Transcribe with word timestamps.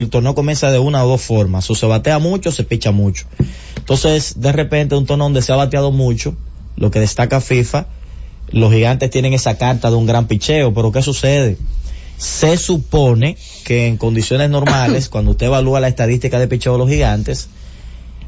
el 0.00 0.08
torneo 0.08 0.34
comienza 0.34 0.72
de 0.72 0.78
una 0.78 1.04
o 1.04 1.08
dos 1.08 1.20
formas. 1.20 1.70
O 1.70 1.74
se 1.74 1.84
batea 1.84 2.18
mucho 2.18 2.48
o 2.48 2.52
se 2.52 2.64
picha 2.64 2.90
mucho. 2.90 3.26
Entonces, 3.76 4.40
de 4.40 4.50
repente, 4.50 4.96
un 4.96 5.04
torneo 5.04 5.26
donde 5.26 5.42
se 5.42 5.52
ha 5.52 5.56
bateado 5.56 5.92
mucho, 5.92 6.34
lo 6.76 6.90
que 6.90 7.00
destaca 7.00 7.40
FIFA, 7.40 7.86
los 8.50 8.72
gigantes 8.72 9.10
tienen 9.10 9.34
esa 9.34 9.58
carta 9.58 9.90
de 9.90 9.96
un 9.96 10.06
gran 10.06 10.26
picheo, 10.26 10.72
pero 10.72 10.90
¿qué 10.90 11.02
sucede? 11.02 11.58
Se 12.16 12.56
supone 12.56 13.36
que 13.64 13.86
en 13.88 13.98
condiciones 13.98 14.48
normales, 14.48 15.08
cuando 15.10 15.32
usted 15.32 15.46
evalúa 15.46 15.80
la 15.80 15.88
estadística 15.88 16.38
de 16.38 16.48
picheo 16.48 16.72
de 16.72 16.78
los 16.78 16.88
gigantes, 16.88 17.48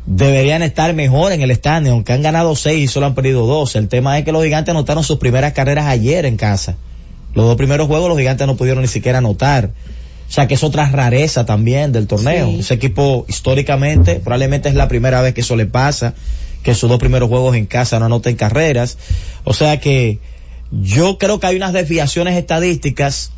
deberían 0.05 0.63
estar 0.63 0.93
mejor 0.93 1.33
en 1.33 1.41
el 1.41 1.51
estadio, 1.51 1.93
aunque 1.93 2.13
han 2.13 2.21
ganado 2.21 2.55
seis 2.55 2.85
y 2.85 2.89
solo 2.89 3.07
han 3.07 3.15
perdido 3.15 3.47
dos. 3.47 3.77
El 3.77 3.89
tema 3.89 4.19
es 4.19 4.27
que 4.27 4.33
los 4.33 4.45
gigantes 4.45 4.73
anotaron 4.73 5.05
sus 5.05 5.19
primeras 5.19 5.55
carreras 5.55 5.87
ayer 5.87 6.27
en 6.27 6.37
casa. 6.37 6.77
Los 7.35 7.47
dos 7.47 7.57
primeros 7.57 7.87
juegos 7.87 8.11
los 8.11 8.19
gigantes 8.19 8.47
no 8.47 8.57
pudieron 8.57 8.83
ni 8.83 8.89
siquiera 8.89 9.19
anotar. 9.19 9.71
O 10.29 10.33
sea 10.33 10.49
que 10.49 10.55
es 10.55 10.65
otra 10.65 10.89
rareza 10.91 11.45
también 11.45 11.93
del 11.93 12.07
torneo. 12.07 12.49
Ese 12.59 12.75
equipo 12.75 13.27
históricamente 13.29 14.17
probablemente 14.17 14.69
es 14.69 14.75
la 14.75 14.89
primera 14.89 15.21
vez 15.21 15.35
que 15.35 15.43
eso 15.43 15.57
le 15.57 15.67
pasa, 15.67 16.15
que 16.63 16.75
sus 16.75 16.89
dos 16.89 16.99
primeros 16.99 17.29
juegos 17.29 17.55
en 17.55 17.67
casa 17.67 17.99
no 17.99 18.07
anoten 18.07 18.37
carreras. 18.37 18.97
O 19.45 19.53
sea 19.53 19.79
que 19.79 20.21
yo 20.71 21.19
creo 21.19 21.39
que 21.39 21.49
hay 21.49 21.57
unas 21.57 21.75
desviaciones 21.75 22.37
estadísticas 22.37 23.31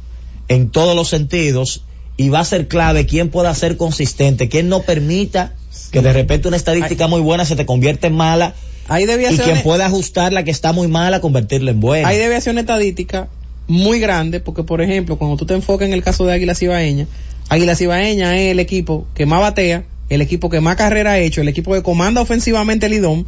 en 0.46 0.70
todos 0.70 0.94
los 0.94 1.08
sentidos 1.08 1.82
y 2.16 2.28
va 2.28 2.40
a 2.40 2.44
ser 2.44 2.68
clave 2.68 3.06
quién 3.06 3.28
pueda 3.28 3.52
ser 3.54 3.76
consistente, 3.76 4.48
quién 4.48 4.68
no 4.68 4.82
permita 4.82 5.54
que 5.90 6.00
de 6.00 6.12
repente 6.12 6.46
una 6.46 6.56
estadística 6.56 7.08
muy 7.08 7.20
buena 7.20 7.44
se 7.44 7.56
te 7.56 7.66
convierte 7.66 8.06
en 8.06 8.14
mala 8.14 8.54
hay 8.88 9.04
y 9.04 9.38
quien 9.38 9.62
pueda 9.62 9.86
ajustar 9.86 10.32
la 10.32 10.44
que 10.44 10.50
está 10.50 10.72
muy 10.72 10.88
mala 10.88 11.20
convertirla 11.20 11.70
en 11.70 11.80
buena. 11.80 12.08
Hay 12.08 12.18
desviación 12.18 12.58
estadística 12.58 13.28
muy 13.66 13.98
grande 13.98 14.40
porque 14.40 14.62
por 14.62 14.80
ejemplo 14.82 15.16
cuando 15.16 15.36
tú 15.36 15.46
te 15.46 15.54
enfocas 15.54 15.88
en 15.88 15.94
el 15.94 16.02
caso 16.02 16.26
de 16.26 16.32
Águila 16.32 16.54
Cibaeña, 16.54 17.06
Águila 17.48 17.76
Cibaeña 17.76 18.36
es 18.38 18.52
el 18.52 18.60
equipo 18.60 19.06
que 19.14 19.26
más 19.26 19.40
batea, 19.40 19.84
el 20.08 20.20
equipo 20.20 20.50
que 20.50 20.60
más 20.60 20.76
carrera 20.76 21.12
ha 21.12 21.18
hecho, 21.18 21.40
el 21.40 21.48
equipo 21.48 21.72
que 21.72 21.82
comanda 21.82 22.20
ofensivamente 22.20 22.86
el 22.86 22.94
IDOM, 22.94 23.24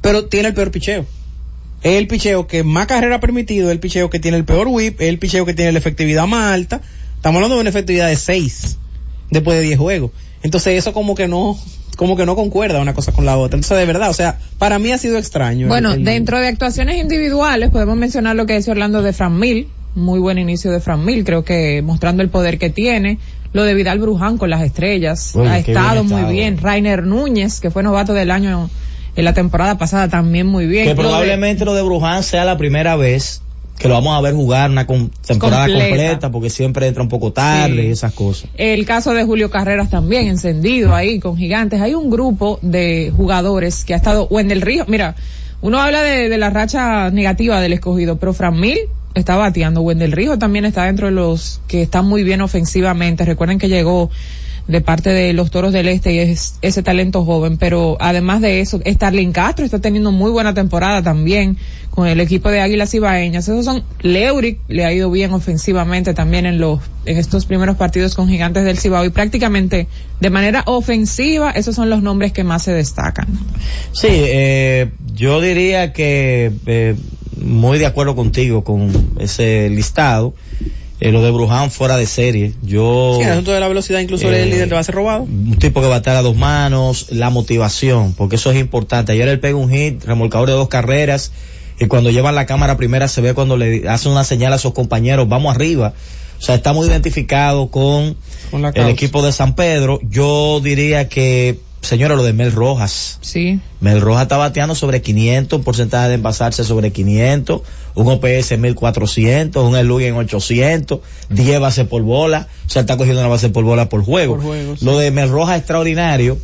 pero 0.00 0.26
tiene 0.26 0.48
el 0.48 0.54
peor 0.54 0.70
picheo. 0.70 1.06
Es 1.82 1.98
el 1.98 2.06
picheo 2.06 2.46
que 2.46 2.62
más 2.62 2.86
carrera 2.86 3.16
ha 3.16 3.20
permitido, 3.20 3.70
el 3.70 3.78
picheo 3.78 4.08
que 4.08 4.18
tiene 4.18 4.38
el 4.38 4.44
peor 4.44 4.68
whip, 4.68 5.00
es 5.00 5.08
el 5.08 5.18
picheo 5.18 5.44
que 5.44 5.54
tiene 5.54 5.72
la 5.72 5.78
efectividad 5.78 6.26
más 6.26 6.52
alta. 6.52 6.80
Estamos 7.16 7.36
hablando 7.36 7.56
de 7.56 7.60
una 7.60 7.70
efectividad 7.70 8.08
de 8.08 8.16
6 8.16 8.78
después 9.30 9.58
de 9.58 9.64
10 9.64 9.78
juegos. 9.78 10.10
Entonces 10.42 10.78
eso 10.78 10.92
como 10.92 11.14
que 11.14 11.28
no, 11.28 11.58
como 11.96 12.16
que 12.16 12.26
no 12.26 12.36
concuerda 12.36 12.80
una 12.80 12.94
cosa 12.94 13.12
con 13.12 13.24
la 13.24 13.36
otra. 13.36 13.56
Entonces, 13.56 13.78
de 13.78 13.86
verdad, 13.86 14.10
o 14.10 14.14
sea, 14.14 14.38
para 14.58 14.78
mí 14.78 14.92
ha 14.92 14.98
sido 14.98 15.18
extraño. 15.18 15.68
Bueno, 15.68 15.96
dentro 15.96 16.38
de 16.38 16.48
actuaciones 16.48 16.96
individuales 16.96 17.70
podemos 17.70 17.96
mencionar 17.96 18.36
lo 18.36 18.46
que 18.46 18.54
decía 18.54 18.72
Orlando 18.72 19.02
de 19.02 19.12
Fran 19.12 19.38
Mil, 19.38 19.68
muy 19.94 20.18
buen 20.18 20.38
inicio 20.38 20.72
de 20.72 20.80
Fran 20.80 21.04
Mil, 21.04 21.24
creo 21.24 21.44
que 21.44 21.82
mostrando 21.82 22.22
el 22.22 22.28
poder 22.28 22.58
que 22.58 22.70
tiene. 22.70 23.18
Lo 23.52 23.62
de 23.62 23.74
Vidal 23.74 24.00
Bruján 24.00 24.36
con 24.36 24.50
las 24.50 24.62
estrellas, 24.62 25.36
ha 25.36 25.58
estado 25.58 26.02
muy 26.02 26.24
bien. 26.32 26.58
Rainer 26.58 27.04
Núñez, 27.04 27.60
que 27.60 27.70
fue 27.70 27.84
novato 27.84 28.12
del 28.12 28.32
año 28.32 28.68
en 29.14 29.24
la 29.24 29.32
temporada 29.32 29.78
pasada, 29.78 30.08
también 30.08 30.48
muy 30.48 30.66
bien. 30.66 30.86
Que 30.86 30.96
probablemente 30.96 31.64
lo 31.64 31.72
de 31.74 31.82
Bruján 31.82 32.24
sea 32.24 32.44
la 32.44 32.58
primera 32.58 32.96
vez 32.96 33.43
que 33.78 33.88
lo 33.88 33.94
vamos 33.94 34.16
a 34.16 34.20
ver 34.20 34.34
jugar 34.34 34.70
una 34.70 34.86
temporada 34.86 35.66
completa. 35.66 36.30
porque 36.30 36.50
siempre 36.50 36.86
entra 36.86 37.02
un 37.02 37.08
poco 37.08 37.32
tarde 37.32 37.86
y 37.86 37.90
esas 37.90 38.12
cosas. 38.12 38.48
El 38.56 38.86
caso 38.86 39.12
de 39.12 39.24
Julio 39.24 39.50
Carreras 39.50 39.90
también 39.90 40.28
encendido 40.28 40.94
ahí 40.94 41.18
con 41.18 41.36
gigantes. 41.36 41.80
Hay 41.80 41.94
un 41.94 42.10
grupo 42.10 42.58
de 42.62 43.12
jugadores 43.16 43.84
que 43.84 43.94
ha 43.94 43.96
estado, 43.96 44.26
Wendel 44.28 44.60
Río, 44.60 44.84
mira, 44.86 45.16
uno 45.60 45.80
habla 45.80 46.02
de, 46.02 46.36
la 46.36 46.50
racha 46.50 47.10
negativa 47.10 47.60
del 47.60 47.72
escogido, 47.72 48.18
pero 48.18 48.34
Fran 48.34 48.60
Mil 48.60 48.78
está 49.14 49.36
bateando. 49.36 49.80
Wendel 49.80 50.12
Río 50.12 50.38
también 50.38 50.66
está 50.66 50.84
dentro 50.84 51.06
de 51.06 51.12
los 51.12 51.60
que 51.66 51.82
están 51.82 52.06
muy 52.06 52.22
bien 52.22 52.42
ofensivamente. 52.42 53.24
Recuerden 53.24 53.58
que 53.58 53.68
llegó 53.68 54.10
de 54.66 54.80
parte 54.80 55.10
de 55.10 55.32
los 55.32 55.50
Toros 55.50 55.72
del 55.72 55.88
Este 55.88 56.12
y 56.12 56.18
es 56.18 56.58
ese 56.62 56.82
talento 56.82 57.24
joven, 57.24 57.58
pero 57.58 57.96
además 58.00 58.40
de 58.40 58.60
eso, 58.60 58.80
Starling 58.84 59.32
Castro 59.32 59.64
está 59.64 59.78
teniendo 59.78 60.10
muy 60.10 60.30
buena 60.30 60.54
temporada 60.54 61.02
también 61.02 61.58
con 61.90 62.08
el 62.08 62.18
equipo 62.20 62.50
de 62.50 62.60
Águilas 62.60 62.92
Ibaeñas. 62.94 63.46
Esos 63.46 63.64
son, 63.64 63.84
Leuric 64.00 64.58
le 64.68 64.84
ha 64.84 64.92
ido 64.92 65.10
bien 65.10 65.32
ofensivamente 65.32 66.14
también 66.14 66.46
en 66.46 66.58
los, 66.58 66.80
en 67.04 67.18
estos 67.18 67.46
primeros 67.46 67.76
partidos 67.76 68.14
con 68.14 68.28
Gigantes 68.28 68.64
del 68.64 68.78
Cibao 68.78 69.04
y 69.04 69.10
prácticamente 69.10 69.86
de 70.18 70.30
manera 70.30 70.62
ofensiva, 70.66 71.50
esos 71.50 71.74
son 71.74 71.90
los 71.90 72.02
nombres 72.02 72.32
que 72.32 72.42
más 72.42 72.62
se 72.62 72.72
destacan. 72.72 73.28
Sí, 73.92 74.08
eh, 74.10 74.90
yo 75.14 75.40
diría 75.40 75.92
que, 75.92 76.52
eh, 76.66 76.96
muy 77.36 77.78
de 77.78 77.86
acuerdo 77.86 78.16
contigo 78.16 78.64
con 78.64 78.90
ese 79.18 79.68
listado. 79.68 80.34
Eh, 81.00 81.10
lo 81.10 81.22
de 81.22 81.30
Bruján 81.30 81.70
fuera 81.70 81.96
de 81.96 82.06
serie. 82.06 82.52
Yo. 82.62 83.16
Sí, 83.18 83.24
el 83.24 83.32
asunto 83.32 83.52
de 83.52 83.60
la 83.60 83.68
velocidad, 83.68 84.00
incluso 84.00 84.30
el 84.30 84.50
líder 84.50 84.68
te 84.68 84.74
va 84.74 84.80
a 84.80 84.84
ser 84.84 84.94
robado. 84.94 85.22
Un 85.24 85.56
tipo 85.58 85.80
que 85.80 85.88
va 85.88 85.94
a 85.94 85.98
estar 85.98 86.16
a 86.16 86.22
dos 86.22 86.36
manos, 86.36 87.06
la 87.10 87.30
motivación, 87.30 88.14
porque 88.14 88.36
eso 88.36 88.50
es 88.52 88.58
importante. 88.58 89.12
Ayer 89.12 89.28
él 89.28 89.40
pega 89.40 89.56
un 89.56 89.70
hit, 89.70 90.04
remolcador 90.04 90.48
de 90.48 90.54
dos 90.54 90.68
carreras, 90.68 91.32
y 91.80 91.86
cuando 91.86 92.10
llevan 92.10 92.34
la 92.36 92.46
cámara 92.46 92.76
primera 92.76 93.08
se 93.08 93.20
ve 93.20 93.34
cuando 93.34 93.56
le 93.56 93.88
hace 93.88 94.08
una 94.08 94.22
señal 94.22 94.52
a 94.52 94.58
sus 94.58 94.72
compañeros, 94.72 95.28
vamos 95.28 95.54
arriba. 95.54 95.94
O 96.38 96.42
sea, 96.42 96.54
está 96.54 96.72
muy 96.72 96.86
identificado 96.86 97.68
con, 97.68 98.16
con 98.50 98.64
el 98.74 98.88
equipo 98.88 99.22
de 99.22 99.32
San 99.32 99.54
Pedro. 99.54 99.98
Yo 100.08 100.60
diría 100.62 101.08
que 101.08 101.58
señora, 101.84 102.16
lo 102.16 102.22
de 102.22 102.32
Mel 102.32 102.52
Rojas. 102.52 103.18
Sí. 103.20 103.60
Mel 103.80 104.00
Rojas 104.00 104.22
está 104.22 104.36
bateando 104.36 104.74
sobre 104.74 105.02
500, 105.02 105.58
un 105.58 105.64
porcentaje 105.64 106.08
de 106.08 106.14
envasarse 106.14 106.64
sobre 106.64 106.92
500, 106.92 107.62
un 107.94 108.08
OPS 108.08 108.52
en 108.52 108.60
1400, 108.60 109.64
un 109.64 109.76
Elugi 109.76 110.06
en 110.06 110.16
800, 110.16 111.00
10 111.30 111.60
bases 111.60 111.86
por 111.86 112.02
bola, 112.02 112.48
o 112.66 112.70
sea, 112.70 112.80
está 112.80 112.96
cogiendo 112.96 113.20
una 113.20 113.28
base 113.28 113.50
por 113.50 113.64
bola 113.64 113.88
por 113.88 114.04
juego. 114.04 114.38
Lo 114.80 114.98
de 114.98 115.10
Mel 115.10 115.30
Rojas 115.30 115.56
es 115.56 115.60
extraordinario, 115.60 116.38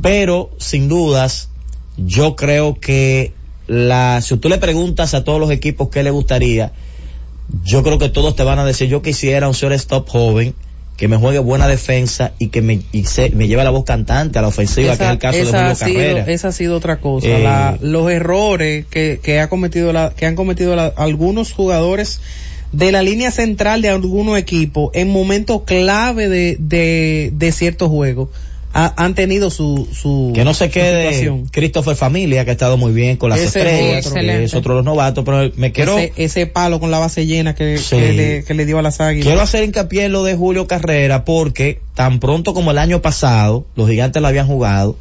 pero 0.00 0.50
sin 0.58 0.88
dudas, 0.88 1.48
yo 1.96 2.36
creo 2.36 2.78
que 2.78 3.32
la, 3.66 4.20
si 4.22 4.36
tú 4.36 4.48
le 4.48 4.58
preguntas 4.58 5.14
a 5.14 5.24
todos 5.24 5.40
los 5.40 5.50
equipos 5.50 5.88
qué 5.90 6.02
le 6.02 6.10
gustaría, 6.10 6.72
yo 7.64 7.82
creo 7.82 7.98
que 7.98 8.08
todos 8.08 8.36
te 8.36 8.42
van 8.42 8.58
a 8.58 8.64
decir, 8.64 8.88
yo 8.88 9.02
quisiera 9.02 9.48
un 9.48 9.54
stop 9.72 10.08
joven, 10.08 10.54
que 10.96 11.08
me 11.08 11.16
juegue 11.16 11.38
buena 11.38 11.68
defensa 11.68 12.32
y 12.38 12.48
que 12.48 12.62
me, 12.62 12.80
y 12.92 13.04
se, 13.04 13.30
me 13.30 13.48
lleve 13.48 13.62
la 13.64 13.70
voz 13.70 13.84
cantante 13.84 14.38
a 14.38 14.42
la 14.42 14.48
ofensiva, 14.48 14.96
que 14.96 15.04
es 15.04 15.10
el 15.10 15.18
caso 15.18 15.38
de 15.38 15.44
Julio 15.44 15.76
Carrera. 15.78 16.24
Esa 16.26 16.48
ha 16.48 16.52
sido 16.52 16.76
otra 16.76 17.00
cosa. 17.00 17.26
Eh, 17.28 17.78
los 17.82 18.10
errores 18.10 18.86
que, 18.86 19.20
que, 19.22 19.40
ha 19.40 19.48
cometido 19.48 19.92
la, 19.92 20.12
que 20.16 20.24
han 20.24 20.36
cometido 20.36 20.74
algunos 20.96 21.52
jugadores 21.52 22.20
de 22.72 22.92
la 22.92 23.02
línea 23.02 23.30
central 23.30 23.82
de 23.82 23.90
algunos 23.90 24.38
equipos 24.38 24.90
en 24.94 25.10
momentos 25.10 25.62
clave 25.64 26.28
de, 26.28 26.56
de, 26.58 27.30
de 27.32 27.52
ciertos 27.52 27.88
juegos 27.88 28.30
han 28.76 29.14
tenido 29.14 29.50
su, 29.50 29.88
su 29.90 30.32
que 30.34 30.44
no 30.44 30.52
se 30.52 30.68
quede 30.68 31.44
Christopher 31.50 31.96
Familia 31.96 32.44
que 32.44 32.50
ha 32.50 32.52
estado 32.52 32.76
muy 32.76 32.92
bien 32.92 33.16
con 33.16 33.30
las 33.30 33.40
estrellas 33.40 34.04
es 34.06 34.54
otro 34.54 34.74
de 34.74 34.76
los 34.76 34.84
novatos 34.84 35.24
pero 35.24 35.50
me 35.56 35.72
quiero 35.72 35.96
ese, 36.16 36.46
palo 36.46 36.78
con 36.78 36.90
la 36.90 36.98
base 36.98 37.26
llena 37.26 37.54
que, 37.54 37.80
que, 38.46 38.54
le, 38.54 38.66
dio 38.66 38.78
a 38.78 38.82
las 38.82 39.00
águilas. 39.00 39.26
Quiero 39.26 39.40
hacer 39.40 39.64
hincapié 39.64 40.04
en 40.04 40.12
lo 40.12 40.24
de 40.24 40.34
Julio 40.34 40.66
Carrera 40.66 41.24
porque 41.24 41.80
tan 41.94 42.20
pronto 42.20 42.52
como 42.52 42.70
el 42.70 42.78
año 42.78 43.00
pasado 43.00 43.66
los 43.76 43.88
gigantes 43.88 44.20
lo 44.20 44.28
habían 44.28 44.46
jugado 44.46 44.98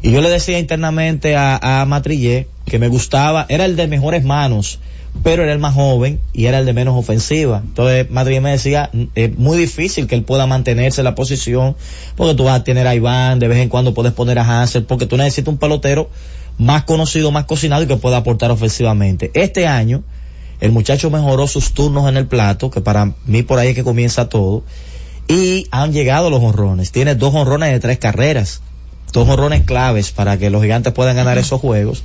y 0.00 0.12
yo 0.12 0.20
le 0.20 0.30
decía 0.30 0.60
internamente 0.60 1.34
a, 1.34 1.80
a 1.80 1.84
Matrillé 1.86 2.46
que 2.66 2.78
me 2.78 2.86
gustaba 2.86 3.46
era 3.48 3.64
el 3.64 3.74
de 3.74 3.88
mejores 3.88 4.22
manos 4.22 4.78
pero 5.22 5.42
era 5.42 5.52
el 5.52 5.58
más 5.58 5.74
joven 5.74 6.20
y 6.32 6.46
era 6.46 6.58
el 6.58 6.66
de 6.66 6.72
menos 6.72 6.96
ofensiva. 6.96 7.62
Entonces 7.64 8.10
Madrid 8.10 8.40
me 8.40 8.50
decía, 8.50 8.90
es 9.14 9.36
muy 9.36 9.58
difícil 9.58 10.06
que 10.06 10.14
él 10.14 10.22
pueda 10.22 10.46
mantenerse 10.46 11.00
en 11.00 11.04
la 11.04 11.14
posición, 11.14 11.76
porque 12.16 12.34
tú 12.34 12.44
vas 12.44 12.60
a 12.60 12.64
tener 12.64 12.86
a 12.86 12.94
Iván, 12.94 13.38
de 13.38 13.48
vez 13.48 13.58
en 13.58 13.68
cuando 13.68 13.94
puedes 13.94 14.12
poner 14.12 14.38
a 14.38 14.62
Hansel, 14.62 14.84
porque 14.84 15.06
tú 15.06 15.16
necesitas 15.16 15.52
un 15.52 15.58
pelotero 15.58 16.10
más 16.58 16.84
conocido, 16.84 17.30
más 17.30 17.44
cocinado 17.44 17.82
y 17.82 17.86
que 17.86 17.96
pueda 17.96 18.18
aportar 18.18 18.50
ofensivamente. 18.50 19.30
Este 19.34 19.66
año, 19.66 20.02
el 20.60 20.72
muchacho 20.72 21.10
mejoró 21.10 21.46
sus 21.46 21.72
turnos 21.72 22.08
en 22.08 22.16
el 22.16 22.26
plato, 22.26 22.70
que 22.70 22.80
para 22.80 23.14
mí 23.26 23.42
por 23.42 23.58
ahí 23.58 23.68
es 23.68 23.74
que 23.74 23.84
comienza 23.84 24.28
todo, 24.28 24.64
y 25.28 25.66
han 25.70 25.92
llegado 25.92 26.30
los 26.30 26.42
honrones. 26.42 26.90
Tiene 26.90 27.14
dos 27.14 27.34
honrones 27.34 27.72
de 27.72 27.80
tres 27.80 27.98
carreras, 27.98 28.62
dos 29.12 29.28
honrones 29.28 29.64
claves 29.64 30.10
para 30.10 30.38
que 30.38 30.50
los 30.50 30.62
gigantes 30.62 30.92
puedan 30.92 31.16
ganar 31.16 31.38
esos 31.38 31.60
juegos 31.60 32.02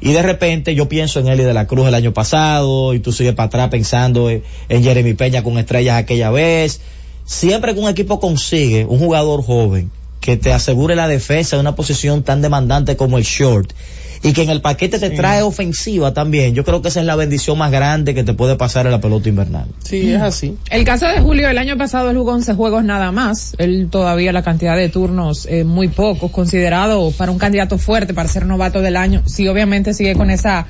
y 0.00 0.12
de 0.12 0.22
repente 0.22 0.74
yo 0.74 0.88
pienso 0.88 1.20
en 1.20 1.28
Eli 1.28 1.44
de 1.44 1.54
la 1.54 1.66
Cruz 1.66 1.88
el 1.88 1.94
año 1.94 2.12
pasado 2.12 2.94
y 2.94 3.00
tú 3.00 3.12
sigues 3.12 3.34
para 3.34 3.46
atrás 3.46 3.68
pensando 3.70 4.30
en, 4.30 4.42
Jeremy 4.68 5.14
Peña 5.14 5.42
con 5.42 5.58
estrellas 5.58 5.96
aquella 5.96 6.30
vez. 6.30 6.80
Siempre 7.24 7.74
que 7.74 7.80
un 7.80 7.88
equipo 7.88 8.20
consigue 8.20 8.84
un 8.84 8.98
jugador 8.98 9.42
joven 9.42 9.90
que 10.20 10.36
te 10.36 10.52
asegure 10.52 10.96
la 10.96 11.08
defensa 11.08 11.56
de 11.56 11.60
una 11.60 11.74
posición 11.74 12.22
tan 12.22 12.42
demandante 12.42 12.96
como 12.96 13.18
el 13.18 13.24
short 13.24 13.72
y 14.24 14.32
que 14.32 14.42
en 14.42 14.48
el 14.48 14.62
paquete 14.62 14.98
te 14.98 15.10
trae 15.10 15.42
ofensiva 15.42 16.14
también. 16.14 16.54
Yo 16.54 16.64
creo 16.64 16.80
que 16.80 16.88
esa 16.88 17.00
es 17.00 17.06
la 17.06 17.14
bendición 17.14 17.58
más 17.58 17.70
grande 17.70 18.14
que 18.14 18.24
te 18.24 18.32
puede 18.32 18.56
pasar 18.56 18.86
en 18.86 18.92
la 18.92 19.00
pelota 19.00 19.28
invernal. 19.28 19.66
Sí, 19.84 20.12
es 20.12 20.22
así. 20.22 20.56
El 20.70 20.84
caso 20.84 21.06
de 21.06 21.20
Julio, 21.20 21.46
el 21.50 21.58
año 21.58 21.76
pasado 21.76 22.08
él 22.08 22.16
jugó 22.16 22.32
11 22.32 22.54
juegos 22.54 22.84
nada 22.84 23.12
más. 23.12 23.54
Él 23.58 23.88
todavía 23.90 24.32
la 24.32 24.42
cantidad 24.42 24.78
de 24.78 24.88
turnos 24.88 25.46
eh, 25.50 25.64
muy 25.64 25.88
pocos, 25.88 26.30
considerado 26.30 27.10
para 27.10 27.32
un 27.32 27.38
candidato 27.38 27.76
fuerte 27.76 28.14
para 28.14 28.26
ser 28.26 28.46
novato 28.46 28.80
del 28.80 28.96
año. 28.96 29.22
Sí, 29.26 29.46
obviamente 29.46 29.92
sigue 29.92 30.14
con 30.14 30.30
esa 30.30 30.66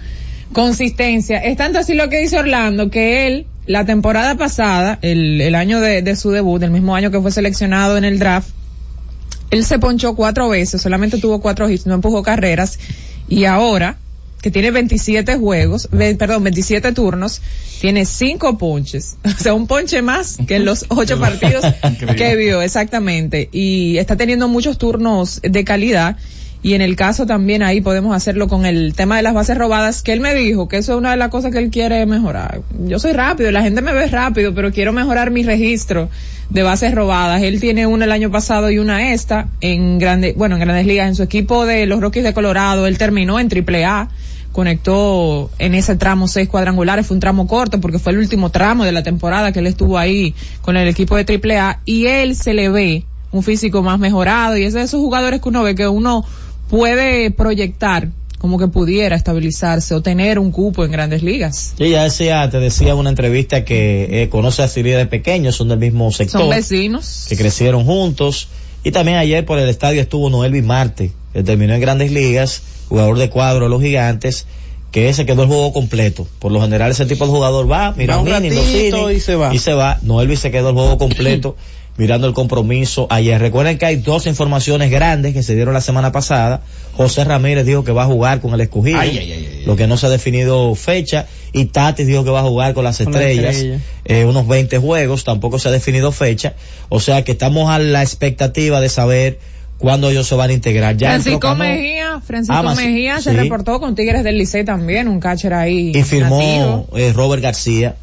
consistencia. 0.52 1.38
Es 1.38 1.56
tanto 1.56 1.78
así 1.78 1.94
lo 1.94 2.08
que 2.08 2.18
dice 2.18 2.36
Orlando, 2.40 2.90
que 2.90 3.28
él, 3.28 3.46
la 3.66 3.84
temporada 3.84 4.34
pasada, 4.34 4.98
el, 5.00 5.40
el 5.40 5.54
año 5.54 5.80
de, 5.80 6.02
de 6.02 6.16
su 6.16 6.32
debut, 6.32 6.60
el 6.60 6.72
mismo 6.72 6.96
año 6.96 7.12
que 7.12 7.20
fue 7.20 7.30
seleccionado 7.30 7.96
en 7.96 8.04
el 8.04 8.18
draft, 8.18 8.48
él 9.50 9.64
se 9.64 9.78
ponchó 9.78 10.16
cuatro 10.16 10.48
veces, 10.48 10.82
solamente 10.82 11.18
tuvo 11.18 11.40
cuatro 11.40 11.70
hits, 11.70 11.86
no 11.86 11.94
empujó 11.94 12.24
carreras, 12.24 12.80
y 13.28 13.44
ahora, 13.44 13.96
que 14.42 14.50
tiene 14.50 14.70
27 14.70 15.36
juegos, 15.36 15.88
perdón, 16.18 16.44
27 16.44 16.92
turnos, 16.92 17.40
tiene 17.80 18.04
cinco 18.04 18.58
ponches. 18.58 19.16
O 19.24 19.42
sea, 19.42 19.54
un 19.54 19.66
ponche 19.66 20.02
más 20.02 20.36
que 20.46 20.56
en 20.56 20.64
los 20.64 20.86
ocho 20.88 21.18
partidos 21.18 21.64
que 22.16 22.36
vio, 22.36 22.62
exactamente. 22.62 23.48
Y 23.52 23.98
está 23.98 24.16
teniendo 24.16 24.48
muchos 24.48 24.78
turnos 24.78 25.40
de 25.42 25.64
calidad 25.64 26.16
y 26.64 26.72
en 26.72 26.80
el 26.80 26.96
caso 26.96 27.26
también 27.26 27.62
ahí 27.62 27.82
podemos 27.82 28.16
hacerlo 28.16 28.48
con 28.48 28.64
el 28.64 28.94
tema 28.94 29.18
de 29.18 29.22
las 29.22 29.34
bases 29.34 29.58
robadas, 29.58 30.02
que 30.02 30.14
él 30.14 30.20
me 30.20 30.34
dijo 30.34 30.66
que 30.66 30.78
eso 30.78 30.92
es 30.92 30.98
una 30.98 31.10
de 31.10 31.18
las 31.18 31.28
cosas 31.28 31.52
que 31.52 31.58
él 31.58 31.68
quiere 31.68 32.06
mejorar. 32.06 32.62
Yo 32.86 32.98
soy 32.98 33.12
rápido, 33.12 33.50
la 33.50 33.60
gente 33.60 33.82
me 33.82 33.92
ve 33.92 34.06
rápido, 34.06 34.54
pero 34.54 34.72
quiero 34.72 34.94
mejorar 34.94 35.30
mi 35.30 35.42
registro 35.42 36.08
de 36.48 36.62
bases 36.62 36.94
robadas. 36.94 37.42
Él 37.42 37.60
tiene 37.60 37.86
una 37.86 38.06
el 38.06 38.12
año 38.12 38.30
pasado 38.30 38.70
y 38.70 38.78
una 38.78 39.12
esta 39.12 39.48
en 39.60 39.98
grandes, 39.98 40.36
bueno, 40.36 40.54
en 40.54 40.62
grandes 40.62 40.86
ligas, 40.86 41.06
en 41.06 41.14
su 41.16 41.22
equipo 41.22 41.66
de 41.66 41.84
los 41.84 42.00
Rockies 42.00 42.24
de 42.24 42.32
Colorado, 42.32 42.86
él 42.86 42.96
terminó 42.96 43.38
en 43.38 43.50
triple 43.50 43.84
A 43.84 44.08
conectó 44.52 45.50
en 45.58 45.74
ese 45.74 45.96
tramo 45.96 46.28
seis 46.28 46.48
cuadrangulares, 46.48 47.06
fue 47.06 47.16
un 47.16 47.20
tramo 47.20 47.46
corto 47.46 47.78
porque 47.78 47.98
fue 47.98 48.12
el 48.12 48.20
último 48.20 48.50
tramo 48.50 48.84
de 48.84 48.92
la 48.92 49.02
temporada 49.02 49.52
que 49.52 49.58
él 49.58 49.66
estuvo 49.66 49.98
ahí 49.98 50.34
con 50.62 50.78
el 50.78 50.88
equipo 50.88 51.16
de 51.16 51.58
AAA 51.58 51.80
y 51.84 52.06
él 52.06 52.36
se 52.36 52.54
le 52.54 52.70
ve 52.70 53.04
un 53.32 53.42
físico 53.42 53.82
más 53.82 53.98
mejorado 53.98 54.56
y 54.56 54.62
es 54.62 54.72
de 54.72 54.82
esos 54.82 55.00
jugadores 55.00 55.40
que 55.40 55.48
uno 55.48 55.64
ve 55.64 55.74
que 55.74 55.88
uno 55.88 56.24
puede 56.68 57.30
proyectar 57.30 58.08
como 58.44 58.58
que 58.58 58.68
pudiera 58.68 59.16
estabilizarse 59.16 59.94
o 59.94 60.02
tener 60.02 60.38
un 60.38 60.50
cupo 60.50 60.84
en 60.84 60.90
grandes 60.90 61.22
ligas. 61.22 61.72
Sí, 61.78 61.88
ya 61.88 62.04
decía, 62.04 62.50
te 62.50 62.60
decía 62.60 62.92
en 62.92 62.98
una 62.98 63.08
entrevista 63.08 63.64
que 63.64 64.22
eh, 64.22 64.28
conoce 64.28 64.62
a 64.62 64.68
Siri 64.68 64.90
de 64.90 65.06
pequeño, 65.06 65.50
son 65.50 65.68
del 65.68 65.78
mismo 65.78 66.12
sector. 66.12 66.42
Son 66.42 66.50
vecinos. 66.50 67.24
Que 67.26 67.38
crecieron 67.38 67.86
juntos. 67.86 68.48
Y 68.82 68.90
también 68.90 69.16
ayer 69.16 69.46
por 69.46 69.58
el 69.58 69.68
estadio 69.70 70.02
estuvo 70.02 70.28
Noel 70.28 70.62
Marte, 70.62 71.10
que 71.32 71.42
terminó 71.42 71.72
en 71.72 71.80
grandes 71.80 72.12
ligas, 72.12 72.62
jugador 72.90 73.16
de 73.16 73.30
cuadro 73.30 73.64
de 73.64 73.70
los 73.70 73.80
gigantes, 73.80 74.46
que 74.90 75.10
se 75.14 75.24
quedó 75.24 75.44
el 75.44 75.48
juego 75.48 75.72
completo. 75.72 76.28
Por 76.38 76.52
lo 76.52 76.60
general 76.60 76.90
ese 76.90 77.06
tipo 77.06 77.24
de 77.24 77.30
jugador 77.30 77.70
va, 77.70 77.94
mira 77.96 78.18
un, 78.18 78.28
y 78.28 79.20
se 79.20 79.36
va. 79.36 79.54
Y 79.54 79.58
se 79.58 79.72
va. 79.72 79.98
Noelvi 80.02 80.36
se 80.36 80.50
quedó 80.50 80.68
el 80.68 80.74
juego 80.74 80.98
completo. 80.98 81.56
mirando 81.96 82.26
el 82.26 82.34
compromiso 82.34 83.06
ayer. 83.10 83.40
Recuerden 83.40 83.78
que 83.78 83.86
hay 83.86 83.96
dos 83.96 84.26
informaciones 84.26 84.90
grandes 84.90 85.32
que 85.32 85.42
se 85.42 85.54
dieron 85.54 85.74
la 85.74 85.80
semana 85.80 86.12
pasada. 86.12 86.62
José 86.96 87.24
Ramírez 87.24 87.66
dijo 87.66 87.84
que 87.84 87.92
va 87.92 88.04
a 88.04 88.06
jugar 88.06 88.40
con 88.40 88.54
el 88.54 88.60
escogido, 88.60 89.00
lo 89.66 89.76
que 89.76 89.86
no 89.86 89.96
se 89.96 90.06
ha 90.06 90.10
definido 90.10 90.74
fecha, 90.74 91.26
y 91.52 91.66
Tati 91.66 92.04
dijo 92.04 92.24
que 92.24 92.30
va 92.30 92.40
a 92.40 92.44
jugar 92.44 92.74
con 92.74 92.84
las 92.84 93.00
estrellas, 93.00 93.64
eh, 94.04 94.24
unos 94.24 94.46
20 94.46 94.78
juegos, 94.78 95.24
tampoco 95.24 95.58
se 95.58 95.68
ha 95.68 95.72
definido 95.72 96.12
fecha, 96.12 96.54
o 96.88 97.00
sea 97.00 97.24
que 97.24 97.32
estamos 97.32 97.70
a 97.70 97.78
la 97.78 98.02
expectativa 98.02 98.80
de 98.80 98.88
saber 98.88 99.38
cuándo 99.78 100.10
ellos 100.10 100.26
se 100.26 100.34
van 100.34 100.50
a 100.50 100.52
integrar. 100.52 100.96
Ya 100.96 101.10
Francisco 101.10 101.54
Mejía, 101.54 102.20
Francisco 102.24 102.56
ah, 102.56 102.74
Mejía 102.74 103.20
se 103.20 103.32
reportó 103.32 103.80
con 103.80 103.94
Tigres 103.94 104.22
del 104.24 104.38
Licey 104.38 104.64
también, 104.64 105.08
un 105.08 105.20
catcher 105.20 105.54
ahí. 105.54 105.92
Y 105.94 106.02
firmó 106.02 106.86
eh, 106.96 107.12
Robert 107.12 107.42
García 107.42 107.96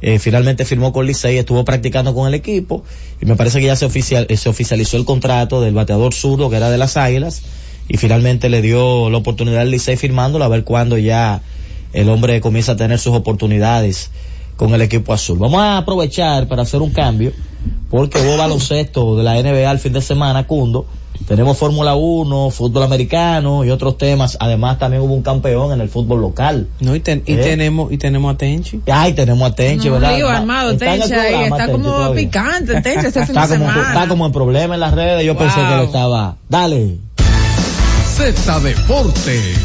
eh, 0.00 0.18
finalmente 0.18 0.64
firmó 0.64 0.92
con 0.92 1.06
Licey, 1.06 1.38
estuvo 1.38 1.64
practicando 1.64 2.14
con 2.14 2.28
el 2.28 2.34
equipo 2.34 2.84
y 3.20 3.26
me 3.26 3.36
parece 3.36 3.60
que 3.60 3.66
ya 3.66 3.76
se, 3.76 3.86
oficial, 3.86 4.26
eh, 4.28 4.36
se 4.36 4.48
oficializó 4.48 4.96
el 4.96 5.04
contrato 5.04 5.60
del 5.60 5.74
bateador 5.74 6.12
zurdo 6.12 6.50
que 6.50 6.56
era 6.56 6.70
de 6.70 6.78
las 6.78 6.96
Águilas 6.96 7.42
y 7.88 7.96
finalmente 7.96 8.48
le 8.48 8.62
dio 8.62 9.10
la 9.10 9.18
oportunidad 9.18 9.60
al 9.60 9.70
Licey 9.70 9.96
firmándolo 9.96 10.44
a 10.44 10.48
ver 10.48 10.64
cuándo 10.64 10.98
ya 10.98 11.42
el 11.92 12.08
hombre 12.08 12.40
comienza 12.40 12.72
a 12.72 12.76
tener 12.76 12.98
sus 12.98 13.14
oportunidades 13.14 14.10
con 14.56 14.74
el 14.74 14.82
equipo 14.82 15.12
azul. 15.12 15.38
Vamos 15.38 15.60
a 15.60 15.78
aprovechar 15.78 16.48
para 16.48 16.62
hacer 16.62 16.80
un 16.82 16.90
cambio 16.90 17.32
porque 17.90 18.20
hubo 18.20 18.36
baloncesto 18.36 19.16
de 19.16 19.22
la 19.22 19.34
NBA 19.34 19.70
el 19.70 19.78
fin 19.78 19.92
de 19.92 20.00
semana, 20.00 20.46
Cundo 20.46 20.86
tenemos 21.26 21.56
Fórmula 21.56 21.94
1, 21.94 22.50
fútbol 22.50 22.82
americano 22.82 23.64
y 23.64 23.70
otros 23.70 23.96
temas. 23.96 24.36
Además 24.40 24.78
también 24.78 25.02
hubo 25.02 25.14
un 25.14 25.22
campeón 25.22 25.72
en 25.72 25.80
el 25.80 25.88
fútbol 25.88 26.20
local. 26.20 26.68
No, 26.80 26.94
y, 26.94 26.98
¿Eh? 26.98 27.22
tenemos 27.24 27.92
y 27.92 27.98
tenemos 27.98 28.34
a 28.34 28.36
Tenchi. 28.36 28.82
Ay, 28.86 29.14
tenemos 29.14 29.50
a 29.50 29.54
Tenchi, 29.54 29.88
¿verdad? 29.88 30.16
Digo, 30.16 30.28
armado, 30.28 30.76
Tenchi 30.76 31.12
ahí, 31.14 31.44
está 31.50 31.70
como 31.70 32.12
picante, 32.12 32.80
Tenchi 32.82 33.06
este 33.06 33.26
fin 33.26 33.36
está 33.36 33.46
de 33.46 33.58
como, 33.58 33.70
semana. 33.70 33.88
Está 33.88 34.08
como 34.08 34.26
en 34.26 34.32
problema 34.32 34.74
en 34.74 34.80
las 34.80 34.92
redes, 34.92 35.24
yo 35.24 35.36
pensé 35.36 35.60
que 35.60 35.76
lo 35.76 35.82
estaba. 35.84 36.36
Dale. 36.48 36.98
Z 38.16 38.60
Deportes. 38.60 39.58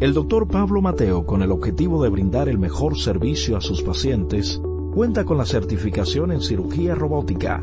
El 0.00 0.14
doctor 0.14 0.48
Pablo 0.48 0.80
Mateo, 0.80 1.26
con 1.26 1.42
el 1.42 1.52
objetivo 1.52 2.02
de 2.02 2.08
brindar 2.08 2.48
el 2.48 2.58
mejor 2.58 2.98
servicio 2.98 3.56
a 3.56 3.60
sus 3.60 3.82
pacientes, 3.82 4.60
cuenta 4.94 5.24
con 5.24 5.36
la 5.36 5.44
certificación 5.44 6.32
en 6.32 6.40
cirugía 6.40 6.94
robótica 6.94 7.62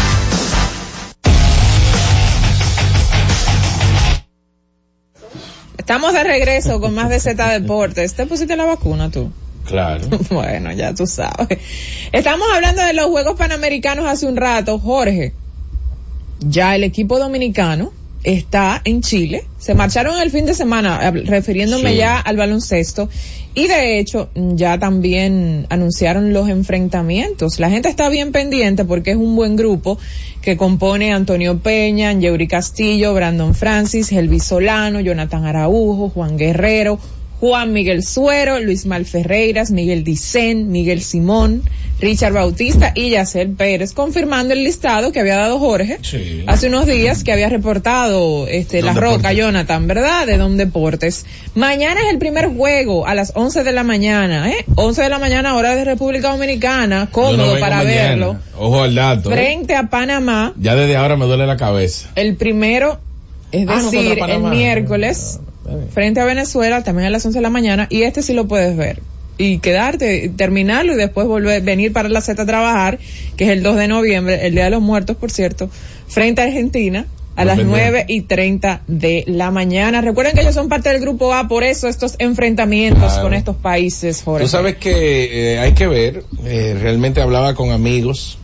Estamos 5.91 6.13
de 6.13 6.23
regreso 6.23 6.79
con 6.79 6.93
más 6.93 7.09
de 7.09 7.19
Z 7.19 7.59
Deportes. 7.59 8.13
¿Te 8.13 8.25
pusiste 8.25 8.55
la 8.55 8.63
vacuna 8.63 9.11
tú? 9.11 9.29
Claro. 9.65 10.07
Bueno, 10.29 10.71
ya 10.71 10.93
tú 10.93 11.05
sabes. 11.05 11.59
Estamos 12.13 12.47
hablando 12.55 12.81
de 12.81 12.93
los 12.93 13.07
Juegos 13.07 13.35
Panamericanos 13.37 14.05
hace 14.05 14.25
un 14.25 14.37
rato, 14.37 14.79
Jorge. 14.79 15.33
Ya 16.39 16.77
el 16.77 16.85
equipo 16.85 17.19
dominicano 17.19 17.91
está 18.23 18.81
en 18.85 19.01
Chile. 19.01 19.45
Se 19.57 19.73
marcharon 19.75 20.19
el 20.21 20.31
fin 20.31 20.45
de 20.45 20.53
semana, 20.53 20.99
hab- 21.01 21.25
refiriéndome 21.25 21.91
Sí. 21.91 21.97
ya 21.97 22.19
al 22.19 22.37
baloncesto. 22.37 23.09
Y 23.53 23.67
de 23.67 23.99
hecho, 23.99 24.29
ya 24.35 24.79
también 24.79 25.65
anunciaron 25.69 26.31
los 26.33 26.47
enfrentamientos. 26.49 27.59
La 27.59 27.69
gente 27.69 27.89
está 27.89 28.07
bien 28.09 28.31
pendiente 28.31 28.85
porque 28.85 29.11
es 29.11 29.17
un 29.17 29.35
buen 29.35 29.55
grupo 29.55 29.97
que 30.41 30.55
compone 30.57 31.13
Antonio 31.13 31.59
Peña, 31.59 32.13
Yeuri 32.13 32.47
Castillo, 32.47 33.13
Brandon 33.13 33.53
Francis, 33.53 34.11
Elvis 34.11 34.45
Solano, 34.45 34.99
Jonathan 35.01 35.45
Araujo, 35.45 36.09
Juan 36.09 36.37
Guerrero, 36.37 36.97
Juan 37.41 37.73
Miguel 37.73 38.03
Suero, 38.03 38.59
Luis 38.59 38.85
Mal 38.85 39.05
Ferreiras, 39.05 39.71
Miguel 39.71 40.03
Dicen, 40.05 40.71
Miguel 40.71 41.01
Simón, 41.01 41.63
Richard 41.99 42.33
Bautista 42.33 42.93
y 42.95 43.09
Yacel 43.09 43.49
Pérez, 43.49 43.93
confirmando 43.93 44.53
el 44.53 44.63
listado 44.63 45.11
que 45.11 45.19
había 45.19 45.37
dado 45.37 45.59
Jorge 45.59 45.97
Sí. 46.03 46.43
hace 46.47 46.67
unos 46.67 46.85
días 46.85 47.23
que 47.23 47.31
había 47.31 47.49
reportado 47.49 48.47
este 48.47 48.81
La 48.83 48.93
Roca, 48.93 49.07
Deportes. 49.29 49.37
Jonathan, 49.37 49.87
¿verdad? 49.87 50.25
De 50.27 50.37
Don 50.37 50.55
Deportes. 50.55 51.25
Mañana 51.55 52.01
es 52.05 52.11
el 52.11 52.19
primer 52.19 52.47
juego 52.47 53.05
a 53.07 53.15
las 53.15 53.31
11 53.35 53.63
de 53.63 53.71
la 53.71 53.83
mañana, 53.83 54.51
¿eh? 54.51 54.63
11 54.75 55.01
de 55.01 55.09
la 55.09 55.17
mañana 55.19 55.55
hora 55.55 55.75
de 55.75 55.83
República 55.83 56.29
Dominicana, 56.31 57.09
cómodo 57.11 57.55
no 57.55 57.59
para 57.59 57.77
mañana. 57.77 57.95
verlo. 58.09 58.37
Ojo 58.57 58.83
al 58.83 58.93
dato. 58.95 59.31
¿eh? 59.31 59.33
Frente 59.35 59.75
a 59.75 59.89
Panamá, 59.89 60.53
Ya 60.59 60.75
desde 60.75 60.95
ahora 60.95 61.17
me 61.17 61.25
duele 61.25 61.47
la 61.47 61.57
cabeza. 61.57 62.09
el 62.15 62.35
primero, 62.35 62.99
es 63.51 63.65
Ah, 63.67 63.81
decir, 63.81 64.17
el 64.27 64.41
miércoles. 64.43 65.39
Frente 65.93 66.19
a 66.19 66.25
Venezuela, 66.25 66.83
también 66.83 67.07
a 67.07 67.09
las 67.09 67.25
11 67.25 67.37
de 67.37 67.41
la 67.43 67.49
mañana, 67.49 67.87
y 67.89 68.03
este 68.03 68.21
sí 68.21 68.33
lo 68.33 68.47
puedes 68.47 68.75
ver. 68.75 69.01
Y 69.37 69.59
quedarte, 69.59 70.29
terminarlo 70.29 70.93
y 70.93 70.97
después 70.97 71.25
volver, 71.27 71.61
venir 71.61 71.93
para 71.93 72.09
la 72.09 72.21
Z 72.21 72.41
a 72.41 72.45
trabajar, 72.45 72.99
que 73.37 73.45
es 73.45 73.49
el 73.51 73.63
2 73.63 73.75
de 73.77 73.87
noviembre, 73.87 74.45
el 74.45 74.53
Día 74.53 74.65
de 74.65 74.69
los 74.71 74.81
Muertos, 74.81 75.15
por 75.17 75.31
cierto, 75.31 75.69
frente 76.07 76.41
a 76.41 76.45
Argentina, 76.45 77.07
a 77.35 77.45
las. 77.45 77.57
9 77.63 78.05
y 78.07 78.21
30 78.21 78.81
de 78.87 79.23
la 79.25 79.49
mañana. 79.51 80.01
Recuerden 80.01 80.33
que 80.35 80.41
ellos 80.41 80.53
son 80.53 80.67
parte 80.67 80.89
del 80.89 80.99
grupo 80.99 81.33
A, 81.33 81.47
por 81.47 81.63
eso 81.63 81.87
estos 81.87 82.15
enfrentamientos 82.19 83.03
Claro. 83.03 83.23
con 83.23 83.33
estos 83.33 83.55
países, 83.55 84.21
Jorge. 84.23 84.43
Tú 84.43 84.49
sabes 84.49 84.75
que 84.75 85.53
eh, 85.53 85.59
hay 85.59 85.73
que 85.73 85.87
ver, 85.87 86.23
eh, 86.43 86.77
realmente 86.79 87.21
hablaba 87.21 87.55
con 87.55 87.71
amigos 87.71 88.37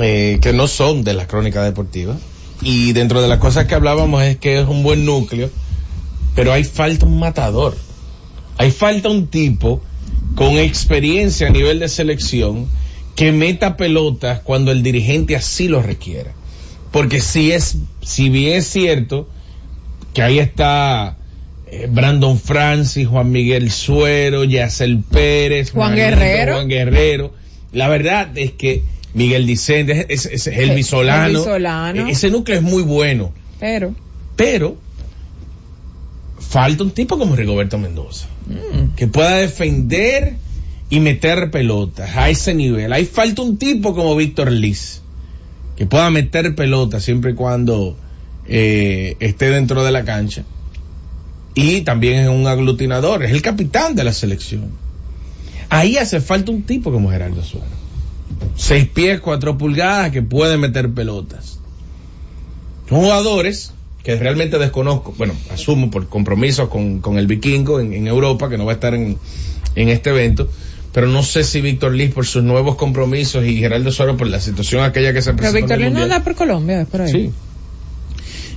eh, 0.00 0.38
que 0.40 0.52
no 0.52 0.66
son 0.68 1.04
de 1.04 1.14
las 1.14 1.26
crónicas 1.26 1.64
deportivas 1.64 2.16
y 2.62 2.92
dentro 2.92 3.20
de 3.22 3.28
las 3.28 3.38
cosas 3.38 3.66
que 3.66 3.74
hablábamos 3.74 4.22
es 4.22 4.36
que 4.38 4.58
es 4.60 4.66
un 4.66 4.82
buen 4.82 5.04
núcleo, 5.04 5.50
pero 6.38 6.52
hay 6.52 6.62
falta 6.62 7.04
un 7.04 7.18
matador, 7.18 7.76
hay 8.58 8.70
falta 8.70 9.08
un 9.08 9.26
tipo 9.26 9.82
con 10.36 10.56
experiencia 10.56 11.48
a 11.48 11.50
nivel 11.50 11.80
de 11.80 11.88
selección 11.88 12.68
que 13.16 13.32
meta 13.32 13.76
pelotas 13.76 14.38
cuando 14.38 14.70
el 14.70 14.84
dirigente 14.84 15.34
así 15.34 15.66
lo 15.66 15.82
requiera. 15.82 16.30
Porque 16.92 17.20
si 17.20 17.50
es, 17.50 17.78
si 18.02 18.28
bien 18.28 18.58
es 18.58 18.68
cierto 18.68 19.28
que 20.14 20.22
ahí 20.22 20.38
está 20.38 21.16
eh, 21.66 21.88
Brandon 21.90 22.38
Francis, 22.38 23.08
Juan 23.08 23.32
Miguel 23.32 23.72
Suero, 23.72 24.44
Yacel 24.44 25.02
Pérez, 25.10 25.72
Juan 25.72 25.96
Guerrero. 25.96 26.52
Juan 26.52 26.68
Guerrero. 26.68 27.34
La 27.72 27.88
verdad 27.88 28.38
es 28.38 28.52
que 28.52 28.84
Miguel 29.12 29.44
Dicente, 29.44 30.06
es, 30.08 30.26
es, 30.26 30.46
es 30.46 30.56
Elvis 30.56 30.86
Solano, 30.86 31.26
Elvis 31.30 31.42
Solano. 31.42 32.06
e- 32.06 32.12
ese 32.12 32.30
núcleo 32.30 32.56
es 32.58 32.62
muy 32.62 32.84
bueno, 32.84 33.32
Pero, 33.58 33.92
pero 34.36 34.76
falta 36.48 36.82
un 36.82 36.92
tipo 36.92 37.18
como 37.18 37.36
Rigoberto 37.36 37.78
Mendoza 37.78 38.26
mm, 38.46 38.94
que 38.96 39.06
pueda 39.06 39.36
defender 39.36 40.36
y 40.90 41.00
meter 41.00 41.50
pelotas 41.50 42.16
a 42.16 42.30
ese 42.30 42.54
nivel. 42.54 42.92
Hay 42.92 43.04
falta 43.04 43.42
un 43.42 43.58
tipo 43.58 43.94
como 43.94 44.16
Víctor 44.16 44.50
Liz 44.50 45.02
que 45.76 45.86
pueda 45.86 46.10
meter 46.10 46.54
pelotas 46.54 47.04
siempre 47.04 47.32
y 47.32 47.34
cuando 47.34 47.96
eh, 48.46 49.16
esté 49.20 49.50
dentro 49.50 49.84
de 49.84 49.92
la 49.92 50.04
cancha. 50.04 50.44
Y 51.54 51.82
también 51.82 52.20
es 52.20 52.28
un 52.28 52.46
aglutinador, 52.46 53.24
es 53.24 53.32
el 53.32 53.42
capitán 53.42 53.94
de 53.94 54.04
la 54.04 54.12
selección. 54.12 54.70
Ahí 55.68 55.98
hace 55.98 56.20
falta 56.20 56.50
un 56.50 56.62
tipo 56.62 56.90
como 56.90 57.10
Gerardo 57.10 57.44
Suárez. 57.44 57.70
Seis 58.56 58.88
pies, 58.88 59.20
cuatro 59.20 59.58
pulgadas 59.58 60.10
que 60.10 60.22
puede 60.22 60.56
meter 60.56 60.90
pelotas. 60.92 61.58
Son 62.88 63.00
jugadores 63.00 63.72
que 64.02 64.16
realmente 64.16 64.58
desconozco, 64.58 65.14
bueno, 65.18 65.34
asumo 65.52 65.90
por 65.90 66.08
compromisos 66.08 66.68
con, 66.68 67.00
con 67.00 67.18
el 67.18 67.26
vikingo 67.26 67.80
en, 67.80 67.92
en 67.92 68.06
Europa, 68.06 68.48
que 68.48 68.56
no 68.58 68.64
va 68.64 68.72
a 68.72 68.74
estar 68.74 68.94
en, 68.94 69.18
en 69.74 69.88
este 69.88 70.10
evento, 70.10 70.48
pero 70.92 71.06
no 71.08 71.22
sé 71.22 71.44
si 71.44 71.60
Víctor 71.60 71.92
Liz 71.92 72.12
por 72.14 72.24
sus 72.26 72.42
nuevos 72.42 72.76
compromisos 72.76 73.44
y 73.44 73.56
Gerardo 73.58 73.90
Suárez 73.92 74.16
por 74.16 74.26
la 74.28 74.40
situación 74.40 74.82
aquella 74.82 75.12
que 75.12 75.20
se 75.22 75.32
pero 75.34 75.38
presentó. 75.50 75.58
en 75.58 75.62
Víctor 75.64 75.78
Luis 75.80 75.92
no 75.92 76.02
anda 76.02 76.24
por 76.24 76.34
Colombia, 76.34 76.80
es 76.82 76.88
por 76.88 77.02
ahí. 77.02 77.12
Sí. 77.12 77.30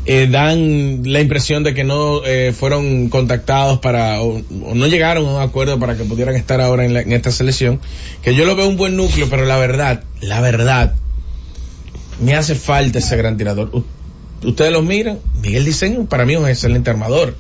Eh, 0.05 0.27
dan 0.31 1.01
la 1.12 1.19
impresión 1.21 1.63
de 1.63 1.75
que 1.75 1.83
no 1.83 2.25
eh, 2.25 2.53
fueron 2.57 3.10
contactados 3.10 3.77
para 3.79 4.21
o, 4.24 4.41
o 4.65 4.74
no 4.74 4.88
llegaron 4.88 5.27
a 5.27 5.36
un 5.36 5.41
acuerdo 5.41 5.77
para 5.77 5.95
que 5.95 6.03
pudieran 6.05 6.36
estar 6.36 6.60
ahora 6.60 6.86
en, 6.86 6.95
la- 6.95 7.01
en 7.01 7.12
esta 7.12 7.31
selección 7.31 7.79
que 8.24 8.33
yo 8.33 8.45
lo 8.45 8.55
veo 8.55 8.67
un 8.67 8.77
buen 8.77 8.98
núcleo 8.98 9.27
pero 9.29 9.45
la 9.45 9.57
verdad 9.60 10.03
la 10.21 10.41
verdad 10.41 10.95
me 12.19 12.33
hace 12.33 12.55
falta 12.55 12.98
ese 12.98 13.15
gran 13.15 13.38
tirador 13.38 13.83
ustedes 14.43 14.71
lo 14.71 14.81
miran. 14.81 15.19
Miguel 15.41 15.65
Diseño 15.65 16.05
para 16.05 16.25
mí 16.25 16.33
es 16.33 16.39
un 16.39 16.48
excelente 16.48 16.89
armador. 16.89 17.36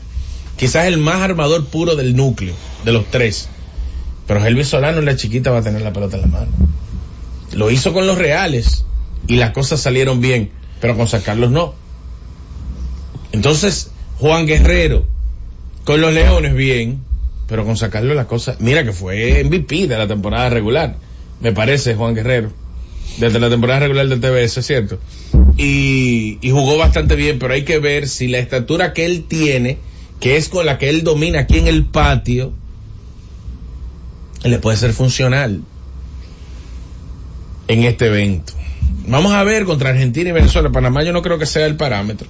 Quizás 0.57 0.85
el 0.85 0.97
más 0.97 1.21
armador 1.21 1.65
puro 1.65 1.95
del 1.95 2.15
núcleo 2.15 2.53
de 2.85 2.91
los 2.91 3.05
tres. 3.09 3.49
Pero 4.27 4.45
Elvis 4.45 4.67
Solano 4.67 4.99
en 4.99 5.05
la 5.05 5.15
chiquita 5.15 5.51
va 5.51 5.59
a 5.59 5.63
tener 5.63 5.81
la 5.81 5.93
pelota 5.93 6.17
en 6.17 6.21
la 6.21 6.27
mano. 6.27 6.51
Lo 7.53 7.69
hizo 7.71 7.93
con 7.93 8.07
los 8.07 8.17
Reales 8.17 8.85
y 9.27 9.35
las 9.35 9.51
cosas 9.51 9.81
salieron 9.81 10.21
bien, 10.21 10.51
pero 10.79 10.95
con 10.95 11.07
San 11.07 11.21
Carlos 11.21 11.51
no. 11.51 11.73
Entonces, 13.31 13.91
Juan 14.19 14.45
Guerrero 14.45 15.05
con 15.83 15.99
los 15.99 16.13
Leones 16.13 16.53
bien, 16.53 17.01
pero 17.47 17.65
con 17.65 17.75
San 17.75 17.89
Carlos 17.89 18.15
las 18.15 18.27
cosas, 18.27 18.59
mira 18.59 18.83
que 18.83 18.93
fue 18.93 19.43
MVP 19.43 19.87
de 19.87 19.97
la 19.97 20.07
temporada 20.07 20.49
regular, 20.49 20.95
me 21.39 21.51
parece 21.51 21.95
Juan 21.95 22.13
Guerrero, 22.13 22.51
desde 23.17 23.39
la 23.39 23.49
temporada 23.49 23.81
regular 23.81 24.07
del 24.07 24.19
TBS, 24.19 24.57
es 24.57 24.65
cierto. 24.65 24.99
Y, 25.57 26.37
y 26.41 26.51
jugó 26.51 26.77
bastante 26.77 27.15
bien, 27.15 27.39
pero 27.39 27.53
hay 27.53 27.63
que 27.63 27.79
ver 27.79 28.07
si 28.07 28.27
la 28.27 28.39
estatura 28.39 28.93
que 28.93 29.05
él 29.05 29.25
tiene, 29.27 29.77
que 30.19 30.37
es 30.37 30.49
con 30.49 30.65
la 30.65 30.77
que 30.77 30.89
él 30.89 31.03
domina 31.03 31.41
aquí 31.41 31.57
en 31.57 31.67
el 31.67 31.85
patio, 31.85 32.53
le 34.43 34.57
puede 34.59 34.77
ser 34.77 34.93
funcional 34.93 35.61
en 37.67 37.83
este 37.83 38.07
evento. 38.07 38.53
Vamos 39.07 39.33
a 39.33 39.43
ver 39.43 39.65
contra 39.65 39.89
Argentina 39.89 40.29
y 40.29 40.33
Venezuela. 40.33 40.69
Panamá 40.69 41.03
yo 41.03 41.13
no 41.13 41.21
creo 41.21 41.37
que 41.37 41.45
sea 41.45 41.65
el 41.65 41.75
parámetro. 41.75 42.27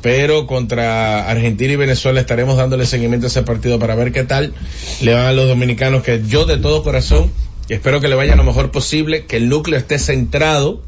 Pero 0.00 0.46
contra 0.46 1.28
Argentina 1.28 1.72
y 1.72 1.76
Venezuela 1.76 2.20
estaremos 2.20 2.56
dándole 2.56 2.86
seguimiento 2.86 3.26
a 3.26 3.28
ese 3.28 3.42
partido 3.42 3.80
para 3.80 3.96
ver 3.96 4.12
qué 4.12 4.22
tal 4.22 4.54
le 5.00 5.12
van 5.12 5.26
a 5.26 5.32
los 5.32 5.48
dominicanos, 5.48 6.04
que 6.04 6.22
yo 6.26 6.44
de 6.44 6.56
todo 6.56 6.84
corazón 6.84 7.32
espero 7.74 8.00
que 8.00 8.08
le 8.08 8.14
vaya 8.14 8.36
lo 8.36 8.44
mejor 8.44 8.70
posible, 8.70 9.26
que 9.26 9.36
el 9.36 9.48
núcleo 9.48 9.78
esté 9.78 9.98
centrado 9.98 10.82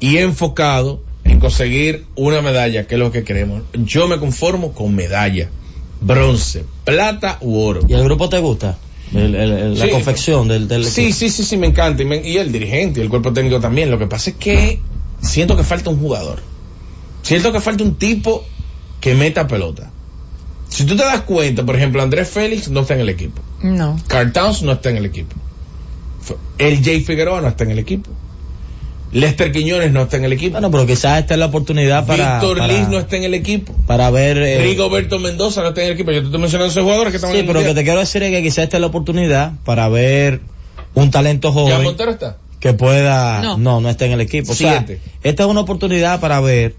y 0.00 0.18
enfocado 0.18 1.02
en 1.24 1.40
conseguir 1.40 2.06
una 2.14 2.40
medalla, 2.42 2.86
que 2.86 2.94
es 2.94 2.98
lo 2.98 3.10
que 3.12 3.24
queremos. 3.24 3.62
Yo 3.74 4.08
me 4.08 4.18
conformo 4.18 4.72
con 4.72 4.94
medalla, 4.94 5.48
bronce, 6.00 6.64
plata 6.84 7.38
u 7.40 7.58
oro. 7.60 7.80
¿Y 7.88 7.94
el 7.94 8.04
grupo 8.04 8.28
te 8.28 8.38
gusta? 8.38 8.78
El- 9.14 9.34
el- 9.34 9.50
el- 9.52 9.78
la 9.78 9.84
Sí. 9.86 9.90
confección 9.90 10.48
del, 10.48 10.68
del 10.68 10.84
Sí, 10.84 11.12
sí, 11.12 11.30
sí, 11.30 11.42
sí, 11.44 11.56
me 11.56 11.66
encanta. 11.66 12.02
Y, 12.02 12.06
me- 12.06 12.26
y 12.28 12.36
el 12.36 12.52
dirigente 12.52 13.00
y 13.00 13.02
el 13.02 13.08
cuerpo 13.08 13.32
técnico 13.32 13.58
también. 13.60 13.90
Lo 13.90 13.98
que 13.98 14.06
pasa 14.06 14.30
es 14.30 14.36
que 14.36 14.80
siento 15.22 15.56
que 15.56 15.64
falta 15.64 15.90
un 15.90 15.98
jugador. 15.98 16.40
Siento 17.22 17.52
que 17.52 17.60
falta 17.60 17.82
un 17.84 17.94
tipo 17.96 18.44
que 19.00 19.14
meta 19.14 19.46
pelota. 19.48 19.90
Si 20.68 20.84
tú 20.84 20.94
te 20.96 21.04
das 21.04 21.22
cuenta, 21.22 21.64
por 21.64 21.74
ejemplo, 21.76 22.02
Andrés 22.02 22.28
Félix 22.28 22.68
no 22.68 22.80
está 22.80 22.94
en 22.94 23.00
el 23.00 23.08
equipo. 23.08 23.40
No. 23.62 23.98
Carl 24.06 24.32
Towns 24.32 24.62
no 24.62 24.72
está 24.72 24.90
en 24.90 24.98
el 24.98 25.06
equipo. 25.06 25.34
El 26.58 26.82
Jay 26.84 27.00
Figueroa 27.00 27.40
no 27.40 27.48
está 27.48 27.64
en 27.64 27.70
el 27.70 27.78
equipo. 27.78 28.10
Lester 29.12 29.52
Quiñones 29.52 29.90
no 29.90 30.02
está 30.02 30.18
en 30.18 30.24
el 30.24 30.32
equipo. 30.34 30.52
Bueno, 30.52 30.70
pero 30.70 30.86
quizás 30.86 31.20
esta 31.20 31.34
es 31.34 31.40
la 31.40 31.46
oportunidad 31.46 32.06
para, 32.06 32.40
Víctor 32.40 32.62
Liz 32.68 32.88
no 32.88 32.98
está 32.98 33.16
en 33.16 33.24
el 33.24 33.34
equipo. 33.34 33.72
para 33.86 34.10
ver... 34.10 34.36
eh, 34.38 34.58
Rigoberto 34.62 35.18
Mendoza 35.18 35.62
no 35.62 35.68
está 35.68 35.80
en 35.80 35.88
el 35.88 35.92
equipo. 35.94 36.10
Yo 36.12 36.20
te 36.20 36.26
estoy 36.26 36.40
mencionando 36.40 36.70
esos 36.70 36.82
jugadores 36.82 37.10
que 37.12 37.16
estaban 37.16 37.34
sí, 37.34 37.40
en 37.40 37.46
el 37.46 37.48
pero 37.52 37.60
lo 37.60 37.66
que 37.66 37.74
te 37.74 37.84
quiero 37.84 38.00
decir 38.00 38.22
es 38.22 38.30
que 38.30 38.42
quizás 38.42 38.64
esta 38.64 38.76
es 38.76 38.80
la 38.82 38.86
oportunidad 38.88 39.52
para 39.64 39.88
ver 39.88 40.40
un 40.94 41.10
talento 41.10 41.48
¿Ya 41.48 41.54
joven 41.54 41.82
Montero 41.84 42.10
está? 42.10 42.36
que 42.60 42.74
pueda... 42.74 43.40
No. 43.40 43.56
No, 43.56 43.80
no, 43.80 43.88
está 43.88 44.04
en 44.04 44.12
el 44.12 44.20
equipo. 44.20 44.52
O 44.52 44.54
sea, 44.54 44.84
Siete. 44.84 45.00
esta 45.22 45.44
es 45.44 45.48
una 45.48 45.60
oportunidad 45.60 46.20
para 46.20 46.40
ver 46.40 46.74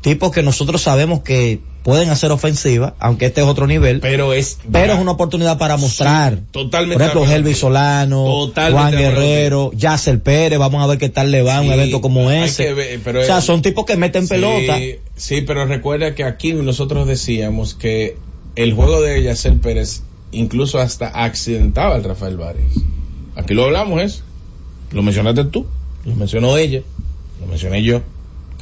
tipos 0.00 0.30
que 0.30 0.42
nosotros 0.42 0.80
sabemos 0.82 1.22
que 1.22 1.60
pueden 1.84 2.08
hacer 2.10 2.32
ofensiva, 2.32 2.94
aunque 2.98 3.26
este 3.26 3.42
es 3.42 3.46
otro 3.46 3.66
nivel, 3.68 4.00
Pero 4.00 4.32
es... 4.32 4.58
pero 4.72 4.94
es 4.94 4.98
una 4.98 5.12
oportunidad 5.12 5.58
para 5.58 5.76
mostrar. 5.76 6.38
totalmente 6.50 6.94
Por 6.94 7.02
ejemplo, 7.18 7.32
Helvi. 7.32 7.54
Solano, 7.54 8.24
Totalmente 8.24 8.80
Juan 8.80 8.96
Guerrero, 8.96 9.70
Yacel 9.74 10.18
Pérez, 10.20 10.58
vamos 10.58 10.82
a 10.82 10.86
ver 10.86 10.96
qué 10.98 11.10
tal 11.10 11.30
le 11.30 11.42
va 11.42 11.58
a 11.58 11.60
un 11.60 11.68
Sí, 11.68 11.74
evento 11.74 12.00
como 12.00 12.30
ese. 12.30 12.64
que 12.68 12.74
ver, 12.74 13.00
pero 13.04 13.20
o 13.20 13.24
sea, 13.24 13.40
son 13.42 13.60
tipos 13.62 13.84
que 13.84 13.96
meten 13.98 14.22
Sí, 14.22 14.28
pelota. 14.30 14.78
Sí, 15.14 15.42
pero 15.42 15.66
recuerda 15.66 16.14
que 16.14 16.24
aquí 16.24 16.54
nosotros 16.54 17.06
decíamos 17.06 17.74
que 17.74 18.16
el 18.56 18.72
juego 18.72 19.02
de 19.02 19.22
Yacel 19.22 19.60
Pérez 19.60 20.02
incluso 20.32 20.78
hasta 20.80 21.08
accidentaba 21.08 21.94
al 21.94 22.02
Rafael 22.02 22.36
Varias. 22.38 22.72
Aquí 23.36 23.52
lo 23.52 23.64
hablamos, 23.64 24.00
es. 24.00 24.22
Lo 24.90 25.02
mencionaste 25.02 25.44
tú, 25.44 25.66
lo 26.06 26.14
mencionó 26.14 26.56
ella, 26.56 26.80
lo 27.40 27.46
mencioné 27.46 27.82
yo. 27.82 28.00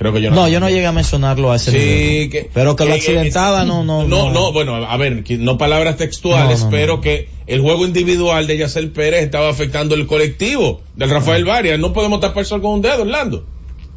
Creo 0.03 0.13
que 0.13 0.21
yo 0.21 0.31
no. 0.31 0.37
No, 0.37 0.49
yo 0.49 0.59
no 0.59 0.69
llegué 0.69 0.85
a 0.87 0.91
mencionarlo 0.93 1.53
a 1.53 1.57
ese 1.57 1.71
Sí, 1.71 1.77
nivel. 1.79 2.31
que, 2.31 2.51
pero 2.53 2.75
que 2.75 2.85
lo 2.87 2.95
accidentaba, 2.95 3.65
no, 3.65 3.85
no, 3.85 4.03
no, 4.03 4.33
no, 4.33 4.53
bueno, 4.53 4.75
a 4.75 4.97
ver, 4.97 5.23
no 5.39 5.59
palabras 5.59 5.97
textuales, 5.97 6.59
No, 6.59 6.65
no, 6.65 6.71
no. 6.73 6.77
pero 6.77 7.01
que 7.01 7.29
el 7.47 7.61
juego 7.61 7.87
individual 7.87 8.49
de 8.49 8.59
Yacel 8.59 8.91
Pérez 8.91 9.23
estaba 9.23 9.49
afectando 9.49 9.95
el 9.95 10.09
colectivo 10.09 10.81
del 10.97 11.09
Rafael 11.09 11.45
Varias. 11.45 11.79
No 11.79 11.93
podemos 11.93 12.19
tapar 12.19 12.45
sol 12.45 12.61
con 12.61 12.73
un 12.73 12.83
dedo, 12.83 13.03
Orlando. 13.03 13.47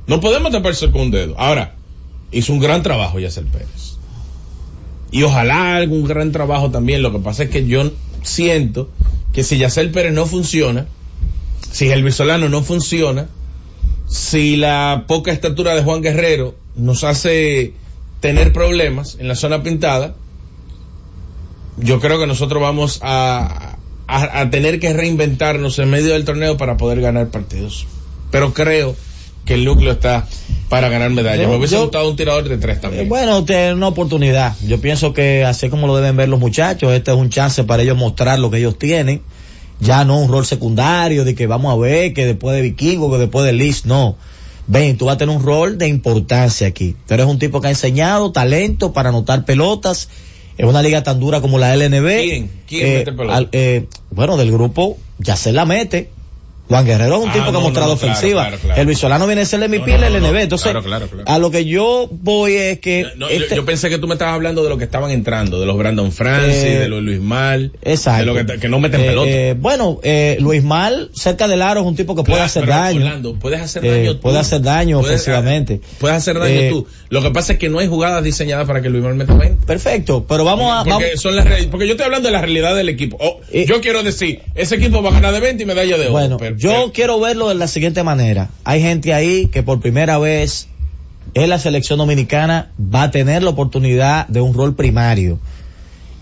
No 0.06 0.20
podemos 0.20 0.52
tapar 0.52 0.76
sol 0.76 0.92
con 0.92 1.02
un 1.02 1.12
dedo. 1.12 1.34
Ahora, 1.40 1.74
hizo 2.32 2.54
un 2.54 2.60
gran 2.60 2.84
trabajo 2.84 3.20
Yacel 3.20 3.46
Pérez. 3.46 3.96
Y 5.12 5.24
ojalá 5.24 5.76
algún 5.78 6.04
gran 6.06 6.32
trabajo 6.32 6.70
también. 6.70 7.02
Lo 7.02 7.12
que 7.12 7.18
pasa 7.20 7.44
es 7.44 7.50
que 7.50 7.66
yo 7.66 7.92
siento 8.22 8.90
que 9.34 9.44
si 9.44 9.58
Yacel 9.58 9.90
Pérez 9.90 10.14
no 10.14 10.28
funciona, 10.28 10.86
si 11.72 11.90
el 11.90 12.12
Solano 12.14 12.48
no 12.50 12.62
funciona, 12.62 13.28
si 14.08 14.56
la 14.56 15.06
poca 15.08 15.32
estatura 15.32 15.74
de 15.76 15.84
Juan 15.84 16.02
Guerrero 16.02 16.56
nos 16.76 17.04
hace 17.04 17.74
tener 18.20 18.54
problemas 18.54 19.18
en 19.20 19.28
la 19.28 19.36
zona 19.36 19.64
pintada, 19.64 20.16
yo 21.78 22.00
creo 22.00 22.20
que 22.20 22.28
nosotros 22.28 22.62
vamos 22.62 23.00
a, 23.02 23.78
a, 24.08 24.40
a 24.42 24.50
tener 24.50 24.80
que 24.80 24.94
reinventarnos 24.94 25.78
en 25.80 25.90
medio 25.90 26.14
del 26.14 26.24
torneo 26.26 26.58
para 26.58 26.78
poder 26.78 27.02
ganar 27.02 27.28
partidos. 27.30 27.86
Pero 28.32 28.54
creo 28.54 28.96
que 29.46 29.54
el 29.56 29.66
núcleo 29.66 29.92
está 29.92 30.28
para 30.70 30.90
ganar 30.90 31.12
medallas. 31.12 31.48
Me 31.48 31.56
hubiese 31.58 31.76
yo- 31.76 31.84
gustado 31.84 32.10
un 32.10 32.16
tirador 32.16 32.48
de 32.50 32.58
tres 32.58 32.78
Eh, 32.78 32.80
también. 32.82 33.10
Bueno, 33.10 33.44
tiene 33.46 33.74
una 33.74 33.88
oportunidad. 33.90 34.56
Yo 34.66 34.80
pienso 34.82 35.14
que 35.14 35.44
así 35.44 35.70
como 35.70 35.86
lo 35.88 35.96
deben 35.98 36.16
ver 36.18 36.30
los 36.30 36.40
muchachos, 36.40 36.92
este 36.94 37.12
es 37.12 37.18
un 37.18 37.30
chance 37.30 37.64
para 37.64 37.84
ellos 37.84 37.98
mostrar 37.98 38.40
lo 38.40 38.50
que 38.50 38.58
ellos 38.58 38.78
tienen. 38.80 39.22
Ya 39.80 40.06
no 40.06 40.20
un 40.20 40.30
rol 40.30 40.46
secundario 40.46 41.26
de 41.26 41.36
que 41.36 41.48
vamos 41.48 41.74
a 41.74 41.78
ver 41.78 42.14
que 42.14 42.26
después 42.26 42.56
de 42.56 42.62
Vikingo, 42.62 43.12
que 43.12 43.18
después 43.18 43.46
de 43.46 43.54
Liz, 43.54 43.86
no. 43.86 44.16
Ven, 44.68 44.98
tú 44.98 45.06
vas 45.06 45.16
a 45.16 45.18
tener 45.18 45.36
un 45.36 45.44
rol 45.44 45.78
de 45.78 45.88
importancia 45.88 46.68
aquí. 46.68 46.96
Tú 47.08 47.14
eres 47.14 47.28
un 47.28 47.38
tipo 47.38 47.62
que 47.62 47.68
ha 47.68 47.70
enseñado 47.70 48.32
talento 48.32 48.94
para 48.94 49.10
anotar 49.10 49.46
pelotas 49.46 50.10
en 50.58 50.68
una 50.68 50.82
liga 50.82 51.04
tan 51.04 51.20
dura 51.20 51.42
como 51.42 51.60
la 51.60 51.76
LNB. 51.76 52.08
¿Quién? 52.08 52.52
¿Quién 52.68 52.86
Eh, 52.86 53.06
mete 53.06 53.50
eh, 53.52 53.88
bueno, 54.12 54.38
del 54.38 54.52
grupo 54.52 54.98
ya 55.20 55.36
se 55.36 55.52
la 55.52 55.66
mete. 55.66 56.10
Juan 56.68 56.84
Guerrero 56.86 57.18
es 57.18 57.24
un 57.24 57.30
Ah, 57.30 57.34
tipo 57.34 57.46
que 57.46 57.52
no, 57.52 57.58
ha 57.60 57.62
mostrado 57.62 57.88
no, 57.90 57.94
no, 57.94 58.00
claro, 58.00 58.14
ofensiva. 58.14 58.42
claro, 58.48 58.58
claro. 58.62 58.82
El 58.82 58.88
Visolano 58.88 59.28
viene 59.28 59.42
a 59.44 59.46
ser 59.46 59.62
el 59.62 59.70
MVP 59.70 59.92
no, 59.92 59.98
no. 60.00 60.08
LNB. 60.18 60.36
Entonces, 60.42 60.64
Claro, 60.72 60.84
claro, 60.84 61.08
claro. 61.08 61.24
a 61.28 61.38
lo 61.40 61.52
que 61.52 61.66
yo 61.66 62.08
voy 62.12 62.54
es 62.56 62.80
que 62.80 63.06
yo- 63.18 63.28
este- 63.30 63.56
yo, 63.56 63.66
pensé 63.66 63.90
que 63.90 63.98
tú 64.00 64.08
me 64.08 64.14
estabas 64.16 64.34
hablando 64.34 64.64
de 64.64 64.70
lo 64.70 64.78
que 64.78 64.84
estaban 64.86 65.12
entrando, 65.12 65.60
de 65.60 65.66
los 65.68 65.78
Brandon 65.78 66.12
Francis, 66.12 66.64
Eh, 66.64 66.80
de 66.80 66.88
los 66.90 67.04
Luis 67.04 67.20
Mal, 67.20 67.72
Exacto. 67.84 68.20
de 68.20 68.26
lo 68.44 68.46
que, 68.54 68.60
que 68.60 68.68
no 68.68 68.80
meten 68.80 69.02
Eh, 69.02 69.06
pelota. 69.06 69.30
eh, 69.30 69.56
bueno, 69.60 70.00
eh, 70.04 70.38
Luis 70.40 70.64
Mal, 70.64 71.12
cerca 71.14 71.48
del 71.48 71.62
aro, 71.62 71.82
es 71.82 71.86
un 71.88 71.96
tipo 71.96 72.16
que 72.16 72.24
puede 72.24 72.38
Claro, 72.38 72.46
hacer 72.46 72.64
pero, 72.66 72.74
daño. 72.78 73.06
Orlando, 73.06 73.36
puedes 73.36 73.62
hacer 73.62 73.86
Eh, 73.86 73.90
daño 73.98 74.14
tú. 74.16 74.22
puede 74.22 74.40
hacer 74.40 74.62
daño 74.62 75.00
Puedes- 75.02 75.14
ofensivamente. 75.22 75.82
Puedes 76.00 76.18
hacer 76.18 76.40
daño 76.40 76.60
Eh, 76.62 76.70
tú. 76.72 76.88
Lo 77.10 77.22
que 77.22 77.30
pasa 77.30 77.54
es 77.54 77.60
que 77.60 77.70
no 77.70 77.78
hay 77.80 77.88
jugadas 77.88 78.24
diseñadas 78.24 78.66
para 78.66 78.82
que 78.82 78.90
Luis 78.90 79.04
Mal 79.04 79.14
meta 79.16 79.36
20. 79.36 79.66
Perfecto, 79.68 80.26
pero 80.28 80.44
vamos 80.44 80.72
a... 80.74 80.84
porque, 80.84 80.90
vamos- 81.06 81.22
son 81.22 81.36
las 81.36 81.46
porque 81.68 81.86
yo 81.86 81.92
estoy 81.94 82.06
hablando 82.06 82.28
de 82.28 82.34
la 82.34 82.42
realidad 82.42 82.76
del 82.76 82.90
equipo. 82.90 83.18
Oh, 83.20 83.40
Eh, 83.52 83.66
yo 83.68 83.80
quiero 83.82 84.02
decir, 84.02 84.42
ese 84.56 84.76
equipo 84.76 85.04
va 85.04 85.10
a 85.12 85.14
ganar 85.14 85.32
de 85.34 85.40
20 85.40 85.62
y 85.64 85.66
medalla 85.68 85.98
de 85.98 86.04
oro. 86.06 86.12
bueno, 86.12 86.38
pero- 86.38 86.55
yo 86.58 86.92
quiero 86.94 87.20
verlo 87.20 87.50
de 87.50 87.56
la 87.56 87.68
siguiente 87.68 88.04
manera. 88.04 88.50
Hay 88.64 88.82
gente 88.82 89.14
ahí 89.14 89.48
que 89.48 89.64
por 89.64 89.80
primera 89.80 90.18
vez 90.18 90.68
en 91.34 91.50
la 91.50 91.60
selección 91.60 92.00
dominicana 92.00 92.72
va 92.80 93.04
a 93.04 93.12
tener 93.12 93.44
la 93.44 93.50
oportunidad 93.50 94.28
de 94.28 94.42
un 94.42 94.54
rol 94.54 94.76
primario. 94.76 95.40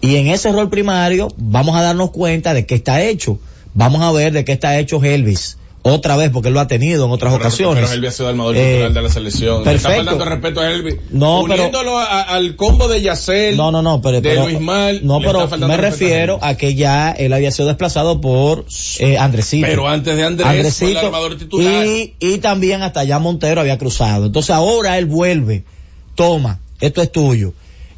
Y 0.02 0.16
en 0.16 0.28
ese 0.28 0.52
rol 0.52 0.70
primario 0.70 1.30
vamos 1.38 1.76
a 1.76 1.82
darnos 1.82 2.12
cuenta 2.12 2.54
de 2.54 2.66
qué 2.66 2.76
está 2.76 3.02
hecho. 3.02 3.40
Vamos 3.74 4.02
a 4.02 4.12
ver 4.12 4.34
de 4.34 4.46
qué 4.46 4.52
está 4.52 4.78
hecho 4.78 5.04
Elvis. 5.04 5.58
Otra 5.86 6.16
vez, 6.16 6.30
porque 6.30 6.48
él 6.48 6.54
lo 6.54 6.62
ha 6.62 6.68
tenido 6.68 7.06
en 7.06 7.12
otras 7.12 7.34
pero- 7.34 7.44
ocasiones. 7.44 7.84
Pero 7.84 7.94
Elvis 7.94 8.10
ha 8.10 8.14
sido 8.14 8.30
el 8.30 8.32
armador 8.36 8.56
Eh, 8.56 8.72
titular 8.72 8.94
de 8.94 9.02
la 9.02 9.10
selección. 9.10 9.58
Le 9.60 9.64
perfecto. 9.66 9.90
Está 9.90 9.96
faltando 9.98 10.26
respeto 10.26 10.62
a 10.62 10.72
Elvis. 10.72 10.96
No, 11.12 11.44
pero- 11.46 11.98
a- 12.00 12.22
al 12.22 12.56
combo 12.56 12.88
de 12.88 13.02
Yacel. 13.02 13.58
No, 13.58 13.70
no, 13.70 13.82
no, 13.82 14.02
pero, 14.02 14.22
de 14.22 14.30
pero- 14.30 14.44
Luis 14.46 14.62
Mal. 14.62 15.02
no, 15.04 15.20
pero 15.20 15.46
me 15.68 15.76
refiero 15.76 16.40
a 16.42 16.56
que 16.56 16.76
ya 16.76 17.12
él 17.12 17.34
había 17.34 17.52
sido 17.52 17.68
desplazado 17.68 18.22
por 18.22 18.66
eh, 19.00 19.18
Andresito. 19.18 19.68
Pero 19.68 19.88
antes 19.90 20.16
de 20.16 20.24
Andrés 20.24 20.78
fue 20.80 20.92
el 20.92 20.98
armador 20.98 21.38
titular. 21.38 21.86
Y, 21.86 22.14
y 22.18 22.38
también 22.38 22.82
hasta 22.82 23.02
allá 23.02 23.20
Montero 23.20 23.60
había 23.60 23.78
cruzado. 23.78 24.26
Entonces 24.28 24.52
ahora 24.52 24.98
él 24.98 25.06
vuelve, 25.06 25.66
toma, 26.16 26.60
esto 26.80 27.02
es 27.02 27.12
tuyo. 27.12 27.54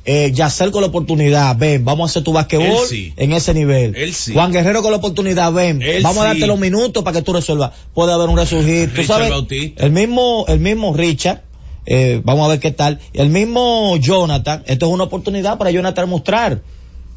Eh, 0.08 0.32
Yacel 0.34 0.70
con 0.72 0.82
la 0.82 0.88
oportunidad, 0.88 1.58
ven, 1.58 1.84
vamos 1.84 2.08
a 2.08 2.12
hacer 2.12 2.24
tu 2.24 2.32
basquetbol 2.32 2.86
sí. 2.88 3.12
en 3.18 3.34
ese 3.34 3.56
nivel. 3.56 3.96
Él 3.96 4.14
sí. 4.14 4.34
Juan 4.34 4.52
Guerrero 4.52 4.84
con 4.84 4.92
la 4.92 4.98
oportunidad, 4.98 5.52
ven, 5.52 5.82
Él 5.82 6.04
vamos 6.04 6.20
a 6.20 6.22
sí. 6.22 6.40
darte 6.40 6.48
los 6.48 6.60
minutos 6.60 7.04
para 7.04 7.18
que 7.18 7.24
tú 7.24 7.34
resuelvas. 7.34 7.72
Puede 7.94 8.14
haber 8.14 8.30
un 8.30 8.38
resurgir. 8.38 8.94
Tú 8.94 9.04
sabes, 9.04 9.32
Bautista. 9.32 9.84
el 9.84 9.92
mismo, 9.92 10.46
el 10.48 10.60
mismo 10.60 10.94
Richard, 10.94 11.42
eh, 11.88 12.22
vamos 12.24 12.46
a 12.46 12.50
ver 12.50 12.60
qué 12.60 12.72
tal. 12.72 13.00
El 13.14 13.30
mismo 13.30 13.98
Jonathan, 13.98 14.64
esto 14.68 14.86
es 14.86 14.92
una 14.92 15.06
oportunidad 15.06 15.58
para 15.58 15.72
Jonathan 15.72 16.08
mostrar. 16.08 16.62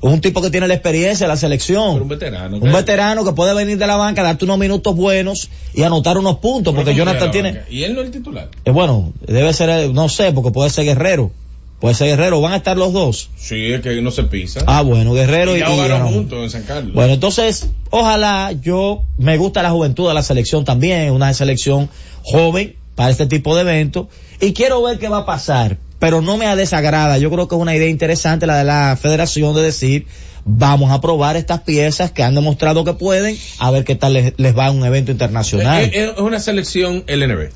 Un 0.00 0.20
tipo 0.20 0.40
que 0.40 0.48
tiene 0.48 0.68
la 0.68 0.74
experiencia 0.74 1.26
la 1.26 1.36
selección. 1.36 1.94
Pero 1.94 2.04
un 2.04 2.08
veterano. 2.08 2.56
Un 2.58 2.72
veterano 2.72 3.24
que 3.24 3.32
puede 3.32 3.52
venir 3.52 3.78
de 3.78 3.86
la 3.86 3.96
banca, 3.96 4.22
darte 4.22 4.44
unos 4.44 4.56
minutos 4.56 4.94
buenos 4.94 5.50
y 5.74 5.82
anotar 5.82 6.16
unos 6.18 6.38
puntos, 6.38 6.72
porque 6.72 6.92
Pero 6.92 7.04
¿cómo 7.04 7.12
Jonathan 7.12 7.30
tiene? 7.32 7.60
Y 7.68 7.82
él 7.82 7.94
no 7.94 8.02
es 8.02 8.06
el 8.06 8.12
titular. 8.12 8.48
eh, 8.64 8.70
bueno, 8.70 9.12
debe 9.26 9.52
ser, 9.52 9.68
eh, 9.70 9.90
no 9.92 10.08
sé, 10.08 10.32
porque 10.32 10.52
puede 10.52 10.70
ser 10.70 10.84
Guerrero, 10.84 11.32
puede 11.80 11.94
ser 11.94 12.08
Guerrero, 12.08 12.40
van 12.40 12.52
a 12.52 12.56
estar 12.56 12.76
los 12.76 12.92
dos. 12.92 13.30
Sí, 13.36 13.72
es 13.72 13.80
que 13.80 14.00
no 14.02 14.10
se 14.10 14.24
pisa. 14.24 14.60
Ah, 14.66 14.82
bueno, 14.82 15.12
Guerrero 15.14 15.56
y, 15.56 15.60
y 15.60 15.62
y 15.62 16.12
juntos 16.14 16.42
en 16.44 16.50
San 16.50 16.62
Carlos. 16.64 16.94
Bueno, 16.94 17.14
entonces, 17.14 17.68
ojalá, 17.90 18.52
yo, 18.52 19.02
me 19.18 19.36
gusta 19.36 19.62
la 19.62 19.70
juventud 19.70 20.08
de 20.08 20.14
la 20.14 20.22
selección 20.22 20.64
también, 20.64 21.12
una 21.12 21.32
selección 21.34 21.88
joven 22.22 22.76
para 22.94 23.10
este 23.10 23.26
tipo 23.26 23.54
de 23.54 23.62
eventos, 23.62 24.06
y 24.40 24.52
quiero 24.52 24.82
ver 24.82 24.98
qué 24.98 25.08
va 25.08 25.18
a 25.18 25.26
pasar, 25.26 25.78
pero 26.00 26.20
no 26.20 26.36
me 26.36 26.54
desagrada, 26.56 27.16
yo 27.18 27.30
creo 27.30 27.46
que 27.48 27.54
es 27.54 27.60
una 27.60 27.74
idea 27.76 27.88
interesante 27.88 28.46
la 28.46 28.56
de 28.58 28.64
la 28.64 28.98
federación 29.00 29.54
de 29.54 29.62
decir, 29.62 30.06
vamos 30.44 30.90
a 30.90 31.00
probar 31.00 31.36
estas 31.36 31.60
piezas 31.60 32.10
que 32.10 32.22
han 32.24 32.34
demostrado 32.34 32.84
que 32.84 32.94
pueden, 32.94 33.36
a 33.60 33.70
ver 33.70 33.84
qué 33.84 33.94
tal 33.94 34.14
les, 34.14 34.32
les 34.36 34.56
va 34.56 34.66
a 34.66 34.70
un 34.72 34.84
evento 34.84 35.12
internacional. 35.12 35.82
Es, 35.84 35.88
es- 35.94 36.10
es 36.14 36.18
una 36.18 36.40
selección 36.40 37.04
LNB. 37.06 37.50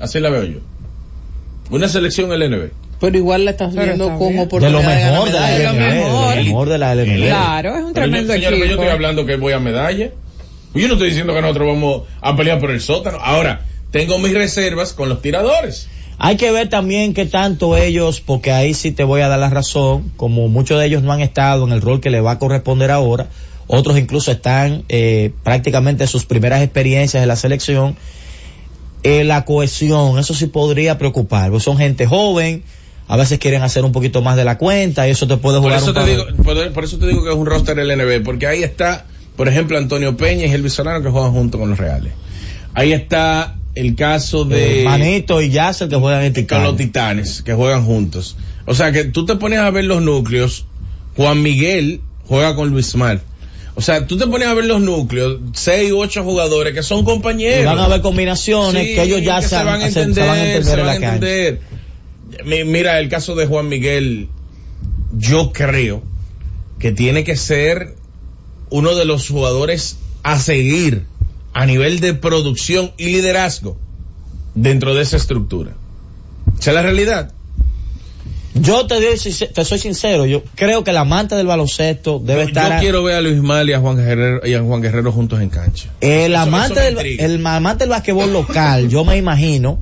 Así 0.00 0.20
la 0.20 0.30
veo 0.30 0.44
yo. 0.44 0.58
Una 1.70 1.88
selección 1.88 2.30
LNB. 2.30 2.70
Pero 3.00 3.16
igual 3.16 3.44
la 3.44 3.52
estás 3.52 3.74
viendo 3.74 4.04
está 4.04 4.18
como 4.18 4.30
bien. 4.30 4.36
de 4.36 4.42
oportunidad 4.44 4.82
lo 4.82 4.88
mejor 4.88 5.30
de 5.30 5.38
la 5.38 5.48
de 5.50 5.64
lo 5.64 5.72
mejor. 5.72 6.36
lo 6.36 6.42
mejor 6.42 6.68
de 6.68 6.78
la 6.78 6.94
LNB. 6.94 7.26
Claro, 7.26 7.76
es 7.76 7.84
un 7.84 7.92
Pero 7.92 8.06
yo, 8.06 8.10
tremendo 8.12 8.32
señores, 8.32 8.58
pero 8.58 8.70
yo 8.70 8.74
estoy 8.76 8.88
hablando 8.90 9.26
que 9.26 9.36
voy 9.36 9.52
a 9.52 9.60
medalla. 9.60 10.10
Yo 10.74 10.86
no 10.86 10.94
estoy 10.94 11.08
diciendo 11.08 11.32
que 11.34 11.40
nosotros 11.40 11.68
vamos 11.68 12.02
a 12.20 12.36
pelear 12.36 12.58
por 12.58 12.70
el 12.70 12.80
sótano. 12.80 13.18
Ahora, 13.20 13.62
tengo 13.90 14.18
mis 14.18 14.34
reservas 14.34 14.92
con 14.92 15.08
los 15.08 15.22
tiradores. 15.22 15.88
Hay 16.18 16.36
que 16.36 16.50
ver 16.50 16.68
también 16.68 17.14
qué 17.14 17.26
tanto 17.26 17.76
ellos, 17.76 18.20
porque 18.20 18.50
ahí 18.50 18.74
sí 18.74 18.90
te 18.90 19.04
voy 19.04 19.20
a 19.20 19.28
dar 19.28 19.38
la 19.38 19.50
razón, 19.50 20.12
como 20.16 20.48
muchos 20.48 20.80
de 20.80 20.86
ellos 20.86 21.02
no 21.04 21.12
han 21.12 21.20
estado 21.20 21.64
en 21.64 21.72
el 21.72 21.80
rol 21.80 22.00
que 22.00 22.10
le 22.10 22.20
va 22.20 22.32
a 22.32 22.38
corresponder 22.40 22.90
ahora, 22.90 23.28
otros 23.68 23.96
incluso 23.96 24.32
están 24.32 24.82
eh, 24.88 25.30
prácticamente 25.44 26.04
en 26.04 26.08
sus 26.08 26.24
primeras 26.24 26.60
experiencias 26.62 27.22
en 27.22 27.28
la 27.28 27.36
selección. 27.36 27.96
eh, 29.04 29.22
la 29.22 29.44
cohesión, 29.44 30.18
eso 30.18 30.34
sí 30.34 30.48
podría 30.48 30.98
preocupar, 30.98 31.50
porque 31.50 31.64
son 31.64 31.76
gente 31.76 32.06
joven, 32.06 32.64
a 33.08 33.16
veces 33.16 33.38
quieren 33.38 33.62
hacer 33.62 33.84
un 33.84 33.92
poquito 33.92 34.22
más 34.22 34.36
de 34.36 34.44
la 34.44 34.58
cuenta 34.58 35.08
y 35.08 35.10
eso 35.10 35.26
te 35.26 35.38
puede 35.38 35.60
Por 35.60 35.72
jugar 35.72 35.78
eso, 35.78 35.88
un 35.88 35.94
te 35.94 36.10
digo, 36.10 36.26
por, 36.44 36.72
por 36.72 36.84
eso 36.84 36.98
te 36.98 37.06
digo 37.06 37.24
que 37.24 37.30
es 37.30 37.36
un 37.36 37.46
roster 37.46 37.74
del 37.74 37.96
NB, 37.98 38.22
porque 38.22 38.46
ahí 38.46 38.62
está, 38.62 39.06
por 39.36 39.48
ejemplo, 39.48 39.78
Antonio 39.78 40.16
Peña 40.16 40.46
y 40.46 40.50
Elvis 40.52 40.74
Solano 40.74 41.02
que 41.02 41.10
juegan 41.10 41.32
junto 41.32 41.58
con 41.58 41.70
los 41.70 41.78
Reales. 41.78 42.12
Ahí 42.74 42.92
está 42.92 43.56
el 43.74 43.94
caso 43.94 44.44
de 44.44 44.82
Eh, 44.82 44.84
Manito 44.84 45.40
y 45.40 45.50
Yasser 45.50 45.88
que 45.88 45.96
juegan 45.96 46.22
en 46.22 46.46
con 46.46 46.62
los 46.62 46.76
Titanes, 46.76 47.42
que 47.42 47.54
juegan 47.54 47.84
juntos. 47.84 48.36
O 48.66 48.74
sea 48.74 48.92
que 48.92 49.04
tú 49.04 49.24
te 49.24 49.36
pones 49.36 49.58
a 49.60 49.70
ver 49.70 49.84
los 49.84 50.02
núcleos, 50.02 50.66
Juan 51.16 51.42
Miguel 51.42 52.02
juega 52.26 52.54
con 52.54 52.68
Luis 52.68 52.94
Mar. 52.94 53.22
O 53.74 53.80
sea, 53.80 54.06
tú 54.06 54.18
te 54.18 54.26
pones 54.26 54.48
a 54.48 54.54
ver 54.54 54.64
los 54.64 54.80
núcleos, 54.80 55.38
seis 55.54 55.92
u 55.92 55.98
ocho 56.00 56.24
jugadores 56.24 56.74
que 56.74 56.82
son 56.82 57.04
compañeros. 57.04 57.62
Y 57.62 57.64
van 57.64 57.78
a 57.78 57.84
haber 57.84 58.00
combinaciones 58.00 58.84
Sí, 58.84 58.94
que 58.96 59.02
ellos 59.04 59.22
ya 59.22 59.40
que 59.40 59.46
se, 59.46 59.54
van 59.54 59.80
a 59.80 59.90
se 59.90 60.00
entender, 60.02 60.26
van 60.26 60.36
a 60.36 60.44
entender 60.44 60.64
se 60.64 60.82
van 60.82 60.88
a 60.88 60.94
entender. 60.94 61.60
Mi- 62.44 62.64
Mira, 62.64 62.98
el 63.00 63.08
caso 63.08 63.34
de 63.34 63.46
Juan 63.46 63.68
Miguel, 63.68 64.28
yo 65.16 65.52
creo 65.52 66.02
que 66.78 66.92
tiene 66.92 67.24
que 67.24 67.36
ser 67.36 67.94
uno 68.70 68.94
de 68.94 69.04
los 69.04 69.28
jugadores 69.28 69.96
a 70.22 70.38
seguir 70.38 71.06
a 71.54 71.66
nivel 71.66 72.00
de 72.00 72.14
producción 72.14 72.92
y 72.98 73.06
liderazgo 73.06 73.76
dentro 74.54 74.94
de 74.94 75.02
esa 75.02 75.16
estructura. 75.16 75.72
Esa 76.58 76.70
es 76.70 76.74
la 76.74 76.82
realidad. 76.82 77.32
Yo 78.54 78.86
te, 78.86 78.98
digo, 78.98 79.12
te 79.54 79.64
soy 79.64 79.78
sincero, 79.78 80.26
yo 80.26 80.42
creo 80.56 80.82
que 80.82 80.90
el 80.90 80.96
amante 80.96 81.36
del 81.36 81.46
baloncesto 81.46 82.18
debe 82.18 82.42
Yo, 82.42 82.48
estar... 82.48 82.70
yo 82.72 82.76
a- 82.76 82.80
quiero 82.80 83.02
ver 83.04 83.16
a 83.16 83.20
Luis 83.20 83.40
Mal 83.40 83.68
y 83.68 83.72
a 83.72 83.78
Juan 83.78 83.96
Guerrero, 83.96 84.46
y 84.46 84.54
a 84.54 84.62
Juan 84.62 84.80
Guerrero 84.82 85.12
juntos 85.12 85.40
en 85.40 85.48
cancha. 85.48 85.90
El 86.00 86.32
Eso- 86.32 86.40
amante, 86.42 86.88
eso 86.88 86.98
del, 86.98 87.20
el 87.20 87.46
amante 87.46 87.84
del 87.84 87.90
basquetbol 87.90 88.32
local, 88.32 88.88
yo 88.88 89.04
me 89.04 89.16
imagino, 89.16 89.78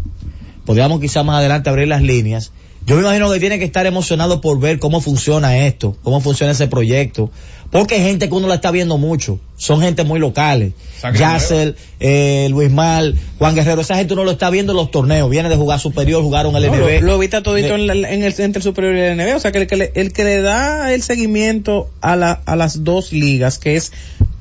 podríamos 0.67 1.01
quizás 1.01 1.25
más 1.25 1.39
adelante 1.39 1.71
abrir 1.71 1.89
las 1.89 2.03
líneas, 2.03 2.53
yo 2.85 2.95
me 2.95 3.03
imagino 3.03 3.33
que 3.33 3.41
tiene 3.41 3.59
que 3.59 3.65
estar 3.65 3.87
emocionado 3.87 4.41
por 4.41 4.61
ver 4.61 4.79
cómo 4.79 5.01
funciona 5.01 5.67
esto, 5.67 5.97
cómo 6.03 6.21
funciona 6.21 6.53
ese 6.53 6.69
proyecto, 6.69 7.31
porque 7.71 7.97
hay 7.97 8.03
gente 8.03 8.29
que 8.29 8.35
uno 8.35 8.49
la 8.49 8.55
está 8.57 8.71
viendo 8.71 8.97
mucho, 8.99 9.39
son 9.57 9.81
gente 9.81 10.05
muy 10.05 10.19
locales, 10.21 10.73
Yacel, 11.19 11.77
eh, 12.01 12.49
Luis 12.51 12.71
Mal, 12.71 13.17
Juan 13.39 13.55
Guerrero, 13.55 13.81
esa 13.81 13.97
gente 13.97 14.15
uno 14.15 14.25
lo 14.25 14.31
está 14.33 14.51
viendo 14.51 14.73
en 14.73 14.77
los 14.77 14.91
torneos, 14.91 15.29
viene 15.31 15.49
de 15.49 15.57
jugar 15.57 15.79
superior, 15.81 16.23
jugaron 16.23 16.55
el 16.57 16.67
No, 16.67 16.75
NB. 16.75 17.01
lo, 17.01 17.07
lo 17.07 17.19
viste 17.19 17.41
todito 17.43 17.69
De- 17.69 17.75
en, 17.75 17.87
la- 17.87 18.11
en 18.11 18.23
el 18.23 18.35
entre 18.39 18.59
el 18.59 18.63
superior 18.63 18.95
y 18.97 19.01
el 19.01 19.17
NBA, 19.17 19.37
o 19.37 19.41
sea 19.41 19.53
que 19.53 19.59
el 19.59 19.67
que 19.67 19.77
le, 19.77 19.93
el 19.95 20.13
que 20.13 20.25
le 20.25 20.41
da 20.41 20.93
el 20.93 21.03
seguimiento 21.03 21.89
a 22.01 22.17
la, 22.17 22.33
a 22.33 22.57
las 22.57 22.85
dos 22.85 23.13
ligas, 23.13 23.59
que 23.59 23.77
es 23.77 23.93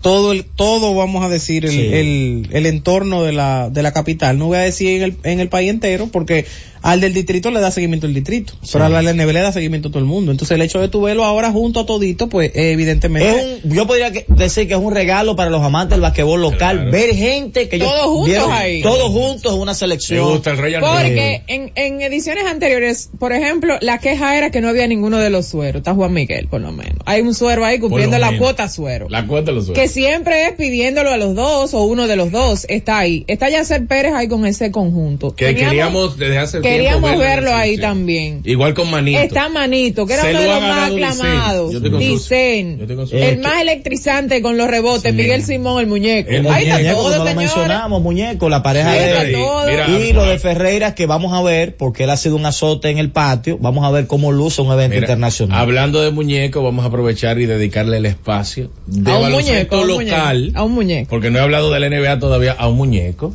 todo 0.01 0.31
el, 0.33 0.45
todo 0.45 0.93
vamos 0.95 1.25
a 1.25 1.29
decir 1.29 1.65
el, 1.65 1.71
Sí. 1.71 1.79
el, 1.91 2.47
el 2.51 2.65
entorno 2.67 3.23
de 3.23 3.33
la, 3.33 3.69
de 3.71 3.81
la 3.83 3.91
capital, 3.91 4.37
no 4.37 4.47
voy 4.47 4.57
a 4.57 4.61
decir 4.61 4.97
en 4.97 5.03
el, 5.03 5.17
en 5.23 5.39
el 5.39 5.49
país 5.49 5.69
entero, 5.71 6.09
porque 6.11 6.45
al 6.83 7.01
del 7.01 7.15
distrito 7.15 7.49
le 7.49 7.59
da 7.59 7.71
seguimiento 7.71 8.05
el 8.05 8.13
distrito, 8.13 8.53
pero 8.71 8.85
a 8.85 8.89
la 8.89 9.01
LNB 9.01 9.31
le 9.33 9.39
da 9.39 9.51
seguimiento 9.51 9.87
a 9.87 9.91
todo 9.91 9.99
el 9.99 10.05
mundo, 10.05 10.31
entonces 10.31 10.53
el 10.53 10.61
hecho 10.61 10.79
de 10.79 10.87
tu 10.89 11.01
verlo 11.01 11.25
ahora 11.25 11.51
junto 11.51 11.79
a 11.79 11.85
todito, 11.87 12.29
pues 12.29 12.51
eh, 12.53 12.75
Es 13.21 13.63
un, 13.63 13.71
yo 13.73 13.87
podría 13.87 14.11
que- 14.11 14.25
decir 14.27 14.67
que 14.67 14.73
es 14.73 14.79
un 14.79 14.93
regalo 14.93 15.35
para 15.35 15.49
los 15.49 15.61
amantes 15.63 15.91
del 15.91 16.01
basquetbol 16.01 16.41
local, 16.41 16.77
Claro. 16.77 16.91
ver 16.91 17.15
gente 17.15 17.69
que 17.69 17.75
ellos 17.77 17.89
Todos 17.89 18.05
juntos 18.05 18.25
vieron 18.27 18.51
ahí. 18.51 18.81
todos 18.81 19.09
juntos 19.11 19.53
en 19.53 19.59
una 19.59 19.71
Me 19.71 19.77
selección. 19.77 20.29
gusta 20.29 20.51
el 20.51 20.57
Rey 20.57 20.73
Arnett. 20.75 20.91
Porque 20.91 21.41
en, 21.47 21.71
en 21.75 22.01
ediciones 22.01 22.45
anteriores, 22.45 23.09
por 23.19 23.33
ejemplo, 23.33 23.77
la 23.81 23.97
queja 23.99 24.37
era 24.37 24.51
que 24.51 24.61
no 24.61 24.69
había 24.69 24.87
ninguno 24.87 25.17
de 25.17 25.29
los 25.29 25.47
sueros. 25.47 25.79
Está 25.79 25.93
Juan 25.93 26.13
Miguel, 26.13 26.47
por 26.47 26.61
lo 26.61 26.71
menos. 26.71 26.97
Hay 27.05 27.21
un 27.21 27.33
suero 27.33 27.65
ahí 27.65 27.79
cumpliendo 27.79 28.17
la 28.17 28.37
cuota 28.37 28.69
suero. 28.69 29.07
La 29.09 29.25
cuenta 29.27 29.51
lo 29.51 29.65
Que 29.73 29.87
siempre 29.87 30.45
es 30.45 30.53
pidiéndolo 30.53 31.11
a 31.11 31.17
los 31.17 31.35
dos 31.35 31.73
o 31.73 31.83
uno 31.83 32.07
de 32.07 32.15
los 32.15 32.31
dos. 32.31 32.65
Está 32.69 32.99
ahí. 32.99 33.23
Está 33.27 33.49
Yacer 33.49 33.85
Pérez 33.87 34.13
ahí 34.13 34.27
con 34.27 34.45
ese 34.45 34.71
conjunto. 34.71 35.35
Que 35.35 35.47
Teníamos- 35.47 35.69
queríamos 35.71 36.17
desde 36.17 36.37
hace 36.37 36.61
tiempo 36.61 36.69
queríamos 36.69 37.11
la 37.11 37.17
verlo 37.17 37.53
ahí 37.53 37.71
selección. 37.75 37.89
también. 37.91 38.41
Igual 38.45 38.73
con 38.73 38.89
Manito. 38.91 39.19
Está 39.19 39.49
Manito, 39.49 40.05
que 40.05 40.13
era 40.13 40.23
Se 40.23 40.29
uno 40.31 40.41
de 40.41 40.47
los 40.47 40.61
más 40.61 40.91
aclamados. 40.91 41.99
Dicen. 41.99 42.79
Sus- 43.07 43.13
El 43.13 43.23
Eh, 43.23 43.37
más 43.37 43.61
electrizante 43.61 44.41
con 44.41 44.57
los 44.57 44.67
rebotes, 44.69 45.11
Sí. 45.11 45.17
Miguel 45.17 45.43
Simón, 45.43 45.79
el 45.81 45.87
muñeco. 45.87 46.29
El 46.29 46.47
ahí 46.47 46.67
está 46.67 46.93
todo, 46.93 47.17
no 47.17 47.25
lo 47.25 47.35
mencionamos, 47.35 48.01
muñeco, 48.01 48.49
la 48.49 48.61
pareja 48.63 48.91
Ahí 48.91 48.99
de 48.99 49.05
está 49.09 49.21
él. 49.23 49.35
Mira, 49.69 49.87
Y 49.89 50.13
lo 50.13 50.23
de 50.25 50.39
Ferreira 50.39 50.95
que 50.95 51.05
vamos 51.05 51.33
a 51.33 51.41
ver, 51.41 51.75
porque 51.77 52.03
él 52.05 52.09
ha 52.09 52.17
sido 52.17 52.35
un 52.35 52.45
azote 52.45 52.89
en 52.89 52.97
el 52.97 53.11
patio, 53.11 53.57
vamos 53.59 53.85
a 53.85 53.91
ver 53.91 54.07
cómo 54.07 54.31
luce 54.31 54.61
un 54.61 54.71
evento 54.71 54.95
Mira, 54.95 55.05
internacional. 55.05 55.59
Hablando 55.59 56.01
de 56.01 56.11
muñeco, 56.11 56.63
vamos 56.63 56.83
a 56.85 56.87
aprovechar 56.89 57.39
y 57.39 57.45
dedicarle 57.45 57.97
el 57.97 58.05
espacio 58.05 58.71
de 58.87 59.11
a 59.11 59.17
un 59.17 59.31
muñeco, 59.31 59.83
local. 59.85 60.51
A 60.55 60.63
un 60.63 60.71
muñeco. 60.73 61.09
porque 61.09 61.29
no 61.29 61.39
he 61.39 61.41
hablado 61.41 61.71
de 61.71 61.79
la 61.79 61.87
NBA 61.87 62.19
todavía, 62.19 62.53
a 62.53 62.67
un 62.67 62.77
muñeco, 62.77 63.33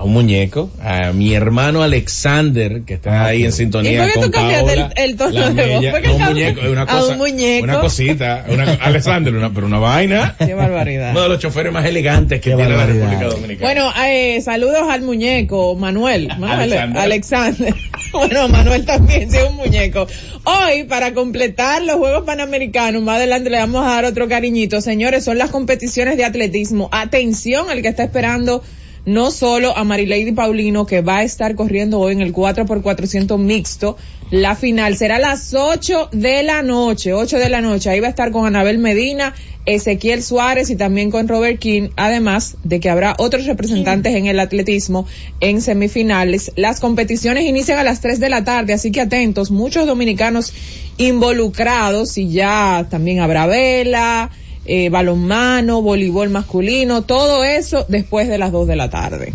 a 0.00 0.04
un 0.04 0.14
muñeco, 0.14 0.70
a 0.82 1.12
mi 1.12 1.34
hermano 1.34 1.82
Alexander, 1.82 2.82
que 2.86 2.94
está 2.94 3.10
Ah, 3.22 3.26
ahí 3.26 3.44
en 3.44 3.52
sintonía 3.52 3.92
¿Y 3.92 3.96
por 3.98 4.06
qué 4.06 4.12
con 4.14 4.22
tú 4.24 4.30
cambiaste 4.30 4.66
Paola, 4.76 4.92
el- 4.96 5.10
el 5.10 5.16
tono 5.16 5.30
de 5.32 5.40
voz? 5.46 5.54
Mella. 5.80 5.90
¿Por 5.90 6.00
qué 6.00 6.08
No, 6.08 6.14
un 6.14 6.22
muñeco, 6.24 6.60
es 6.62 6.68
una 6.68 6.82
a 6.82 6.86
cosa, 6.86 7.12
un 7.12 7.18
muñeco? 7.18 7.64
una 7.64 7.80
cosita, 7.80 8.44
una, 8.48 8.72
Alexander, 8.80 9.34
una, 9.36 9.52
pero 9.52 9.66
una 9.66 9.78
vaina. 9.78 10.36
Qué 10.46 10.54
barbaridad. 10.54 11.10
Uno 11.10 11.22
de 11.22 11.28
los 11.28 11.38
choferes 11.38 11.70
más 11.72 11.84
elegantes 11.84 12.40
que 12.40 12.50
Qué 12.50 12.56
tiene 12.56 12.76
la. 12.76 12.86
República 12.86 13.24
Dominicana. 13.26 13.60
Bueno, 13.60 13.92
eh, 14.06 14.40
saludos 14.40 14.82
al 14.88 15.02
muñeco, 15.02 15.74
Manuel. 15.76 16.28
Manuel 16.38 16.72
Alexander. 16.72 17.02
Alexander. 17.02 17.74
bueno, 18.12 18.48
Manuel 18.48 18.84
también, 18.86 19.30
sí, 19.30 19.36
es 19.36 19.44
un 19.50 19.56
muñeco. 19.56 20.06
Hoy, 20.44 20.84
para 20.84 21.12
completar 21.12 21.82
los 21.82 21.96
Juegos 21.96 22.24
Panamericanos, 22.24 23.02
más 23.02 23.16
adelante 23.16 23.50
le 23.50 23.58
vamos 23.58 23.84
a 23.84 23.90
dar 23.90 24.04
otro 24.06 24.28
cariñito. 24.28 24.80
Señores, 24.80 25.24
son 25.24 25.36
las 25.36 25.50
competiciones 25.50 26.16
de 26.16 26.24
atletismo. 26.24 26.88
Atención 26.90 27.68
al 27.68 27.82
que 27.82 27.88
está 27.88 28.04
esperando 28.04 28.62
no 29.06 29.30
solo 29.30 29.76
a 29.76 29.84
Marilady 29.84 30.32
Paulino, 30.32 30.86
que 30.86 31.00
va 31.00 31.18
a 31.18 31.22
estar 31.22 31.54
corriendo 31.54 31.98
hoy 31.98 32.12
en 32.12 32.20
el 32.20 32.32
4x400 32.32 33.38
mixto. 33.38 33.96
La 34.30 34.54
final 34.54 34.96
será 34.96 35.16
a 35.16 35.18
las 35.18 35.54
8 35.54 36.10
de 36.12 36.42
la 36.42 36.62
noche, 36.62 37.12
8 37.12 37.38
de 37.38 37.48
la 37.48 37.60
noche. 37.60 37.90
Ahí 37.90 38.00
va 38.00 38.06
a 38.06 38.10
estar 38.10 38.30
con 38.30 38.46
Anabel 38.46 38.78
Medina, 38.78 39.34
Ezequiel 39.66 40.22
Suárez 40.22 40.70
y 40.70 40.76
también 40.76 41.10
con 41.10 41.26
Robert 41.28 41.58
King, 41.58 41.88
además 41.96 42.56
de 42.62 42.78
que 42.78 42.90
habrá 42.90 43.14
otros 43.18 43.46
representantes 43.46 44.14
en 44.14 44.26
el 44.26 44.38
atletismo 44.38 45.06
en 45.40 45.60
semifinales. 45.60 46.52
Las 46.56 46.80
competiciones 46.80 47.44
inician 47.44 47.78
a 47.78 47.84
las 47.84 48.00
3 48.00 48.20
de 48.20 48.28
la 48.28 48.44
tarde, 48.44 48.72
así 48.72 48.92
que 48.92 49.00
atentos, 49.00 49.50
muchos 49.50 49.86
dominicanos 49.86 50.52
involucrados 50.96 52.16
y 52.18 52.28
ya 52.28 52.86
también 52.88 53.20
habrá 53.20 53.46
vela, 53.46 54.30
eh, 54.72 54.88
balonmano, 54.88 55.82
voleibol 55.82 56.30
masculino, 56.30 57.02
todo 57.02 57.42
eso 57.42 57.84
después 57.88 58.28
de 58.28 58.38
las 58.38 58.52
2 58.52 58.68
de 58.68 58.76
la 58.76 58.88
tarde. 58.88 59.34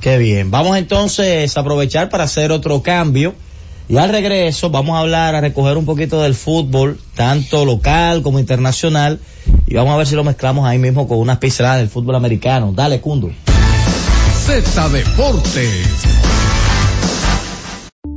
Qué 0.00 0.18
bien. 0.18 0.52
Vamos 0.52 0.76
entonces 0.76 1.56
a 1.56 1.60
aprovechar 1.60 2.08
para 2.10 2.24
hacer 2.24 2.52
otro 2.52 2.80
cambio. 2.80 3.34
Y 3.88 3.96
al 3.96 4.10
regreso 4.10 4.70
vamos 4.70 4.94
a 4.94 5.00
hablar, 5.00 5.34
a 5.34 5.40
recoger 5.40 5.76
un 5.76 5.84
poquito 5.84 6.22
del 6.22 6.36
fútbol, 6.36 7.00
tanto 7.16 7.64
local 7.64 8.22
como 8.22 8.38
internacional. 8.38 9.18
Y 9.66 9.74
vamos 9.74 9.94
a 9.94 9.96
ver 9.96 10.06
si 10.06 10.14
lo 10.14 10.22
mezclamos 10.22 10.64
ahí 10.64 10.78
mismo 10.78 11.08
con 11.08 11.18
unas 11.18 11.38
pinceladas 11.38 11.80
del 11.80 11.88
fútbol 11.88 12.14
americano. 12.14 12.72
Dale, 12.72 13.00
Cundo. 13.00 13.32
Z 14.46 14.88
Deportes. 14.90 16.06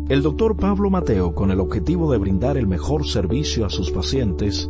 El 0.10 0.22
doctor 0.22 0.56
Pablo 0.58 0.92
Mateo, 0.92 1.34
con 1.34 1.50
el 1.50 1.60
objetivo 1.60 2.12
de 2.12 2.20
brindar 2.20 2.56
el 2.58 2.68
mejor 2.68 3.08
servicio 3.08 3.66
a 3.66 3.72
sus 3.72 3.90
pacientes, 3.90 4.70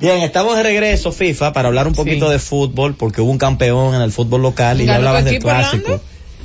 Bien, 0.00 0.18
estamos 0.22 0.56
de 0.56 0.62
regreso, 0.62 1.10
FIFA, 1.12 1.52
para 1.52 1.68
hablar 1.68 1.86
un 1.88 1.94
poquito 1.94 2.26
Sí. 2.26 2.32
de 2.32 2.38
fútbol, 2.38 2.94
porque 2.94 3.20
hubo 3.20 3.30
un 3.32 3.38
campeón 3.38 3.94
en 3.94 4.00
el 4.02 4.12
fútbol 4.12 4.42
local 4.42 4.80
y 4.80 4.86
ya 4.86 4.92
¿Ganó 4.92 5.00
tu 5.02 5.08
hablaban 5.08 5.24
del 5.24 5.38
clásico. 5.40 5.84
Orlando? 5.92 6.04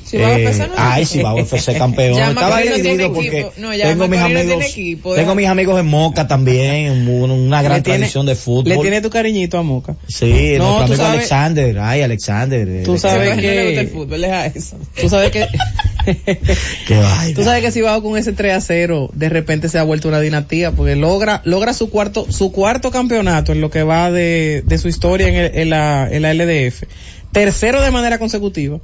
Chihuahua 0.09 0.37
Eh, 0.37 0.53
no 0.67 0.73
ay, 0.77 0.99
dice. 1.01 1.13
Chihuahua 1.13 1.41
FC 1.41 1.73
campeón. 1.77 2.13
Ya 2.17 2.29
Estaba 2.29 2.59
no 2.59 2.75
dividido 2.75 3.13
porque 3.13 3.39
equipo. 3.39 3.53
No, 3.57 3.73
ya 3.73 3.85
tengo 3.87 4.07
mis 4.07 4.19
amigos, 4.19 4.45
tiene 4.45 4.65
equipo, 4.67 5.09
tengo 5.15 5.21
deja- 5.29 5.35
mis 5.35 5.47
amigos 5.47 5.79
en 5.79 5.85
Moca 5.87 6.27
también, 6.27 6.91
un- 6.91 7.31
una 7.31 7.61
gran 7.61 7.81
tiene- 7.83 7.99
tradición 7.99 8.25
de 8.25 8.35
fútbol. 8.35 8.69
Le 8.69 8.77
tiene 8.79 9.01
tu 9.01 9.09
cariñito 9.09 9.57
a 9.57 9.63
Moca. 9.63 9.95
Sí, 10.07 10.55
No, 10.57 10.63
nuestro 10.65 10.83
amigo 10.83 10.95
sabes- 10.97 11.09
Alexander, 11.17 11.79
ay, 11.79 12.01
Alexander. 12.01 12.83
Tú 12.83 12.97
sabes 12.97 13.35
No 13.35 13.41
le 13.41 13.65
gusta 13.65 13.81
el 13.81 13.87
que, 13.87 13.93
fútbol, 13.93 14.21
deja 14.21 14.45
eso. 14.47 14.77
tú 14.99 15.09
sabes 15.09 15.31
que, 15.31 15.47
Qué 16.87 16.97
vaina. 16.99 17.35
tú 17.35 17.43
sabes 17.43 17.61
que 17.61 17.71
si 17.71 17.81
va 17.81 18.01
con 18.01 18.17
ese 18.17 18.33
3 18.33 18.53
a 18.55 18.61
0, 18.61 19.09
de 19.13 19.29
repente 19.29 19.69
se 19.69 19.79
ha 19.79 19.83
vuelto 19.83 20.07
una 20.07 20.19
dinastía, 20.19 20.71
porque 20.71 20.95
logra, 20.95 21.41
logra 21.45 21.73
su 21.73 21.89
cuarto, 21.89 22.27
su 22.31 22.51
cuarto 22.51 22.91
campeonato 22.91 23.51
en 23.51 23.61
lo 23.61 23.69
que 23.69 23.83
va 23.83 24.11
de, 24.11 24.63
de 24.65 24.77
su 24.77 24.87
historia 24.87 25.27
en, 25.27 25.35
el- 25.35 25.51
en 25.55 25.69
la, 25.69 26.07
en 26.11 26.21
la 26.21 26.33
LDF. 26.33 26.83
Tercero 27.31 27.81
de 27.81 27.91
manera 27.91 28.19
consecutiva. 28.19 28.79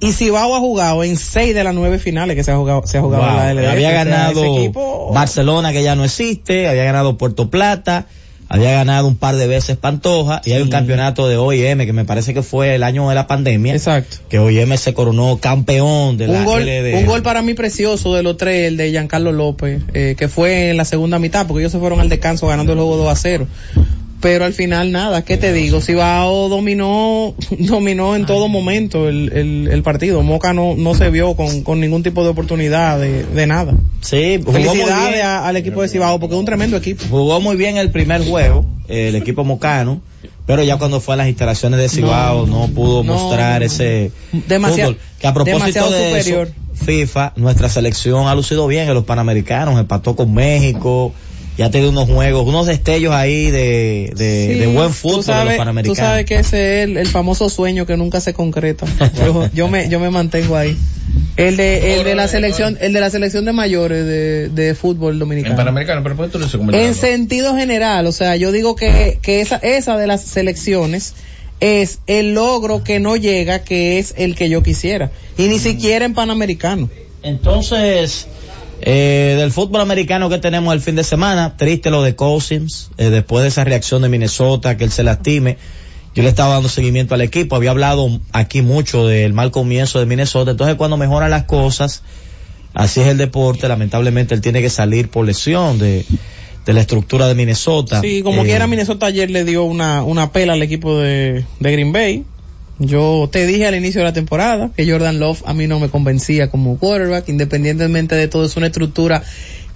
Y 0.00 0.12
Cibao 0.12 0.56
ha 0.56 0.58
jugado 0.58 1.04
en 1.04 1.16
seis 1.16 1.54
de 1.54 1.62
las 1.62 1.74
nueve 1.74 2.00
finales 2.00 2.34
que 2.34 2.42
se 2.42 2.50
ha 2.50 2.56
jugado, 2.56 2.84
se 2.86 2.98
ha 2.98 3.02
jugado 3.02 3.22
en 3.24 3.36
la 3.36 3.54
LDF. 3.54 3.72
había 3.72 3.90
ganado 3.92 4.44
equipo- 4.44 5.12
Barcelona 5.12 5.72
que 5.72 5.84
ya 5.84 5.94
no 5.94 6.04
existe, 6.04 6.66
había 6.66 6.82
ganado 6.82 7.16
Puerto 7.16 7.50
Plata, 7.50 8.06
había 8.52 8.72
ganado 8.72 9.08
un 9.08 9.16
par 9.16 9.36
de 9.36 9.46
veces 9.46 9.78
Pantoja 9.78 10.42
y 10.44 10.52
hay 10.52 10.60
un 10.60 10.68
campeonato 10.68 11.26
de 11.26 11.38
OIM 11.38 11.86
que 11.86 11.94
me 11.94 12.04
parece 12.04 12.34
que 12.34 12.42
fue 12.42 12.74
el 12.74 12.82
año 12.82 13.08
de 13.08 13.14
la 13.14 13.26
pandemia. 13.26 13.72
Exacto. 13.72 14.18
Que 14.28 14.38
OIM 14.38 14.76
se 14.76 14.92
coronó 14.92 15.38
campeón 15.38 16.18
de 16.18 16.26
la 16.26 16.40
un 16.40 16.44
gol, 16.44 16.62
LD. 16.62 16.98
un 16.98 17.06
gol 17.06 17.22
para 17.22 17.40
mí 17.40 17.54
precioso 17.54 18.14
de 18.14 18.22
los 18.22 18.36
tres, 18.36 18.68
el 18.68 18.76
de 18.76 18.90
Giancarlo 18.90 19.32
López, 19.32 19.80
eh, 19.94 20.16
que 20.18 20.28
fue 20.28 20.68
en 20.68 20.76
la 20.76 20.84
segunda 20.84 21.18
mitad, 21.18 21.46
porque 21.46 21.62
ellos 21.62 21.72
se 21.72 21.78
fueron 21.78 22.00
al 22.00 22.10
descanso 22.10 22.46
ganando 22.46 22.74
el 22.74 22.78
juego 22.78 22.98
2 22.98 23.08
a 23.08 23.16
0. 23.16 23.46
Pero 24.22 24.44
al 24.44 24.52
final 24.54 24.92
nada, 24.92 25.22
¿qué 25.24 25.36
te 25.36 25.52
digo? 25.52 25.80
Cibao 25.80 26.48
dominó, 26.48 27.34
dominó 27.58 28.14
en 28.16 28.24
todo 28.24 28.46
momento 28.48 29.08
el, 29.08 29.32
el, 29.32 29.68
el 29.70 29.82
partido. 29.82 30.22
Moca 30.22 30.54
no, 30.54 30.74
no 30.76 30.94
se 30.94 31.10
vio 31.10 31.34
con, 31.34 31.62
con 31.62 31.80
ningún 31.80 32.02
tipo 32.04 32.22
de 32.22 32.30
oportunidad 32.30 32.98
de, 33.00 33.24
de 33.24 33.46
nada. 33.48 33.74
Sí, 34.00 34.38
jugó 34.38 34.52
muy 34.52 34.62
Felicidades 34.62 35.12
bien. 35.14 35.26
a- 35.26 35.46
al 35.48 35.56
equipo 35.56 35.82
de 35.82 35.88
Cibao, 35.88 36.20
porque 36.20 36.36
es 36.36 36.38
un 36.38 36.46
tremendo 36.46 36.76
equipo. 36.76 37.04
Jugó 37.10 37.40
muy 37.40 37.56
bien 37.56 37.76
el 37.76 37.90
primer 37.90 38.24
juego, 38.24 38.64
el 38.88 39.16
equipo 39.16 39.42
mocano, 39.44 40.00
pero 40.46 40.62
ya 40.62 40.76
cuando 40.78 41.00
fue 41.00 41.14
a 41.14 41.16
las 41.18 41.26
instalaciones 41.28 41.80
de 41.80 41.88
Cibao 41.88 42.46
no, 42.46 42.68
pudo 42.68 43.02
no, 43.02 43.14
mostrar 43.14 43.60
no. 43.60 43.66
ese 43.66 44.12
Demasiado- 44.46 44.92
fútbol. 44.92 45.02
Que 45.18 45.26
a 45.26 45.34
propósito 45.34 45.90
de 45.90 46.06
superior. 46.10 46.48
eso, 46.48 46.84
FIFA, 46.84 47.32
nuestra 47.36 47.68
selección 47.68 48.28
ha 48.28 48.34
lucido 48.36 48.66
bien 48.68 48.86
en 48.88 48.94
los 48.94 49.04
Panamericanos, 49.04 49.78
empató 49.80 50.14
con 50.16 50.32
México, 50.32 51.12
ya 51.58 51.66
ha 51.66 51.70
tenido 51.70 51.90
unos 51.90 52.08
juegos, 52.08 52.46
unos 52.46 52.66
destellos 52.66 53.12
ahí 53.12 53.50
de, 53.50 54.12
de, 54.16 54.48
Sí, 54.54 54.58
de 54.60 54.66
buen 54.68 54.88
tú 54.88 54.94
fútbol 54.94 55.18
en 55.18 55.22
sabes- 55.24 55.44
los 55.48 55.56
Panamericanos. 55.58 55.98
Tú 55.98 56.02
sabes 56.02 56.24
que 56.26 56.36
ese 56.38 56.78
es 56.82 56.84
el, 56.88 56.96
el 56.96 57.06
famoso 57.08 57.48
sueño 57.48 57.84
que 57.86 57.96
nunca 57.96 58.20
se 58.20 58.32
concreta. 58.34 58.86
Yo, 59.24 59.48
yo 59.52 59.68
me, 59.68 59.88
yo 59.88 60.00
me 60.00 60.10
mantengo 60.10 60.56
ahí. 60.56 60.76
El 61.36 61.56
de, 61.56 61.98
el 61.98 62.04
de 62.04 62.14
la 62.14 62.28
selección, 62.28 62.78
el 62.80 62.92
de 62.92 63.00
la 63.00 63.10
selección 63.10 63.44
de 63.44 63.52
mayores 63.52 64.04
de, 64.06 64.48
de 64.48 64.74
fútbol 64.74 65.14
En 65.14 65.18
dominicano. 65.18 65.56
Panamericano, 65.56 66.02
pero 66.02 66.16
¿por 66.16 66.26
qué 66.26 66.32
tú 66.32 66.38
lo 66.38 66.72
En 66.74 66.94
sentido 66.94 67.56
general, 67.56 68.06
o 68.06 68.12
sea, 68.12 68.36
yo 68.36 68.52
digo 68.52 68.76
que, 68.76 69.18
que 69.22 69.40
esa, 69.40 69.56
esa 69.56 69.96
de 69.96 70.06
las 70.06 70.22
selecciones 70.22 71.14
es 71.60 72.00
el 72.06 72.34
logro 72.34 72.82
que 72.84 72.98
no 73.00 73.16
llega, 73.16 73.60
que 73.60 73.98
es 73.98 74.14
el 74.16 74.34
que 74.34 74.48
yo 74.48 74.62
quisiera. 74.62 75.10
Y 75.38 75.44
ni 75.48 75.58
siquiera 75.58 76.04
en 76.04 76.12
Panamericano. 76.14 76.88
Entonces, 77.22 78.26
eh, 78.82 79.36
del 79.38 79.52
fútbol 79.52 79.80
americano 79.80 80.28
que 80.28 80.38
tenemos 80.38 80.74
el 80.74 80.80
fin 80.80 80.96
de 80.96 81.04
semana, 81.04 81.56
triste 81.56 81.90
lo 81.90 82.02
de 82.02 82.14
Cousins, 82.14 82.90
eh, 82.98 83.10
después 83.10 83.42
de 83.42 83.48
esa 83.48 83.64
reacción 83.64 84.02
de 84.02 84.08
Minnesota, 84.08 84.76
que 84.76 84.84
él 84.84 84.90
se 84.90 85.02
lastime. 85.02 85.56
Yo 86.14 86.22
le 86.22 86.28
estaba 86.28 86.54
dando 86.54 86.68
seguimiento 86.68 87.14
al 87.14 87.22
equipo, 87.22 87.56
había 87.56 87.70
hablado 87.70 88.20
aquí 88.32 88.60
mucho 88.60 89.06
del 89.06 89.32
mal 89.32 89.50
comienzo 89.50 89.98
de 89.98 90.06
Minnesota, 90.06 90.50
entonces 90.50 90.76
cuando 90.76 90.96
mejoran 90.98 91.30
las 91.30 91.44
cosas, 91.44 92.02
así 92.74 93.00
es 93.00 93.06
el 93.06 93.16
deporte, 93.16 93.66
lamentablemente 93.66 94.34
él 94.34 94.40
tiene 94.42 94.60
que 94.60 94.68
salir 94.68 95.08
por 95.08 95.24
lesión 95.24 95.78
de, 95.78 96.04
de 96.66 96.72
la 96.74 96.80
estructura 96.82 97.28
de 97.28 97.34
Minnesota. 97.34 98.00
Sí, 98.02 98.22
como 98.22 98.42
Eh, 98.42 98.46
quiera, 98.46 98.66
Minnesota 98.66 99.06
ayer 99.06 99.30
le 99.30 99.44
dio 99.44 99.64
una, 99.64 100.02
una 100.02 100.32
pela 100.32 100.52
al 100.52 100.62
equipo 100.62 100.98
de, 100.98 101.44
de 101.60 101.72
Green 101.72 101.92
Bay. 101.92 102.24
Yo 102.78 103.28
te 103.30 103.46
dije 103.46 103.66
al 103.66 103.74
inicio 103.74 104.00
de 104.00 104.06
la 104.06 104.12
temporada 104.12 104.70
que 104.76 104.90
Jordan 104.90 105.20
Love 105.20 105.42
a 105.46 105.54
mí 105.54 105.66
no 105.66 105.78
me 105.78 105.88
convencía 105.88 106.50
como 106.50 106.78
quarterback, 106.78 107.28
independientemente 107.28 108.14
de 108.16 108.28
todo, 108.28 108.44
es 108.44 108.56
una 108.56 108.66
estructura 108.66 109.22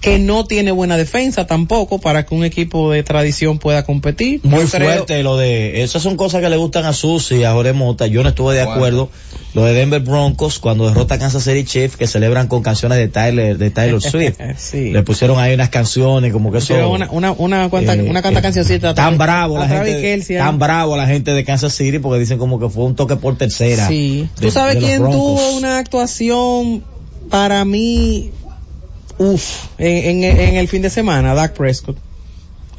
que 0.01 0.19
no 0.19 0.45
tiene 0.45 0.71
buena 0.71 0.95
defensa 0.97 1.47
tampoco 1.47 1.99
para 1.99 2.23
que 2.25 2.35
un 2.35 2.43
equipo 2.43 2.91
de 2.91 3.01
tradición 3.03 3.57
pueda 3.59 3.83
competir. 3.83 4.41
Muy 4.43 4.65
Yo 4.65 4.69
creo- 4.69 4.87
fuerte 4.89 5.23
lo 5.23 5.37
de, 5.37 5.81
esas 5.83 6.03
son 6.03 6.17
cosas 6.17 6.41
que 6.41 6.49
le 6.49 6.57
gustan 6.57 6.85
a 6.85 6.93
Susi 6.93 7.37
y 7.37 7.43
a 7.45 7.53
Jorge 7.53 7.73
Mota, 7.73 8.05
yo 8.07 8.21
no 8.23 8.29
estuve 8.29 8.53
de 8.55 8.61
acuerdo, 8.61 9.09
lo 9.57 9.65
de 9.65 9.73
Denver 9.73 10.01
Broncos 10.01 10.59
cuando 10.59 10.87
derrota 10.87 11.15
a 11.15 11.17
Kansas 11.17 11.43
City 11.43 11.63
Chiefs 11.63 11.97
que 11.97 12.05
celebran 12.05 12.47
con 12.47 12.61
canciones 12.61 12.99
de 12.99 13.07
Tyler, 13.07 13.57
de 13.57 13.71
Tyler 13.71 13.99
Swift. 14.01 14.37
Sí. 14.55 14.91
Le 14.91 15.01
pusieron 15.01 15.39
ahí 15.39 15.55
unas 15.55 15.69
canciones 15.69 16.31
como 16.31 16.51
que 16.51 16.59
eso. 16.59 16.91
Una, 16.91 17.09
una, 17.09 17.31
una, 17.31 17.67
cuanta, 17.67 17.95
eh, 17.95 18.03
una 18.07 18.21
canta 18.21 18.37
eh, 18.37 18.43
cancioncita. 18.43 18.93
Tan 18.93 19.15
a 19.15 19.17
bravo 19.17 19.57
la 19.57 19.63
a 19.65 19.67
gente, 19.67 20.37
tan 20.37 20.59
bravo 20.59 20.95
la 20.95 21.07
gente 21.07 21.31
de 21.31 21.43
Kansas 21.43 21.73
City 21.73 21.97
porque 21.97 22.19
dicen 22.19 22.37
como 22.37 22.59
que 22.59 22.69
fue 22.69 22.83
un 22.85 22.95
toque 22.95 23.15
por 23.15 23.35
tercera. 23.35 23.87
Sí. 23.87 24.29
de- 24.39 24.45
¿Tú 24.45 24.51
sabes 24.51 24.75
de 24.75 24.81
los 24.81 24.89
quién 24.91 25.01
tuvo 25.01 25.57
una 25.57 25.79
actuación 25.79 26.83
para 27.31 27.65
mí, 27.65 28.29
uff, 29.17 29.65
en, 29.79 30.23
en, 30.23 30.39
en 30.39 30.55
el 30.57 30.67
fin 30.67 30.83
de 30.83 30.91
semana? 30.91 31.33
Dak 31.33 31.53
Prescott. 31.53 31.97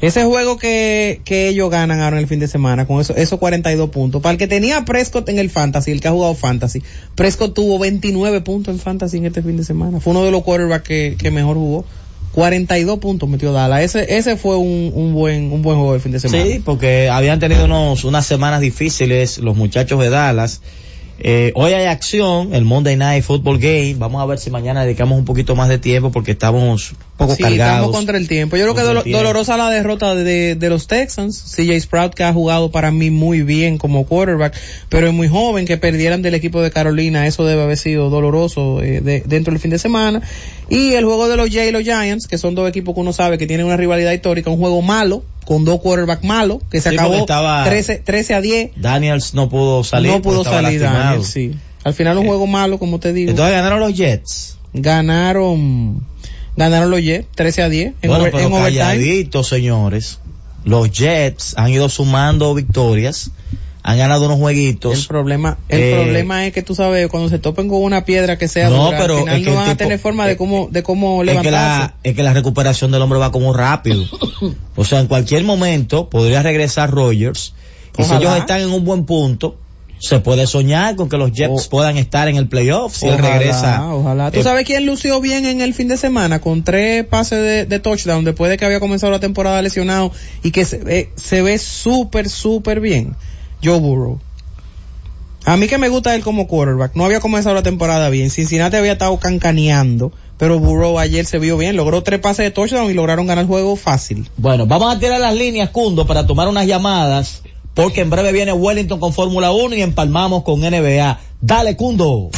Ese 0.01 0.23
juego 0.23 0.57
que, 0.57 1.21
que 1.25 1.49
ellos 1.49 1.69
ganan 1.69 1.99
ahora 1.99 2.17
en 2.17 2.23
el 2.23 2.27
fin 2.27 2.39
de 2.39 2.47
semana, 2.47 2.87
con 2.87 3.01
eso, 3.01 3.13
esos 3.15 3.37
42 3.37 3.89
puntos. 3.89 4.21
Para 4.21 4.33
el 4.33 4.37
que 4.37 4.47
tenía 4.47 4.85
Prescott 4.85 5.27
en 5.27 5.39
el 5.39 5.49
Fantasy, 5.49 5.91
el 5.91 5.99
que 5.99 6.07
ha 6.07 6.11
jugado 6.11 6.35
Fantasy, 6.35 6.81
Prescott 7.15 7.53
tuvo 7.53 7.79
29 7.79 8.41
puntos 8.41 8.73
en 8.73 8.79
Fantasy 8.79 9.17
en 9.17 9.25
este 9.25 9.41
fin 9.41 9.57
de 9.57 9.63
semana. 9.63 9.99
Fue 9.99 10.11
uno 10.11 10.23
de 10.23 10.31
los 10.31 10.43
quarterbacks 10.43 10.87
que, 10.87 11.15
que 11.17 11.31
mejor 11.31 11.57
jugó. 11.57 11.85
42 12.31 12.99
puntos 12.99 13.27
metió 13.27 13.51
Dallas. 13.51 13.81
Ese, 13.81 14.17
ese 14.17 14.37
fue 14.37 14.55
un, 14.55 14.91
un 14.93 15.13
buen, 15.13 15.51
un 15.51 15.61
buen 15.61 15.77
juego 15.77 15.93
de 15.93 15.99
fin 15.99 16.11
de 16.11 16.19
semana. 16.19 16.43
Sí, 16.43 16.61
porque 16.63 17.09
habían 17.09 17.39
tenido 17.39 17.65
unos, 17.65 18.03
unas 18.03 18.25
semanas 18.25 18.61
difíciles 18.61 19.39
los 19.39 19.57
muchachos 19.57 19.99
de 19.99 20.09
Dallas. 20.09 20.61
Eh, 21.21 21.51
hoy 21.55 21.73
hay 21.73 21.85
acción, 21.85 22.53
el 22.53 22.63
Monday 22.63 22.95
Night 22.95 23.23
Football 23.23 23.59
Game. 23.59 23.95
Vamos 23.97 24.21
a 24.21 24.25
ver 24.25 24.39
si 24.39 24.49
mañana 24.51 24.83
dedicamos 24.83 25.17
un 25.17 25.25
poquito 25.25 25.55
más 25.55 25.67
de 25.67 25.77
tiempo 25.77 26.11
porque 26.11 26.31
estamos 26.31 26.93
poco 27.19 27.35
Sí, 27.35 27.43
cargados. 27.43 27.75
estamos 27.75 27.95
contra 27.95 28.17
el 28.17 28.27
tiempo. 28.27 28.57
Yo 28.57 28.63
creo 28.63 28.75
que 28.75 28.81
dolo- 28.81 29.03
dolorosa 29.03 29.55
la 29.57 29.69
derrota 29.69 30.15
de, 30.15 30.55
de 30.55 30.69
los 30.71 30.87
Texans. 30.87 31.43
CJ 31.55 31.79
Sprout 31.81 32.15
que 32.15 32.23
ha 32.23 32.33
jugado 32.33 32.71
para 32.71 32.89
mí 32.89 33.11
muy 33.11 33.43
bien 33.43 33.77
como 33.77 34.05
quarterback, 34.07 34.55
pero 34.89 35.05
es 35.07 35.13
muy 35.13 35.27
joven 35.27 35.67
que 35.67 35.77
perdieran 35.77 36.23
del 36.23 36.33
equipo 36.33 36.61
de 36.61 36.71
Carolina. 36.71 37.27
Eso 37.27 37.45
debe 37.45 37.61
haber 37.61 37.77
sido 37.77 38.09
doloroso 38.09 38.81
eh, 38.81 39.01
de- 39.01 39.21
dentro 39.25 39.51
del 39.53 39.61
fin 39.61 39.69
de 39.69 39.77
semana. 39.77 40.21
Y 40.69 40.93
el 40.93 41.05
juego 41.05 41.27
de 41.27 41.37
los 41.37 41.49
Jay 41.51 41.69
y 41.69 41.71
los 41.71 41.83
Giants, 41.83 42.27
que 42.27 42.37
son 42.39 42.55
dos 42.55 42.67
equipos 42.67 42.95
que 42.95 43.01
uno 43.01 43.13
sabe 43.13 43.37
que 43.37 43.45
tienen 43.45 43.67
una 43.67 43.77
rivalidad 43.77 44.11
histórica, 44.13 44.49
un 44.49 44.57
juego 44.57 44.81
malo, 44.81 45.23
con 45.45 45.65
dos 45.65 45.81
quarterbacks 45.81 46.23
malos, 46.23 46.59
que 46.71 46.79
se 46.79 46.89
Sí, 46.89 46.95
acabó 46.95 47.15
estaba- 47.15 47.63
13, 47.65 47.97
13 47.97 48.33
a 48.33 48.41
10. 48.41 48.71
Daniels 48.75 49.33
no 49.33 49.49
pudo 49.49 49.83
salir. 49.83 50.11
no 50.11 50.21
pudo 50.21 50.43
salir 50.43 50.79
lastimado. 50.81 51.03
Daniel, 51.03 51.25
sí. 51.25 51.51
Al 51.83 51.93
final 51.93 52.17
un 52.17 52.27
juego 52.27 52.47
malo, 52.47 52.77
como 52.79 52.99
te 52.99 53.13
digo. 53.13 53.31
Entonces 53.31 53.53
ganaron 53.55 53.79
los 53.79 53.93
Jets. 53.93 54.55
ganaron 54.73 56.03
Ganaron 56.59 56.91
los 56.91 57.01
Jets 57.01 57.27
13 57.35 57.63
a 57.63 57.69
10 57.69 57.93
en, 58.01 58.09
Bueno, 58.09 58.23
over- 58.25 58.31
pero 58.33 58.47
en 58.47 58.53
overtime. 58.53 58.79
calladitos, 58.79 59.47
señores. 59.47 60.19
Los 60.65 60.91
Jets 60.91 61.53
han 61.57 61.71
ido 61.71 61.87
sumando 61.89 62.53
victorias, 62.53 63.31
han 63.81 63.97
ganado 63.97 64.25
unos 64.25 64.35
El 64.37 64.41
jueguitos. 64.43 65.07
problema, 65.07 65.57
el 65.69 65.79
Eh, 65.79 65.93
problema 65.95 66.45
es 66.45 66.51
que 66.53 66.61
tú 66.61 66.75
sabes, 66.75 67.07
cuando 67.07 67.29
se 67.29 67.39
topen 67.39 67.69
con 67.69 67.81
una 67.81 68.03
piedra 68.03 68.37
que 68.37 68.49
sea 68.49 68.69
No, 68.69 68.87
dura, 68.87 68.97
pero 68.99 69.13
al 69.13 69.19
final 69.21 69.37
es 69.37 69.43
que 69.45 69.45
no 69.45 69.51
el 69.53 69.57
van 69.61 69.69
a 69.69 69.77
tener 69.77 69.99
forma 69.99 70.27
de 70.27 70.35
cómo, 70.35 70.67
de 70.69 70.83
cómo 70.83 71.23
Es 71.23 71.29
que, 71.29 71.35
levantarse. 71.35 71.51
la, 71.53 71.95
es 72.03 72.13
que 72.15 72.23
la 72.23 72.33
recuperación 72.33 72.91
del 72.91 73.01
hombre 73.01 73.19
va 73.19 73.31
como 73.31 73.53
rápido. 73.53 74.03
O 74.75 74.83
sea, 74.83 74.99
en 74.99 75.07
cualquier 75.07 75.45
momento 75.45 76.09
podría 76.09 76.43
regresar 76.43 76.91
Rogers. 76.91 77.53
Y 77.97 78.03
si 78.03 78.13
ellos 78.13 78.37
están 78.37 78.59
en 78.61 78.69
un 78.71 78.83
buen 78.83 79.05
punto, 79.05 79.55
se 79.99 80.19
puede 80.19 80.47
soñar 80.47 80.95
con 80.95 81.09
que 81.09 81.17
los 81.17 81.31
Jets 81.31 81.67
puedan 81.67 81.97
estar 81.97 82.27
en 82.27 82.37
el 82.37 82.47
playoff 82.47 82.95
si 82.95 83.07
él 83.07 83.17
regresa. 83.17 83.93
Ojalá. 83.93 84.31
¿Tú 84.31 84.39
Eh, 84.39 84.43
sabes 84.43 84.65
quién 84.65 84.85
lució 84.85 85.19
bien 85.21 85.45
en 85.45 85.61
el 85.61 85.73
fin 85.73 85.87
de 85.87 85.97
semana? 85.97 86.39
Con 86.41 86.63
tres 86.63 87.05
pases 87.05 87.41
de, 87.41 87.65
de 87.65 87.79
touchdown 87.79 88.23
después 88.23 88.49
de 88.49 88.57
que 88.57 88.65
había 88.65 88.79
comenzado 88.79 89.11
la 89.11 89.19
temporada 89.19 89.61
lesionado 89.61 90.11
y 90.43 90.51
que 90.51 90.65
se 90.65 90.77
ve, 90.79 91.11
se 91.15 91.41
ve 91.41 91.57
súper, 91.57 92.29
súper 92.29 92.79
bien. 92.79 93.15
Joe 93.63 93.79
Burrow. 93.79 94.19
A 95.45 95.57
mí 95.57 95.67
que 95.67 95.77
me 95.77 95.89
gusta 95.89 96.15
él 96.15 96.21
como 96.21 96.47
quarterback. 96.47 96.95
No 96.95 97.05
había 97.05 97.19
comenzado 97.19 97.55
la 97.55 97.63
temporada 97.63 98.09
bien. 98.09 98.29
Cincinnati 98.29 98.75
había 98.77 98.93
estado 98.93 99.17
cancaneando. 99.17 100.11
Pero 100.37 100.57
Burrow 100.59 100.97
ayer 100.99 101.25
se 101.25 101.37
vio 101.39 101.57
bien. 101.57 101.75
Logró 101.75 102.01
tres 102.03 102.19
pases 102.19 102.45
de 102.45 102.51
touchdown 102.51 102.89
y 102.89 102.93
lograron 102.93 103.27
ganar 103.27 103.41
el 103.43 103.47
juego 103.47 103.75
fácil. 103.75 104.29
Bueno, 104.37 104.65
vamos 104.65 104.95
a 104.95 104.99
tirar 104.99 105.19
las 105.19 105.35
líneas, 105.35 105.69
Cundo, 105.71 106.07
para 106.07 106.25
tomar 106.25 106.47
unas 106.47 106.65
llamadas, 106.65 107.41
porque 107.79 108.01
en 108.01 108.09
breve 108.09 108.33
viene 108.33 108.51
Wellington 108.51 108.99
con 108.99 109.13
Fórmula 109.13 109.51
1 109.51 109.75
y 109.75 109.81
empalmamos 109.81 110.43
con 110.43 110.59
NBA. 110.59 111.17
Dale, 111.39 111.77
Cundo. 111.77 112.29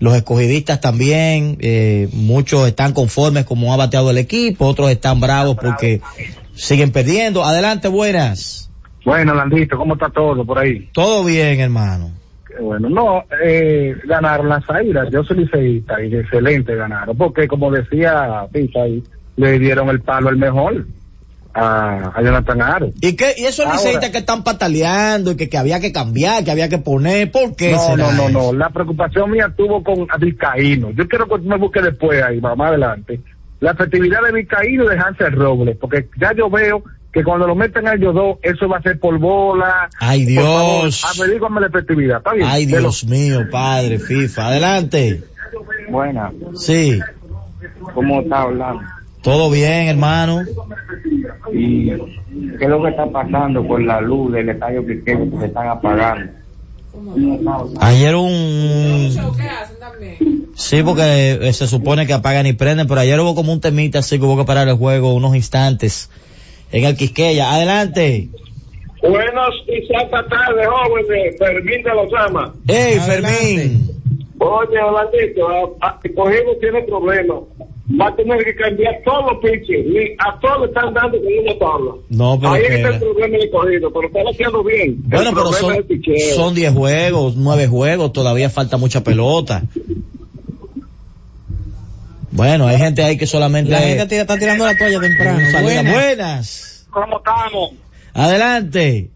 Los 0.00 0.16
escogidistas 0.16 0.80
también, 0.80 1.56
eh, 1.60 2.08
muchos 2.12 2.66
están 2.66 2.92
conformes 2.92 3.44
como 3.44 3.72
ha 3.72 3.76
bateado 3.76 4.10
el 4.10 4.18
equipo, 4.18 4.66
otros 4.66 4.90
están 4.90 5.20
bravos 5.20 5.56
porque 5.60 6.00
siguen 6.54 6.90
perdiendo. 6.90 7.44
Adelante, 7.44 7.86
buenas. 7.86 8.70
Bueno, 9.04 9.34
Landito, 9.34 9.76
¿cómo 9.76 9.94
está 9.94 10.10
todo 10.10 10.44
por 10.44 10.58
ahí? 10.58 10.88
Todo 10.92 11.24
bien, 11.24 11.60
hermano. 11.60 12.10
Bueno, 12.60 12.88
no, 12.88 13.24
eh, 13.44 13.94
ganaron 14.04 14.48
las 14.48 14.68
Águilas, 14.68 15.08
yo 15.12 15.22
soy 15.22 15.44
liceísta 15.44 16.02
y 16.02 16.16
excelente 16.16 16.74
ganaron, 16.74 17.16
porque 17.16 17.46
como 17.46 17.70
decía 17.70 18.46
Pita 18.52 18.82
ahí, 18.82 19.02
le 19.40 19.58
dieron 19.58 19.88
el 19.88 20.00
palo 20.00 20.28
al 20.28 20.36
mejor 20.36 20.86
a, 21.52 22.12
a 22.14 22.22
Jonathan 22.22 22.62
Aro. 22.62 22.92
¿Y 23.00 23.16
qué? 23.16 23.34
¿Y 23.36 23.44
esos 23.44 23.66
liceístas 23.72 24.10
que 24.10 24.18
están 24.18 24.44
pataleando 24.44 25.32
y 25.32 25.36
que, 25.36 25.48
que 25.48 25.58
había 25.58 25.80
que 25.80 25.92
cambiar, 25.92 26.44
que 26.44 26.50
había 26.52 26.68
que 26.68 26.78
poner? 26.78 27.30
¿Por 27.32 27.56
qué 27.56 27.72
No, 27.72 27.78
será 27.80 27.96
no, 27.96 28.12
no, 28.12 28.28
eso? 28.28 28.30
no, 28.52 28.52
la 28.58 28.70
preocupación 28.70 29.30
mía 29.30 29.52
tuvo 29.56 29.82
con 29.82 30.06
Vizcaíno. 30.20 30.90
Yo 30.92 31.08
quiero 31.08 31.26
que 31.26 31.38
me 31.38 31.56
busques 31.56 31.82
después 31.82 32.22
ahí, 32.22 32.40
más 32.40 32.58
adelante, 32.60 33.20
la 33.58 33.72
efectividad 33.72 34.20
de 34.24 34.32
Vizcaíno 34.32 34.84
y 34.84 34.88
de 34.88 34.98
Hansel 34.98 35.32
Robles, 35.32 35.76
porque 35.80 36.08
ya 36.20 36.32
yo 36.36 36.48
veo 36.48 36.84
que 37.12 37.24
cuando 37.24 37.48
lo 37.48 37.56
meten 37.56 37.88
a 37.88 37.94
ellos 37.94 38.14
dos, 38.14 38.38
eso 38.42 38.68
va 38.68 38.76
a 38.76 38.82
ser 38.82 39.00
por 39.00 39.18
bola. 39.18 39.90
Ay, 39.98 40.24
Dios. 40.26 41.04
averígame 41.18 41.60
la 41.60 41.66
efectividad, 41.66 42.18
¿está 42.18 42.32
bien? 42.34 42.46
Ay, 42.48 42.66
Dios 42.66 43.04
mío, 43.04 43.40
padre, 43.50 43.98
FIFA. 43.98 44.46
Adelante. 44.46 45.24
Buena, 45.90 46.30
Sí, 46.54 47.00
¿cómo 47.94 48.20
está 48.20 48.42
hablando? 48.42 48.82
Todo 49.22 49.50
bien, 49.50 49.88
hermano. 49.88 50.42
¿Y 51.52 51.90
qué 52.58 52.64
es 52.64 52.68
lo 52.68 52.82
que 52.82 52.90
está 52.90 53.06
pasando 53.06 53.66
con 53.66 53.86
la 53.86 54.00
luz 54.00 54.32
del 54.32 54.48
estadio 54.48 54.84
que 54.86 55.02
se 55.04 55.46
están 55.46 55.68
apagando? 55.68 56.32
Ayer 57.80 58.14
un... 58.14 59.10
Sí, 60.54 60.82
porque 60.82 61.38
eh, 61.40 61.52
se 61.52 61.66
supone 61.66 62.06
que 62.06 62.12
apagan 62.12 62.46
y 62.46 62.52
prenden, 62.52 62.86
pero 62.86 63.00
ayer 63.00 63.18
hubo 63.20 63.34
como 63.34 63.52
un 63.52 63.60
temita 63.60 64.00
así 64.00 64.18
que 64.18 64.24
hubo 64.24 64.36
que 64.36 64.44
parar 64.44 64.68
el 64.68 64.76
juego 64.76 65.14
unos 65.14 65.34
instantes 65.34 66.10
en 66.72 66.84
el 66.84 66.96
Quisqueya. 66.96 67.52
Adelante. 67.52 68.28
Buenas 69.00 69.50
y 69.66 69.86
santa 69.86 70.26
tarde, 70.28 70.66
jóvenes. 70.66 71.36
Fermín 71.38 71.82
de 71.82 71.90
los 71.90 72.12
ama. 72.14 72.52
Hey, 72.68 72.98
Adelante. 73.00 73.30
Fermín. 73.30 73.90
Oye, 74.38 74.78
Orlandito, 74.82 75.76
Cogido 76.14 76.56
tiene 76.60 76.82
problemas. 76.82 77.38
Va 77.98 78.06
a 78.08 78.14
tener 78.14 78.44
que 78.44 78.54
cambiar 78.54 78.94
todos 79.04 79.32
los 79.32 79.40
pitches. 79.42 79.86
Y 79.86 80.14
a 80.18 80.38
todos 80.40 80.68
están 80.68 80.94
dando 80.94 81.18
con 81.18 81.26
una 81.42 81.58
tabla. 81.58 81.92
No, 82.10 82.38
pero 82.38 82.52
Ahí 82.52 82.62
que 82.62 82.74
está 82.76 82.88
el 82.90 82.98
problema 83.00 83.38
de 83.38 83.50
Cogido, 83.50 83.92
pero 83.92 84.06
está 84.06 84.20
haciendo 84.30 84.62
bien. 84.64 84.96
Bueno, 85.04 85.28
el 85.30 85.34
pero 85.34 85.52
son, 85.52 85.72
es 85.72 85.78
el 85.78 85.84
picheo. 85.86 86.34
son 86.36 86.54
10 86.54 86.72
juegos, 86.72 87.34
9 87.36 87.66
juegos, 87.66 88.12
todavía 88.12 88.48
falta 88.48 88.76
mucha 88.76 89.02
pelota. 89.02 89.62
Bueno, 92.32 92.66
hay 92.68 92.78
gente 92.78 93.02
ahí 93.02 93.16
que 93.18 93.26
solamente... 93.26 93.70
La 93.72 93.78
gente 93.80 94.06
tira- 94.06 94.22
está 94.22 94.38
tirando 94.38 94.64
la 94.64 94.76
toalla 94.78 95.00
temprano. 95.00 95.40
Salida. 95.50 95.62
Buena. 95.82 95.92
Buenas. 95.92 96.86
¿Cómo 96.90 97.18
estamos? 97.18 97.70
Adelante. 98.14 99.10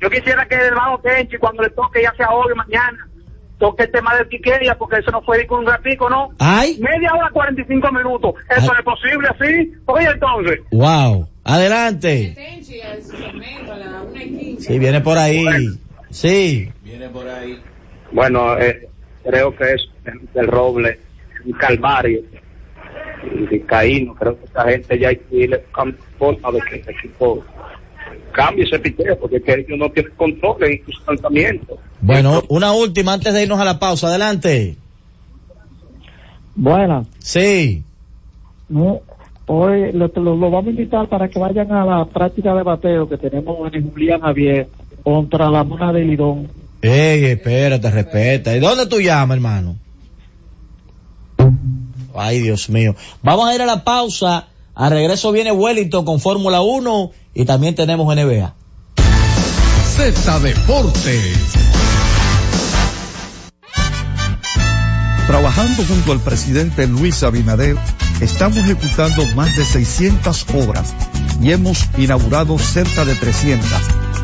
Yo 0.00 0.10
quisiera 0.10 0.46
que 0.48 0.54
el 0.56 0.62
hermano 0.62 0.98
Tenchi, 1.02 1.36
cuando 1.38 1.62
le 1.62 1.70
toque, 1.70 2.02
ya 2.02 2.12
sea 2.16 2.30
hoy 2.30 2.50
o 2.52 2.56
mañana, 2.56 3.06
toque 3.60 3.84
el 3.84 3.92
tema 3.92 4.16
del 4.16 4.28
Quiqueya, 4.28 4.76
porque 4.76 4.98
eso 4.98 5.12
no 5.12 5.22
fue 5.22 5.46
con 5.46 5.60
un 5.60 5.66
ratico, 5.66 6.10
¿no? 6.10 6.30
Ay. 6.38 6.78
Media 6.80 7.14
hora, 7.14 7.30
45 7.30 7.92
minutos. 7.92 8.34
¿Eso 8.48 8.72
Ay. 8.72 8.78
es 8.78 8.84
posible 8.84 9.28
así? 9.28 9.72
Oye, 9.86 10.08
entonces. 10.12 10.60
Wow. 10.72 11.28
Adelante. 11.44 12.34
Sí, 14.58 14.78
viene 14.78 15.00
por 15.00 15.16
ahí. 15.18 15.44
Sí. 16.10 16.72
Bueno, 18.12 18.58
eh, 18.58 18.88
creo 19.22 19.54
que 19.54 19.74
es 19.74 19.88
el 20.34 20.46
roble, 20.48 20.98
un 21.44 21.52
calvario. 21.52 22.20
Y 23.22 23.46
Vizcaíno, 23.46 24.14
creo 24.14 24.38
que 24.38 24.46
esta 24.46 24.64
gente 24.64 24.98
ya 24.98 25.08
hay 25.08 25.16
que 25.16 25.36
irle 25.36 25.62
forma 26.18 26.50
de 26.52 26.60
que 26.62 26.76
este 26.76 26.92
equipo 26.92 27.44
cambie 28.30 28.64
ese 28.64 28.78
picheo, 28.78 29.18
porque 29.18 29.36
es 29.36 29.42
que 29.42 29.52
ellos 29.54 29.78
no 29.78 29.90
tienen 29.90 30.12
control 30.16 30.62
en 30.64 30.84
sus 30.84 31.00
lanzamientos. 31.06 31.78
Bueno, 32.00 32.42
una 32.48 32.72
última 32.72 33.12
antes 33.12 33.32
de 33.34 33.42
irnos 33.42 33.60
a 33.60 33.64
la 33.64 33.78
pausa. 33.78 34.08
Adelante. 34.08 34.76
Buenas. 36.54 37.06
Sí. 37.18 37.82
No, 38.68 39.00
hoy 39.46 39.92
lo, 39.92 40.08
lo- 40.14 40.36
lo 40.36 40.50
vamos 40.50 40.66
a 40.66 40.70
invitar 40.70 41.08
para 41.08 41.28
que 41.28 41.38
vayan 41.38 41.70
a 41.72 41.84
la 41.84 42.04
práctica 42.04 42.54
de 42.54 42.62
bateo 42.62 43.08
que 43.08 43.16
tenemos 43.16 43.72
en 43.72 43.90
Julián 43.90 44.20
Javier 44.20 44.68
contra 45.02 45.50
la 45.50 45.64
Mona 45.64 45.92
de 45.92 46.04
Lidón. 46.04 46.48
Ey, 46.82 47.24
espérate, 47.26 47.90
respeta. 47.90 48.56
¿Y 48.56 48.60
dónde 48.60 48.86
tú 48.86 49.00
llamas, 49.00 49.36
hermano? 49.36 49.76
Ay, 52.14 52.40
Dios 52.40 52.68
mío. 52.70 52.94
Vamos 53.22 53.48
a 53.48 53.54
ir 53.54 53.62
a 53.62 53.66
la 53.66 53.84
pausa. 53.84 54.48
A 54.74 54.88
regreso 54.88 55.32
viene 55.32 55.52
Wellington 55.52 56.04
con 56.04 56.20
Fórmula 56.20 56.60
1 56.60 57.10
y 57.34 57.44
también 57.44 57.74
tenemos 57.74 58.14
NBA. 58.14 58.54
Z 59.96 60.40
Deportes. 60.40 61.36
Trabajando 65.26 65.84
junto 65.84 66.12
al 66.12 66.20
presidente 66.20 66.86
Luis 66.88 67.22
Abinader, 67.22 67.76
estamos 68.20 68.58
ejecutando 68.58 69.24
más 69.36 69.56
de 69.56 69.64
600 69.64 70.46
obras 70.54 70.92
y 71.40 71.52
hemos 71.52 71.86
inaugurado 71.98 72.58
cerca 72.58 73.04
de 73.04 73.14
300, 73.14 73.68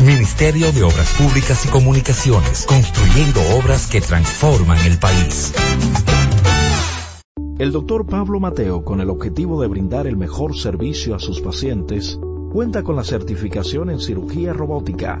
Ministerio 0.00 0.72
de 0.72 0.82
Obras 0.82 1.12
Públicas 1.14 1.66
y 1.66 1.68
Comunicaciones, 1.68 2.66
construyendo 2.66 3.40
obras 3.58 3.86
que 3.86 4.00
transforman 4.00 4.78
el 4.86 4.98
país. 4.98 5.52
El 7.58 7.72
doctor 7.72 8.06
Pablo 8.06 8.40
Mateo, 8.40 8.84
con 8.84 9.00
el 9.00 9.10
objetivo 9.10 9.60
de 9.60 9.68
brindar 9.68 10.06
el 10.06 10.16
mejor 10.16 10.56
servicio 10.56 11.14
a 11.14 11.18
sus 11.18 11.40
pacientes, 11.40 12.18
Cuenta 12.52 12.82
con 12.82 12.96
la 12.96 13.04
certificación 13.04 13.90
en 13.90 14.00
cirugía 14.00 14.54
robótica 14.54 15.20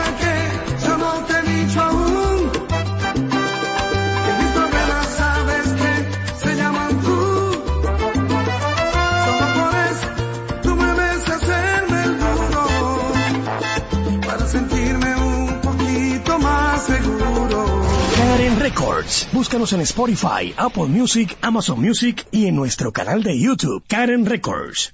Búscanos 19.31 19.73
en 19.73 19.81
Spotify, 19.81 20.53
Apple 20.57 20.85
Music, 20.85 21.37
Amazon 21.41 21.81
Music 21.81 22.25
y 22.31 22.47
en 22.47 22.55
nuestro 22.55 22.91
canal 22.91 23.23
de 23.23 23.39
YouTube, 23.39 23.83
Karen 23.87 24.25
Records. 24.25 24.93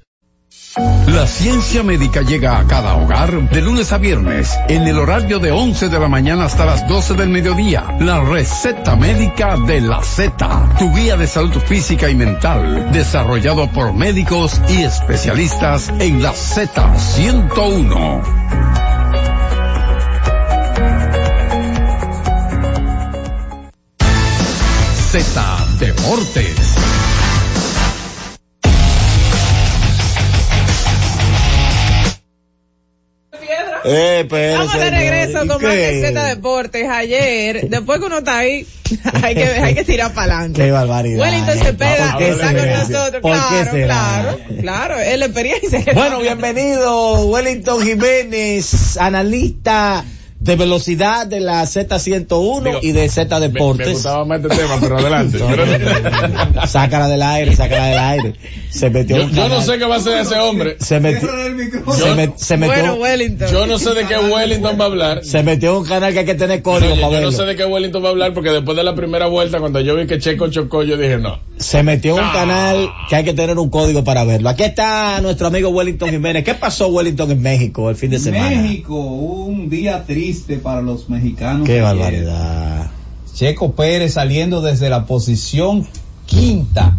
La 1.07 1.25
ciencia 1.25 1.81
médica 1.83 2.21
llega 2.21 2.59
a 2.59 2.67
cada 2.67 2.95
hogar 2.95 3.49
de 3.49 3.61
lunes 3.61 3.91
a 3.91 3.97
viernes 3.97 4.55
en 4.67 4.87
el 4.87 4.99
horario 4.99 5.39
de 5.39 5.51
11 5.51 5.89
de 5.89 5.99
la 5.99 6.07
mañana 6.07 6.45
hasta 6.45 6.65
las 6.65 6.87
12 6.87 7.15
del 7.15 7.29
mediodía. 7.29 7.97
La 7.99 8.21
receta 8.21 8.95
médica 8.95 9.57
de 9.65 9.81
la 9.81 10.03
Z, 10.03 10.75
tu 10.77 10.93
guía 10.93 11.17
de 11.17 11.25
salud 11.25 11.59
física 11.61 12.09
y 12.09 12.15
mental, 12.15 12.91
desarrollado 12.91 13.71
por 13.71 13.93
médicos 13.93 14.61
y 14.69 14.83
especialistas 14.83 15.89
en 15.99 16.21
la 16.21 16.33
Z101. 16.33 18.66
Z 25.19 25.41
Deportes. 25.79 26.55
Eh, 33.83 34.21
espérese, 34.21 34.51
Estamos 34.53 34.79
de 34.79 34.89
regreso 34.89 35.43
¿y 35.43 35.47
con 35.47 35.61
más 35.61 35.71
de 35.71 36.01
Z 36.01 36.23
Deportes. 36.25 36.89
Ayer, 36.89 37.69
después 37.69 37.99
que 37.99 38.05
uno 38.05 38.17
está 38.19 38.37
ahí, 38.39 38.67
hay 39.23 39.35
que, 39.35 39.43
hay 39.45 39.75
que 39.75 39.83
tirar 39.85 40.13
para 40.13 40.33
adelante. 40.35 40.63
Qué 40.63 40.71
barbaridad. 40.71 41.19
Wellington 41.25 41.57
Cepeda 41.59 42.11
¿Por 42.11 42.17
qué 42.19 42.29
está 42.29 42.53
con 42.53 42.69
nosotros. 42.69 43.21
¿Por 43.21 43.31
qué 43.31 43.37
Claro, 43.39 43.71
será? 43.71 43.87
claro, 43.87 44.37
claro. 44.61 44.99
Es 44.99 45.19
la 45.19 45.25
experiencia. 45.25 45.83
que 45.83 45.93
Bueno, 45.93 46.19
bienvenido 46.19 47.25
Wellington 47.27 47.81
Jiménez, 47.81 48.97
analista 48.97 50.03
de 50.47 50.55
velocidad 50.55 51.27
de 51.27 51.39
la 51.41 51.61
Z101 51.63 52.63
Digo, 52.63 52.79
y 52.81 52.91
de 52.93 53.07
Z 53.09 53.39
Me, 53.39 53.49
Deportes. 53.49 53.87
me 53.87 53.93
gustaba 53.93 54.25
más 54.25 54.41
este 54.43 54.55
tema, 54.55 54.77
pero 54.79 54.97
adelante. 54.97 55.37
No- 56.55 56.67
sácala 56.67 57.07
del 57.07 57.21
aire, 57.21 57.55
sácala 57.55 57.85
del 57.87 57.99
aire. 57.99 58.33
Se 58.69 58.89
metió 58.89 59.17
yo- 59.29 59.49
no 59.49 59.61
sé 59.61 59.77
qué 59.77 59.85
va 59.85 59.95
a 59.95 59.97
hacer 59.99 60.17
ese 60.19 60.35
hombre. 60.39 60.77
Se 60.79 60.99
metió, 60.99 61.27
se, 61.29 62.15
met- 62.15 62.33
se 62.37 62.57
metió, 62.57 62.73
Bueno, 62.75 62.93
Wellington. 62.95 63.47
Yo 63.51 63.65
no 63.67 63.77
sé 63.77 63.93
de 63.93 64.05
qué 64.05 64.17
Wellington 64.17 64.77
va 64.79 64.83
a 64.85 64.87
hablar. 64.87 65.23
se 65.23 65.43
metió 65.43 65.77
un 65.79 65.85
canal 65.85 66.13
que 66.13 66.19
hay 66.19 66.25
que 66.25 66.35
tener 66.35 66.61
código 66.61 66.95
para 66.95 67.01
yo 67.01 67.05
no 67.07 67.11
verlo. 67.11 67.31
sé 67.31 67.43
de 67.43 67.55
qué 67.55 67.65
Wellington 67.65 68.03
va 68.03 68.07
a 68.07 68.11
hablar 68.11 68.33
porque 68.33 68.49
después 68.51 68.75
de 68.77 68.83
la 68.83 68.95
primera 68.95 69.27
vuelta, 69.27 69.59
cuando 69.59 69.79
yo 69.81 69.95
vi 69.95 70.07
que 70.07 70.17
Checo 70.19 70.47
chocó, 70.49 70.83
yo 70.83 70.97
dije 70.97 71.17
no. 71.17 71.39
Se 71.57 71.83
metió 71.83 72.15
un 72.15 72.21
canal 72.31 72.89
que 73.09 73.15
hay 73.17 73.23
que 73.23 73.33
tener 73.33 73.57
un 73.57 73.69
código 73.69 74.03
para 74.03 74.23
verlo. 74.23 74.47
Aquí 74.49 74.63
está 74.63 75.19
nuestro 75.21 75.47
amigo 75.47 75.69
Wellington 75.69 76.09
Jiménez. 76.09 76.43
¿Qué 76.43 76.53
pasó 76.53 76.87
Wellington 76.87 77.31
en 77.31 77.41
México 77.41 77.89
el 77.89 77.95
fin 77.95 78.11
de 78.11 78.19
semana? 78.19 78.49
México, 78.61 78.95
un 78.95 79.69
día 79.69 80.03
triste 80.05 80.36
para 80.61 80.81
los 80.81 81.09
mexicanos. 81.09 81.65
Qué 81.67 81.81
barbaridad. 81.81 82.91
Checo 83.33 83.73
Pérez 83.73 84.13
saliendo 84.13 84.61
desde 84.61 84.89
la 84.89 85.05
posición 85.05 85.85
quinta 86.25 86.97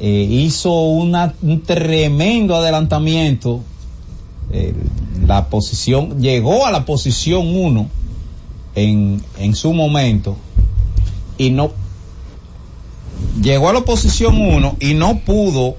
eh, 0.00 0.26
hizo 0.30 0.72
una- 0.82 1.34
un 1.42 1.62
tremendo 1.62 2.54
adelantamiento. 2.56 3.60
Eh, 4.52 4.74
la 5.26 5.46
posición 5.48 6.20
llegó 6.20 6.66
a 6.66 6.70
la 6.72 6.84
posición 6.84 7.54
uno 7.54 7.88
en, 8.74 9.22
en 9.38 9.54
su 9.54 9.72
momento 9.72 10.36
y 11.36 11.50
no 11.50 11.72
llegó 13.42 13.68
a 13.68 13.72
la 13.72 13.80
posición 13.82 14.40
uno 14.40 14.76
y 14.80 14.94
no 14.94 15.18
pudo 15.20 15.76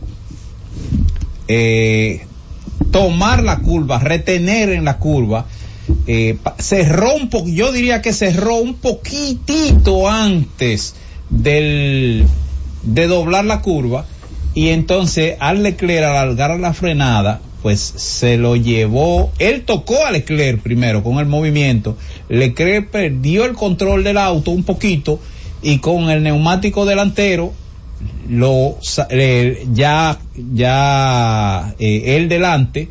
eh, 1.47 2.25
tomar 2.91 3.43
la 3.43 3.59
curva, 3.59 3.99
retener 3.99 4.69
en 4.69 4.85
la 4.85 4.97
curva. 4.97 5.45
Eh, 6.07 6.37
cerró 6.57 7.15
un 7.15 7.29
poco, 7.29 7.47
yo 7.49 7.71
diría 7.71 8.01
que 8.01 8.13
cerró 8.13 8.55
un 8.55 8.75
poquitito 8.75 10.09
antes 10.09 10.95
del, 11.29 12.25
de 12.83 13.07
doblar 13.07 13.45
la 13.45 13.61
curva 13.61 14.05
y 14.53 14.69
entonces 14.69 15.35
al 15.39 15.63
Leclerc 15.63 16.05
al 16.05 16.15
alargar 16.15 16.59
la 16.59 16.73
frenada 16.73 17.41
pues 17.61 17.79
se 17.79 18.37
lo 18.37 18.55
llevó, 18.55 19.31
él 19.37 19.63
tocó 19.65 20.05
a 20.05 20.11
Leclerc 20.11 20.61
primero 20.61 21.03
con 21.03 21.17
el 21.19 21.25
movimiento, 21.25 21.97
Leclerc 22.29 22.89
perdió 22.89 23.45
el 23.45 23.53
control 23.53 24.03
del 24.03 24.17
auto 24.17 24.51
un 24.51 24.63
poquito 24.63 25.19
y 25.61 25.79
con 25.79 26.09
el 26.09 26.23
neumático 26.23 26.85
delantero 26.85 27.53
lo 28.29 28.77
eh, 29.09 29.67
ya 29.73 30.17
ya 30.53 31.75
eh, 31.79 32.15
él 32.15 32.29
delante 32.29 32.87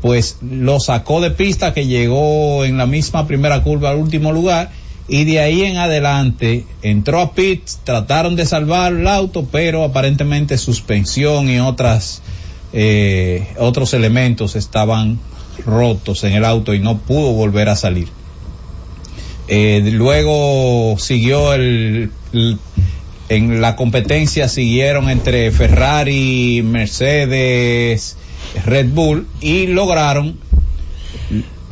pues 0.00 0.38
lo 0.42 0.78
sacó 0.80 1.20
de 1.20 1.30
pista 1.30 1.72
que 1.74 1.86
llegó 1.86 2.64
en 2.64 2.76
la 2.78 2.86
misma 2.86 3.26
primera 3.26 3.62
curva 3.62 3.90
al 3.90 3.96
último 3.98 4.32
lugar 4.32 4.70
y 5.08 5.24
de 5.24 5.40
ahí 5.40 5.62
en 5.62 5.76
adelante 5.76 6.64
entró 6.82 7.20
a 7.20 7.32
pits, 7.32 7.80
trataron 7.84 8.36
de 8.36 8.44
salvar 8.44 8.92
el 8.92 9.06
auto, 9.06 9.46
pero 9.50 9.84
aparentemente 9.84 10.58
suspensión 10.58 11.48
y 11.48 11.60
otras 11.60 12.22
eh, 12.72 13.46
otros 13.58 13.94
elementos 13.94 14.54
estaban 14.56 15.18
rotos 15.64 16.24
en 16.24 16.34
el 16.34 16.44
auto 16.44 16.74
y 16.74 16.78
no 16.80 16.98
pudo 16.98 17.32
volver 17.32 17.68
a 17.68 17.76
salir. 17.76 18.08
Eh, 19.48 19.80
luego 19.92 20.96
siguió 20.98 21.54
el- 21.54 22.10
en 23.28 23.60
la 23.60 23.76
competencia 23.76 24.48
siguieron 24.48 25.08
entre 25.08 25.50
Ferrari, 25.52 26.62
Mercedes, 26.64 28.16
Red 28.64 28.90
Bull 28.90 29.26
y 29.40 29.66
lograron 29.66 30.38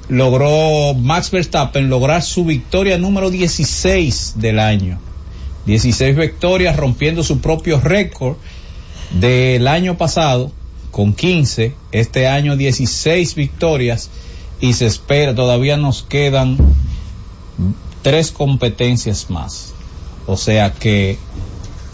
logró 0.09 0.95
Max 0.95 1.31
Verstappen 1.31 1.89
lograr 1.89 2.23
su 2.23 2.45
victoria 2.45 2.99
número 2.99 3.31
16 3.31 4.35
del 4.37 4.59
año. 4.59 4.99
16 5.67 6.17
victorias 6.17 6.77
rompiendo 6.77 7.23
su 7.23 7.41
propio 7.41 7.81
récord 7.81 8.37
del 9.19 9.67
año 9.67 9.97
pasado 9.97 10.53
con 10.91 11.15
15, 11.15 11.75
este 11.93 12.29
año 12.29 12.57
16 12.57 13.35
victorias 13.35 14.11
y 14.61 14.75
se 14.75 14.87
espera, 14.87 15.35
todavía 15.35 15.77
nos 15.77 16.03
quedan 16.03 16.57
tres 18.03 18.31
competencias 18.31 19.31
más. 19.31 19.73
O 20.27 20.37
sea 20.37 20.73
que 20.73 21.19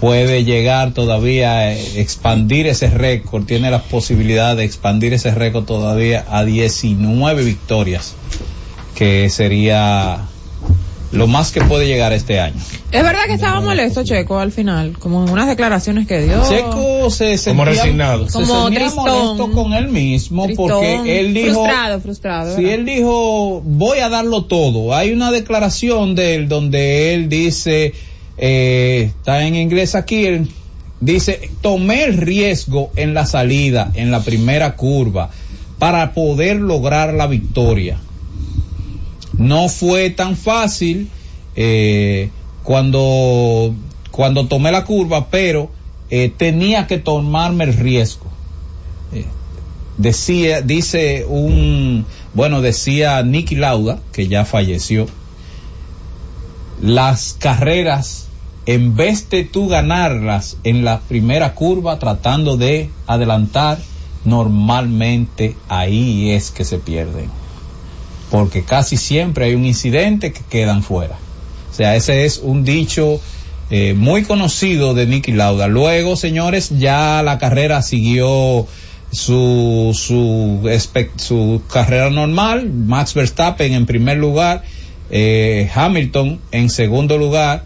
puede 0.00 0.44
llegar 0.44 0.92
todavía 0.94 1.58
a 1.58 1.72
expandir 1.72 2.66
ese 2.66 2.88
récord, 2.88 3.44
tiene 3.44 3.70
la 3.70 3.82
posibilidad 3.82 4.56
de 4.56 4.64
expandir 4.64 5.12
ese 5.12 5.30
récord 5.32 5.64
todavía 5.64 6.24
a 6.30 6.44
19 6.44 7.44
victorias, 7.44 8.14
que 8.94 9.28
sería 9.28 10.22
lo 11.12 11.26
más 11.26 11.50
que 11.50 11.60
puede 11.60 11.86
llegar 11.86 12.12
este 12.12 12.40
año. 12.40 12.54
Es 12.92 13.02
verdad 13.02 13.24
que 13.26 13.34
estaba 13.34 13.60
molesto 13.60 14.04
Checo 14.04 14.38
al 14.38 14.52
final, 14.52 14.96
como 14.98 15.24
en 15.24 15.30
unas 15.30 15.48
declaraciones 15.48 16.06
que 16.06 16.22
dio. 16.22 16.40
Checo 16.48 17.10
se 17.10 17.36
sentía, 17.36 17.64
resignado. 17.64 18.26
se 18.26 18.32
Como 18.32 18.62
sentía 18.64 18.80
tristón. 18.80 19.04
molesto 19.04 19.50
con 19.50 19.72
él 19.74 19.88
mismo 19.88 20.46
Tristón, 20.46 20.68
porque 20.70 21.20
él 21.20 21.34
dijo 21.34 21.54
frustrado, 21.64 22.00
frustrado. 22.00 22.56
si 22.56 22.62
¿verdad? 22.62 22.78
él 22.78 22.86
dijo 22.86 23.60
voy 23.64 23.98
a 23.98 24.08
darlo 24.08 24.44
todo 24.44 24.94
hay 24.94 25.12
una 25.12 25.30
declaración 25.30 26.14
de 26.14 26.36
él 26.36 26.48
donde 26.48 27.12
él 27.14 27.28
dice 27.28 27.92
eh, 28.42 29.12
está 29.16 29.44
en 29.46 29.54
inglés 29.54 29.94
aquí 29.94 30.26
dice 31.00 31.50
tomé 31.60 32.04
el 32.04 32.16
riesgo 32.16 32.90
en 32.96 33.14
la 33.14 33.26
salida 33.26 33.92
en 33.94 34.10
la 34.10 34.20
primera 34.20 34.76
curva 34.76 35.30
para 35.78 36.14
poder 36.14 36.56
lograr 36.56 37.14
la 37.14 37.26
victoria 37.26 37.98
no 39.38 39.68
fue 39.68 40.10
tan 40.10 40.36
fácil 40.36 41.08
eh, 41.56 42.30
cuando 42.62 43.74
cuando 44.10 44.46
tomé 44.46 44.72
la 44.72 44.84
curva 44.84 45.28
pero 45.30 45.70
eh, 46.10 46.32
tenía 46.36 46.86
que 46.86 46.98
tomarme 46.98 47.64
el 47.64 47.74
riesgo. 47.74 48.26
Decía 49.96 50.62
dice 50.62 51.26
un 51.28 52.06
bueno 52.32 52.62
decía 52.62 53.22
Nicky 53.22 53.56
Lauda 53.56 53.98
que 54.12 54.28
ya 54.28 54.46
falleció 54.46 55.06
las 56.80 57.36
carreras 57.38 58.29
en 58.66 58.96
vez 58.96 59.28
de 59.30 59.44
tú 59.44 59.68
ganarlas 59.68 60.56
en 60.64 60.84
la 60.84 61.00
primera 61.00 61.54
curva 61.54 61.98
tratando 61.98 62.56
de 62.56 62.90
adelantar 63.06 63.78
normalmente 64.24 65.56
ahí 65.68 66.30
es 66.30 66.50
que 66.50 66.64
se 66.64 66.78
pierden 66.78 67.40
porque 68.30 68.62
casi 68.62 68.96
siempre 68.96 69.46
hay 69.46 69.54
un 69.54 69.66
incidente 69.66 70.32
que 70.32 70.40
quedan 70.48 70.82
fuera. 70.82 71.18
O 71.70 71.74
sea, 71.74 71.96
ese 71.96 72.24
es 72.24 72.40
un 72.42 72.64
dicho 72.64 73.20
eh, 73.70 73.94
muy 73.94 74.22
conocido 74.22 74.94
de 74.94 75.06
Nicky 75.06 75.32
Lauda. 75.32 75.68
Luego, 75.68 76.16
señores, 76.16 76.70
ya 76.78 77.22
la 77.22 77.38
carrera 77.38 77.82
siguió 77.82 78.66
su, 79.10 79.90
su, 79.94 80.68
su 81.16 81.62
carrera 81.68 82.10
normal. 82.10 82.70
Max 82.70 83.14
Verstappen 83.14 83.72
en 83.72 83.86
primer 83.86 84.18
lugar, 84.18 84.62
eh, 85.10 85.68
Hamilton 85.74 86.40
en 86.52 86.70
segundo 86.70 87.18
lugar 87.18 87.64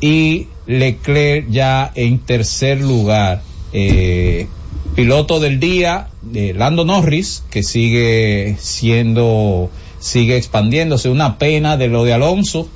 y 0.00 0.48
Leclerc 0.66 1.48
ya 1.48 1.90
en 1.94 2.18
tercer 2.18 2.80
lugar. 2.80 3.42
Eh, 3.72 4.46
piloto 4.94 5.40
del 5.40 5.60
día, 5.60 6.08
eh, 6.34 6.54
Lando 6.56 6.84
Norris, 6.84 7.44
que 7.50 7.62
sigue 7.62 8.56
siendo, 8.58 9.70
sigue 9.98 10.36
expandiéndose. 10.36 11.08
Una 11.08 11.38
pena 11.38 11.76
de 11.76 11.88
lo 11.88 12.04
de 12.04 12.14
Alonso. 12.14 12.68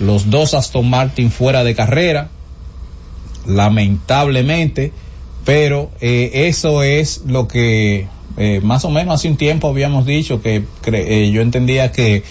Los 0.00 0.30
dos 0.30 0.54
Aston 0.54 0.88
Martin 0.88 1.30
fuera 1.30 1.64
de 1.64 1.74
carrera. 1.74 2.30
Lamentablemente. 3.46 4.92
Pero 5.44 5.90
eh, 6.00 6.46
eso 6.48 6.82
es 6.82 7.22
lo 7.26 7.48
que 7.48 8.06
eh, 8.36 8.60
más 8.62 8.84
o 8.84 8.90
menos 8.90 9.14
hace 9.14 9.28
un 9.28 9.36
tiempo 9.36 9.68
habíamos 9.68 10.04
dicho 10.04 10.42
que 10.42 10.62
yo 11.32 11.40
entendía 11.40 11.90
que 11.90 12.22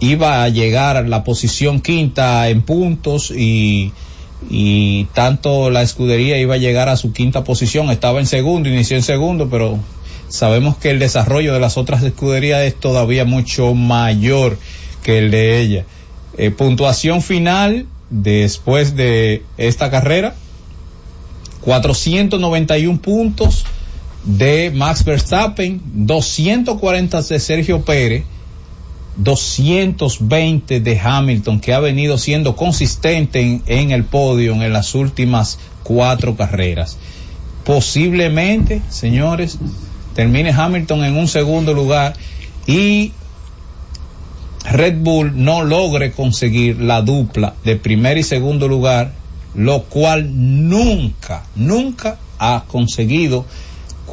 iba 0.00 0.42
a 0.42 0.48
llegar 0.48 0.96
a 0.96 1.02
la 1.02 1.24
posición 1.24 1.80
quinta 1.80 2.48
en 2.48 2.62
puntos 2.62 3.30
y, 3.30 3.92
y 4.50 5.04
tanto 5.14 5.70
la 5.70 5.82
escudería 5.82 6.38
iba 6.38 6.54
a 6.54 6.58
llegar 6.58 6.88
a 6.88 6.96
su 6.96 7.12
quinta 7.12 7.44
posición, 7.44 7.90
estaba 7.90 8.20
en 8.20 8.26
segundo, 8.26 8.68
inició 8.68 8.96
en 8.96 9.02
segundo, 9.02 9.48
pero 9.50 9.78
sabemos 10.28 10.76
que 10.76 10.90
el 10.90 10.98
desarrollo 10.98 11.52
de 11.52 11.60
las 11.60 11.76
otras 11.76 12.02
escuderías 12.02 12.62
es 12.62 12.74
todavía 12.74 13.24
mucho 13.24 13.74
mayor 13.74 14.58
que 15.02 15.18
el 15.18 15.30
de 15.30 15.60
ella. 15.60 15.84
Eh, 16.36 16.50
puntuación 16.50 17.22
final 17.22 17.86
después 18.10 18.96
de 18.96 19.42
esta 19.56 19.90
carrera, 19.90 20.34
491 21.62 23.00
puntos 23.00 23.64
de 24.24 24.70
Max 24.74 25.04
Verstappen, 25.04 25.80
240 25.84 27.22
de 27.22 27.40
Sergio 27.40 27.82
Pérez, 27.82 28.24
220 29.16 30.80
de 30.80 31.00
Hamilton, 31.00 31.60
que 31.60 31.72
ha 31.72 31.80
venido 31.80 32.18
siendo 32.18 32.56
consistente 32.56 33.62
en, 33.66 33.90
el 33.90 34.04
podio 34.04 34.52
en 34.54 34.72
las 34.72 34.94
últimas 34.94 35.58
cuatro 35.82 36.36
carreras. 36.36 36.98
Posiblemente, 37.64 38.82
señores, 38.88 39.58
termine 40.14 40.50
Hamilton 40.50 41.04
en 41.04 41.16
un 41.16 41.28
segundo 41.28 41.74
lugar 41.74 42.14
y 42.66 43.12
Red 44.64 44.98
Bull 45.00 45.32
no 45.44 45.62
logre 45.62 46.12
conseguir 46.12 46.80
la 46.80 47.02
dupla 47.02 47.54
de 47.64 47.76
primer 47.76 48.18
y 48.18 48.22
segundo 48.22 48.66
lugar, 48.66 49.12
lo 49.54 49.84
cual 49.84 50.30
nunca, 50.68 51.44
nunca 51.54 52.18
ha 52.38 52.64
conseguido. 52.66 53.44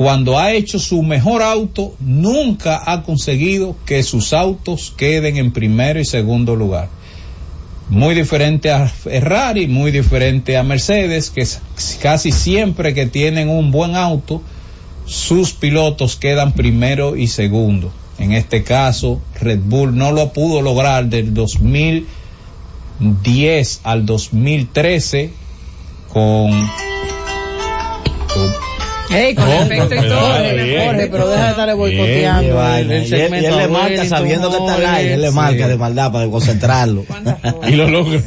Cuando 0.02 0.40
ha 0.40 0.54
hecho 0.54 0.80
su 0.80 1.04
mejor 1.04 1.44
auto, 1.44 1.94
nunca 2.00 2.82
ha 2.92 3.04
conseguido 3.04 3.76
que 3.86 4.02
sus 4.02 4.34
autos 4.34 4.92
queden 4.98 5.38
en 5.38 5.52
primero 5.52 6.00
y 6.00 6.06
segundo 6.06 6.56
lugar. 6.56 6.90
Muy 7.88 8.16
diferente 8.16 8.72
a 8.72 8.88
Ferrari, 8.88 9.68
muy 9.68 9.92
diferente 9.92 10.58
a 10.58 10.64
Mercedes, 10.64 11.30
que 11.30 11.46
casi 12.02 12.32
siempre 12.32 12.96
que 12.96 13.06
tienen 13.06 13.48
un 13.48 13.70
buen 13.70 13.96
auto, 13.96 14.42
sus 15.06 15.54
pilotos 15.54 16.16
quedan 16.16 16.54
primero 16.54 17.16
y 17.16 17.28
segundo. 17.28 17.92
En 18.18 18.32
este 18.32 18.64
caso, 18.64 19.22
Red 19.40 19.60
Bull 19.66 19.96
no 19.96 20.12
lo 20.12 20.34
pudo 20.34 20.64
lograr 20.64 21.06
del 21.06 21.32
2010 21.32 23.82
al 23.84 24.08
2013 24.08 25.30
con... 26.12 26.91
con 29.12 29.20
Ey, 29.20 29.36
con 29.36 29.44
Oh, 29.48 29.62
efecto 29.64 29.96
y 29.96 29.98
pero 30.00 30.10
todo. 30.10 30.44
bien. 30.66 30.86
Jorge, 30.86 31.08
pero 31.12 31.28
deja 31.30 31.44
de 31.44 31.50
estarle 31.52 31.74
Qué 31.74 31.78
boicoteando 31.80 32.76
el, 32.76 32.88
Y 32.90 32.94
él, 32.94 33.04
y 33.04 33.08
segmento 33.08 33.48
él 33.50 33.58
le 33.58 33.68
marca 33.68 34.06
sabiendo 34.06 34.50
que 34.50 34.58
está 34.58 34.74
al 34.76 34.86
aire, 34.96 35.14
él 35.16 35.22
le 35.22 35.32
marca 35.32 35.68
de 35.68 35.78
maldad 35.78 36.12
para 36.12 36.28
concentrarlo. 36.28 37.06
Y 37.68 37.72
lo 37.76 37.88
logra. 37.90 38.20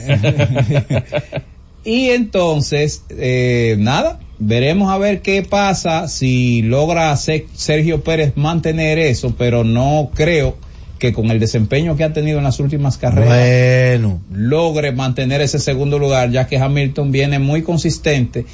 Y 1.84 2.10
entonces, 2.10 3.04
eh, 3.10 3.76
nada, 3.78 4.18
veremos 4.38 4.90
a 4.90 4.96
ver 4.98 5.20
qué 5.20 5.42
pasa 5.42 6.08
si 6.08 6.62
logra 6.62 7.14
Se- 7.16 7.46
Sergio 7.54 8.02
Pérez 8.02 8.32
mantener 8.36 8.98
eso, 8.98 9.34
pero 9.36 9.64
no 9.64 10.10
creo 10.14 10.56
que 10.98 11.12
con 11.12 11.30
el 11.30 11.38
desempeño 11.40 11.96
que 11.96 12.04
ha 12.04 12.12
tenido 12.14 12.38
en 12.38 12.44
las 12.44 12.60
últimas 12.60 12.96
carreras 12.96 13.28
Bueno, 13.28 14.22
logre 14.32 14.92
mantener 14.92 15.42
ese 15.42 15.58
segundo 15.58 15.98
lugar, 15.98 16.30
ya 16.30 16.46
que 16.46 16.56
Hamilton 16.56 17.12
viene 17.12 17.38
muy 17.38 17.62
consistente 17.62 18.46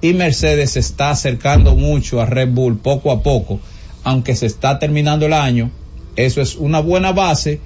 y 0.00 0.12
Mercedes 0.12 0.72
se 0.72 0.80
está 0.80 1.10
acercando 1.10 1.74
mucho 1.74 2.20
a 2.20 2.26
Red 2.26 2.50
Bull 2.50 2.78
poco 2.78 3.10
a 3.10 3.22
poco, 3.22 3.60
aunque 4.04 4.36
se 4.36 4.46
está 4.46 4.78
terminando 4.78 5.26
el 5.26 5.32
año, 5.32 5.70
eso 6.16 6.40
es 6.40 6.56
una 6.56 6.80
buena 6.80 7.12
base 7.12 7.60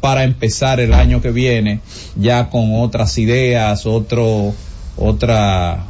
para 0.00 0.24
empezar 0.24 0.80
el 0.80 0.94
año 0.94 1.20
que 1.20 1.30
viene 1.30 1.80
ya 2.16 2.48
con 2.48 2.74
otras 2.80 3.18
ideas, 3.18 3.86
otro, 3.86 4.54
otra, 4.96 5.84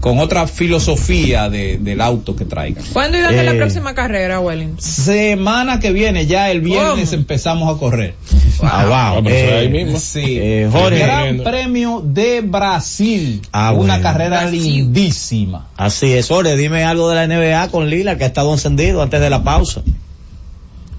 con 0.00 0.18
otra 0.20 0.46
filosofía 0.46 1.48
de, 1.50 1.78
del 1.78 2.00
auto 2.00 2.36
que 2.36 2.44
traigan. 2.44 2.84
¿Cuándo 2.92 3.18
y 3.18 3.20
dónde 3.22 3.40
es 3.40 3.44
la 3.44 3.52
Eh, 3.54 3.56
próxima 3.56 3.94
carrera, 3.94 4.38
Wellington? 4.40 4.80
Semana 4.80 5.80
que 5.80 5.92
viene, 5.92 6.26
ya 6.26 6.50
el 6.50 6.60
viernes 6.60 7.12
empezamos 7.12 7.74
a 7.74 7.78
correr. 7.78 8.14
Ah, 8.62 8.84
wow. 8.86 9.24
Ah, 9.26 9.30
ahí 9.58 9.66
Eh, 9.66 9.68
mismo. 9.68 9.98
Sí, 9.98 10.38
Eh, 10.40 10.68
Jorge. 10.70 10.98
Gran 11.00 11.38
Premio 11.42 12.02
de 12.04 12.40
Brasil. 12.42 13.42
Ah, 13.52 13.72
una 13.72 13.94
bueno. 13.98 14.02
carrera 14.02 14.42
Brasil. 14.42 14.62
lindísima. 14.62 15.68
Así 15.76 16.12
es, 16.12 16.28
Jorge, 16.28 16.56
dime 16.56 16.84
algo 16.84 17.08
de 17.10 17.16
la 17.16 17.24
NBA 17.26 17.68
con 17.70 17.90
Lila 17.90 18.16
que 18.16 18.24
ha 18.24 18.28
estado 18.28 18.52
encendido 18.52 19.02
antes 19.02 19.20
de 19.20 19.30
la 19.30 19.42
pausa. 19.42 19.82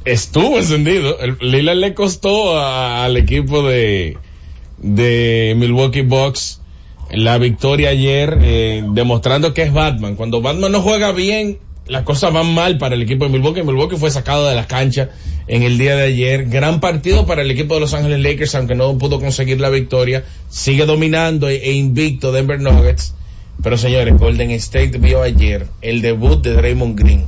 Estuvo 0.06 0.58
encendido. 0.58 1.20
El 1.20 1.38
Lillard 1.42 1.76
le 1.78 1.94
costó 1.94 2.58
a- 2.58 3.04
al 3.06 3.18
equipo 3.18 3.62
de, 3.68 4.18
de 4.78 5.54
Milwaukee 5.58 6.02
Bucks 6.02 6.62
la 7.12 7.38
victoria 7.38 7.90
ayer, 7.90 8.38
eh, 8.42 8.84
demostrando 8.90 9.54
que 9.54 9.64
es 9.64 9.74
Batman. 9.74 10.16
Cuando 10.16 10.42
Batman 10.42 10.72
no 10.72 10.82
juega 10.82 11.12
bien, 11.12 11.58
las 11.88 12.04
cosas 12.04 12.34
van 12.34 12.54
mal 12.54 12.78
para 12.78 12.96
el 12.96 13.02
equipo 13.02 13.26
de 13.26 13.32
Milwaukee. 13.32 13.64
Milwaukee 13.64 13.98
fue 13.98 14.12
sacado 14.12 14.48
de 14.48 14.56
la 14.56 14.68
cancha 14.68 15.10
en 15.48 15.64
el 15.64 15.78
día 15.78 15.96
de 15.96 16.04
ayer. 16.04 16.46
Gran 16.46 16.80
partido 16.80 17.26
para 17.26 17.42
el 17.42 17.52
equipo 17.52 17.76
de 17.76 17.80
Los 17.80 17.94
Ángeles 17.94 18.20
Lakers, 18.20 18.56
aunque 18.56 18.76
no 18.76 18.98
pudo 18.98 19.20
conseguir 19.20 19.60
la 19.62 19.70
victoria. 19.70 20.26
Sigue 20.50 20.86
dominando 20.86 21.50
e, 21.50 21.56
e 21.56 21.74
invicto 21.74 22.32
Denver 22.32 22.60
Nuggets. 22.60 23.14
Pero 23.64 23.78
señores, 23.78 24.18
Golden 24.18 24.52
State 24.52 24.98
vio 25.00 25.24
ayer 25.24 25.68
el 25.82 26.02
debut 26.02 26.42
de 26.44 26.54
Draymond 26.54 27.00
Green. 27.00 27.26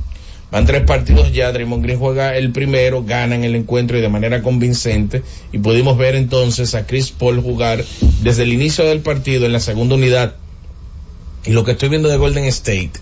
Van 0.50 0.66
tres 0.66 0.82
partidos 0.82 1.32
ya, 1.32 1.52
Draymond 1.52 1.82
Green 1.82 1.98
juega 1.98 2.36
el 2.36 2.50
primero, 2.50 3.04
ganan 3.04 3.44
el 3.44 3.54
encuentro 3.54 3.96
y 3.96 4.00
de 4.00 4.08
manera 4.08 4.42
convincente. 4.42 5.22
Y 5.52 5.58
pudimos 5.58 5.96
ver 5.96 6.16
entonces 6.16 6.74
a 6.74 6.86
Chris 6.86 7.12
Paul 7.12 7.40
jugar 7.40 7.84
desde 8.22 8.42
el 8.42 8.52
inicio 8.52 8.84
del 8.84 9.00
partido 9.00 9.46
en 9.46 9.52
la 9.52 9.60
segunda 9.60 9.94
unidad. 9.94 10.34
Y 11.44 11.52
lo 11.52 11.64
que 11.64 11.72
estoy 11.72 11.88
viendo 11.88 12.08
de 12.08 12.16
Golden 12.16 12.44
State 12.44 12.92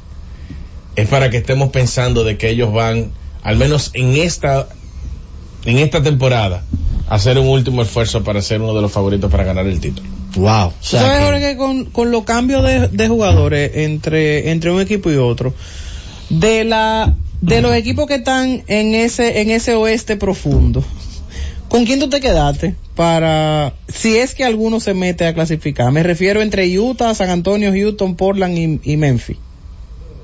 es 0.97 1.09
para 1.09 1.31
que 1.31 1.39
estemos 1.39 1.71
pensando 1.71 2.23
de 2.23 2.37
que 2.37 2.51
ellos 2.51 2.73
van, 2.73 3.13
al 3.43 3.57
menos 3.57 3.93
en 3.95 4.17
esta, 4.17 4.69
en 5.65 5.79
esta 5.79 6.03
temporada, 6.03 6.65
hacer 7.09 7.39
un 7.39 7.49
último 7.49 7.83
esfuerzo 7.83 8.23
para 8.25 8.43
ser 8.43 8.61
uno 8.61 8.75
de 8.75 8.83
los 8.83 8.93
favoritos 8.93 9.31
para 9.31 9.45
ganar 9.45 9.67
el 9.67 9.81
título. 9.81 10.09
Wow. 10.37 10.71
¿Tú 10.81 10.99
sabes, 10.99 11.25
Jorge, 11.25 11.41
que 11.41 11.57
con, 11.57 11.87
con 11.87 12.11
los 12.11 12.25
cambios 12.25 12.63
de, 12.63 12.89
de 12.89 13.09
jugadores 13.09 13.71
entre, 13.75 14.51
entre 14.51 14.71
un 14.71 14.81
equipo 14.81 15.11
y 15.11 15.17
otro, 15.17 15.55
de 16.29 16.65
la, 16.65 17.15
de 17.41 17.63
los 17.63 17.75
equipos 17.75 18.07
que 18.07 18.17
están 18.17 18.63
en 18.67 18.95
ese, 18.95 19.41
en 19.41 19.51
ese 19.51 19.75
oeste 19.75 20.17
profundo, 20.17 20.83
¿con 21.69 21.85
quién 21.85 22.01
tú 22.01 22.09
te 22.09 22.21
quedaste 22.21 22.75
para, 22.95 23.75
si 23.89 24.17
es 24.17 24.35
que 24.35 24.45
alguno 24.45 24.81
se 24.81 24.95
mete 24.95 25.27
a 25.27 25.35
clasificar? 25.35 25.93
Me 25.93 26.03
refiero 26.03 26.43
entre 26.43 26.79
Utah, 26.79 27.15
San 27.15 27.31
Antonio, 27.31 27.71
Houston, 27.73 28.17
Portland 28.17 28.81
y, 28.85 28.93
y 28.93 28.97
Memphis. 28.97 29.37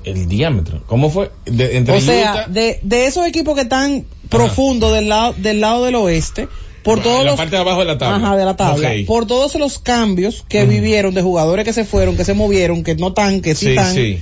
El 0.03 0.27
diámetro. 0.27 0.83
¿Cómo 0.85 1.09
fue? 1.09 1.31
De- 1.45 1.77
entre 1.77 1.95
O 1.97 2.01
sea, 2.01 2.31
Utah- 2.33 2.47
de, 2.47 2.79
de 2.83 3.07
esos 3.07 3.25
equipos 3.25 3.55
que 3.55 3.61
están 3.61 4.05
profundos 4.29 4.93
del 4.93 5.09
lado, 5.09 5.33
del 5.37 5.61
lado 5.61 5.83
del 5.85 5.95
oeste, 5.95 6.47
por 6.83 7.01
todos 7.01 7.23
la 7.25 7.31
los, 7.31 7.37
parte 7.37 7.55
de 7.55 7.61
abajo 7.61 7.79
de 7.79 7.85
la 7.85 7.97
tabla. 7.97 8.17
Ajá, 8.27 8.37
de 8.37 8.45
la 8.45 8.55
tabla. 8.55 8.91
Por 9.07 9.25
todos 9.25 9.55
los 9.55 9.79
cambios 9.79 10.45
que 10.47 10.65
vivieron 10.67 11.15
de 11.15 11.23
jugadores 11.23 11.65
que 11.65 11.73
se 11.73 11.85
fueron, 11.85 12.15
que 12.17 12.23
se 12.25 12.35
movieron, 12.35 12.83
que 12.83 12.93
no 12.93 13.07
están, 13.07 13.41
que 13.41 13.55
sí, 13.55 13.65
Sí, 13.65 13.69
están. 13.71 13.93
sí. 13.95 14.19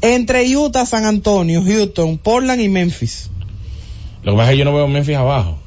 Entre 0.00 0.56
Utah, 0.56 0.86
San 0.86 1.04
Antonio, 1.04 1.62
Houston, 1.64 2.18
Portland 2.18 2.60
y 2.60 2.68
Memphis. 2.68 3.30
Lo 4.22 4.32
que 4.32 4.38
pasa 4.38 4.50
es 4.50 4.54
que 4.54 4.58
yo 4.58 4.64
no 4.64 4.74
veo 4.74 4.88
Memphis 4.88 5.16
abajo. 5.16 5.58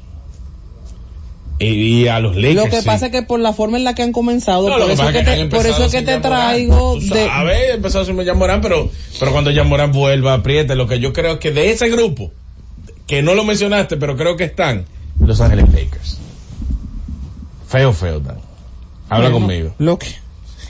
Y, 1.62 2.08
a 2.08 2.20
los 2.20 2.36
Lakers. 2.36 2.54
Lo 2.54 2.64
que 2.64 2.80
sí. 2.80 2.86
pasa 2.86 3.06
es 3.06 3.12
que 3.12 3.22
por 3.22 3.38
la 3.38 3.52
forma 3.52 3.76
en 3.76 3.84
la 3.84 3.94
que 3.94 4.02
han 4.02 4.12
comenzado, 4.12 4.66
No, 4.66 4.78
por, 4.78 4.90
eso 4.90 5.02
que 5.02 5.08
es 5.08 5.12
que 5.18 5.24
te, 5.24 5.40
han 5.42 5.48
por 5.50 5.60
eso 5.60 5.68
empezado 5.68 5.84
es 5.84 5.92
que 5.92 6.02
te 6.02 6.18
traigo 6.18 6.96
de, 6.98 7.26
sabes, 7.26 7.74
empezó 7.74 8.04
sin 8.06 8.24
Jan 8.24 8.38
Morant, 8.38 8.62
pero, 8.62 8.90
pero 9.18 9.32
cuando 9.32 9.52
Jan 9.52 9.68
Morant 9.68 9.94
vuelva, 9.94 10.32
apriete. 10.32 10.74
Lo 10.74 10.86
que 10.86 11.00
yo 11.00 11.12
creo 11.12 11.38
que 11.38 11.52
de 11.52 11.70
ese 11.70 11.90
grupo, 11.90 12.32
que 13.06 13.22
no 13.22 13.34
lo 13.34 13.44
mencionaste, 13.44 13.98
pero 13.98 14.16
creo 14.16 14.36
que 14.36 14.44
están, 14.44 14.86
Los 15.18 15.42
Ángeles 15.42 15.66
Lakers. 15.70 16.18
Feo, 17.68 17.92
feo, 17.92 18.20
Dan. 18.20 18.38
Habla 19.10 19.28
Bueno, 19.28 19.46
conmigo. 19.46 19.74
Lo 19.78 19.98
que, 19.98 20.06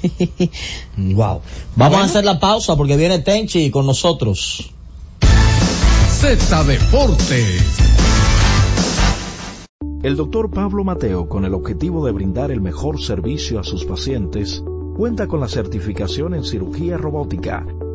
Wow. 0.96 1.40
Vamos 1.76 1.98
a 1.98 2.04
hacer 2.04 2.24
la 2.24 2.38
pausa 2.38 2.76
porque 2.76 2.96
viene 2.96 3.18
Tenchi 3.20 3.70
con 3.70 3.86
nosotros. 3.86 4.70
Z 6.08 6.64
Deportes. 6.64 7.78
El 10.02 10.16
doctor 10.16 10.50
Pablo 10.50 10.82
Mateo, 10.82 11.28
con 11.28 11.44
el 11.44 11.52
objetivo 11.52 12.06
de 12.06 12.12
brindar 12.12 12.50
el 12.50 12.60
mejor 12.60 13.02
servicio 13.02 13.60
a 13.60 13.64
sus 13.64 13.84
pacientes, 13.84 14.62
cuenta 14.96 15.26
con 15.26 15.40
la 15.40 15.48
certificación 15.48 16.34
en 16.34 16.44
cirugía 16.44 16.96
robótica, 16.96 17.66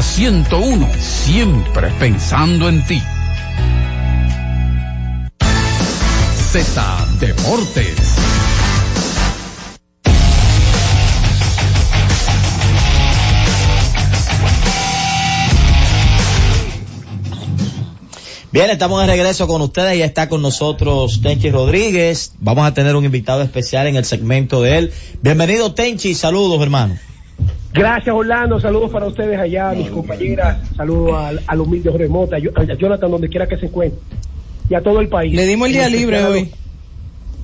Z101, 0.00 0.98
siempre 0.98 1.90
pensando 1.98 2.70
en 2.70 2.82
ti. 2.86 3.02
Z 6.52 7.06
Deportes. 7.20 7.98
Bien, 18.52 18.70
estamos 18.70 19.02
de 19.02 19.06
regreso 19.06 19.46
con 19.46 19.60
ustedes 19.60 19.98
y 19.98 20.02
está 20.02 20.30
con 20.30 20.40
nosotros 20.40 21.20
Tenchi 21.20 21.50
Rodríguez. 21.50 22.32
Vamos 22.38 22.66
a 22.66 22.72
tener 22.72 22.96
un 22.96 23.04
invitado 23.04 23.42
especial 23.42 23.86
en 23.86 23.96
el 23.96 24.06
segmento 24.06 24.62
de 24.62 24.78
él. 24.78 24.92
Bienvenido 25.20 25.74
Tenchi, 25.74 26.14
saludos 26.14 26.62
hermano. 26.62 26.98
Gracias 27.72 28.14
Orlando, 28.14 28.58
saludos 28.58 28.90
para 28.90 29.06
ustedes 29.06 29.38
allá, 29.38 29.70
mis 29.72 29.88
compañeras, 29.90 30.58
saludos 30.76 31.14
al, 31.16 31.40
al 31.46 31.60
humilde 31.60 31.90
Jorge 31.90 32.08
Mota, 32.08 32.36
a 32.36 32.38
Yo- 32.40 32.50
a 32.56 32.64
Jonathan 32.64 33.10
donde 33.10 33.28
quiera 33.28 33.46
que 33.46 33.56
se 33.58 33.66
encuentre 33.66 34.00
y 34.68 34.74
a 34.74 34.80
todo 34.82 35.00
el 35.00 35.08
país. 35.08 35.34
Le 35.34 35.46
dimos 35.46 35.68
el 35.68 35.74
día 35.74 35.88
libre 35.88 36.24
hoy. 36.24 36.50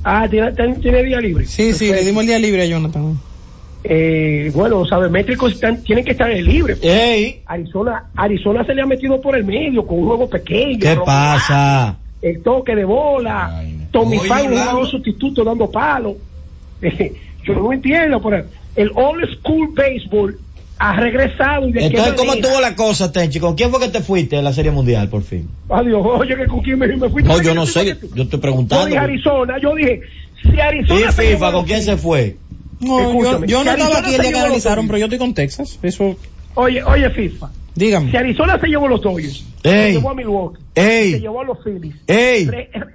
Ah, 0.02 0.26
¿tiene, 0.28 0.52
tiene- 0.52 0.74
tiene 0.76 1.02
día 1.04 1.20
libre? 1.20 1.44
Sí, 1.46 1.72
sí, 1.72 1.90
le 1.90 2.04
dimos 2.04 2.22
el 2.22 2.28
día 2.28 2.38
libre 2.38 2.62
a 2.62 2.66
Jonathan. 2.66 3.16
Eh, 3.84 4.50
bueno, 4.52 4.80
los 4.80 4.88
sabermétricos 4.88 5.52
están, 5.52 5.82
tienen 5.84 6.04
que 6.04 6.10
estar 6.12 6.28
en 6.30 6.44
libre. 6.44 6.74
Arizona, 7.46 8.04
Arizona 8.16 8.64
se 8.64 8.74
le 8.74 8.82
ha 8.82 8.86
metido 8.86 9.20
por 9.20 9.36
el 9.36 9.44
medio 9.44 9.86
con 9.86 10.00
un 10.00 10.06
juego 10.06 10.28
pequeño. 10.28 10.80
¿Qué 10.80 10.96
pasa? 11.04 11.96
El 12.20 12.42
toque 12.42 12.74
de 12.74 12.84
bola, 12.84 13.62
Tommy 13.92 14.18
Oye, 14.18 14.28
Fan, 14.28 14.76
un 14.76 14.86
sustituto 14.86 15.44
dando 15.44 15.70
palo. 15.70 16.16
Yo 17.44 17.54
no 17.54 17.72
entiendo, 17.72 18.20
pero 18.20 18.44
el 18.76 18.90
old 18.94 19.24
school 19.38 19.72
baseball 19.74 20.38
ha 20.78 20.94
regresado 21.00 21.68
y 21.68 21.72
de 21.72 21.86
Entonces, 21.86 22.12
¿cómo 22.14 22.34
estuvo 22.34 22.60
la 22.60 22.76
cosa, 22.76 23.10
Tenchi? 23.10 23.40
¿Con 23.40 23.54
quién 23.54 23.70
fue 23.70 23.80
que 23.80 23.88
te 23.88 24.02
fuiste 24.02 24.36
a 24.36 24.42
la 24.42 24.52
Serie 24.52 24.70
Mundial, 24.70 25.08
por 25.08 25.22
fin? 25.22 25.48
Adiós, 25.70 26.04
oye, 26.04 26.36
que 26.36 26.46
con 26.46 26.60
quién 26.60 26.78
me, 26.78 26.86
me 26.88 27.08
fui. 27.08 27.22
No, 27.22 27.40
yo 27.40 27.54
no 27.54 27.64
sé, 27.66 27.86
yo, 27.86 27.94
yo 28.14 28.22
estoy 28.24 28.26
Yo 28.26 28.40
preguntando. 28.40 28.86
dije 28.86 28.98
Arizona, 28.98 29.56
yo 29.60 29.74
dije, 29.74 30.02
si 30.42 30.60
Arizona 30.60 31.00
¿Y 31.00 31.12
se 31.12 31.22
FIFA 31.32 31.52
con 31.52 31.64
quién 31.64 31.82
se 31.82 31.96
fue? 31.96 32.36
No, 32.80 33.00
yo, 33.00 33.08
Escúchame, 33.08 33.46
yo 33.46 33.64
no 33.64 33.72
si 33.74 33.80
estaba 33.80 33.98
aquí 34.00 34.14
el 34.14 34.20
día 34.20 34.32
que 34.32 34.38
analizaron, 34.38 34.86
pero 34.86 34.98
yo 34.98 35.04
estoy 35.06 35.18
con 35.18 35.32
Texas. 35.32 35.78
Eso, 35.82 36.14
Oye, 36.54 36.82
oye, 36.84 37.08
FIFA. 37.10 37.50
dígame. 37.74 38.10
Si 38.10 38.16
Arizona 38.18 38.60
se 38.60 38.66
llevó 38.66 38.84
a 38.86 38.90
los 38.90 39.00
Dodgers, 39.00 39.44
se 39.62 39.92
llevó 39.92 40.10
a 40.10 40.14
Milwaukee, 40.14 40.60
Ey. 40.74 41.12
se 41.12 41.20
llevó 41.20 41.40
a 41.40 41.44
los 41.44 41.58
Phillies. 41.64 41.94
Ey. 42.06 42.46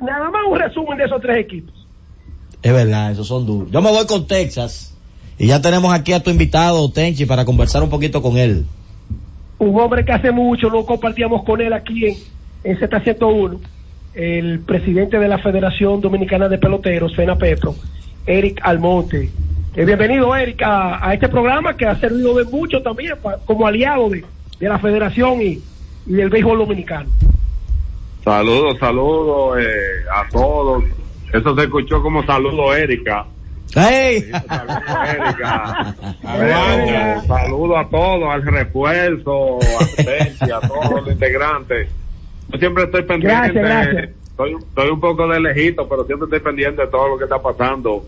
Nada 0.01 0.29
más 0.29 0.41
un 0.47 0.59
resumen 0.59 0.99
de 0.99 1.05
esos 1.05 1.19
tres 1.19 1.38
equipos. 1.39 1.73
Es 2.61 2.71
verdad, 2.71 3.11
esos 3.11 3.27
son 3.27 3.47
duros. 3.47 3.71
Yo 3.71 3.82
me 3.82 3.89
voy 3.89 4.05
con 4.05 4.27
Texas. 4.27 4.91
Y 5.38 5.47
ya 5.47 5.61
tenemos 5.61 5.93
aquí 5.93 6.13
a 6.13 6.21
tu 6.21 6.29
invitado, 6.29 6.91
Tenchi, 6.91 7.25
para 7.25 7.45
conversar 7.45 7.82
un 7.84 7.89
poquito 7.89 8.21
con 8.21 8.38
él. 8.38 8.65
Un 9.57 9.79
hombre 9.79 10.05
que 10.05 10.11
hace 10.11 10.32
mucho 10.32 10.69
no 10.69 10.86
compartíamos 10.86 11.43
con 11.43 11.61
él 11.61 11.73
aquí 11.73 12.05
en, 12.05 12.15
en 12.63 12.79
Z101, 12.79 13.59
el 14.13 14.59
presidente 14.61 15.17
de 15.19 15.27
la 15.27 15.38
Federación 15.39 16.01
Dominicana 16.01 16.47
de 16.49 16.57
Peloteros, 16.57 17.15
FENA 17.15 17.36
Petro, 17.38 17.75
Eric 18.25 18.59
Almonte. 18.63 19.32
Eh, 19.75 19.86
bienvenido, 19.86 20.36
Eric, 20.36 20.61
a, 20.63 21.07
a 21.07 21.13
este 21.13 21.29
programa 21.29 21.77
que 21.77 21.86
ha 21.86 21.95
servido 21.99 22.36
de 22.36 22.43
mucho 22.45 22.82
también 22.82 23.13
pa- 23.21 23.38
como 23.45 23.65
aliado 23.65 24.09
de, 24.09 24.25
de 24.59 24.67
la 24.69 24.77
Federación 24.79 25.41
y, 25.41 25.59
y 26.07 26.13
del 26.13 26.29
béisbol 26.29 26.57
dominicano. 26.59 27.09
Saludos, 28.23 28.77
saludos 28.79 29.57
eh, 29.59 29.65
a 30.13 30.29
todos. 30.29 30.84
Eso 31.34 31.55
se 31.55 31.61
escuchó 31.63 32.01
como 32.03 32.23
saludo, 32.25 32.75
Erika. 32.75 33.25
¡Ey! 33.76 34.17
Erika. 34.17 35.95
Bueno, 36.22 37.22
saludo 37.28 37.78
a 37.78 37.89
todos, 37.89 38.30
al 38.30 38.41
refuerzo, 38.43 39.59
a 39.61 40.67
todos 40.67 40.91
los 41.03 41.11
integrantes. 41.13 41.89
Yo 42.49 42.59
siempre 42.59 42.84
estoy 42.84 43.03
pendiente. 43.03 43.51
Gracias, 43.53 43.63
gracias. 43.63 44.09
Estoy, 44.32 44.55
estoy 44.59 44.89
un 44.89 44.99
poco 44.99 45.28
de 45.28 45.39
lejito, 45.39 45.88
pero 45.88 46.05
siempre 46.05 46.26
estoy 46.26 46.39
pendiente 46.39 46.82
de 46.82 46.88
todo 46.88 47.09
lo 47.09 47.17
que 47.17 47.24
está 47.26 47.41
pasando, 47.41 48.03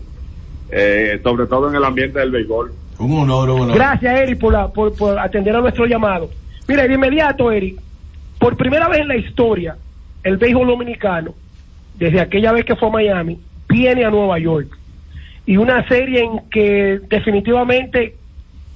eh, 0.70 1.20
sobre 1.22 1.46
todo 1.46 1.68
en 1.70 1.76
el 1.76 1.84
ambiente 1.84 2.18
del 2.18 2.30
béisbol. 2.30 2.72
Un 2.98 3.20
honor, 3.22 3.50
un 3.50 3.60
honor. 3.62 3.74
Gracias, 3.76 4.20
Eric, 4.20 4.38
por, 4.38 4.52
la- 4.52 4.68
por, 4.68 4.94
por 4.94 5.18
atender 5.18 5.54
a 5.56 5.60
nuestro 5.60 5.86
llamado. 5.86 6.30
Mira, 6.68 6.86
de 6.86 6.94
inmediato, 6.94 7.50
Eric, 7.50 7.80
por 8.38 8.56
primera 8.56 8.88
vez 8.88 9.00
en 9.00 9.08
la 9.08 9.16
historia, 9.16 9.76
el 10.22 10.36
béisbol 10.36 10.66
dominicano, 10.66 11.34
desde 11.94 12.20
aquella 12.20 12.52
vez 12.52 12.64
que 12.64 12.76
fue 12.76 12.88
a 12.88 12.92
Miami, 12.92 13.40
viene 13.68 14.04
a 14.04 14.10
Nueva 14.10 14.38
York. 14.38 14.68
Y 15.46 15.56
una 15.56 15.86
serie 15.88 16.20
en 16.20 16.48
que 16.50 17.00
definitivamente, 17.08 18.16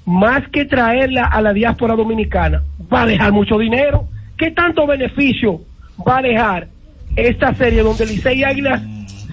más 0.04 0.46
que 0.48 0.64
traerla 0.64 1.26
a 1.26 1.40
la 1.40 1.52
diáspora 1.52 1.96
dominicana, 1.96 2.62
va 2.92 3.02
a 3.02 3.06
dejar 3.06 3.32
mucho 3.32 3.58
dinero. 3.58 4.06
¿Qué 4.36 4.50
tanto 4.50 4.86
beneficio 4.86 5.60
va 6.06 6.18
a 6.18 6.22
dejar 6.22 6.68
esta 7.16 7.54
serie 7.54 7.82
donde 7.82 8.06
Licey 8.06 8.40
y 8.40 8.44
Águilas 8.44 8.82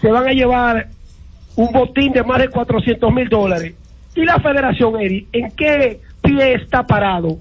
se 0.02 0.10
van 0.10 0.28
a 0.28 0.32
llevar 0.32 0.88
un 1.56 1.72
botín 1.72 2.12
de 2.14 2.24
más 2.24 2.40
de 2.40 2.50
400 2.50 3.14
mil 3.14 3.30
dólares? 3.30 3.76
Y 4.16 4.24
la 4.24 4.40
federación, 4.40 5.00
Eric, 5.00 5.28
¿en 5.34 5.52
qué 5.52 6.00
pie 6.22 6.54
está 6.54 6.88
parado 6.88 7.38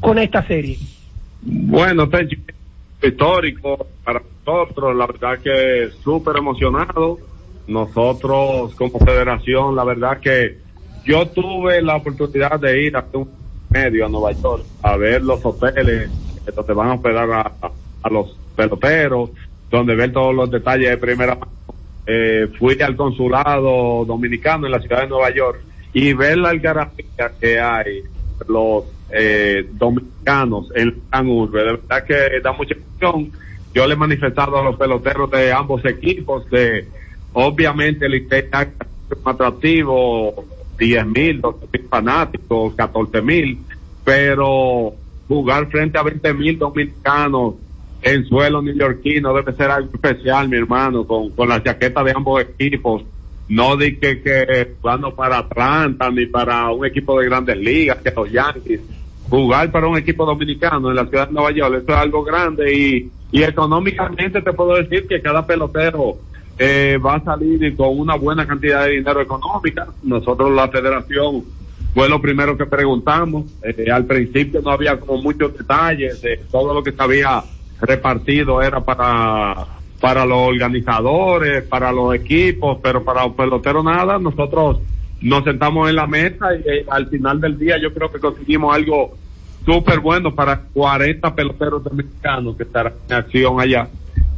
con 0.00 0.18
esta 0.18 0.42
serie? 0.46 0.78
Bueno, 1.42 2.08
Tenchi, 2.08 2.38
histórico 3.02 3.86
para 4.04 4.22
nosotros, 4.44 4.96
la 4.96 5.06
verdad 5.06 5.38
que 5.38 5.90
súper 6.02 6.36
emocionado. 6.36 7.18
Nosotros 7.66 8.74
como 8.74 8.98
federación, 8.98 9.76
la 9.76 9.84
verdad 9.84 10.20
que 10.20 10.58
yo 11.04 11.28
tuve 11.28 11.82
la 11.82 11.96
oportunidad 11.96 12.60
de 12.60 12.82
ir 12.82 12.96
hace 12.96 13.16
un 13.16 13.30
medio 13.70 14.06
a 14.06 14.08
Nueva 14.08 14.32
York 14.32 14.64
a 14.82 14.96
ver 14.96 15.22
los 15.22 15.44
hoteles 15.44 16.10
donde 16.54 16.74
van 16.74 16.88
a 16.90 16.94
hospedar 16.94 17.30
a, 17.30 17.52
a 18.02 18.10
los 18.10 18.36
peloteros, 18.56 19.30
donde 19.70 19.94
ver 19.94 20.12
todos 20.12 20.34
los 20.34 20.50
detalles 20.50 20.90
de 20.90 20.98
primera 20.98 21.34
mano. 21.34 21.52
Eh, 22.04 22.48
fui 22.58 22.80
al 22.82 22.96
consulado 22.96 24.04
dominicano 24.04 24.66
en 24.66 24.72
la 24.72 24.80
ciudad 24.80 25.02
de 25.02 25.08
Nueva 25.08 25.32
York 25.32 25.60
y 25.92 26.12
ver 26.12 26.38
la 26.38 26.50
algarabía 26.50 27.32
que 27.40 27.60
hay 27.60 28.02
los 28.48 28.84
eh, 29.10 29.68
dominicanos 29.72 30.68
en 30.74 31.02
gran 31.10 31.28
urbe. 31.28 31.60
De 31.60 31.72
verdad 31.72 32.04
que 32.04 32.40
da 32.42 32.52
mucha 32.52 32.74
emoción. 32.74 33.32
Yo 33.72 33.86
le 33.86 33.94
he 33.94 33.96
manifestado 33.96 34.58
a 34.58 34.64
los 34.64 34.76
peloteros 34.76 35.30
de 35.30 35.52
ambos 35.52 35.84
equipos 35.84 36.48
de, 36.50 36.86
obviamente, 37.32 38.06
el 38.06 38.12
Licey 38.12 38.48
es 38.50 38.68
atractivo, 39.24 40.44
10 40.78 41.06
mil, 41.06 41.40
12 41.40 41.66
mil 41.72 41.88
fanáticos, 41.88 42.74
14 42.74 43.22
mil, 43.22 43.58
pero 44.04 44.94
jugar 45.28 45.68
frente 45.70 45.98
a 45.98 46.02
20 46.02 46.34
mil 46.34 46.58
dominicanos 46.58 47.54
en 48.02 48.24
suelo 48.26 48.60
neoyorquino 48.60 49.32
debe 49.32 49.52
ser 49.52 49.70
algo 49.70 49.90
especial, 49.94 50.48
mi 50.48 50.56
hermano, 50.56 51.06
con, 51.06 51.30
con 51.30 51.48
la 51.48 51.62
chaqueta 51.62 52.02
de 52.02 52.12
ambos 52.12 52.42
equipos. 52.42 53.04
No 53.48 53.76
di 53.76 53.96
que, 53.96 54.22
que 54.22 54.74
jugando 54.80 55.14
para 55.14 55.38
Atlanta 55.38 56.10
ni 56.10 56.26
para 56.26 56.70
un 56.70 56.84
equipo 56.84 57.18
de 57.18 57.26
grandes 57.26 57.56
ligas, 57.58 57.98
que 57.98 58.10
los 58.10 58.30
Yankees. 58.30 58.80
Jugar 59.28 59.70
para 59.70 59.86
un 59.86 59.96
equipo 59.96 60.26
dominicano 60.26 60.90
en 60.90 60.96
la 60.96 61.06
ciudad 61.06 61.28
de 61.28 61.34
Nueva 61.34 61.52
York, 61.52 61.82
eso 61.82 61.92
es 61.92 61.96
algo 61.96 62.22
grande 62.24 62.74
y, 62.74 63.10
y 63.30 63.42
económicamente 63.42 64.42
te 64.42 64.52
puedo 64.52 64.74
decir 64.74 65.06
que 65.06 65.22
cada 65.22 65.46
pelotero 65.46 66.16
eh, 66.58 66.98
va 67.04 67.16
a 67.16 67.24
salir 67.24 67.76
con 67.76 67.98
una 67.98 68.16
buena 68.16 68.46
cantidad 68.46 68.84
de 68.84 68.92
dinero 68.92 69.20
económica. 69.20 69.86
Nosotros 70.02 70.50
la 70.52 70.68
federación 70.68 71.44
fue 71.94 72.08
lo 72.08 72.20
primero 72.20 72.56
que 72.56 72.66
preguntamos. 72.66 73.46
Eh, 73.62 73.90
al 73.90 74.06
principio 74.06 74.60
no 74.62 74.70
había 74.70 74.98
como 74.98 75.22
muchos 75.22 75.56
detalles, 75.56 76.22
eh, 76.24 76.40
todo 76.50 76.74
lo 76.74 76.82
que 76.82 76.92
se 76.92 77.02
había 77.02 77.42
repartido 77.80 78.62
era 78.62 78.80
para 78.80 79.66
para 80.02 80.26
los 80.26 80.48
organizadores, 80.48 81.62
para 81.62 81.92
los 81.92 82.12
equipos, 82.12 82.78
pero 82.82 83.04
para 83.04 83.24
los 83.24 83.36
peloteros 83.36 83.84
nada. 83.84 84.18
Nosotros 84.18 84.80
nos 85.20 85.44
sentamos 85.44 85.88
en 85.88 85.94
la 85.94 86.08
mesa 86.08 86.48
y 86.56 86.68
eh, 86.68 86.84
al 86.90 87.06
final 87.06 87.40
del 87.40 87.56
día 87.56 87.78
yo 87.80 87.94
creo 87.94 88.10
que 88.10 88.18
conseguimos 88.18 88.74
algo 88.74 89.16
súper 89.64 90.00
bueno 90.00 90.34
para 90.34 90.60
40 90.60 91.32
peloteros 91.36 91.84
dominicanos 91.84 92.56
que 92.56 92.64
estarán 92.64 92.94
en 93.08 93.14
acción 93.14 93.60
allá. 93.60 93.88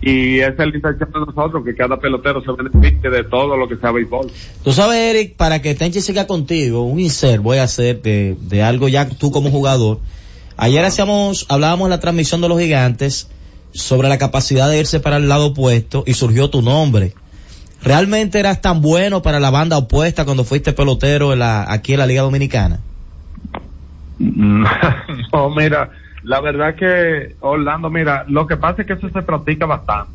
Y 0.07 0.41
esa 0.41 0.51
es 0.51 0.59
la 0.59 0.77
intención 0.77 1.11
de 1.13 1.21
nosotros, 1.21 1.65
que 1.65 1.75
cada 1.75 1.99
pelotero 1.99 2.43
se 2.43 2.53
beneficie 2.53 3.09
de 3.09 3.25
todo 3.25 3.57
lo 3.57 3.67
que 3.67 3.77
sea 3.77 3.91
béisbol. 3.91 4.31
Tú 4.63 4.73
sabes, 4.75 4.99
Eric, 4.99 5.37
para 5.37 5.63
que 5.63 5.75
Tenchi 5.75 6.03
siga 6.03 6.27
contigo, 6.27 6.83
un 6.83 7.01
insert 7.01 7.43
voy 7.43 7.57
a 7.57 7.63
hacer 7.63 8.03
de, 8.03 8.37
de 8.39 8.63
algo 8.63 8.89
ya 8.89 9.09
tú 9.09 9.31
como 9.31 9.51
jugador. 9.51 10.01
Ayer 10.59 10.85
hacíamos, 10.85 11.47
hablábamos 11.49 11.87
en 11.87 11.91
la 11.91 12.01
transmisión 12.01 12.43
de 12.43 12.51
los 12.51 12.61
gigantes 12.61 13.31
sobre 13.73 14.11
la 14.11 14.19
capacidad 14.19 14.69
de 14.69 14.79
irse 14.79 15.01
para 15.01 15.17
el 15.17 15.27
lado 15.27 15.47
opuesto 15.47 16.05
y 16.07 16.13
surgió 16.13 16.51
tu 16.51 16.61
nombre. 16.61 17.15
¿Realmente 17.83 18.39
eras 18.39 18.61
tan 18.61 18.83
bueno 18.83 19.23
para 19.23 19.41
la 19.41 19.49
banda 19.49 19.79
opuesta 19.79 20.27
cuando 20.27 20.45
fuiste 20.45 20.75
pelotero 20.75 21.33
en 21.33 21.39
la, 21.39 21.65
aquí 21.73 21.95
en 21.95 22.01
la 22.01 22.07
Liga 22.07 22.21
Dominicana? 22.21 22.81
no, 24.19 25.51
mira, 25.57 25.91
la 26.25 26.41
verdad 26.41 26.75
que 26.75 27.37
Orlando, 27.41 27.91
mira, 27.91 28.25
lo 28.29 28.47
que 28.47 28.57
pasa 28.57 28.83
es 28.83 28.87
que 28.89 28.95
eso 28.95 29.09
se 29.11 29.23
practica 29.23 29.67
bastante. 29.67 30.13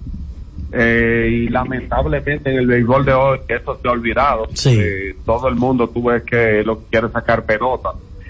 Eh, 0.72 1.30
y 1.32 1.50
lamentablemente 1.50 2.52
en 2.52 2.58
el 2.58 2.68
béisbol 2.68 3.04
de 3.04 3.14
hoy 3.14 3.40
eso 3.48 3.80
se 3.82 3.88
ha 3.88 3.92
olvidado. 3.92 4.48
Eh, 4.66 5.16
todo 5.26 5.48
el 5.48 5.56
mundo 5.56 5.90
tú 5.90 6.04
ves 6.04 6.24
que 6.24 6.64
lo 6.64 6.80
que 6.80 6.86
quiere 6.92 7.10
sacar 7.10 7.46
pelota. 7.46 7.90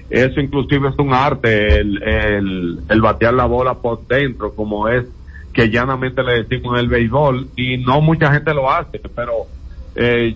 Eso 0.09 0.39
inclusive 0.39 0.89
es 0.89 0.97
un 0.97 1.13
arte, 1.13 1.79
el, 1.79 2.01
el, 2.01 2.79
el 2.89 3.01
batear 3.01 3.33
la 3.33 3.45
bola 3.45 3.75
por 3.75 4.07
dentro, 4.07 4.53
como 4.55 4.87
es 4.87 5.05
que 5.53 5.69
llanamente 5.69 6.23
le 6.23 6.43
decimos 6.43 6.73
en 6.73 6.79
el 6.79 6.87
béisbol, 6.87 7.49
y 7.55 7.77
no 7.77 8.01
mucha 8.01 8.31
gente 8.31 8.53
lo 8.53 8.71
hace, 8.71 8.99
pero 9.15 9.47
eh, 9.95 10.35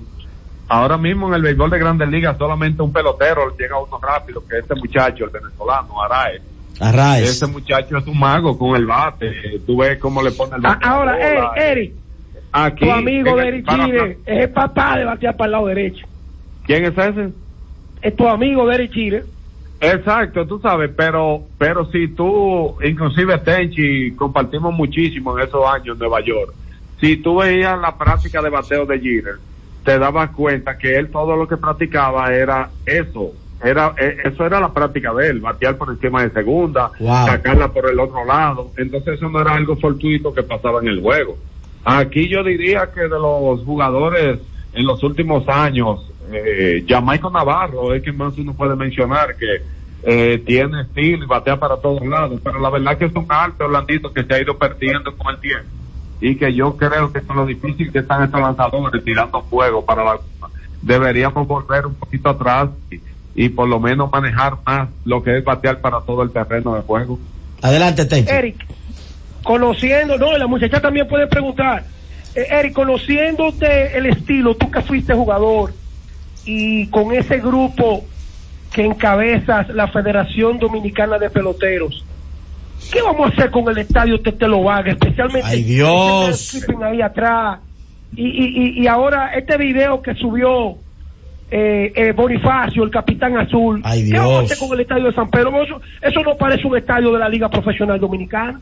ahora 0.68 0.98
mismo 0.98 1.28
en 1.28 1.36
el 1.36 1.41
béisbol 1.41 1.70
de 1.70 1.80
Grandes 1.80 2.10
Ligas 2.10 2.38
solamente 2.38 2.82
un 2.82 2.94
pelotero 2.94 3.56
llega 3.58 3.76
a 3.76 3.80
uno 3.80 4.00
rápido, 4.02 4.44
que 4.48 4.58
es 4.58 4.64
este 4.64 4.76
muchacho, 4.76 5.26
el 5.26 5.32
venezolano, 5.32 6.02
Araez. 6.04 6.41
Ese 6.80 7.47
muchacho 7.47 7.97
es 7.97 8.07
un 8.07 8.19
mago 8.19 8.57
con 8.57 8.76
el 8.76 8.86
bate. 8.86 9.59
Tú 9.65 9.78
ves 9.78 9.97
cómo 9.99 10.21
le 10.21 10.32
pone 10.32 10.55
el 10.55 10.61
bate. 10.61 10.86
a 10.86 10.89
la 10.89 10.95
ahora, 10.95 11.11
bola. 11.13 11.53
Eric, 11.55 11.57
Eric, 11.57 11.93
Aquí, 12.51 12.86
tu 12.86 12.91
amigo 12.91 13.36
de 13.36 13.47
Eric 13.47 13.67
Chile 13.67 14.17
es 14.26 14.43
el 14.43 14.49
papá 14.51 14.97
de 14.97 15.05
batear 15.05 15.36
para 15.36 15.45
el 15.47 15.51
lado 15.51 15.67
derecho. 15.67 16.05
¿Quién 16.65 16.86
es 16.86 16.97
ese? 16.97 17.34
Es 18.01 18.15
tu 18.15 18.28
amigo 18.28 18.67
de 18.67 18.76
Eric 18.76 18.91
Chile. 18.93 19.24
Exacto, 19.80 20.47
tú 20.47 20.59
sabes, 20.59 20.91
pero 20.95 21.47
pero 21.57 21.89
si 21.91 22.07
tú, 22.09 22.78
inclusive 22.82 23.38
Tenchi, 23.39 24.15
compartimos 24.15 24.74
muchísimo 24.74 25.38
en 25.38 25.47
esos 25.47 25.65
años 25.65 25.95
en 25.95 25.99
Nueva 25.99 26.24
York. 26.24 26.53
Si 27.01 27.17
tú 27.17 27.38
veías 27.38 27.78
la 27.80 27.97
práctica 27.97 28.41
de 28.41 28.49
bateo 28.49 28.86
de 28.86 28.99
Jeter, 28.99 29.39
te 29.84 29.99
dabas 29.99 30.30
cuenta 30.30 30.78
que 30.78 30.95
él 30.95 31.11
todo 31.11 31.36
lo 31.36 31.47
que 31.47 31.57
practicaba 31.57 32.34
era 32.34 32.69
eso. 32.86 33.34
Era, 33.64 33.93
eh, 33.97 34.18
eso 34.26 34.45
era 34.45 34.59
la 34.59 34.74
práctica 34.74 35.14
de 35.14 35.30
él, 35.30 35.39
batear 35.39 35.78
por 35.78 35.89
encima 35.89 36.24
de 36.24 36.32
segunda, 36.32 36.91
Wow. 36.99 37.28
sacarla 37.28 37.70
por 37.70 37.89
el 37.89 37.99
otro 37.99 38.26
lado. 38.26 38.72
Entonces 38.78 39.16
eso 39.16 39.30
no 39.30 39.39
era 39.41 39.53
algo 39.53 39.76
fortuito 39.78 40.34
que 40.34 40.43
pasaba 40.43 40.82
en 40.82 40.88
el 40.89 41.01
juego. 41.01 41.38
Aquí 41.86 42.28
yo 42.30 42.43
diría 42.43 42.89
que 42.93 43.01
de 43.01 43.09
los 43.09 43.64
jugadores 43.64 44.39
en 44.74 44.86
los 44.86 45.01
últimos 45.03 45.47
años, 45.47 46.09
Eh, 46.32 46.86
Jamaico 46.88 47.30
Navarro 47.30 47.93
es 47.93 48.01
quien 48.01 48.16
más 48.18 48.36
uno 48.38 48.53
puede 48.53 48.76
mencionar 48.78 49.36
que 49.36 49.61
eh, 50.03 50.41
tiene 50.45 50.82
estilo 50.84 51.26
y 51.26 51.28
batea 51.28 51.57
para 51.59 51.76
todos 51.78 52.01
lados, 52.07 52.39
pero 52.41 52.59
la 52.59 52.70
verdad 52.70 52.97
que 52.97 53.05
es 53.05 53.14
un 53.14 53.26
alto 53.28 53.66
Orlandito 53.66 54.11
que 54.14 54.24
se 54.24 54.34
ha 54.34 54.41
ido 54.41 54.57
perdiendo 54.57 55.16
con 55.18 55.34
el 55.36 55.39
tiempo 55.41 55.68
y 56.22 56.36
que 56.38 56.53
yo 56.53 56.78
creo 56.78 57.11
que 57.11 57.22
con 57.22 57.36
lo 57.36 57.45
difícil 57.45 57.91
que 57.91 57.99
están 57.99 58.24
estos 58.24 58.39
lanzadores 58.39 59.03
tirando 59.03 59.41
fuego 59.43 59.84
para 59.86 60.03
la 60.05 60.18
deberíamos 60.82 61.45
volver 61.47 61.86
un 61.88 61.95
poquito 61.95 62.30
atrás 62.30 62.70
y, 62.89 62.99
y 63.36 63.50
por 63.50 63.68
lo 63.68 63.80
menos 63.80 64.12
manejar 64.12 64.58
más 64.66 64.90
lo 65.06 65.24
que 65.24 65.38
es 65.38 65.44
batear 65.44 65.80
para 65.80 66.02
todo 66.02 66.24
el 66.24 66.32
terreno 66.32 66.76
de 66.76 66.82
juego. 66.82 67.20
Adelante, 67.62 68.06
Tenchi. 68.06 68.32
Eric, 68.32 68.66
conociendo, 69.44 70.18
no, 70.18 70.38
la 70.38 70.48
muchacha 70.48 70.82
también 70.82 71.08
puede 71.08 71.28
preguntar. 71.28 71.84
Eh, 72.36 72.48
Eric, 72.50 72.74
conociéndote 72.74 73.98
el 73.98 74.08
estilo, 74.08 74.56
tú 74.56 74.70
que 74.70 74.82
fuiste 74.82 75.14
jugador 75.14 75.74
y 76.46 76.88
con 76.88 77.14
ese 77.14 77.40
grupo 77.40 78.04
que 78.72 78.84
encabezas 78.84 79.70
la 79.70 79.88
Federación 79.88 80.60
Dominicana 80.60 81.18
de 81.18 81.30
Peloteros, 81.30 82.04
¿qué 82.92 83.02
vamos 83.02 83.30
a 83.30 83.34
hacer 83.34 83.52
con 83.52 83.68
el 83.70 83.78
estadio 83.78 84.20
Tetelo 84.20 84.64
Vargas, 84.64 84.98
especialmente 85.00 85.48
Ay, 85.48 85.64
Dios. 85.64 86.30
ese 86.30 86.60
stripping 86.60 86.84
ahí 86.84 87.02
atrás? 87.02 87.60
Y, 88.16 88.28
y, 88.28 88.80
y, 88.80 88.84
y 88.84 88.88
ahora 88.88 89.34
este 89.36 89.58
video 89.58 90.02
que 90.02 90.14
subió 90.16 90.78
eh, 91.52 91.91
eh, 91.96 92.12
Bonifacio, 92.14 92.84
el 92.84 92.89
capitán 92.89 93.38
azul, 93.38 93.82
Ay, 93.84 94.10
¿qué 94.10 94.18
vamos 94.18 94.32
a 94.32 94.39
Dios. 94.39 94.52
hacer 94.52 94.68
con 94.68 94.76
el 94.78 94.82
estadio 94.82 95.06
de 95.06 95.14
San 95.14 95.30
Pedro? 95.30 95.64
Eso, 95.64 95.82
eso 96.02 96.24
no 96.24 96.36
parece 96.36 96.68
un 96.68 96.78
estadio 96.78 97.12
de 97.12 97.20
la 97.20 97.30
Liga 97.30 97.50
Profesional 97.50 98.00
Dominicana. 98.00 98.60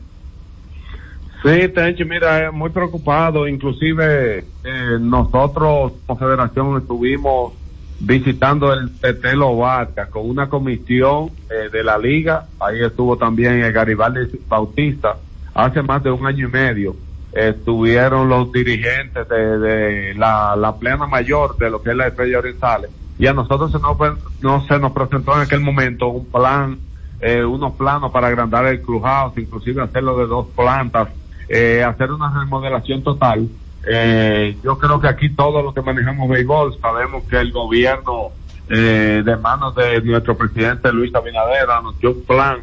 Sí, 1.42 1.68
Tenchi, 1.68 2.04
mira, 2.04 2.46
es 2.46 2.52
muy 2.52 2.70
preocupado. 2.70 3.48
Inclusive 3.48 4.44
eh, 4.64 4.98
nosotros 5.00 5.92
como 6.06 6.18
federación 6.18 6.78
estuvimos 6.78 7.54
visitando 7.98 8.72
el 8.72 8.90
Tetelo 9.00 9.56
Vargas 9.56 10.08
con 10.08 10.28
una 10.28 10.48
comisión 10.48 11.30
eh, 11.50 11.68
de 11.70 11.82
la 11.82 11.98
liga. 11.98 12.46
Ahí 12.60 12.80
estuvo 12.80 13.16
también 13.16 13.62
el 13.62 13.72
Garibaldi 13.72 14.38
Bautista. 14.48 15.16
Hace 15.54 15.82
más 15.82 16.02
de 16.02 16.10
un 16.10 16.24
año 16.26 16.48
y 16.48 16.50
medio 16.50 16.96
estuvieron 17.32 18.28
los 18.28 18.52
dirigentes 18.52 19.28
de, 19.28 20.14
la, 20.16 20.74
plena 20.78 21.06
mayor 21.06 21.56
de 21.56 21.70
lo 21.70 21.82
que 21.82 21.90
es 21.90 21.96
la 21.96 22.08
Estrella 22.08 22.38
Orientales. 22.38 22.90
Y 23.18 23.26
a 23.26 23.32
nosotros 23.32 23.70
se 23.72 23.78
nos, 23.78 23.96
no 24.40 24.66
se 24.66 24.78
nos 24.78 24.92
presentó 24.92 25.34
en 25.34 25.42
aquel 25.42 25.60
momento 25.60 26.08
un 26.08 26.26
plan, 26.26 26.78
eh, 27.20 27.44
unos 27.44 27.74
planos 27.74 28.10
para 28.10 28.28
agrandar 28.28 28.66
el 28.66 28.82
clubhouse, 28.82 29.38
inclusive 29.38 29.82
hacerlo 29.82 30.18
de 30.18 30.26
dos 30.26 30.46
plantas, 30.54 31.08
eh, 31.48 31.82
hacer 31.84 32.10
una 32.12 32.32
remodelación 32.40 33.02
total. 33.02 33.48
Eh, 33.86 34.56
yo 34.62 34.78
creo 34.78 35.00
que 35.00 35.08
aquí 35.08 35.28
todos 35.30 35.62
los 35.62 35.74
que 35.74 35.82
manejamos 35.82 36.28
béisbol 36.28 36.78
sabemos 36.80 37.24
que 37.24 37.36
el 37.36 37.52
gobierno 37.52 38.28
eh, 38.68 39.22
de 39.24 39.36
manos 39.36 39.74
de 39.74 40.00
nuestro 40.02 40.36
presidente 40.36 40.92
Luis 40.92 41.14
Abinader 41.14 41.68
anunció 41.68 42.12
un 42.12 42.24
plan 42.24 42.60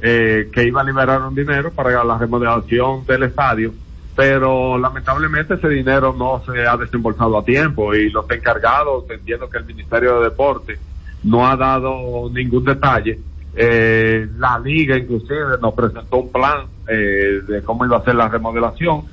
que 0.00 0.64
iba 0.66 0.80
a 0.80 0.84
liberar 0.84 1.22
un 1.22 1.32
dinero 1.32 1.70
para 1.70 2.02
la 2.02 2.18
remodelación 2.18 3.06
del 3.06 3.22
estadio, 3.22 3.72
pero 4.14 4.78
lamentablemente 4.78 5.54
ese 5.54 5.68
dinero 5.68 6.14
no 6.16 6.42
se 6.44 6.66
ha 6.66 6.76
desembolsado 6.76 7.38
a 7.38 7.44
tiempo 7.44 7.94
y 7.94 8.10
los 8.10 8.30
encargados, 8.30 9.04
entiendo 9.10 9.48
que 9.48 9.58
el 9.58 9.64
Ministerio 9.64 10.18
de 10.18 10.24
Deporte 10.24 10.78
no 11.24 11.46
ha 11.46 11.56
dado 11.56 12.28
ningún 12.30 12.64
detalle. 12.64 13.18
Eh, 13.54 14.28
la 14.38 14.58
liga 14.58 14.96
inclusive 14.96 15.58
nos 15.60 15.74
presentó 15.74 16.18
un 16.18 16.32
plan 16.32 16.66
eh, 16.88 17.40
de 17.46 17.62
cómo 17.62 17.84
iba 17.84 17.98
a 17.98 18.04
ser 18.04 18.14
la 18.14 18.28
remodelación, 18.28 19.04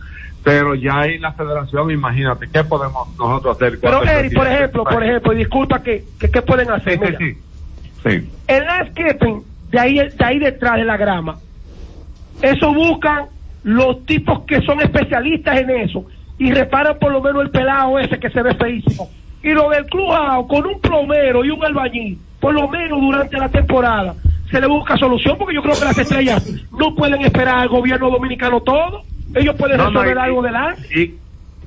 pero 0.43 0.76
ya 0.76 1.00
ahí 1.00 1.18
la 1.18 1.34
federación, 1.34 1.91
imagínate, 1.91 2.50
¿qué 2.50 2.64
podemos 2.64 3.08
nosotros 3.18 3.56
hacer? 3.56 3.80
Pero 3.82 4.04
Eric, 4.04 4.34
por 4.34 4.47
ejemplo, 4.47 4.84
por 4.84 5.04
ejemplo, 5.04 5.34
disculpa 5.34 5.82
que, 5.82 6.04
que 6.20 6.30
¿qué 6.30 6.41
pueden 6.41 6.72
hacer? 6.72 7.00
Sí, 7.00 7.16
sí. 7.18 7.38
Sí. 8.02 8.32
el 8.47 8.64
landscaping 8.64 9.43
de 9.72 9.80
ahí, 9.80 9.95
de 9.95 10.26
ahí 10.26 10.39
detrás 10.39 10.78
de 10.78 10.86
la 10.86 10.95
grama, 10.95 11.38
eso 12.41 12.74
buscan 12.74 13.26
los 13.64 14.05
tipos 14.05 14.41
que 14.45 14.62
son 14.62 14.82
especialistas 14.82 15.60
en 15.60 15.70
eso 15.70 16.05
y 16.38 16.51
reparan 16.51 16.97
por 16.99 17.12
lo 17.12 17.22
menos 17.22 17.43
el 17.43 17.51
pelado 17.51 17.99
ese 17.99 18.20
que 18.20 18.30
se 18.30 18.41
ve 18.41 18.53
feísimo. 18.55 19.10
Y 19.43 19.49
lo 19.51 19.70
del 19.70 19.86
clubhouse 19.86 20.47
con 20.47 20.66
un 20.66 20.80
plomero 20.82 21.43
y 21.45 21.49
un 21.49 21.64
albañil, 21.64 22.20
por 22.39 22.53
lo 22.53 22.68
menos 22.68 22.99
durante 23.01 23.38
la 23.38 23.49
temporada, 23.49 24.16
se 24.49 24.60
le 24.60 24.68
busca 24.68 24.97
solución 24.97 25.38
porque 25.38 25.55
yo 25.55 25.62
creo 25.62 25.76
que 25.78 25.86
las 25.86 25.97
estrellas 25.97 26.45
no 26.78 26.95
pueden 26.95 27.22
esperar 27.22 27.60
al 27.60 27.70
gobierno 27.70 28.10
dominicano 28.10 28.62
todo. 28.62 29.03
Ellos 29.36 29.55
pueden 29.55 29.78
No, 29.78 29.91
no, 29.91 30.01
resolver 30.01 30.18
y- 30.18 30.20
algo 30.20 30.41
delante. 30.41 30.99
Y 30.99 31.16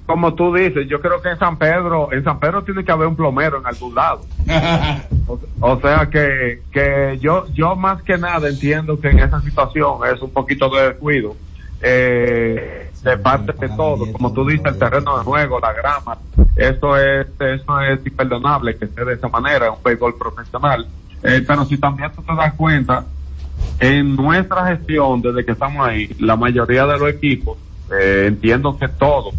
como 0.04 0.34
tú 0.34 0.52
dices, 0.52 0.88
yo 0.88 1.00
creo 1.00 1.22
que 1.22 1.28
en 1.30 1.38
San 1.38 1.56
Pedro, 1.58 2.12
en 2.12 2.24
San 2.24 2.40
Pedro 2.40 2.62
tiene 2.64 2.84
que 2.84 2.90
haber 2.92 3.06
un 3.06 3.14
plomero 3.16 3.58
en 3.58 3.66
algún 3.66 3.94
lado. 3.94 4.22
O, 5.28 5.38
o 5.60 5.80
sea 5.80 6.08
que, 6.10 6.62
que 6.72 7.16
yo, 7.20 7.46
yo 7.54 7.76
más 7.76 8.02
que 8.02 8.18
nada 8.18 8.48
entiendo 8.48 9.00
que 9.00 9.08
en 9.08 9.20
esa 9.20 9.40
situación 9.40 9.98
es 10.12 10.20
un 10.20 10.30
poquito 10.32 10.68
de 10.68 10.88
descuido, 10.88 11.36
eh, 11.82 12.90
de 13.02 13.18
parte 13.18 13.52
de 13.52 13.68
todo, 13.74 14.10
como 14.12 14.32
tú 14.32 14.46
dices, 14.46 14.66
el 14.66 14.78
terreno 14.78 15.18
de 15.18 15.24
juego, 15.24 15.58
la 15.58 15.72
grama, 15.72 16.16
eso 16.56 16.96
es, 16.96 17.26
eso 17.40 17.80
es 17.80 18.06
imperdonable 18.06 18.76
que 18.76 18.84
esté 18.84 19.04
de 19.04 19.14
esa 19.14 19.28
manera, 19.28 19.70
un 19.72 19.82
béisbol 19.82 20.16
profesional. 20.16 20.86
Eh, 21.22 21.44
pero 21.46 21.64
si 21.64 21.78
también 21.78 22.10
tú 22.14 22.22
te 22.22 22.34
das 22.34 22.54
cuenta, 22.54 23.04
en 23.80 24.14
nuestra 24.14 24.66
gestión, 24.68 25.20
desde 25.22 25.44
que 25.44 25.52
estamos 25.52 25.86
ahí, 25.86 26.14
la 26.20 26.36
mayoría 26.36 26.86
de 26.86 26.98
los 26.98 27.10
equipos, 27.10 27.58
eh, 27.92 28.26
entiendo 28.28 28.78
que 28.78 28.88
todos, 28.88 29.34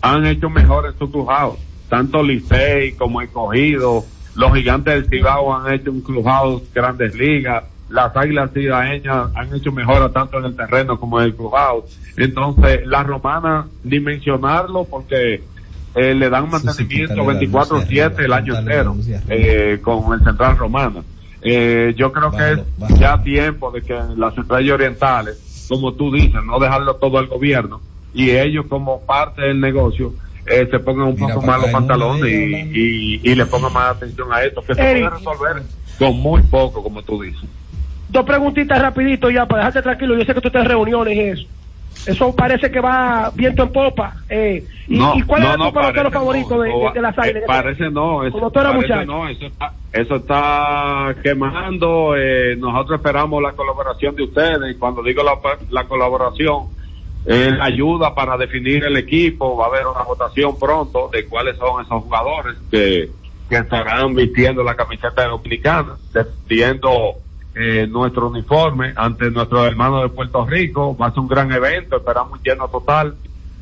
han 0.00 0.26
hecho 0.26 0.48
mejor 0.50 0.86
en 0.86 0.98
su 0.98 1.10
clubhouse. 1.10 1.58
Tanto 1.88 2.22
Licey 2.22 2.92
como 2.92 3.20
Escogido, 3.20 4.04
los 4.34 4.54
gigantes 4.54 4.94
del 4.94 5.06
Cibao 5.08 5.54
han 5.54 5.74
hecho 5.74 5.90
un 5.90 6.00
clubhouse 6.00 6.62
grandes 6.74 7.14
ligas, 7.14 7.64
las 7.92 8.16
águilas 8.16 8.50
cibaeñas 8.52 9.28
han 9.34 9.54
hecho 9.54 9.70
mejora 9.70 10.08
tanto 10.08 10.38
en 10.38 10.46
el 10.46 10.56
terreno 10.56 10.98
como 10.98 11.20
en 11.20 11.26
el 11.26 11.36
clubhouse. 11.36 11.98
Entonces, 12.16 12.86
la 12.86 13.02
romana, 13.02 13.66
ni 13.84 14.00
mencionarlo 14.00 14.84
porque 14.84 15.42
eh, 15.94 16.14
le 16.14 16.30
dan 16.30 16.48
mantenimiento 16.48 17.14
24-7 17.14 18.24
el 18.24 18.32
año 18.32 18.58
entero 18.58 18.96
eh, 19.28 19.78
con 19.82 20.12
el 20.14 20.24
Central 20.24 20.56
Romana. 20.56 21.02
Eh, 21.42 21.92
yo 21.96 22.12
creo 22.12 22.30
que 22.30 22.52
es 22.52 22.98
ya 22.98 23.22
tiempo 23.22 23.70
de 23.70 23.82
que 23.82 24.00
las 24.16 24.36
estrellas 24.38 24.74
orientales, 24.74 25.66
como 25.68 25.92
tú 25.92 26.10
dices, 26.10 26.42
no 26.46 26.58
dejarlo 26.58 26.96
todo 26.96 27.18
al 27.18 27.26
gobierno 27.26 27.80
y 28.14 28.30
ellos 28.30 28.66
como 28.68 29.00
parte 29.00 29.42
del 29.42 29.60
negocio 29.60 30.12
eh, 30.46 30.66
se 30.70 30.78
pongan 30.78 31.08
un 31.08 31.16
poco 31.16 31.42
más 31.42 31.60
los 31.60 31.70
pantalones 31.70 32.30
y, 32.30 32.54
y, 32.72 33.20
y 33.22 33.34
le 33.34 33.46
pongan 33.46 33.72
más 33.72 33.96
atención 33.96 34.32
a 34.32 34.42
esto, 34.42 34.60
que 34.62 34.74
se 34.74 34.82
puede 34.82 35.10
resolver 35.10 35.62
con 35.98 36.16
muy 36.16 36.42
poco, 36.42 36.82
como 36.82 37.02
tú 37.02 37.22
dices. 37.22 37.48
Dos 38.12 38.24
preguntitas 38.26 38.80
rapidito 38.80 39.30
ya 39.30 39.46
para 39.46 39.60
dejarte 39.62 39.82
tranquilo. 39.82 40.16
Yo 40.18 40.24
sé 40.24 40.34
que 40.34 40.40
tú 40.40 40.48
estás 40.48 40.62
en 40.64 40.68
reuniones 40.68 41.16
y 41.16 41.20
eso. 41.20 41.46
Eso 42.06 42.34
parece 42.34 42.70
que 42.70 42.80
va 42.80 43.30
viento 43.34 43.62
en 43.62 43.72
popa. 43.72 44.16
Eh, 44.28 44.66
¿y, 44.88 44.98
No, 44.98 45.14
y 45.14 45.22
cuál 45.22 45.42
no, 45.42 45.52
es 45.52 45.58
no, 45.58 45.64
tu 45.68 45.72
pelotero 45.74 46.10
parece 46.10 46.18
favorito 46.18 46.56
no, 46.56 46.62
de, 46.62 46.68
no, 46.70 46.78
de- 46.80 46.90
de 46.92 47.00
las 47.00 47.16
eh, 47.16 47.20
águilas? 47.22 47.42
parece 47.46 47.90
no, 47.90 48.24
eso, 48.24 48.32
Como 48.32 48.50
tú 48.50 48.60
eras 48.60 48.72
parece 48.74 48.94
muchacho. 48.94 49.12
no, 49.12 49.28
eso 49.28 49.46
está, 49.46 49.72
eso 49.92 50.16
está 50.16 51.16
quemando. 51.22 52.14
eh, 52.16 52.56
nosotros 52.58 52.98
esperamos 52.98 53.42
la 53.42 53.52
colaboración 53.52 54.14
de 54.16 54.24
ustedes 54.24 54.74
y 54.74 54.78
cuando 54.78 55.02
digo 55.02 55.22
la, 55.22 55.38
la 55.70 55.84
colaboración, 55.84 56.64
eh, 57.24 57.50
ayuda 57.60 58.14
para 58.14 58.36
definir 58.36 58.84
el 58.84 58.96
equipo, 58.96 59.56
va 59.56 59.66
a 59.66 59.68
haber 59.68 59.86
una 59.86 60.02
votación 60.02 60.58
pronto 60.58 61.08
de 61.12 61.26
cuáles 61.28 61.56
son 61.56 61.82
esos 61.84 62.02
jugadores 62.02 62.56
que, 62.70 63.10
que 63.48 63.56
estarán 63.56 64.14
vistiendo 64.14 64.62
la 64.64 64.74
camiseta 64.74 65.26
dominicana, 65.28 65.94
defendiendo 66.12 66.90
eh, 67.54 67.86
nuestro 67.86 68.28
uniforme 68.28 68.92
ante 68.96 69.30
nuestros 69.30 69.66
hermanos 69.66 70.02
de 70.02 70.08
Puerto 70.08 70.46
Rico. 70.46 70.96
Va 70.96 71.06
a 71.06 71.10
ser 71.10 71.20
un 71.20 71.28
gran 71.28 71.52
evento, 71.52 71.96
esperamos 71.96 72.38
un 72.38 72.42
lleno 72.42 72.68
total. 72.68 73.14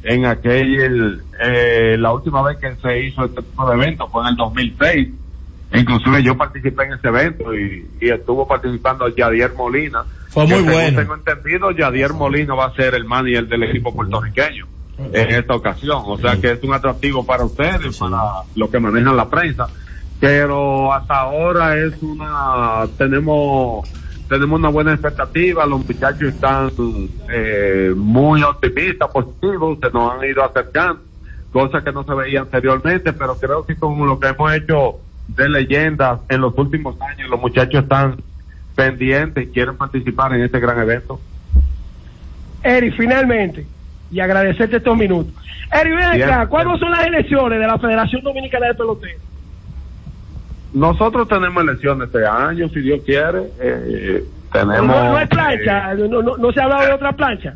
En 0.03 0.25
aquel, 0.25 1.23
eh, 1.41 1.97
la 1.99 2.13
última 2.13 2.43
vez 2.43 2.59
que 2.59 2.75
se 2.77 3.05
hizo 3.05 3.25
este 3.25 3.43
tipo 3.43 3.69
de 3.69 3.75
evento 3.75 4.09
fue 4.09 4.23
en 4.23 4.29
el 4.29 4.37
2006. 4.37 5.09
Inclusive 5.73 6.23
yo 6.23 6.37
participé 6.37 6.85
en 6.85 6.95
ese 6.95 7.09
evento 7.09 7.55
y, 7.55 7.89
y 8.01 8.09
estuvo 8.09 8.47
participando 8.47 9.09
Yadier 9.09 9.55
Molina. 9.55 10.05
Fue 10.29 10.47
que 10.47 10.55
muy 10.55 10.61
según 10.61 10.73
bueno. 10.73 10.99
Tengo 10.99 11.15
entendido, 11.15 11.71
Yadier 11.73 12.13
Molina 12.13 12.55
va 12.55 12.67
a 12.67 12.75
ser 12.75 12.95
el 12.95 13.05
manager 13.05 13.47
del 13.47 13.65
equipo 13.65 13.95
puertorriqueño 13.95 14.67
en 15.13 15.31
esta 15.31 15.55
ocasión. 15.55 16.03
O 16.07 16.19
sea 16.19 16.37
que 16.41 16.53
es 16.53 16.63
un 16.63 16.75
atractivo 16.75 17.25
para 17.25 17.45
ustedes, 17.45 17.99
para 17.99 18.43
los 18.55 18.71
que 18.71 18.81
manejan 18.81 19.17
la 19.17 19.29
prensa. 19.29 19.69
Pero 20.21 20.93
hasta 20.93 21.21
ahora 21.21 21.79
es 21.79 22.01
una, 22.03 22.87
tenemos, 22.99 23.89
tenemos 24.29 24.59
una 24.59 24.69
buena 24.69 24.93
expectativa, 24.93 25.65
los 25.65 25.87
muchachos 25.87 26.35
están 26.35 26.71
eh, 27.33 27.95
muy 27.97 28.43
optimistas, 28.43 29.09
positivos, 29.11 29.79
se 29.81 29.91
nos 29.91 30.13
han 30.13 30.29
ido 30.29 30.45
acercando, 30.45 31.01
cosas 31.51 31.83
que 31.83 31.91
no 31.91 32.05
se 32.05 32.13
veía 32.13 32.41
anteriormente, 32.41 33.15
pero 33.15 33.35
creo 33.37 33.65
que 33.65 33.77
con 33.77 34.07
lo 34.07 34.21
que 34.21 34.29
hemos 34.29 34.53
hecho 34.53 34.97
de 35.27 35.49
leyendas 35.49 36.21
en 36.29 36.43
los 36.43 36.57
últimos 36.59 37.01
años, 37.01 37.31
los 37.31 37.41
muchachos 37.41 37.83
están 37.83 38.17
pendientes 38.75 39.45
y 39.45 39.53
quieren 39.53 39.77
participar 39.77 40.35
en 40.35 40.43
este 40.43 40.61
gran 40.61 40.79
evento. 40.81 41.19
Eric, 42.63 42.95
finalmente, 42.95 43.67
y 44.11 44.21
agradecerte 44.21 44.77
estos 44.77 44.99
minutos. 44.99 45.33
Eric, 45.73 45.95
ven 45.95 46.23
acá. 46.23 46.47
¿cuándo 46.47 46.77
son 46.77 46.91
las 46.91 47.07
elecciones 47.07 47.59
de 47.59 47.67
la 47.67 47.79
Federación 47.79 48.23
Dominicana 48.23 48.67
de 48.67 48.75
Pelotero? 48.75 49.30
Nosotros 50.73 51.29
tenemos 51.29 51.63
elecciones 51.63 52.09
este 52.09 52.27
año, 52.27 52.69
si 52.69 52.81
Dios 52.81 53.01
quiere. 53.05 53.51
Eh, 53.61 54.25
tenemos. 54.53 54.87
No, 54.87 55.11
no 55.11 55.17
hay 55.17 55.25
eh, 55.25 55.29
plancha, 55.29 55.95
no, 55.95 56.23
no, 56.23 56.37
no 56.37 56.53
se 56.53 56.61
ha 56.61 56.65
hablado 56.65 56.87
de 56.87 56.93
otra 56.93 57.13
plancha. 57.13 57.55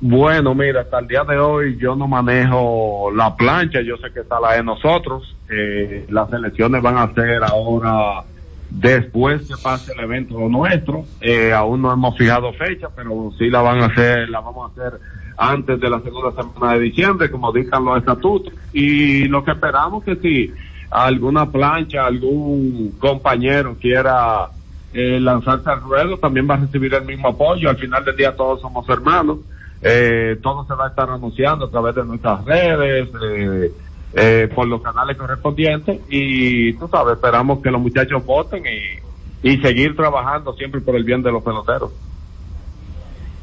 Bueno, 0.00 0.54
mira, 0.54 0.82
hasta 0.82 0.98
el 0.98 1.08
día 1.08 1.24
de 1.24 1.38
hoy 1.38 1.78
yo 1.78 1.96
no 1.96 2.06
manejo 2.06 3.10
la 3.14 3.34
plancha, 3.36 3.80
yo 3.80 3.96
sé 3.96 4.12
que 4.12 4.20
está 4.20 4.38
la 4.38 4.52
de 4.52 4.62
nosotros. 4.62 5.34
Eh, 5.48 6.06
las 6.10 6.32
elecciones 6.32 6.82
van 6.82 6.98
a 6.98 7.14
ser 7.14 7.42
ahora 7.42 8.22
después 8.68 9.46
que 9.48 9.54
pase 9.62 9.92
el 9.92 10.00
evento 10.00 10.38
nuestro. 10.48 11.04
Eh, 11.20 11.52
aún 11.52 11.80
no 11.80 11.92
hemos 11.92 12.18
fijado 12.18 12.52
fecha, 12.52 12.88
pero 12.94 13.32
sí 13.38 13.48
la 13.48 13.62
van 13.62 13.82
a 13.82 13.86
hacer, 13.86 14.28
la 14.28 14.40
vamos 14.40 14.70
a 14.70 14.72
hacer 14.72 15.00
antes 15.36 15.80
de 15.80 15.90
la 15.90 16.00
segunda 16.00 16.32
semana 16.32 16.74
de 16.74 16.80
diciembre, 16.80 17.30
como 17.30 17.52
dictan 17.52 17.84
los 17.84 17.98
estatutos. 17.98 18.52
Y 18.72 19.26
lo 19.28 19.42
que 19.44 19.52
esperamos 19.52 20.04
que 20.04 20.16
si 20.16 20.52
alguna 20.94 21.50
plancha, 21.50 22.06
algún 22.06 22.94
compañero 23.00 23.76
quiera 23.80 24.48
eh, 24.92 25.18
lanzarse 25.20 25.68
al 25.68 25.80
ruedo, 25.80 26.18
también 26.18 26.48
va 26.48 26.54
a 26.54 26.58
recibir 26.58 26.94
el 26.94 27.04
mismo 27.04 27.28
apoyo. 27.28 27.68
Al 27.68 27.76
final 27.76 28.04
del 28.04 28.16
día 28.16 28.36
todos 28.36 28.60
somos 28.60 28.88
hermanos. 28.88 29.38
Eh, 29.82 30.38
todo 30.40 30.64
se 30.66 30.74
va 30.74 30.86
a 30.86 30.88
estar 30.88 31.10
anunciando 31.10 31.66
a 31.66 31.70
través 31.70 31.94
de 31.96 32.04
nuestras 32.04 32.44
redes, 32.44 33.08
eh, 33.22 33.72
eh, 34.14 34.48
por 34.54 34.66
los 34.66 34.80
canales 34.80 35.16
correspondientes 35.16 36.00
y 36.08 36.72
tú 36.74 36.88
sabes, 36.88 37.16
esperamos 37.16 37.58
que 37.60 37.70
los 37.70 37.80
muchachos 37.80 38.24
voten 38.24 38.62
y, 38.64 39.48
y 39.50 39.58
seguir 39.58 39.94
trabajando 39.94 40.54
siempre 40.54 40.80
por 40.80 40.94
el 40.94 41.04
bien 41.04 41.22
de 41.22 41.32
los 41.32 41.42
peloteros. 41.42 41.90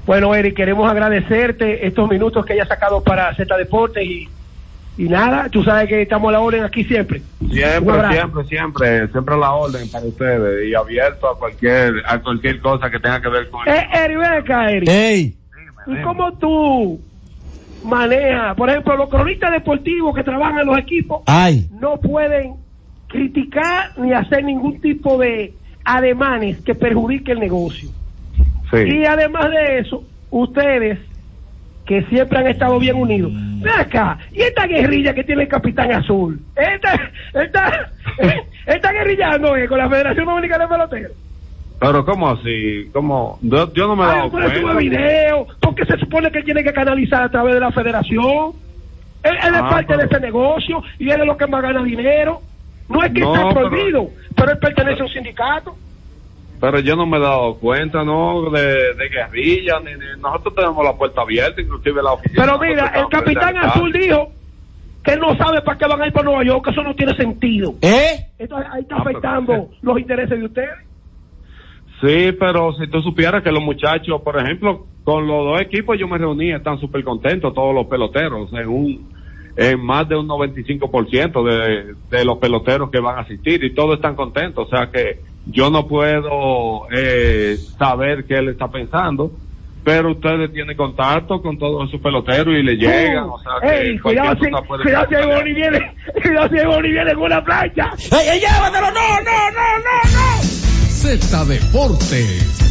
Bueno, 0.07 0.33
Eric, 0.33 0.55
queremos 0.55 0.89
agradecerte 0.89 1.85
estos 1.85 2.09
minutos 2.09 2.43
que 2.43 2.53
hayas 2.53 2.69
sacado 2.69 3.03
para 3.03 3.35
Z 3.35 3.55
Deportes 3.55 4.03
y, 4.03 4.27
y 5.01 5.09
nada, 5.09 5.49
tú 5.49 5.63
sabes 5.63 5.89
que 5.89 6.03
estamos 6.03 6.29
a 6.29 6.33
la 6.33 6.41
orden 6.41 6.63
aquí 6.63 6.83
siempre. 6.83 7.23
Siempre, 7.49 8.11
siempre, 8.11 8.43
siempre, 8.45 9.07
siempre 9.07 9.33
a 9.33 9.37
la 9.39 9.51
orden 9.51 9.89
para 9.89 10.05
ustedes 10.05 10.69
y 10.69 10.75
abierto 10.75 11.27
a 11.27 11.39
cualquier, 11.39 12.03
a 12.05 12.19
cualquier 12.19 12.59
cosa 12.59 12.87
que 12.91 12.99
tenga 12.99 13.19
que 13.19 13.29
ver 13.29 13.49
con 13.49 13.67
Eh, 13.67 13.87
Eric, 13.91 14.17
ven 14.19 14.31
acá, 14.31 14.69
Eric. 14.69 14.87
Ey, 14.87 15.35
¿Y 15.87 16.01
cómo 16.03 16.31
tú 16.33 17.01
manejas? 17.83 18.55
Por 18.55 18.69
ejemplo, 18.69 18.95
los 18.95 19.09
cronistas 19.09 19.51
deportivos 19.53 20.13
que 20.13 20.23
trabajan 20.23 20.59
en 20.59 20.67
los 20.67 20.77
equipos 20.77 21.23
ay, 21.25 21.67
no 21.81 21.99
pueden 21.99 22.57
criticar 23.07 23.97
ni 23.97 24.13
hacer 24.13 24.43
ningún 24.43 24.79
tipo 24.81 25.17
de 25.17 25.51
ademanes 25.83 26.61
que 26.61 26.75
perjudique 26.75 27.31
el 27.31 27.39
negocio. 27.39 27.89
Y 28.71 29.03
además 29.05 29.49
de 29.49 29.79
eso, 29.79 30.03
ustedes 30.29 30.99
que 31.87 32.03
siempre 32.03 32.37
han 32.37 32.47
estado 32.47 32.77
bien 32.77 32.97
unidos. 32.97 33.31
Acá, 33.69 34.17
y 34.31 34.41
esta 34.41 34.65
guerrilla 34.65 35.13
que 35.13 35.23
tiene 35.23 35.43
el 35.43 35.47
capitán 35.47 35.91
azul, 35.91 36.39
esta, 36.55 37.11
esta, 37.33 37.91
esta 38.65 38.91
guerrilla 38.91 39.37
no 39.37 39.55
es 39.55 39.67
con 39.69 39.77
la 39.77 39.89
Federación 39.89 40.25
Dominicana 40.25 40.65
de 40.65 40.69
Peloteros. 40.69 41.11
Pero 41.79 42.05
¿cómo 42.05 42.29
así? 42.29 42.89
¿Cómo? 42.93 43.39
Yo, 43.41 43.73
yo 43.73 43.87
no 43.87 43.95
me 43.95 44.03
he 44.03 44.07
Ay, 44.07 44.15
dado 44.17 44.31
pero 44.31 44.61
cuenta. 44.61 44.79
video, 44.79 45.47
porque 45.59 45.85
se 45.85 45.97
supone 45.97 46.31
que 46.31 46.39
él 46.39 46.45
tiene 46.45 46.63
que 46.63 46.73
canalizar 46.73 47.23
a 47.23 47.29
través 47.29 47.55
de 47.55 47.59
la 47.59 47.71
federación. 47.71 48.53
Él, 49.23 49.33
él 49.33 49.53
es 49.55 49.61
Ah, 49.61 49.69
parte 49.69 49.93
de 49.97 50.07
pero- 50.07 50.11
ese 50.11 50.19
negocio 50.19 50.83
y 50.99 51.09
él 51.09 51.21
es 51.21 51.27
lo 51.27 51.37
que 51.37 51.47
más 51.47 51.61
gana 51.61 51.83
dinero. 51.83 52.41
No 52.87 53.03
es 53.03 53.11
que 53.11 53.21
No, 53.21 53.33
está 53.35 53.49
pero- 53.53 53.69
prohibido, 53.69 54.09
pero 54.35 54.51
él 54.51 54.57
pertenece 54.59 55.01
a 55.01 55.05
un 55.05 55.11
sindicato. 55.11 55.75
Pero 56.61 56.79
yo 56.79 56.95
no 56.95 57.05
me 57.07 57.17
he 57.17 57.19
dado 57.19 57.55
cuenta, 57.55 58.03
¿no? 58.03 58.49
De, 58.51 58.61
de 58.93 59.09
guerrilla, 59.09 59.79
ni, 59.79 59.91
ni- 59.93 60.21
nosotros 60.21 60.53
tenemos 60.55 60.85
la 60.85 60.95
puerta 60.95 61.21
abierta, 61.21 61.59
inclusive 61.59 62.01
la 62.03 62.13
oficina. 62.13 62.43
Pero 62.45 62.59
mira, 62.59 62.87
el 62.95 63.07
capitán 63.09 63.57
azul 63.57 63.91
dijo 63.91 64.31
que 65.03 65.17
no 65.17 65.35
sabe 65.37 65.61
para 65.63 65.77
qué 65.79 65.87
van 65.87 66.01
a 66.03 66.07
ir 66.07 66.13
para 66.13 66.25
Nueva 66.25 66.43
York, 66.45 66.63
que 66.63 66.69
eso 66.71 66.83
no 66.83 66.93
tiene 66.95 67.15
sentido. 67.15 67.73
¿eh? 67.81 68.27
Esto 68.37 68.55
ahí 68.57 68.81
está 68.81 68.97
Ah, 68.97 69.01
pero- 69.03 69.17
afectando 69.17 69.69
los 69.81 69.99
intereses 69.99 70.37
de 70.39 70.45
ustedes. 70.45 70.69
Sí, 72.01 72.31
pero 72.39 72.73
si 72.73 72.87
tú 72.87 73.01
supieras 73.01 73.43
que 73.43 73.51
los 73.51 73.63
muchachos, 73.63 74.21
por 74.21 74.37
ejemplo, 74.39 74.85
con 75.03 75.27
los 75.27 75.45
dos 75.45 75.61
equipos 75.61 75.97
yo 75.99 76.07
me 76.07 76.17
reuní, 76.17 76.51
están 76.51 76.79
súper 76.79 77.03
contentos 77.03 77.53
todos 77.53 77.73
los 77.75 77.87
peloteros, 77.87 78.51
en 78.53 78.67
un 78.67 79.11
en 79.57 79.83
más 79.83 80.07
de 80.07 80.15
un 80.15 80.27
95% 80.29 81.43
de, 81.43 81.95
de 82.09 82.25
los 82.25 82.37
peloteros 82.37 82.89
que 82.89 82.99
van 83.01 83.17
a 83.17 83.21
asistir 83.21 83.61
y 83.63 83.73
todos 83.75 83.95
están 83.95 84.15
contentos, 84.15 84.65
o 84.65 84.69
sea 84.69 84.89
que 84.89 85.19
yo 85.45 85.69
no 85.69 85.87
puedo 85.87 86.87
eh, 86.91 87.57
saber 87.77 88.25
qué 88.25 88.35
él 88.35 88.49
está 88.49 88.67
pensando, 88.69 89.31
pero 89.83 90.11
ustedes 90.11 90.53
tienen 90.53 90.77
contacto 90.77 91.41
con 91.41 91.57
todos 91.57 91.89
esos 91.89 92.01
peloteros 92.01 92.55
y 92.55 92.63
le 92.63 92.75
llegan, 92.75 93.29
o 93.29 93.39
sea 93.39 93.53
que 93.61 93.89
Ey, 93.89 93.99
cuidado 93.99 94.35
si, 94.35 94.49
cualquier 94.49 94.51
cosa 94.51 94.67
puede 94.67 94.83
cuidado 94.83 95.07
si. 95.09 95.27
Boni 95.27 95.53
viene, 95.53 95.95
cuidado 96.21 96.49
si 96.49 96.65
Boni 96.65 96.91
viene 96.91 97.13
con 97.13 97.23
una 97.23 97.43
plancha. 97.43 97.89
¡Ey, 98.11 98.29
ey, 98.29 98.39
llévatelo! 98.39 98.87
¡No, 98.87 98.91
no, 98.91 99.21
no, 99.21 99.71
no, 99.77 100.01
no! 100.11 100.43
Z 100.89 101.45
Deportes. 101.45 102.70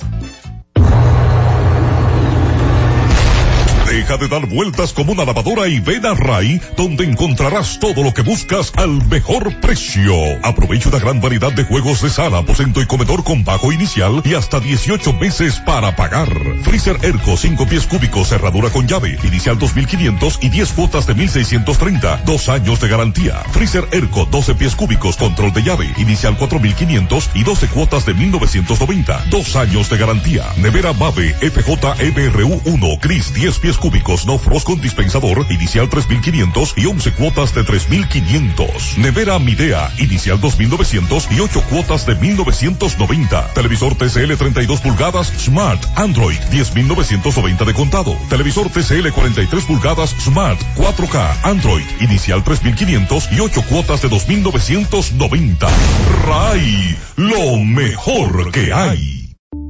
Deja 3.91 4.15
de 4.15 4.29
dar 4.29 4.45
vueltas 4.45 4.93
como 4.93 5.11
una 5.11 5.25
lavadora 5.25 5.67
y 5.67 5.81
ven 5.81 6.05
a 6.05 6.13
Ray, 6.13 6.61
donde 6.77 7.03
encontrarás 7.03 7.77
todo 7.77 8.03
lo 8.03 8.13
que 8.13 8.21
buscas 8.21 8.71
al 8.77 9.05
mejor 9.09 9.59
precio. 9.59 10.13
Aprovecha 10.43 10.87
una 10.87 10.99
gran 10.99 11.19
variedad 11.19 11.51
de 11.51 11.65
juegos 11.65 12.01
de 12.01 12.09
sala, 12.09 12.37
aposento 12.37 12.81
y 12.81 12.85
comedor 12.85 13.25
con 13.25 13.43
bajo 13.43 13.73
inicial 13.73 14.21
y 14.23 14.33
hasta 14.35 14.61
18 14.61 15.11
meses 15.11 15.59
para 15.65 15.93
pagar. 15.97 16.29
Freezer 16.63 16.99
Erco 17.01 17.35
5 17.35 17.67
pies 17.67 17.85
cúbicos, 17.85 18.29
cerradura 18.29 18.69
con 18.69 18.87
llave, 18.87 19.17
inicial 19.25 19.59
2500 19.59 20.39
y 20.41 20.47
10 20.47 20.71
cuotas 20.71 21.05
de 21.05 21.13
1630, 21.13 22.21
dos 22.25 22.47
años 22.47 22.79
de 22.79 22.87
garantía. 22.87 23.43
Freezer 23.51 23.89
Erco 23.91 24.23
12 24.23 24.55
pies 24.55 24.77
cúbicos, 24.77 25.17
control 25.17 25.51
de 25.51 25.63
llave, 25.63 25.93
inicial 25.97 26.37
4500 26.37 27.31
y 27.33 27.43
12 27.43 27.67
cuotas 27.67 28.05
de 28.05 28.13
1990, 28.13 29.25
dos 29.29 29.57
años 29.57 29.89
de 29.89 29.97
garantía. 29.97 30.45
Nevera 30.55 30.93
Mave 30.93 31.33
FJMRU 31.33 32.61
1 32.63 32.87
Gris 33.01 33.33
10 33.33 33.59
pies 33.59 33.80
cúbicos, 33.81 34.25
no 34.25 34.37
frost 34.37 34.65
con 34.65 34.79
dispensador, 34.79 35.45
inicial 35.49 35.89
3500 35.89 36.75
y 36.77 36.85
11 36.85 37.11
cuotas 37.13 37.53
de 37.53 37.65
3500. 37.65 38.97
Nevera 38.99 39.37
Midea, 39.39 39.91
inicial 39.97 40.39
2900 40.39 41.27
y 41.31 41.41
8 41.41 41.63
cuotas 41.69 42.05
de 42.05 42.15
1990. 42.15 43.53
Televisor 43.53 43.95
TCL 43.95 44.33
32 44.37 44.79
pulgadas 44.79 45.33
Smart 45.37 45.83
Android 45.95 46.39
10990 46.51 47.65
de 47.65 47.73
contado. 47.73 48.15
Televisor 48.29 48.69
TCL 48.69 49.09
43 49.09 49.65
pulgadas 49.65 50.15
Smart 50.19 50.61
4K 50.77 51.35
Android, 51.43 51.85
inicial 51.99 52.43
3500 52.43 53.29
y 53.33 53.39
8 53.39 53.63
cuotas 53.67 54.01
de 54.01 54.09
2990. 54.09 55.67
RAI, 56.25 56.97
lo 57.17 57.57
mejor 57.57 58.51
que 58.51 58.71
hay. 58.71 59.20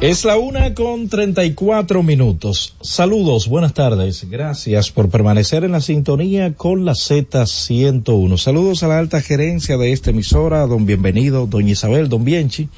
Es 0.00 0.24
la 0.24 0.38
una 0.38 0.72
con 0.72 1.10
treinta 1.10 1.44
y 1.44 1.52
cuatro 1.52 2.02
minutos. 2.02 2.74
Saludos, 2.80 3.48
buenas 3.48 3.74
tardes. 3.74 4.30
Gracias 4.30 4.90
por 4.90 5.10
permanecer 5.10 5.62
en 5.62 5.72
la 5.72 5.82
sintonía 5.82 6.54
con 6.54 6.86
la 6.86 6.92
Z101. 6.92 8.38
Saludos 8.38 8.82
a 8.82 8.88
la 8.88 8.98
alta 8.98 9.20
gerencia 9.20 9.76
de 9.76 9.92
esta 9.92 10.08
emisora, 10.08 10.66
don 10.66 10.86
Bienvenido, 10.86 11.46
doña 11.46 11.72
Isabel, 11.72 12.08
don 12.08 12.24
Bienchi, 12.24 12.70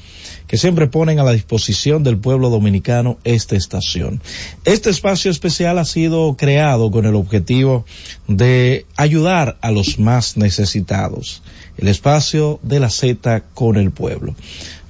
que 0.47 0.57
siempre 0.57 0.87
ponen 0.87 1.17
a 1.19 1.23
la 1.23 1.31
disposición 1.31 2.03
del 2.03 2.17
pueblo 2.17 2.49
dominicano 2.49 3.17
esta 3.23 3.55
estación. 3.55 4.21
Este 4.65 4.89
espacio 4.89 5.31
especial 5.31 5.79
ha 5.79 5.85
sido 5.85 6.35
creado 6.35 6.91
con 6.91 7.05
el 7.05 7.15
objetivo 7.15 7.85
de 8.27 8.85
ayudar 8.97 9.57
a 9.61 9.71
los 9.71 9.97
más 9.97 10.35
necesitados. 10.35 11.41
El 11.77 11.87
espacio 11.87 12.59
de 12.63 12.81
la 12.81 12.89
Z 12.89 13.45
con 13.53 13.77
el 13.77 13.91
pueblo. 13.91 14.35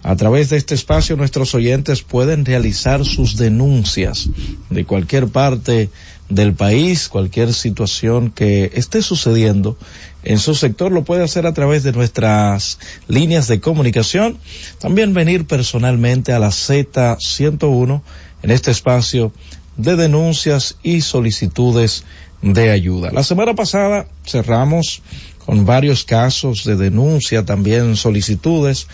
A 0.04 0.18
través 0.18 0.50
de 0.50 0.58
este 0.58 0.76
espacio 0.76 1.16
nuestros 1.16 1.56
oyentes 1.56 2.02
pueden 2.02 2.44
realizar 2.44 3.06
sus 3.06 3.38
denuncias 3.38 4.30
de 4.70 4.84
cualquier 4.84 5.30
parte 5.30 5.90
del 6.28 6.54
país, 6.54 7.08
cualquier 7.08 7.54
situación 7.54 8.30
que 8.30 8.72
esté 8.74 9.02
sucediendo 9.02 9.78
en 10.24 10.40
su 10.40 10.56
sector 10.56 10.92
lo 10.92 11.06
puede 11.06 11.24
hacer 11.24 11.46
a 11.46 11.54
través 11.54 11.84
de 11.84 11.94
nuestras 11.94 12.80
líneas 13.08 13.48
de 13.48 13.62
comunicación. 13.62 14.38
También 14.80 15.14
venir 15.14 15.46
personalmente 15.46 16.34
a 16.34 16.40
la 16.40 16.50
Z101 16.50 18.02
en 18.44 18.52
este 18.52 18.72
espacio 18.72 19.32
de 19.78 19.96
denuncias 19.96 20.78
y 20.84 21.02
solicitudes 21.02 22.04
de 22.42 22.72
ayuda. 22.72 23.12
La 23.12 23.24
semana 23.24 23.54
pasada 23.54 24.08
cerramos 24.26 25.02
con 25.46 25.66
varios 25.66 26.04
casos 26.04 26.64
de 26.64 26.76
denuncia, 26.76 27.46
también 27.46 27.96
solicitudes. 27.96 28.88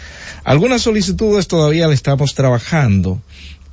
Algunas 0.44 0.82
solicitudes 0.82 1.48
todavía 1.48 1.88
le 1.88 1.94
estamos 1.94 2.34
trabajando. 2.34 3.22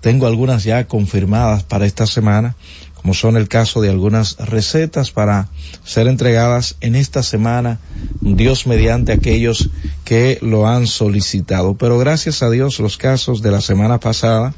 Tengo 0.00 0.26
algunas 0.26 0.64
ya 0.64 0.86
confirmadas 0.86 1.62
para 1.62 1.86
esta 1.86 2.06
semana, 2.06 2.54
como 2.94 3.14
son 3.14 3.36
el 3.36 3.48
caso 3.48 3.80
de 3.80 3.88
algunas 3.88 4.36
recetas 4.36 5.10
para 5.10 5.48
ser 5.84 6.06
entregadas 6.06 6.76
en 6.80 6.96
esta 6.96 7.22
semana, 7.22 7.78
Dios 8.20 8.66
mediante 8.66 9.12
aquellos 9.12 9.70
que 10.04 10.38
lo 10.42 10.68
han 10.68 10.86
solicitado. 10.86 11.76
Pero 11.76 11.98
gracias 11.98 12.42
a 12.42 12.50
Dios 12.50 12.78
los 12.78 12.98
casos 12.98 13.42
de 13.42 13.52
la 13.52 13.60
semana 13.60 14.00
pasada, 14.00 14.54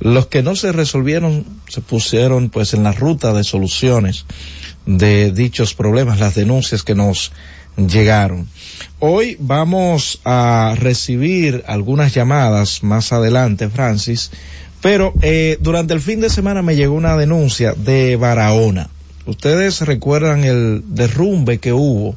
los 0.00 0.26
que 0.26 0.42
no 0.42 0.56
se 0.56 0.72
resolvieron 0.72 1.44
se 1.68 1.80
pusieron 1.80 2.48
pues 2.48 2.74
en 2.74 2.82
la 2.82 2.92
ruta 2.92 3.32
de 3.34 3.44
soluciones 3.44 4.24
de 4.86 5.32
dichos 5.32 5.74
problemas, 5.74 6.20
las 6.20 6.34
denuncias 6.34 6.82
que 6.82 6.94
nos 6.94 7.32
llegaron. 7.76 8.48
Hoy 8.98 9.36
vamos 9.40 10.20
a 10.24 10.74
recibir 10.78 11.64
algunas 11.66 12.14
llamadas 12.14 12.82
más 12.82 13.12
adelante, 13.12 13.68
Francis, 13.68 14.30
pero 14.80 15.14
eh, 15.22 15.58
durante 15.60 15.94
el 15.94 16.00
fin 16.00 16.20
de 16.20 16.30
semana 16.30 16.62
me 16.62 16.76
llegó 16.76 16.94
una 16.94 17.16
denuncia 17.16 17.74
de 17.74 18.16
Barahona. 18.16 18.90
Ustedes 19.26 19.80
recuerdan 19.82 20.44
el 20.44 20.82
derrumbe 20.86 21.58
que 21.58 21.72
hubo 21.72 22.16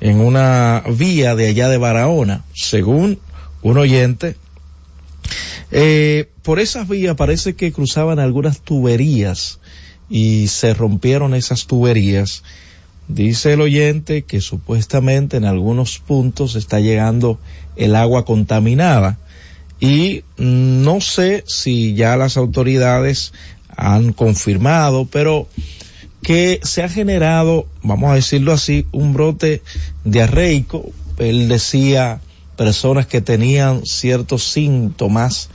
en 0.00 0.20
una 0.20 0.82
vía 0.96 1.36
de 1.36 1.48
allá 1.48 1.68
de 1.68 1.78
Barahona, 1.78 2.44
según 2.54 3.20
un 3.62 3.78
oyente. 3.78 4.36
Eh, 5.70 6.30
por 6.42 6.58
esas 6.58 6.88
vías 6.88 7.14
parece 7.16 7.54
que 7.54 7.72
cruzaban 7.72 8.18
algunas 8.18 8.60
tuberías 8.60 9.60
y 10.12 10.48
se 10.48 10.74
rompieron 10.74 11.34
esas 11.34 11.66
tuberías. 11.66 12.42
Dice 13.08 13.54
el 13.54 13.62
oyente 13.62 14.22
que 14.22 14.42
supuestamente 14.42 15.38
en 15.38 15.46
algunos 15.46 15.98
puntos 15.98 16.54
está 16.54 16.80
llegando 16.80 17.40
el 17.76 17.96
agua 17.96 18.26
contaminada 18.26 19.18
y 19.80 20.22
no 20.36 21.00
sé 21.00 21.44
si 21.46 21.94
ya 21.94 22.16
las 22.18 22.36
autoridades 22.36 23.32
han 23.74 24.12
confirmado, 24.12 25.06
pero 25.06 25.48
que 26.22 26.60
se 26.62 26.82
ha 26.82 26.90
generado, 26.90 27.66
vamos 27.82 28.12
a 28.12 28.14
decirlo 28.14 28.52
así, 28.52 28.86
un 28.92 29.14
brote 29.14 29.62
diarreico. 30.04 30.92
Él 31.16 31.48
decía 31.48 32.20
personas 32.56 33.06
que 33.06 33.22
tenían 33.22 33.86
ciertos 33.86 34.44
síntomas 34.44 35.48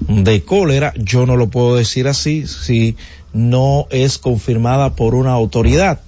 de 0.00 0.42
cólera, 0.42 0.94
yo 0.96 1.26
no 1.26 1.36
lo 1.36 1.48
puedo 1.48 1.76
decir 1.76 2.08
así 2.08 2.46
si 2.46 2.96
no 3.32 3.86
es 3.90 4.18
confirmada 4.18 4.94
por 4.94 5.14
una 5.14 5.32
autoridad, 5.32 6.00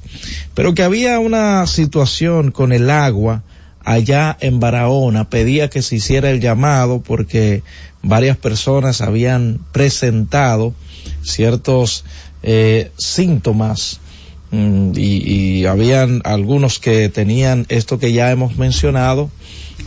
pero 0.55 0.75
que 0.75 0.83
había 0.83 1.19
una 1.19 1.67
situación 1.67 2.51
con 2.51 2.73
el 2.73 2.91
agua 2.91 3.43
allá 3.85 4.37
en 4.41 4.61
Barahona, 4.61 5.29
pedía 5.31 5.69
que 5.71 5.83
se 5.83 5.97
hiciera 5.97 6.31
el 6.31 6.41
llamado 6.41 7.01
porque 7.01 7.63
varias 8.03 8.37
personas 8.37 9.01
habían 9.01 9.61
presentado 9.73 10.75
ciertos 11.23 12.05
eh, 12.43 12.91
síntomas 12.97 14.01
mm, 14.51 14.93
y, 14.97 15.61
y 15.61 15.67
habían 15.67 16.21
algunos 16.25 16.79
que 16.79 17.09
tenían 17.09 17.67
esto 17.69 17.99
que 17.99 18.13
ya 18.13 18.31
hemos 18.31 18.57
mencionado, 18.57 19.31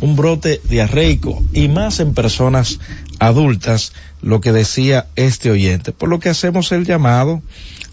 un 0.01 0.15
brote 0.15 0.61
diarreico 0.69 1.41
y 1.53 1.67
más 1.67 1.99
en 1.99 2.13
personas 2.13 2.79
adultas, 3.19 3.93
lo 4.21 4.41
que 4.41 4.51
decía 4.51 5.07
este 5.15 5.51
oyente. 5.51 5.91
Por 5.91 6.09
lo 6.09 6.19
que 6.19 6.29
hacemos 6.29 6.71
el 6.71 6.85
llamado 6.85 7.41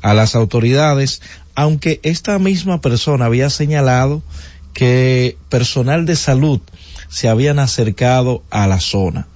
a 0.02 0.14
las 0.14 0.34
autoridades, 0.34 1.20
aunque 1.54 2.00
esta 2.02 2.38
misma 2.38 2.80
persona 2.80 3.26
había 3.26 3.50
señalado 3.50 4.22
que 4.72 5.36
personal 5.48 6.06
de 6.06 6.16
salud 6.16 6.60
se 7.08 7.28
habían 7.28 7.58
acercado 7.58 8.42
a 8.50 8.66
la 8.66 8.80
zona. 8.80 9.26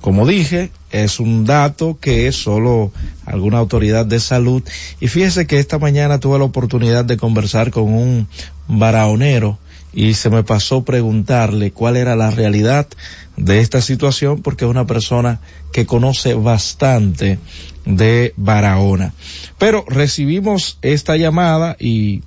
Como 0.00 0.26
dije, 0.26 0.70
es 0.90 1.20
un 1.20 1.44
dato 1.44 1.96
que 2.00 2.26
es 2.26 2.34
solo 2.34 2.92
alguna 3.24 3.58
autoridad 3.58 4.04
de 4.04 4.18
salud. 4.18 4.62
Y 5.00 5.06
fíjese 5.06 5.46
que 5.46 5.60
esta 5.60 5.78
mañana 5.78 6.18
tuve 6.18 6.38
la 6.38 6.44
oportunidad 6.44 7.04
de 7.04 7.16
conversar 7.16 7.70
con 7.70 7.84
un 7.84 8.26
baraonero 8.66 9.58
y 9.92 10.14
se 10.14 10.30
me 10.30 10.42
pasó 10.42 10.84
preguntarle 10.84 11.70
cuál 11.70 11.96
era 11.96 12.16
la 12.16 12.30
realidad 12.30 12.88
de 13.36 13.60
esta 13.60 13.80
situación 13.80 14.42
porque 14.42 14.64
es 14.64 14.70
una 14.70 14.86
persona 14.86 15.40
que 15.72 15.86
conoce 15.86 16.34
bastante 16.34 17.38
de 17.84 18.32
Barahona. 18.36 19.12
Pero 19.58 19.84
recibimos 19.86 20.78
esta 20.82 21.16
llamada 21.16 21.76
y 21.78 22.22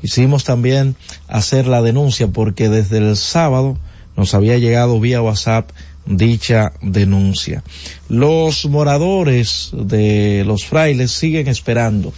quisimos 0.00 0.44
también 0.44 0.96
hacer 1.28 1.66
la 1.66 1.82
denuncia 1.82 2.28
porque 2.28 2.68
desde 2.68 2.98
el 2.98 3.16
sábado 3.16 3.78
nos 4.16 4.34
había 4.34 4.58
llegado 4.58 5.00
vía 5.00 5.22
WhatsApp 5.22 5.70
dicha 6.06 6.72
denuncia. 6.80 7.62
Los 8.08 8.66
moradores 8.66 9.70
de 9.72 10.42
los 10.46 10.64
frailes 10.64 11.10
siguen 11.10 11.48
esperando 11.48 12.12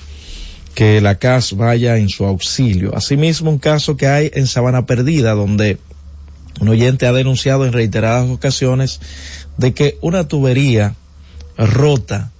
que 0.74 1.00
la 1.00 1.16
CAS 1.16 1.54
vaya 1.56 1.96
en 1.98 2.08
su 2.08 2.24
auxilio. 2.24 2.96
Asimismo, 2.96 3.50
un 3.50 3.58
caso 3.58 3.96
que 3.96 4.06
hay 4.06 4.30
en 4.34 4.46
Sabana 4.46 4.86
Perdida, 4.86 5.32
donde 5.32 5.78
un 6.60 6.68
oyente 6.68 7.06
ha 7.06 7.12
denunciado 7.12 7.66
en 7.66 7.72
reiteradas 7.72 8.28
ocasiones 8.30 9.00
de 9.56 9.72
que 9.74 9.98
una 10.00 10.28
tubería 10.28 10.94
rota 11.56 12.30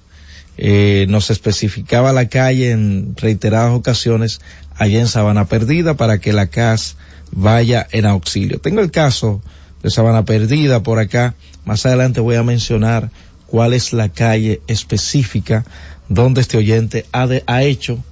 eh, 0.57 1.07
nos 1.09 1.31
especificaba 1.31 2.13
la 2.13 2.29
calle 2.29 2.71
en 2.71 3.15
reiteradas 3.17 3.73
ocasiones 3.73 4.41
allá 4.77 5.01
en 5.01 5.09
Sabana 5.09 5.47
Perdida 5.47 5.95
para 5.95 6.19
que 6.19 6.33
la 6.33 6.47
CAS 6.49 6.97
vaya 7.33 7.87
en 7.93 8.07
auxilio. 8.07 8.59
Tengo 8.61 8.81
el 8.81 8.91
caso 8.91 9.43
de 9.83 9.91
Sabana 9.91 10.25
Perdida 10.25 10.83
por 10.83 10.99
acá. 10.99 11.35
Más 11.65 11.87
adelante 11.87 12.21
voy 12.21 12.37
a 12.37 12.43
mencionar 12.43 13.11
cuál 13.47 13.73
es 13.73 13.93
la 13.93 14.09
calle 14.11 14.61
específica 14.67 15.65
donde 16.09 16.41
este 16.41 16.57
oyente 16.59 17.07
ha, 17.13 17.27
de- 17.27 17.45
ha 17.47 17.63
hecho 17.63 18.03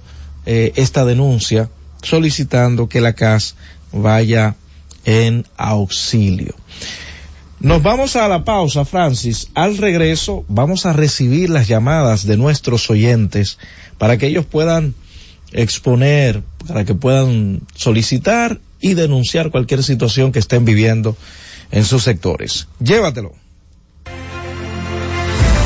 eh, 0.51 0.73
esta 0.77 1.05
denuncia 1.05 1.69
solicitando 2.01 2.89
que 2.89 3.01
la 3.01 3.13
CAS 3.13 3.53
vaya 3.91 4.55
en 5.05 5.45
auxilio. 5.57 6.55
Nos 7.59 7.83
vamos 7.83 8.15
a 8.15 8.27
la 8.27 8.43
pausa, 8.43 8.83
Francis. 8.83 9.49
Al 9.53 9.77
regreso 9.77 10.45
vamos 10.47 10.87
a 10.87 10.93
recibir 10.93 11.51
las 11.51 11.67
llamadas 11.67 12.25
de 12.25 12.35
nuestros 12.35 12.89
oyentes 12.89 13.59
para 13.99 14.17
que 14.17 14.25
ellos 14.25 14.43
puedan 14.43 14.95
exponer, 15.51 16.41
para 16.67 16.83
que 16.83 16.95
puedan 16.95 17.61
solicitar 17.75 18.59
y 18.81 18.95
denunciar 18.95 19.51
cualquier 19.51 19.83
situación 19.83 20.31
que 20.31 20.39
estén 20.39 20.65
viviendo 20.65 21.15
en 21.69 21.85
sus 21.85 22.01
sectores. 22.01 22.67
Llévatelo. 22.79 23.35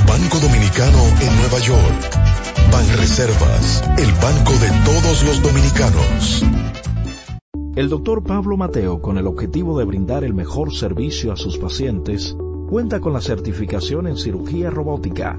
Banco 0.00 0.40
dominicano 0.40 0.98
en 1.20 1.36
Nueva 1.38 1.58
York. 1.60 2.18
Banreservas, 2.72 3.82
el 3.96 4.10
banco 4.14 4.52
de 4.54 4.70
todos 4.84 5.22
los 5.22 5.42
dominicanos. 5.42 6.44
El 7.76 7.88
doctor 7.88 8.24
Pablo 8.24 8.56
Mateo, 8.56 9.00
con 9.00 9.18
el 9.18 9.26
objetivo 9.26 9.78
de 9.78 9.84
brindar 9.84 10.24
el 10.24 10.34
mejor 10.34 10.74
servicio 10.74 11.32
a 11.32 11.36
sus 11.36 11.58
pacientes, 11.58 12.36
cuenta 12.68 13.00
con 13.00 13.12
la 13.12 13.20
certificación 13.20 14.08
en 14.08 14.16
cirugía 14.16 14.68
robótica, 14.70 15.38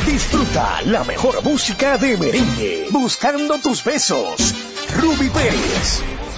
Disfruta 0.05 0.81
la 0.85 1.03
mejor 1.03 1.43
música 1.43 1.97
de 1.97 2.15
merengue. 2.17 2.87
Buscando 2.91 3.57
tus 3.59 3.83
besos. 3.83 4.55
Ruby 5.01 5.29
Pérez. 5.29 6.03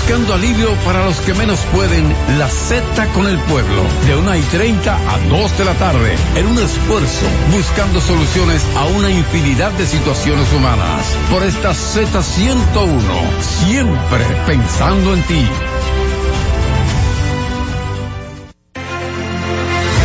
Buscando 0.00 0.32
alivio 0.34 0.72
para 0.84 1.04
los 1.04 1.20
que 1.20 1.34
menos 1.34 1.58
pueden, 1.74 2.14
la 2.38 2.48
Z 2.48 3.06
con 3.14 3.26
el 3.26 3.36
pueblo. 3.40 3.82
De 4.06 4.14
1 4.14 4.36
y 4.36 4.40
30 4.42 4.94
a 4.94 5.18
2 5.28 5.58
de 5.58 5.64
la 5.64 5.74
tarde. 5.74 6.14
En 6.36 6.46
un 6.46 6.56
esfuerzo, 6.56 7.26
buscando 7.50 8.00
soluciones 8.00 8.64
a 8.76 8.86
una 8.86 9.10
infinidad 9.10 9.72
de 9.72 9.86
situaciones 9.86 10.50
humanas. 10.52 11.04
Por 11.30 11.42
esta 11.42 11.72
Z101, 11.72 13.42
siempre 13.42 14.24
pensando 14.46 15.14
en 15.14 15.22
ti. 15.24 15.46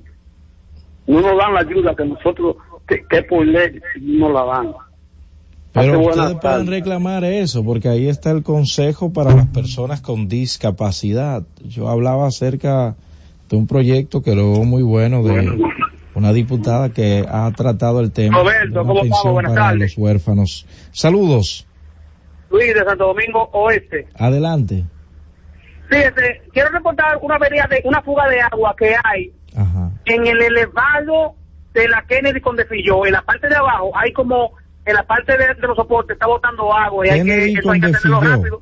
No 1.08 1.22
nos 1.22 1.38
dan 1.38 1.54
la 1.54 1.62
ayuda 1.62 1.96
que 1.96 2.06
nosotros, 2.06 2.58
que, 2.88 3.06
que 3.10 3.24
por 3.24 3.46
ley 3.46 3.80
no 4.02 4.32
la 4.32 4.44
dan. 4.44 4.74
Pero 5.74 6.00
ustedes 6.00 6.38
pueden 6.42 6.68
reclamar 6.68 7.24
eso, 7.24 7.64
porque 7.64 7.88
ahí 7.88 8.08
está 8.08 8.32
el 8.32 8.44
consejo 8.44 9.14
para 9.14 9.34
las 9.34 9.48
personas 9.48 10.02
con 10.02 10.28
discapacidad. 10.28 11.44
Yo 11.64 11.88
hablaba 11.88 12.28
acerca 12.28 12.96
de 13.50 13.56
un 13.56 13.68
proyecto 13.68 14.22
que 14.22 14.36
lo 14.36 14.52
veo 14.54 14.64
muy 14.64 14.82
bueno 14.82 15.24
de 15.24 15.58
una 16.16 16.34
diputada 16.34 16.90
que 16.90 17.24
ha 17.30 17.52
tratado 17.52 18.00
el 18.00 18.12
tema 18.12 18.40
Roberto, 18.40 18.84
de 18.84 18.92
una 18.92 19.10
¿cómo 19.22 19.36
para 19.36 19.54
tardes. 19.54 19.80
los 19.80 19.98
huérfanos. 19.98 20.66
Saludos. 20.92 21.68
Luis 22.50 22.74
de 22.74 22.84
Santo 22.84 23.08
Domingo 23.08 23.50
Oeste. 23.54 24.08
Adelante. 24.16 24.84
Fíjese, 25.90 26.42
quiero 26.52 26.70
reportar 26.70 27.20
una 27.22 27.36
avería 27.36 27.68
de 27.70 27.82
una 27.86 28.02
fuga 28.02 28.28
de 28.30 28.42
agua 28.42 28.76
que 28.78 28.96
hay 29.04 29.32
en 30.08 30.28
el 30.28 30.42
elevado 30.42 31.36
de 31.74 31.88
la 31.88 32.04
Kennedy 32.04 32.42
con 32.42 32.56
Defilló. 32.56 33.06
En 33.06 33.14
la 33.14 33.22
parte 33.22 33.48
de 33.48 33.56
abajo 33.56 33.92
hay 33.96 34.12
como, 34.14 34.54
en 34.86 34.96
la 34.96 35.04
parte 35.04 35.38
de, 35.38 35.54
de 35.54 35.68
los 35.68 35.76
soportes 35.76 36.16
está 36.16 36.28
botando 36.28 36.74
agua 36.74 37.08
y 37.08 37.10
hay 37.10 37.24
que, 37.24 37.52
eso 37.54 37.62
con 37.64 37.76
hay 37.76 37.82
que 37.82 37.98
hacerlo 37.98 38.22
rápido. 38.22 38.62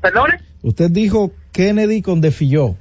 ¿Perdone? 0.00 0.40
Usted 0.62 0.90
dijo 0.90 1.32
Kennedy 1.52 2.02
con 2.02 2.20
Defilló. 2.20 2.76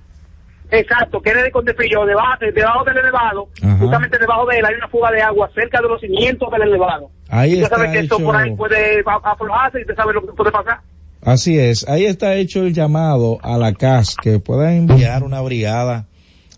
Exacto, 0.72 1.20
Kennedy 1.22 1.50
con 1.50 1.66
Defilló, 1.66 2.06
debajo, 2.06 2.38
debajo 2.54 2.84
del 2.84 2.98
elevado, 2.98 3.50
Ajá. 3.62 3.78
justamente 3.78 4.20
debajo 4.20 4.46
de 4.46 4.60
él 4.60 4.66
hay 4.66 4.76
una 4.76 4.88
fuga 4.88 5.12
de 5.12 5.22
agua 5.22 5.50
cerca 5.56 5.82
de 5.82 5.88
los 5.88 6.00
cimientos 6.00 6.52
del 6.52 6.62
elevado. 6.62 7.10
Ahí 7.28 7.54
usted 7.54 7.64
está 7.64 7.78
sabe 7.78 7.92
que 7.92 8.00
esto 8.00 8.20
por 8.20 8.36
ahí 8.36 8.56
puede 8.56 9.04
aflojarse 9.24 9.80
y 9.80 9.82
usted 9.82 9.96
sabe 9.96 10.14
lo 10.14 10.22
que 10.22 10.34
puede 10.34 10.52
pasar. 10.52 10.82
Así 11.24 11.58
es, 11.58 11.88
ahí 11.90 12.06
está 12.06 12.36
hecho 12.36 12.64
el 12.64 12.74
llamado 12.74 13.40
a 13.42 13.58
la 13.58 13.74
CAS 13.74 14.16
que 14.22 14.40
pueda 14.40 14.74
enviar 14.76 15.24
una 15.24 15.42
brigada 15.42 16.06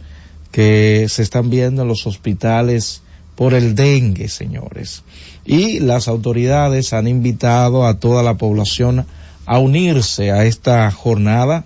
que 0.51 1.07
se 1.09 1.23
están 1.23 1.49
viendo 1.49 1.81
en 1.81 1.87
los 1.87 2.05
hospitales 2.07 3.01
por 3.35 3.53
el 3.53 3.75
dengue, 3.75 4.29
señores. 4.29 5.03
Y 5.45 5.79
las 5.79 6.07
autoridades 6.07 6.93
han 6.93 7.07
invitado 7.07 7.85
a 7.85 7.99
toda 7.99 8.23
la 8.23 8.37
población 8.37 9.05
a 9.45 9.57
unirse 9.57 10.31
a 10.31 10.45
esta 10.45 10.91
jornada 10.91 11.65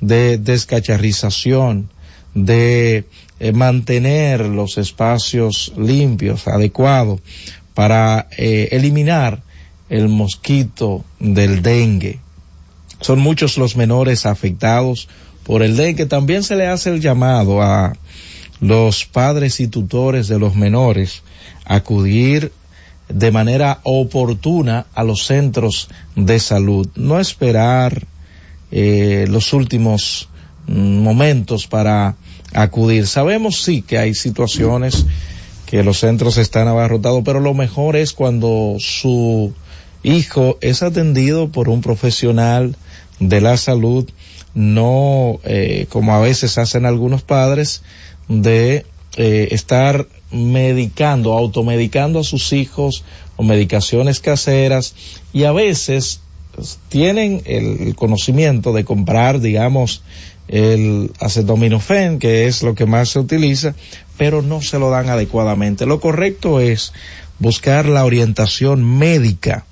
de 0.00 0.38
descacharrización, 0.38 1.88
de 2.34 3.04
eh, 3.44 3.52
mantener 3.52 4.46
los 4.46 4.78
espacios 4.78 5.74
limpios, 5.76 6.48
adecuados, 6.48 7.20
para 7.74 8.26
eh, 8.38 8.70
eliminar 8.72 9.42
el 9.90 10.08
mosquito 10.08 11.04
del 11.20 11.60
dengue. 11.60 12.20
Son 13.02 13.18
muchos 13.18 13.58
los 13.58 13.76
menores 13.76 14.24
afectados 14.24 15.08
por 15.42 15.62
el 15.62 15.76
dengue. 15.76 16.06
También 16.06 16.42
se 16.42 16.56
le 16.56 16.68
hace 16.68 16.88
el 16.88 17.02
llamado 17.02 17.60
a 17.60 17.92
los 18.60 19.04
padres 19.04 19.60
y 19.60 19.68
tutores 19.68 20.26
de 20.28 20.38
los 20.38 20.54
menores 20.54 21.22
acudir 21.66 22.50
de 23.10 23.30
manera 23.30 23.80
oportuna 23.82 24.86
a 24.94 25.04
los 25.04 25.26
centros 25.26 25.90
de 26.16 26.40
salud. 26.40 26.88
No 26.94 27.20
esperar 27.20 28.06
eh, 28.70 29.26
los 29.28 29.52
últimos 29.52 30.30
mm, 30.66 31.02
momentos 31.02 31.66
para 31.66 32.16
acudir. 32.54 33.06
Sabemos 33.06 33.62
sí 33.62 33.82
que 33.82 33.98
hay 33.98 34.14
situaciones 34.14 35.04
que 35.66 35.82
los 35.82 35.98
centros 35.98 36.38
están 36.38 36.68
abarrotados, 36.68 37.22
pero 37.24 37.40
lo 37.40 37.52
mejor 37.52 37.96
es 37.96 38.12
cuando 38.12 38.76
su 38.78 39.52
hijo 40.02 40.58
es 40.60 40.82
atendido 40.82 41.48
por 41.48 41.68
un 41.68 41.80
profesional 41.80 42.76
de 43.18 43.40
la 43.40 43.56
salud, 43.56 44.08
no 44.54 45.40
eh, 45.44 45.86
como 45.88 46.14
a 46.14 46.20
veces 46.20 46.58
hacen 46.58 46.86
algunos 46.86 47.22
padres, 47.22 47.82
de 48.28 48.86
eh, 49.16 49.48
estar 49.50 50.06
medicando, 50.30 51.32
automedicando 51.32 52.20
a 52.20 52.24
sus 52.24 52.52
hijos 52.52 53.04
o 53.36 53.42
medicaciones 53.42 54.20
caseras 54.20 54.94
y 55.32 55.44
a 55.44 55.52
veces 55.52 56.20
pues, 56.54 56.78
tienen 56.88 57.42
el 57.46 57.94
conocimiento 57.94 58.72
de 58.72 58.84
comprar, 58.84 59.40
digamos, 59.40 60.02
el 60.48 61.12
acetaminofén, 61.20 62.18
que 62.18 62.46
es 62.46 62.62
lo 62.62 62.74
que 62.74 62.86
más 62.86 63.10
se 63.10 63.18
utiliza, 63.18 63.74
pero 64.16 64.42
no 64.42 64.62
se 64.62 64.78
lo 64.78 64.90
dan 64.90 65.08
adecuadamente. 65.08 65.86
Lo 65.86 66.00
correcto 66.00 66.60
es 66.60 66.92
buscar 67.38 67.86
la 67.86 68.04
orientación 68.04 68.84
médica 68.98 69.64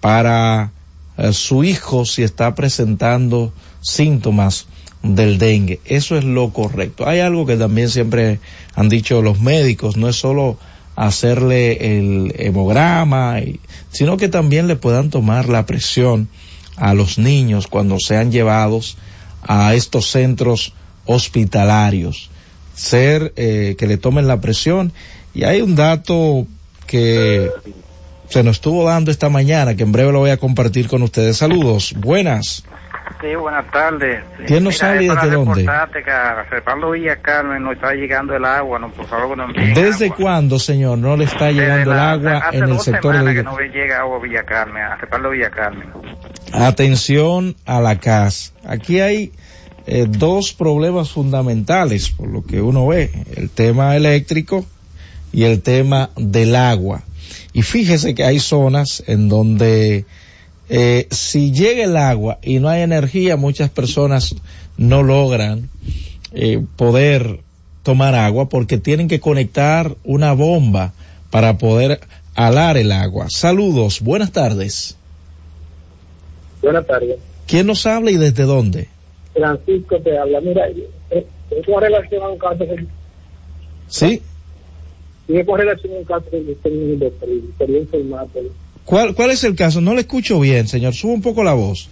para 0.00 0.72
eh, 1.16 1.32
su 1.32 1.64
hijo 1.64 2.04
si 2.04 2.22
está 2.22 2.54
presentando 2.54 3.52
síntomas 3.80 4.66
del 5.02 5.38
dengue. 5.38 5.80
Eso 5.84 6.16
es 6.16 6.24
lo 6.24 6.50
correcto. 6.50 7.08
Hay 7.08 7.20
algo 7.20 7.46
que 7.46 7.56
también 7.56 7.88
siempre 7.88 8.40
han 8.74 8.88
dicho 8.88 9.22
los 9.22 9.40
médicos, 9.40 9.96
no 9.96 10.08
es 10.08 10.16
solo 10.16 10.58
hacerle 10.96 11.98
el 11.98 12.34
hemograma, 12.36 13.36
sino 13.90 14.16
que 14.16 14.28
también 14.28 14.66
le 14.66 14.76
puedan 14.76 15.08
tomar 15.08 15.48
la 15.48 15.64
presión 15.64 16.28
a 16.76 16.94
los 16.94 17.18
niños 17.18 17.66
cuando 17.66 17.98
sean 17.98 18.30
llevados 18.30 18.98
a 19.42 19.74
estos 19.74 20.10
centros 20.10 20.74
hospitalarios. 21.06 22.30
Ser 22.74 23.32
eh, 23.36 23.76
que 23.78 23.86
le 23.86 23.96
tomen 23.96 24.26
la 24.26 24.40
presión. 24.40 24.92
Y 25.34 25.44
hay 25.44 25.60
un 25.60 25.76
dato 25.76 26.46
que 26.86 27.50
se 28.28 28.42
nos 28.42 28.56
estuvo 28.56 28.84
dando 28.84 29.10
esta 29.10 29.28
mañana, 29.28 29.74
que 29.74 29.82
en 29.82 29.92
breve 29.92 30.12
lo 30.12 30.20
voy 30.20 30.30
a 30.30 30.36
compartir 30.36 30.88
con 30.88 31.02
ustedes. 31.02 31.36
Saludos, 31.36 31.94
buenas. 31.96 32.64
Sí, 33.20 33.34
buenas 33.34 33.70
tardes. 33.70 34.24
¿Quién 34.46 34.64
nos 34.64 34.78
para 34.78 34.94
desde 35.00 35.30
dónde? 35.30 35.66
Villa 36.90 37.16
Carmen 37.16 37.62
no 37.62 37.72
está 37.72 37.92
llegando 37.92 38.34
el 38.34 38.44
agua, 38.44 38.78
no, 38.78 38.90
por 38.90 39.06
favor, 39.06 39.38
envíen 39.44 39.74
¿Desde 39.74 40.06
agua. 40.06 40.16
cuándo, 40.16 40.58
señor, 40.58 40.98
no 40.98 41.16
le 41.16 41.24
está 41.24 41.46
Desde 41.46 41.60
llegando 41.60 41.92
el 41.92 41.98
agua 41.98 42.44
en 42.52 42.64
el 42.64 42.80
sector 42.80 43.22
de 43.22 43.34
que 43.34 43.42
no 43.42 43.58
llega 43.58 44.00
agua 44.00 44.16
a 44.16 44.20
Villa 44.20 44.44
Carmen, 44.44 44.82
a 44.82 45.28
Villa 45.30 45.50
Carmen. 45.50 45.88
Atención 46.52 47.56
a 47.66 47.80
la 47.80 47.98
CAS. 47.98 48.54
Aquí 48.64 49.00
hay 49.00 49.32
eh, 49.86 50.06
dos 50.08 50.52
problemas 50.52 51.10
fundamentales, 51.10 52.10
por 52.10 52.28
lo 52.28 52.42
que 52.44 52.60
uno 52.60 52.86
ve, 52.86 53.10
el 53.36 53.50
tema 53.50 53.96
eléctrico 53.96 54.64
y 55.32 55.44
el 55.44 55.62
tema 55.62 56.10
del 56.16 56.56
agua. 56.56 57.02
Y 57.52 57.62
fíjese 57.62 58.14
que 58.14 58.24
hay 58.24 58.38
zonas 58.38 59.02
en 59.06 59.28
donde 59.28 60.04
eh, 60.72 61.08
si 61.10 61.50
llega 61.50 61.82
el 61.82 61.96
agua 61.96 62.38
y 62.42 62.60
no 62.60 62.68
hay 62.68 62.82
energía, 62.82 63.36
muchas 63.36 63.70
personas 63.70 64.36
no 64.76 65.02
logran 65.02 65.68
eh, 66.32 66.64
poder 66.76 67.40
tomar 67.82 68.14
agua 68.14 68.48
porque 68.48 68.78
tienen 68.78 69.08
que 69.08 69.18
conectar 69.18 69.96
una 70.04 70.32
bomba 70.32 70.92
para 71.32 71.58
poder 71.58 71.98
alar 72.36 72.76
el 72.76 72.92
agua. 72.92 73.26
Saludos, 73.30 74.00
buenas 74.00 74.30
tardes. 74.30 74.96
Buenas 76.62 76.86
tardes. 76.86 77.18
¿Quién 77.48 77.66
nos 77.66 77.84
habla 77.86 78.12
y 78.12 78.16
desde 78.16 78.44
dónde? 78.44 78.86
Francisco 79.32 79.98
te 79.98 80.16
habla. 80.16 80.40
Mira, 80.40 80.68
eh, 80.68 81.26
es 81.50 81.66
con 81.66 81.82
relación 81.82 82.22
a 82.22 82.28
un 82.28 82.38
caso 82.38 82.58
que 82.58 82.86
¿Sí? 83.88 84.22
tiene 85.26 85.44
con 85.44 85.58
relación 85.58 85.94
a 85.94 85.98
un 85.98 86.04
caso 86.04 86.26
que 86.30 86.52
estoy 86.52 86.78
viendo, 86.78 87.12
pero 87.18 87.32
quería 87.58 87.80
informarte. 87.80 88.52
¿Cuál, 88.90 89.14
¿Cuál 89.14 89.30
es 89.30 89.44
el 89.44 89.54
caso? 89.54 89.80
No 89.80 89.94
le 89.94 90.00
escucho 90.00 90.40
bien, 90.40 90.66
señor. 90.66 90.94
Sube 90.94 91.12
un 91.12 91.22
poco 91.22 91.44
la 91.44 91.54
voz. 91.54 91.88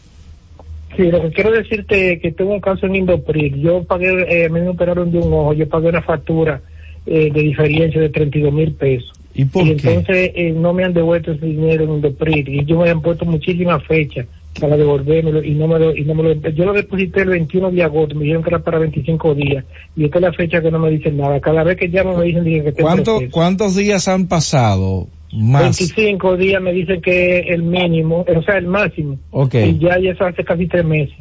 Sí, 0.96 1.04
lo 1.04 1.22
que 1.22 1.30
quiero 1.30 1.52
decirte 1.52 2.14
es 2.14 2.20
que 2.20 2.32
tuve 2.32 2.54
un 2.54 2.60
caso 2.60 2.86
en 2.86 2.96
Indopril. 2.96 3.62
Yo 3.62 3.84
pagué, 3.84 4.08
eh, 4.28 4.48
me 4.48 4.68
operaron 4.68 5.12
de 5.12 5.18
un 5.18 5.32
ojo, 5.32 5.52
yo 5.52 5.68
pagué 5.68 5.90
una 5.90 6.02
factura 6.02 6.60
eh, 7.06 7.30
de 7.32 7.40
diferencia 7.40 8.00
de 8.00 8.08
32 8.08 8.52
mil 8.52 8.72
pesos. 8.72 9.12
¿Y 9.32 9.44
por 9.44 9.64
y 9.64 9.76
qué? 9.76 9.90
entonces 9.90 10.32
eh, 10.34 10.50
no 10.50 10.72
me 10.72 10.82
han 10.82 10.92
devuelto 10.92 11.30
ese 11.30 11.46
dinero 11.46 11.84
en 11.84 11.90
Indopril. 11.90 12.48
Y 12.48 12.64
yo 12.64 12.80
me 12.80 12.90
han 12.90 13.00
puesto 13.00 13.24
muchísimas 13.24 13.84
fechas 13.84 14.26
para 14.58 14.76
devolvérmelo 14.76 15.40
y 15.44 15.52
no 15.52 15.68
me 15.68 15.78
lo, 15.78 15.94
y 15.94 16.02
no 16.02 16.16
me 16.16 16.24
lo, 16.24 16.50
yo 16.50 16.64
lo 16.64 16.72
deposité 16.72 17.20
el 17.20 17.28
21 17.28 17.70
de 17.70 17.84
agosto, 17.84 18.16
me 18.16 18.22
dijeron 18.22 18.42
que 18.42 18.50
era 18.50 18.58
para 18.58 18.80
25 18.80 19.36
días. 19.36 19.64
Y 19.94 20.06
esta 20.06 20.18
es 20.18 20.22
la 20.22 20.32
fecha 20.32 20.60
que 20.60 20.72
no 20.72 20.80
me 20.80 20.90
dicen 20.90 21.16
nada. 21.16 21.38
Cada 21.38 21.62
vez 21.62 21.76
que 21.76 21.86
llamo 21.86 22.16
me 22.16 22.24
dicen 22.24 22.42
que 22.42 22.72
¿Cuánto. 22.72 23.20
¿Cuántos 23.30 23.76
días 23.76 24.08
han 24.08 24.26
pasado? 24.26 25.06
Más. 25.32 25.62
25 25.78 26.36
días 26.36 26.60
me 26.62 26.72
dicen 26.72 27.00
que 27.02 27.38
es 27.40 27.46
el 27.48 27.62
mínimo, 27.62 28.24
o 28.26 28.42
sea, 28.42 28.56
el 28.56 28.66
máximo. 28.66 29.18
Ok. 29.30 29.55
Y 29.55 29.78
ya, 29.78 29.98
ya 29.98 30.12
eso 30.12 30.24
hace 30.24 30.42
casi 30.44 30.66
tres 30.66 30.84
meses. 30.84 31.16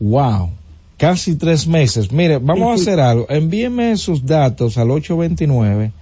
Wow. 0.00 0.50
Casi 0.96 1.36
tres 1.36 1.66
meses. 1.66 2.10
Mire, 2.12 2.38
vamos 2.38 2.72
a 2.74 2.76
Sí, 2.78 2.84
sí. 2.84 2.90
hacer 2.90 3.00
algo. 3.00 3.26
Envíeme 3.28 3.96
sus 3.96 4.24
datos 4.26 4.76
al 4.78 4.90
829 4.90 5.92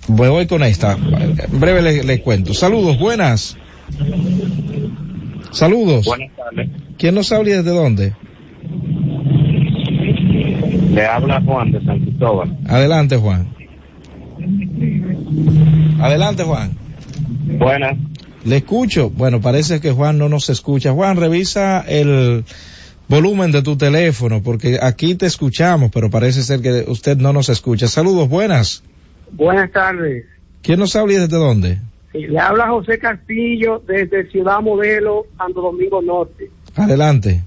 me 0.07 0.29
voy 0.29 0.47
con 0.47 0.63
esta, 0.63 0.93
en 0.93 1.61
breve 1.61 1.83
le, 1.83 2.05
le 2.05 2.23
cuento. 2.23 2.55
Saludos, 2.55 3.01
buenas. 3.01 3.57
Saludos. 5.55 6.05
Buenas 6.05 6.31
tardes. 6.37 6.69
¿Quién 6.99 7.15
nos 7.15 7.31
habla 7.31 7.51
y 7.51 7.53
desde 7.53 7.71
dónde? 7.71 8.13
Le 10.93 11.07
habla 11.07 11.41
Juan 11.41 11.71
de 11.71 11.85
San 11.85 12.01
Cristóbal. 12.01 12.59
Adelante, 12.69 13.17
Juan. 13.17 13.55
Adelante, 16.01 16.43
Juan. 16.43 16.73
Buenas. 17.59 17.97
Le 18.45 18.57
escucho. 18.57 19.11
Bueno, 19.11 19.41
parece 19.41 19.81
que 19.81 19.93
Juan 19.93 20.19
no 20.19 20.29
nos 20.29 20.51
escucha. 20.51 20.93
Juan, 20.93 21.17
revisa 21.17 21.85
el 21.87 22.45
volumen 23.09 23.53
de 23.53 23.63
tu 23.63 23.77
teléfono, 23.77 24.43
porque 24.43 24.79
aquí 24.83 25.15
te 25.15 25.27
escuchamos, 25.27 25.93
pero 25.93 26.11
parece 26.11 26.43
ser 26.43 26.63
que 26.63 26.85
usted 26.89 27.17
no 27.17 27.33
nos 27.33 27.49
escucha. 27.49 27.87
Saludos, 27.87 28.29
buenas. 28.29 28.83
Buenas 29.31 29.71
tardes. 29.71 30.25
¿Quién 30.63 30.81
nos 30.81 30.97
habla 30.97 31.13
y 31.13 31.17
desde 31.17 31.37
dónde? 31.37 31.79
Le 32.15 32.39
habla 32.39 32.69
José 32.69 32.99
Castillo 32.99 33.83
desde 33.87 34.31
Ciudad 34.31 34.61
Modelo, 34.61 35.27
Santo 35.37 35.61
Domingo 35.61 36.01
Norte. 36.01 36.49
Adelante. 36.77 37.43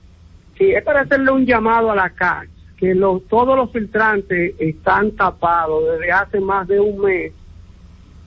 Sí, 0.58 0.72
es 0.72 0.84
para 0.84 1.02
hacerle 1.02 1.32
un 1.32 1.46
llamado 1.46 1.90
a 1.92 1.96
la 1.96 2.10
CAC, 2.10 2.50
que 2.78 2.94
los, 2.94 3.26
todos 3.28 3.56
los 3.56 3.72
filtrantes 3.72 4.56
están 4.60 5.12
tapados 5.12 5.84
desde 5.92 6.12
hace 6.12 6.40
más 6.40 6.68
de 6.68 6.80
un 6.80 7.02
mes 7.02 7.32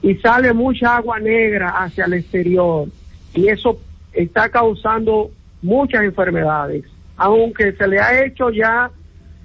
y 0.01 0.15
sale 0.15 0.51
mucha 0.53 0.97
agua 0.97 1.19
negra 1.19 1.69
hacia 1.83 2.05
el 2.05 2.13
exterior 2.13 2.87
y 3.35 3.47
eso 3.47 3.79
está 4.13 4.49
causando 4.49 5.29
muchas 5.61 6.03
enfermedades. 6.03 6.85
Aunque 7.17 7.73
se 7.73 7.87
le 7.87 7.99
ha 7.99 8.25
hecho 8.25 8.49
ya 8.49 8.89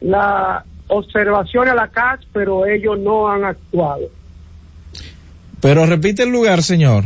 la 0.01 0.65
observación 0.89 1.69
a 1.69 1.75
la 1.75 1.89
CAC, 1.89 2.21
pero 2.33 2.67
ellos 2.67 2.99
no 2.99 3.29
han 3.29 3.45
actuado. 3.45 4.09
Pero 5.61 5.87
repite 5.87 6.23
el 6.23 6.31
lugar, 6.31 6.63
señor. 6.63 7.05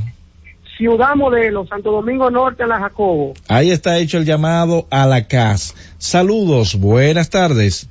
Ciudad 0.76 1.14
Modelo, 1.14 1.66
Santo 1.66 1.92
Domingo 1.92 2.30
Norte, 2.30 2.66
La 2.66 2.78
Jacobo. 2.78 3.34
Ahí 3.48 3.70
está 3.70 3.98
hecho 3.98 4.16
el 4.16 4.24
llamado 4.24 4.86
a 4.90 5.06
la 5.06 5.26
CAS. 5.26 5.74
Saludos, 5.98 6.76
buenas 6.76 7.28
tardes. 7.28 7.88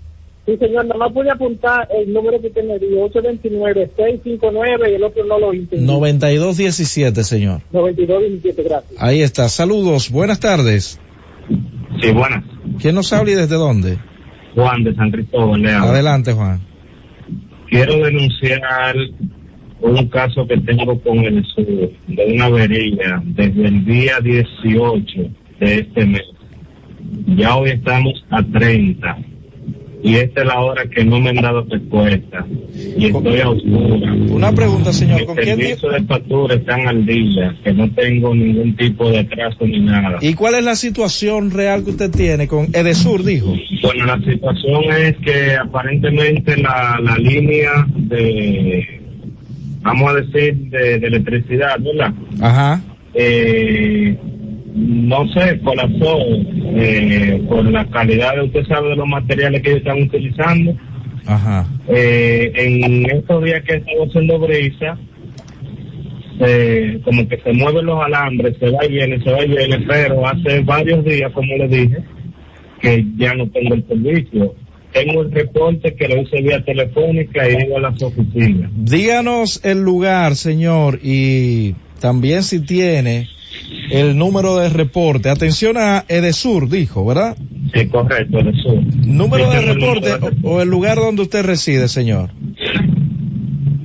Sí, 0.48 0.58
señor, 0.58 0.86
nada 0.86 0.98
más 0.98 1.12
pude 1.12 1.30
apuntar 1.30 1.88
el 1.96 2.12
número 2.12 2.42
que 2.42 2.48
usted 2.48 2.64
me 2.64 2.80
dio, 2.80 3.08
829-659 3.10 4.90
y 4.90 4.96
el 4.96 5.04
otro 5.04 5.24
no 5.26 5.38
lo 5.38 5.54
entendí. 5.54 5.86
9217, 5.86 7.24
señor. 7.24 7.62
9217, 7.72 8.64
gracias. 8.64 8.94
Ahí 8.98 9.22
está. 9.22 9.48
Saludos, 9.50 10.10
buenas 10.10 10.40
tardes. 10.40 11.00
Sí, 12.02 12.12
buenas. 12.12 12.44
¿Quién 12.82 12.96
nos 12.96 13.14
habla 13.14 13.32
y 13.32 13.36
desde 13.36 13.56
dónde? 13.56 14.00
Juan 14.56 14.84
de 14.84 14.96
San 14.96 15.12
Cristóbal. 15.12 15.62
Le 15.62 15.72
habla. 15.72 15.92
Adelante, 15.92 16.34
Juan. 16.34 16.60
Quiero 17.70 18.04
denunciar 18.04 18.96
un 19.82 20.08
caso 20.08 20.48
que 20.48 20.58
tengo 20.58 21.00
con 21.00 21.20
el 21.20 21.46
sur 21.46 21.92
de 22.08 22.26
una 22.34 22.46
avería 22.46 23.22
desde 23.26 23.66
el 23.66 23.86
día 23.86 24.20
18 24.20 25.06
de 25.60 25.76
este 25.80 26.06
mes. 26.06 26.24
Ya 27.36 27.56
hoy 27.56 27.72
estamos 27.72 28.24
a 28.30 28.44
30 28.44 29.18
y 30.02 30.16
esta 30.16 30.42
es 30.42 30.48
la 30.48 30.60
hora 30.60 30.84
que 30.86 31.04
no 31.04 31.20
me 31.20 31.32
han 31.32 31.38
dado 31.38 31.66
respuesta 31.70 32.46
y 32.98 33.08
estoy 33.08 33.42
a 33.42 33.50
oscura. 33.50 34.14
Una 34.14 34.52
pregunta, 34.54 34.94
señor. 34.94 35.26
¿Con 35.26 35.36
quién 35.36 35.58
servicio 35.58 35.90
de 35.90 36.04
factura 36.04 36.56
están 36.56 36.88
al 36.88 37.06
día, 37.06 37.56
que 37.64 37.74
no 37.74 37.90
tengo 37.92 38.34
ningún 38.34 38.76
tipo 38.78 39.10
de 39.10 39.20
atraso 39.20 39.66
ni 39.66 39.80
nada. 39.80 40.20
¿Y 40.22 40.36
cuál 40.36 40.56
es 40.56 40.64
la 40.64 40.76
situación 40.76 41.52
real 41.52 41.84
que 41.84 41.92
usted 41.92 42.12
tiene 42.12 42.48
con 42.48 42.68
Edesur, 42.74 43.24
dijo? 43.24 43.54
Bueno, 43.82 44.06
la 44.06 44.18
situación 44.20 44.84
es 44.98 45.18
que 45.18 45.56
aparentemente 45.56 46.56
la, 46.58 47.00
la 47.02 47.18
línea 47.18 47.86
de, 47.96 48.99
vamos 49.82 50.12
a 50.12 50.16
decir, 50.16 50.56
de, 50.70 51.00
de 51.00 51.08
electricidad, 51.08 51.80
¿verdad? 51.80 52.14
Ajá. 52.42 52.82
Eh, 53.14 54.18
no 54.76 55.28
sé, 55.30 55.60
colapsó 55.62 56.18
eh, 56.76 57.44
por 57.48 57.66
la 57.70 57.86
calidad, 57.90 58.36
de, 58.36 58.44
usted 58.44 58.66
sabe, 58.68 58.90
de 58.90 58.96
los 58.96 59.08
materiales 59.08 59.62
que 59.62 59.72
ellos 59.72 59.82
están 59.82 60.02
utilizando. 60.04 60.76
Ajá. 61.26 61.68
Eh, 61.88 62.52
en 62.56 63.06
estos 63.18 63.44
días 63.44 63.62
que 63.64 63.76
estamos 63.76 64.10
haciendo 64.10 64.40
brisa, 64.40 64.98
eh, 66.40 67.02
como 67.04 67.28
que 67.28 67.38
se 67.40 67.52
mueven 67.54 67.86
los 67.86 68.04
alambres, 68.04 68.56
se 68.60 68.70
va 68.70 68.86
y 68.86 68.90
viene, 68.90 69.22
se 69.22 69.32
va 69.32 69.44
y 69.44 69.50
viene, 69.50 69.86
pero 69.88 70.26
hace 70.26 70.62
varios 70.62 71.04
días, 71.04 71.32
como 71.34 71.56
le 71.58 71.68
dije, 71.68 71.98
que 72.82 73.06
ya 73.18 73.34
no 73.34 73.50
tengo 73.50 73.76
el 73.76 73.86
servicio. 73.88 74.56
Tengo 74.94 75.22
el 75.22 75.32
reporte 75.32 75.94
que 75.96 76.08
lo 76.08 76.22
hice 76.22 76.42
vía 76.42 76.64
telefónica 76.64 77.48
y 77.48 77.58
digo 77.58 77.78
a 77.78 77.82
las 77.82 78.02
oficinas. 78.02 78.72
Díganos 78.76 79.62
el 79.64 79.82
lugar, 79.82 80.36
señor, 80.36 81.00
y 81.04 81.76
también 82.00 82.44
si 82.44 82.60
tiene 82.62 83.28
el 83.92 84.18
número 84.18 84.58
de 84.58 84.70
reporte. 84.70 85.30
Atención 85.30 85.78
a 85.78 86.06
Edesur, 86.08 86.70
dijo, 86.70 87.06
¿verdad? 87.06 87.38
Sí, 87.74 87.88
correcto, 87.88 88.40
eso. 88.40 88.82
Número 89.06 89.50
de 89.52 89.62
reporte 89.62 90.14
o, 90.44 90.56
o 90.56 90.62
el 90.62 90.70
lugar 90.70 90.98
donde 90.98 91.22
usted 91.22 91.46
reside, 91.46 91.88
señor. 91.88 92.32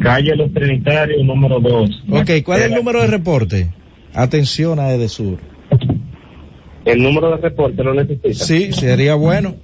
Calle 0.01 0.37
Los 0.37 0.53
Trinitarios, 0.53 1.25
número 1.25 1.61
2. 1.61 2.05
Ok, 2.11 2.31
¿cuál 2.45 2.61
es 2.61 2.67
el 2.67 2.75
número 2.75 3.01
de 3.01 3.07
reporte? 3.07 3.71
Atención 4.13 4.79
a 4.79 4.93
Edesur. 4.93 5.39
¿El 6.85 7.03
número 7.03 7.31
de 7.31 7.37
reporte 7.39 7.83
lo 7.83 7.95
necesita? 7.95 8.33
Sí, 8.35 8.73
sería 8.73 9.15
bueno. 9.15 9.57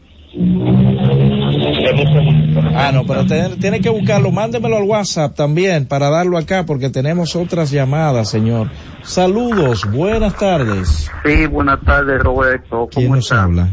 Ah, 2.75 2.91
no, 2.93 3.05
pero 3.07 3.27
te- 3.27 3.57
tiene 3.57 3.81
que 3.81 3.91
buscarlo. 3.91 4.31
Mándemelo 4.31 4.77
al 4.77 4.85
WhatsApp 4.85 5.35
también 5.35 5.87
para 5.87 6.09
darlo 6.11 6.39
acá 6.39 6.65
porque 6.67 6.91
tenemos 6.91 7.35
otras 7.37 7.71
llamadas, 7.71 8.29
señor. 8.31 8.69
Saludos, 9.03 9.91
buenas 9.91 10.35
tardes. 10.37 11.11
Sí, 11.25 11.47
buenas 11.47 11.81
tardes, 11.83 12.23
Roberto. 12.23 12.89
¿Quién 12.91 13.07
¿Cómo 13.07 13.17
nos 13.17 13.25
está? 13.25 13.43
habla? 13.45 13.69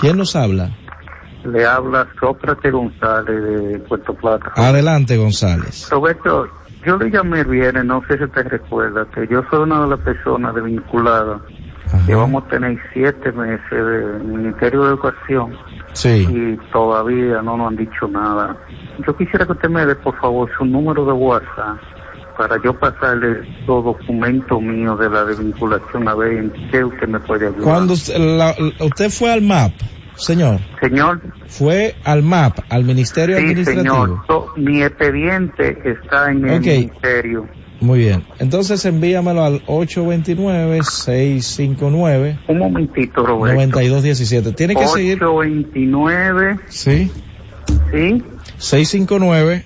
¿Quién 0.00 0.16
nos 0.16 0.36
habla? 0.36 0.70
Le 1.44 1.64
habla 1.66 2.06
Sócrates 2.20 2.72
González 2.72 3.42
de 3.42 3.78
Puerto 3.80 4.14
Plata. 4.14 4.52
Adelante, 4.56 5.16
González. 5.16 5.88
Roberto, 5.90 6.48
yo 6.84 6.96
le 6.98 7.10
llamé 7.10 7.44
viernes, 7.44 7.84
no 7.84 8.02
sé 8.08 8.18
si 8.18 8.26
te 8.30 8.42
recuerda, 8.42 9.06
que 9.14 9.26
yo 9.30 9.42
soy 9.50 9.60
una 9.60 9.82
de 9.82 9.88
las 9.88 10.00
personas 10.00 10.54
desvinculadas. 10.54 11.40
que 12.06 12.14
vamos 12.14 12.44
a 12.44 12.48
tener 12.48 12.78
siete 12.92 13.32
meses 13.32 13.70
del 13.70 14.22
Ministerio 14.24 14.82
de 14.82 14.88
Educación 14.90 15.52
Sí. 15.98 16.26
y 16.30 16.56
todavía 16.72 17.42
no 17.42 17.56
nos 17.56 17.68
han 17.68 17.76
dicho 17.76 18.06
nada. 18.08 18.56
Yo 19.06 19.16
quisiera 19.16 19.44
que 19.46 19.52
usted 19.52 19.68
me 19.68 19.84
dé, 19.84 19.96
por 19.96 20.16
favor, 20.20 20.48
su 20.56 20.64
número 20.64 21.04
de 21.04 21.12
WhatsApp 21.12 21.76
para 22.36 22.56
yo 22.62 22.72
pasarle 22.78 23.40
los 23.66 23.84
documentos 23.84 24.62
míos 24.62 24.96
de 25.00 25.10
la 25.10 25.24
desvinculación 25.24 26.06
a 26.08 26.14
ver 26.14 26.32
en 26.34 26.52
qué 26.70 26.84
usted 26.84 27.08
me 27.08 27.18
puede 27.18 27.48
ayudar. 27.48 27.62
Cuando 27.62 27.94
usted, 27.94 28.16
la- 28.16 28.54
usted 28.80 29.10
fue 29.10 29.32
al 29.32 29.42
MAP, 29.42 29.72
señor. 30.14 30.60
Señor. 30.80 31.20
Fue 31.48 31.96
al 32.04 32.22
MAP, 32.22 32.58
al 32.68 32.84
Ministerio 32.84 33.36
Sí, 33.38 33.42
Administrativo. 33.42 34.22
señor. 34.28 34.46
Mi 34.56 34.82
expediente 34.82 35.82
está 35.84 36.30
en 36.30 36.48
el 36.48 36.60
ministerio. 36.60 37.48
Muy 37.80 38.00
bien. 38.00 38.24
Entonces 38.38 38.84
envíamelo 38.84 39.42
al 39.44 39.64
829-659. 39.66 42.38
Un 42.48 42.58
momentito, 42.58 43.24
Roberto. 43.24 43.54
9217. 43.60 44.52
Tiene 44.52 44.74
que 44.74 44.86
seguir. 44.86 45.22
829, 45.22 46.58
Sí. 46.68 47.10
sí, 47.92 48.22
659 48.58 49.64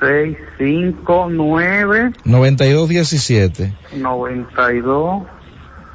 659 0.00 2.12
9217. 2.24 3.74
92 3.96 5.22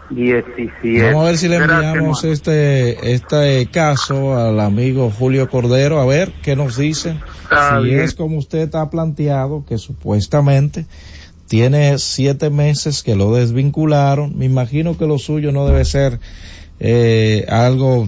17. 0.10 1.04
Vamos 1.06 1.22
a 1.22 1.26
ver 1.26 1.38
si 1.38 1.48
le 1.48 1.58
enviamos 1.58 2.24
este, 2.24 3.14
este 3.14 3.68
caso 3.72 4.36
al 4.38 4.60
amigo 4.60 5.12
Julio 5.12 5.48
Cordero, 5.50 6.00
a 6.00 6.06
ver 6.06 6.32
qué 6.42 6.56
nos 6.56 6.78
dicen. 6.78 7.20
Está 7.44 7.80
si 7.80 7.86
bien. 7.86 8.02
es 8.02 8.16
como 8.16 8.38
usted 8.38 8.74
ha 8.74 8.90
planteado, 8.90 9.64
que 9.68 9.78
supuestamente 9.78 10.86
tiene 11.50 11.98
siete 11.98 12.52
meses 12.52 13.02
que 13.02 13.16
lo 13.16 13.34
desvincularon, 13.34 14.38
me 14.38 14.46
imagino 14.46 14.98
que 14.98 15.08
lo 15.08 15.18
suyo 15.18 15.52
no 15.52 15.66
debe 15.68 15.84
ser 15.84 16.20
eh, 16.80 17.48
algo 17.50 18.08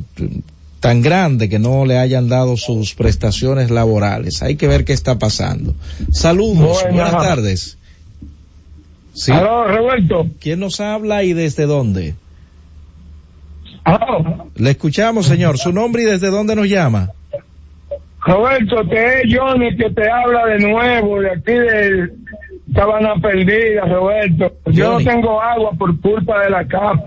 tan 0.79 1.01
grande 1.01 1.49
que 1.49 1.57
no 1.57 1.85
le 1.85 1.97
hayan 1.97 2.29
dado 2.29 2.55
sus 2.55 2.93
prestaciones 2.93 3.71
laborales. 3.71 4.43
Hay 4.43 4.57
que 4.57 4.67
ver 4.67 4.85
qué 4.85 4.93
está 4.93 5.17
pasando. 5.17 5.73
Saludos, 6.11 6.83
Buenas. 6.83 6.93
buenas 6.93 7.11
tardes. 7.11 7.77
Sí. 9.13 9.31
Aló, 9.31 9.67
Roberto. 9.67 10.27
¿Quién 10.39 10.59
nos 10.59 10.79
habla 10.79 11.23
y 11.23 11.33
desde 11.33 11.65
dónde? 11.65 12.13
Le 14.55 14.69
escuchamos, 14.69 15.25
señor. 15.25 15.57
Su 15.57 15.73
nombre 15.73 16.03
y 16.03 16.05
desde 16.05 16.29
dónde 16.29 16.55
nos 16.55 16.69
llama. 16.69 17.09
Roberto, 18.23 18.87
te 18.87 19.21
es 19.21 19.35
Johnny 19.35 19.75
que 19.75 19.89
te 19.89 20.07
habla 20.07 20.45
de 20.45 20.59
nuevo 20.59 21.21
de 21.21 21.31
aquí 21.31 21.53
de 21.53 22.09
Sabana 22.73 23.15
Perdida, 23.21 23.85
Roberto. 23.85 24.53
Yo 24.67 24.91
Johnny. 24.93 25.05
no 25.05 25.11
tengo 25.11 25.41
agua 25.41 25.71
por 25.77 25.99
culpa 25.99 26.43
de 26.43 26.49
la 26.49 26.67
CAP. 26.67 26.99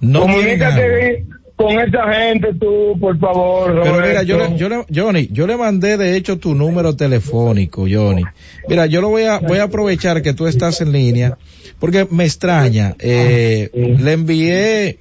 No 0.00 0.20
Comunícate 0.22 1.26
con 1.54 1.78
esa 1.78 2.12
gente 2.12 2.52
tú, 2.54 2.98
por 2.98 3.16
favor, 3.20 3.68
Roberto. 3.72 3.92
Pero 3.96 4.06
mira, 4.08 4.22
yo 4.24 4.38
le, 4.38 4.56
yo 4.56 4.68
le- 4.68 4.86
Johnny, 4.92 5.28
yo 5.30 5.46
le 5.46 5.56
mandé 5.56 5.96
de 5.96 6.16
hecho 6.16 6.38
tu 6.38 6.54
número 6.56 6.96
telefónico, 6.96 7.86
Johnny. 7.88 8.24
Mira, 8.68 8.86
yo 8.86 9.00
lo 9.00 9.10
voy 9.10 9.24
a, 9.24 9.38
voy 9.38 9.58
a 9.58 9.64
aprovechar 9.64 10.22
que 10.22 10.34
tú 10.34 10.46
estás 10.48 10.80
en 10.80 10.90
línea, 10.90 11.38
porque 11.78 12.06
me 12.10 12.24
extraña. 12.24 12.96
Eh, 12.98 13.70
le 14.00 14.12
envié 14.12 14.98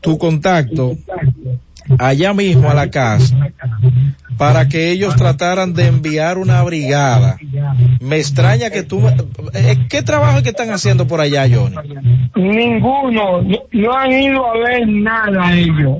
tu 0.00 0.18
contacto 0.18 0.96
allá 1.98 2.32
mismo 2.32 2.70
a 2.70 2.74
la 2.74 2.90
casa 2.90 3.36
para 4.36 4.68
que 4.68 4.90
ellos 4.90 5.16
trataran 5.16 5.72
de 5.72 5.86
enviar 5.86 6.38
una 6.38 6.62
brigada. 6.62 7.38
Me 8.00 8.16
extraña 8.16 8.70
que 8.70 8.82
tú, 8.82 9.02
eh, 9.54 9.86
¿qué 9.88 10.02
trabajo 10.02 10.42
que 10.42 10.50
están 10.50 10.70
haciendo 10.70 11.06
por 11.06 11.20
allá, 11.20 11.46
Johnny? 11.48 11.76
Ninguno, 12.34 13.42
no, 13.42 13.58
no 13.72 13.92
han 13.92 14.12
ido 14.12 14.46
a 14.46 14.58
ver 14.58 14.86
nada 14.86 15.54
ellos. 15.54 15.98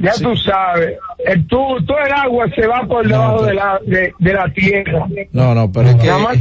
Ya 0.00 0.12
tú 0.14 0.34
sabes, 0.36 0.96
el, 1.24 1.46
tú, 1.46 1.58
todo 1.86 1.98
el 2.06 2.12
agua 2.12 2.46
se 2.54 2.66
va 2.66 2.86
por 2.88 3.06
debajo 3.06 3.44
de, 3.44 3.54
la, 3.54 3.78
de, 3.86 4.12
de 4.18 4.32
la 4.32 4.52
tierra. 4.52 5.06
No, 5.32 5.54
no, 5.54 5.70
pero 5.70 5.90
es 5.90 5.96
que, 5.96 6.06
Nada 6.06 6.18
más, 6.18 6.38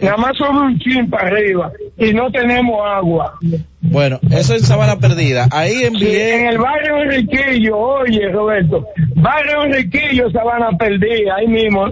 nada 0.00 0.16
más 0.18 0.36
sobre 0.36 0.58
un 0.58 0.78
chin 0.78 1.08
para 1.10 1.28
arriba 1.28 1.72
y 1.96 2.12
no 2.12 2.30
tenemos 2.30 2.78
agua. 2.86 3.34
bueno, 3.80 4.18
eso 4.30 4.54
es 4.54 4.66
Sabana 4.66 4.96
Perdida. 4.98 5.48
Ahí 5.50 5.72
Sí, 5.78 5.84
envié. 5.86 6.40
en 6.40 6.46
el 6.48 6.58
barrio 6.58 7.02
Enriquillo, 7.02 7.76
oye 7.78 8.28
Roberto, 8.30 8.86
barrio 9.16 9.64
Enriquillo, 9.64 10.30
Sabana 10.30 10.70
Perdida, 10.78 11.36
ahí 11.36 11.46
mismo. 11.48 11.86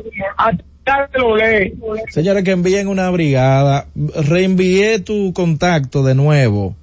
Señores, 2.10 2.42
que 2.44 2.50
envíen 2.50 2.88
una 2.88 3.08
brigada. 3.10 3.86
Reenvié 3.94 4.98
tu 4.98 5.32
contacto 5.32 6.02
de 6.02 6.14
nuevo 6.14 6.74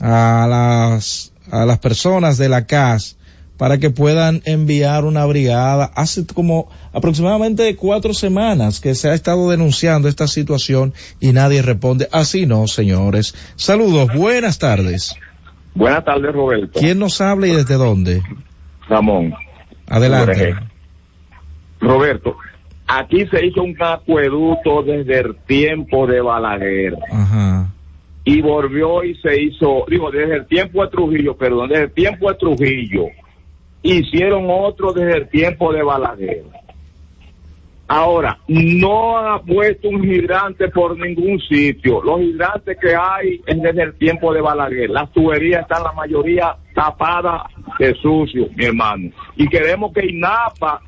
a 0.00 0.46
las, 0.48 1.32
a 1.50 1.64
las 1.66 1.78
personas 1.78 2.38
de 2.38 2.48
la 2.48 2.66
CAS 2.66 3.16
para 3.56 3.78
que 3.78 3.90
puedan 3.90 4.42
enviar 4.44 5.04
una 5.04 5.24
brigada. 5.24 5.90
Hace 5.94 6.26
como 6.26 6.68
aproximadamente 6.92 7.74
cuatro 7.76 8.12
semanas 8.12 8.80
que 8.80 8.94
se 8.94 9.08
ha 9.08 9.14
estado 9.14 9.50
denunciando 9.50 10.08
esta 10.08 10.26
situación 10.26 10.92
y 11.20 11.32
nadie 11.32 11.62
responde. 11.62 12.08
Así 12.12 12.46
no, 12.46 12.66
señores. 12.66 13.34
Saludos, 13.56 14.14
buenas 14.14 14.58
tardes. 14.58 15.14
Buenas 15.74 16.04
tardes, 16.04 16.32
Roberto. 16.32 16.78
¿Quién 16.80 16.98
nos 16.98 17.20
habla 17.20 17.46
y 17.48 17.52
desde 17.52 17.74
dónde? 17.74 18.22
Ramón. 18.88 19.34
Adelante. 19.88 20.54
Roberto, 21.80 22.36
aquí 22.86 23.26
se 23.26 23.46
hizo 23.46 23.62
un 23.62 23.76
acueducto 23.78 24.82
desde 24.82 25.20
el 25.20 25.36
tiempo 25.46 26.06
de 26.06 26.20
Balaguer 26.20 26.96
Ajá. 27.12 27.70
Y 28.26 28.42
volvió 28.42 29.04
y 29.04 29.14
se 29.18 29.40
hizo, 29.40 29.84
digo, 29.88 30.10
desde 30.10 30.34
el 30.34 30.46
tiempo 30.46 30.82
de 30.82 30.90
Trujillo, 30.90 31.36
perdón, 31.36 31.68
desde 31.68 31.84
el 31.84 31.92
tiempo 31.92 32.28
de 32.28 32.36
Trujillo. 32.36 33.04
Hicieron 33.82 34.46
otro 34.50 34.92
desde 34.92 35.18
el 35.18 35.28
tiempo 35.28 35.72
de 35.72 35.84
Balaguer. 35.84 36.42
Ahora, 37.86 38.36
no 38.48 39.16
ha 39.16 39.40
puesto 39.40 39.88
un 39.88 40.04
hidrante 40.04 40.68
por 40.70 40.98
ningún 40.98 41.38
sitio. 41.38 42.02
Los 42.02 42.20
hidrantes 42.20 42.76
que 42.80 42.96
hay 42.96 43.40
es 43.46 43.62
desde 43.62 43.84
el 43.84 43.94
tiempo 43.94 44.34
de 44.34 44.40
Balaguer. 44.40 44.90
Las 44.90 45.12
tuberías 45.12 45.62
están 45.62 45.84
la 45.84 45.92
mayoría 45.92 46.56
tapadas 46.74 47.42
de 47.78 47.94
sucio, 47.94 48.48
mi 48.56 48.64
hermano. 48.64 49.12
Y 49.36 49.46
queremos 49.46 49.92
que 49.92 50.04
INAPA 50.04 50.80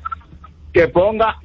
que 0.73 0.89
ponga 0.89 1.37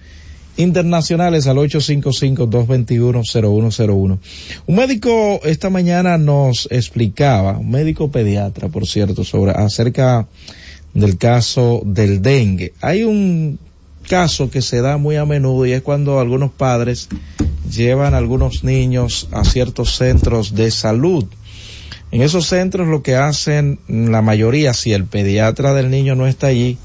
internacionales 0.56 1.46
al 1.48 1.58
855-221-0101. 1.58 4.20
Un 4.66 4.76
médico 4.76 5.42
esta 5.44 5.70
mañana 5.70 6.18
nos 6.18 6.70
explicaba, 6.72 7.58
un 7.58 7.70
médico 7.70 8.12
pediatra, 8.12 8.70
por 8.70 8.88
cierto, 8.88 9.26
sobre 9.26 9.52
acerca 9.52 10.26
del 10.94 11.18
caso 11.18 11.82
del 11.86 12.22
dengue. 12.22 12.72
Hay 12.82 13.04
un 13.04 13.60
caso 14.08 14.50
que 14.50 14.62
se 14.62 14.82
da 14.82 14.98
muy 14.98 15.18
a 15.18 15.26
menudo 15.26 15.66
y 15.66 15.74
es 15.74 15.82
cuando 15.82 16.20
algunos 16.20 16.52
padres 16.52 17.10
llevan 17.70 18.14
a 18.14 18.18
algunos 18.18 18.64
niños 18.64 19.28
a 19.32 19.44
ciertos 19.44 19.96
centros 19.96 20.56
de 20.56 20.72
salud. 20.72 21.26
En 22.12 22.22
esos 22.22 22.48
centros 22.48 22.88
lo 22.88 23.04
que 23.04 23.16
hacen 23.16 23.80
la 23.88 24.22
mayoría, 24.22 24.74
si 24.74 24.94
el 24.94 25.06
pediatra 25.06 25.74
del 25.74 25.92
niño 25.92 26.16
no 26.16 26.26
está 26.26 26.48
allí, 26.48 26.78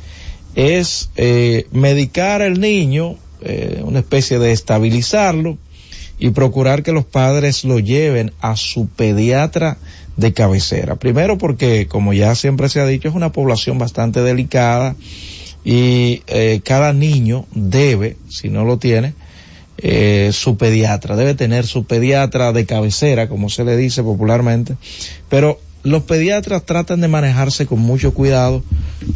es 0.55 1.11
eh, 1.17 1.67
medicar 1.71 2.43
al 2.43 2.61
niño, 2.61 3.17
eh, 3.41 3.81
una 3.85 4.01
especie 4.01 4.39
de 4.39 4.53
estabilizarlo 4.53 5.57
y 6.19 6.31
procurar 6.31 6.83
que 6.83 6.93
los 6.93 7.05
padres 7.05 7.65
lo 7.65 7.79
lleven 7.79 8.33
a 8.41 8.57
su 8.57 8.89
pediatra 8.89 9.79
de 10.17 10.33
cabecera. 10.33 10.97
Primero 10.97 11.39
porque, 11.39 11.87
como 11.87 12.13
ya 12.13 12.35
siempre 12.35 12.69
se 12.69 12.81
ha 12.81 12.87
dicho, 12.87 13.09
es 13.09 13.15
una 13.15 13.33
población 13.33 13.79
bastante 13.79 14.23
delicada 14.23 14.97
y 15.65 16.23
eh, 16.27 16.61
cada 16.65 16.93
niño 16.93 17.47
debe, 17.55 18.17
si 18.29 18.49
no 18.49 18.65
lo 18.65 18.79
tiene, 18.79 19.15
eh, 19.79 20.31
su 20.33 20.57
pediatra, 20.57 21.17
debe 21.17 21.35
tener 21.35 21.67
su 21.67 21.85
pediatra 21.85 22.53
de 22.53 22.67
cabecera, 22.67 23.29
como 23.29 23.49
se 23.49 23.65
le 23.65 23.77
dice 23.77 24.03
popularmente, 24.03 24.77
pero 25.29 25.61
los 25.83 26.05
pediatras 26.05 26.65
tratan 26.65 27.01
de 27.01 27.09
manejarse 27.09 27.67
con 27.67 27.81
mucho 27.81 28.15
cuidado 28.15 28.63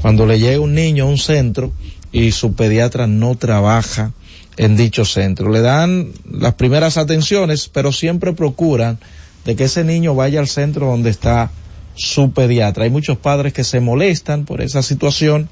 cuando 0.03 0.27
le 0.27 0.41
llega 0.41 0.61
un 0.61 0.75
niño 0.75 1.05
a 1.05 1.09
un 1.09 1.19
centro 1.19 1.73
y 2.11 2.33
su 2.33 2.55
pediatra 2.55 3.07
no 3.07 3.37
trabaja 3.37 4.13
en 4.57 4.77
dicho 4.77 5.05
centro. 5.05 5.51
Le 5.51 5.61
dan 5.61 6.13
las 6.29 6.55
primeras 6.55 6.97
atenciones, 6.97 7.69
pero 7.69 7.93
siempre 7.93 8.33
procuran 8.33 8.99
de 9.45 9.55
que 9.55 9.65
ese 9.65 9.85
niño 9.85 10.15
vaya 10.15 10.41
al 10.41 10.49
centro 10.49 10.87
donde 10.87 11.11
está 11.11 11.51
su 11.95 12.33
pediatra. 12.33 12.85
Hay 12.85 12.91
muchos 12.91 13.19
padres 13.19 13.53
que 13.53 13.65
se 13.65 13.81
molestan 13.81 14.45
por 14.45 14.61
esa 14.61 14.83
situación, 14.83 15.49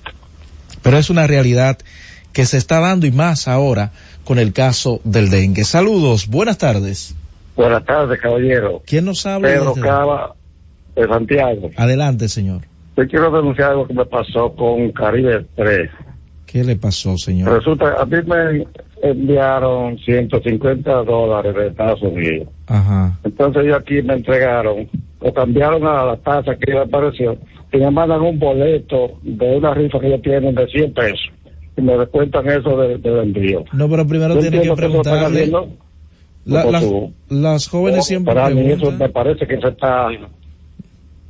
pero 0.85 0.98
es 0.98 1.11
una 1.11 1.27
realidad 1.27 1.78
que 2.32 2.44
se 2.44 2.59
está 2.59 2.78
dando 2.78 3.06
y 3.06 3.11
más 3.11 3.48
ahora 3.48 3.90
con 4.23 4.39
el 4.39 4.52
caso 4.52 5.01
del 5.02 5.31
dengue. 5.31 5.65
Saludos, 5.65 6.28
buenas 6.28 6.59
tardes. 6.59 7.16
Buenas 7.56 7.85
tardes, 7.85 8.20
caballero. 8.20 8.82
¿Quién 8.86 9.06
nos 9.06 9.24
habla? 9.24 9.48
Pedro 9.48 9.74
Cava, 9.74 10.35
de 10.94 11.09
Santiago. 11.09 11.70
Adelante, 11.77 12.28
señor. 12.28 12.62
Yo 12.97 13.09
quiero 13.09 13.31
denunciar 13.31 13.70
algo 13.70 13.86
que 13.86 13.94
me 13.94 14.05
pasó 14.05 14.55
con 14.55 14.93
Caribe 14.93 15.36
Express. 15.36 15.90
¿Qué 16.47 16.62
le 16.62 16.77
pasó, 16.77 17.16
señor? 17.16 17.52
Resulta, 17.52 18.01
a 18.01 18.05
mí 18.05 18.16
me 18.27 18.66
enviaron 19.02 19.98
150 19.98 21.02
dólares 21.02 21.55
de 21.55 21.69
Estados 21.69 22.02
Unidos. 22.02 22.48
Ajá. 22.66 23.19
Entonces 23.24 23.65
ellos 23.65 23.78
aquí 23.81 24.02
me 24.02 24.15
entregaron, 24.15 24.89
o 25.20 25.32
cambiaron 25.32 25.86
a 25.86 26.05
la 26.05 26.16
tasa 26.16 26.56
que 26.56 26.73
me 26.73 26.81
apareció, 26.81 27.36
y 27.75 27.79
me 27.79 27.91
mandan 27.91 28.21
un 28.23 28.39
boleto 28.39 29.19
de 29.23 29.57
una 29.57 29.75
rifa 29.75 29.99
que 30.01 30.07
ellos 30.07 30.23
tienen 30.23 30.55
de 30.55 30.67
100 30.67 30.95
pesos. 30.95 31.21
Y 31.77 31.83
me 31.83 31.97
descuentan 31.99 32.49
eso 32.49 32.77
de- 32.77 32.99
del 32.99 33.19
envío. 33.19 33.65
No, 33.73 33.89
pero 33.91 34.07
primero 34.07 34.39
tiene 34.39 34.61
que 34.63 34.73
preguntarle. 34.73 35.51
La- 36.45 36.65
las- 36.67 36.85
las 37.29 37.69
jóvenes 37.69 38.07
siempre 38.07 38.35
Para 38.35 38.51
mí 38.51 38.61
eso 38.67 38.77
preguntan. 38.77 38.99
me 38.99 39.09
parece 39.09 39.47
que 39.47 39.59
se 39.61 39.69
está 39.69 40.09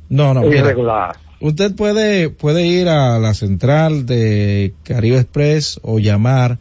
No, 0.09 0.33
no, 0.33 0.41
mira. 0.41 0.59
irregular. 0.59 1.15
Usted 1.41 1.75
puede, 1.75 2.29
puede 2.29 2.65
ir 2.67 2.87
a 2.89 3.17
la 3.19 3.33
central 3.33 4.05
de 4.05 4.73
Caribe 4.83 5.17
Express 5.17 5.79
o 5.83 5.99
llamar, 5.99 6.57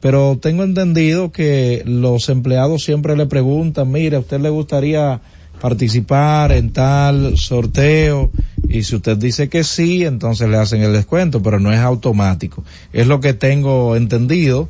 pero 0.00 0.38
tengo 0.40 0.62
entendido 0.62 1.30
que 1.32 1.82
los 1.84 2.28
empleados 2.28 2.82
siempre 2.84 3.16
le 3.16 3.26
preguntan, 3.26 3.90
mire, 3.90 4.16
¿a 4.16 4.20
usted 4.20 4.40
le 4.40 4.50
gustaría 4.50 5.20
participar 5.60 6.52
en 6.52 6.72
tal 6.72 7.36
sorteo? 7.36 8.30
Y 8.68 8.82
si 8.82 8.96
usted 8.96 9.16
dice 9.16 9.48
que 9.48 9.64
sí, 9.64 10.04
entonces 10.04 10.48
le 10.48 10.56
hacen 10.56 10.82
el 10.82 10.92
descuento, 10.92 11.42
pero 11.42 11.60
no 11.60 11.72
es 11.72 11.78
automático. 11.78 12.64
Es 12.92 13.06
lo 13.06 13.20
que 13.20 13.34
tengo 13.34 13.96
entendido 13.96 14.68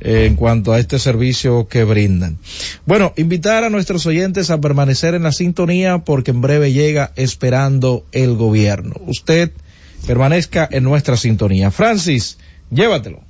eh, 0.00 0.26
en 0.26 0.36
cuanto 0.36 0.72
a 0.72 0.78
este 0.78 0.98
servicio 0.98 1.66
que 1.66 1.84
brindan. 1.84 2.38
Bueno, 2.86 3.12
invitar 3.16 3.64
a 3.64 3.70
nuestros 3.70 4.06
oyentes 4.06 4.50
a 4.50 4.60
permanecer 4.60 5.14
en 5.14 5.24
la 5.24 5.32
sintonía 5.32 5.98
porque 5.98 6.30
en 6.30 6.40
breve 6.40 6.72
llega 6.72 7.12
esperando 7.16 8.04
el 8.12 8.36
gobierno. 8.36 8.94
Usted 9.06 9.50
permanezca 10.06 10.68
en 10.70 10.84
nuestra 10.84 11.16
sintonía. 11.16 11.70
Francis, 11.70 12.38
llévatelo. 12.70 13.22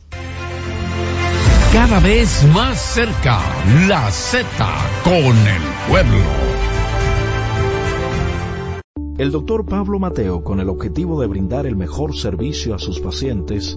Cada 1.73 2.01
vez 2.01 2.45
más 2.53 2.81
cerca, 2.81 3.41
la 3.87 4.11
Z 4.11 4.47
con 5.05 5.15
el 5.15 5.63
pueblo. 5.89 6.48
El 9.19 9.33
doctor 9.33 9.67
Pablo 9.67 9.99
Mateo, 9.99 10.45
con 10.45 10.61
el 10.61 10.69
objetivo 10.69 11.21
de 11.21 11.27
brindar 11.27 11.67
el 11.67 11.75
mejor 11.75 12.17
servicio 12.17 12.73
a 12.73 12.79
sus 12.79 13.01
pacientes, 13.01 13.77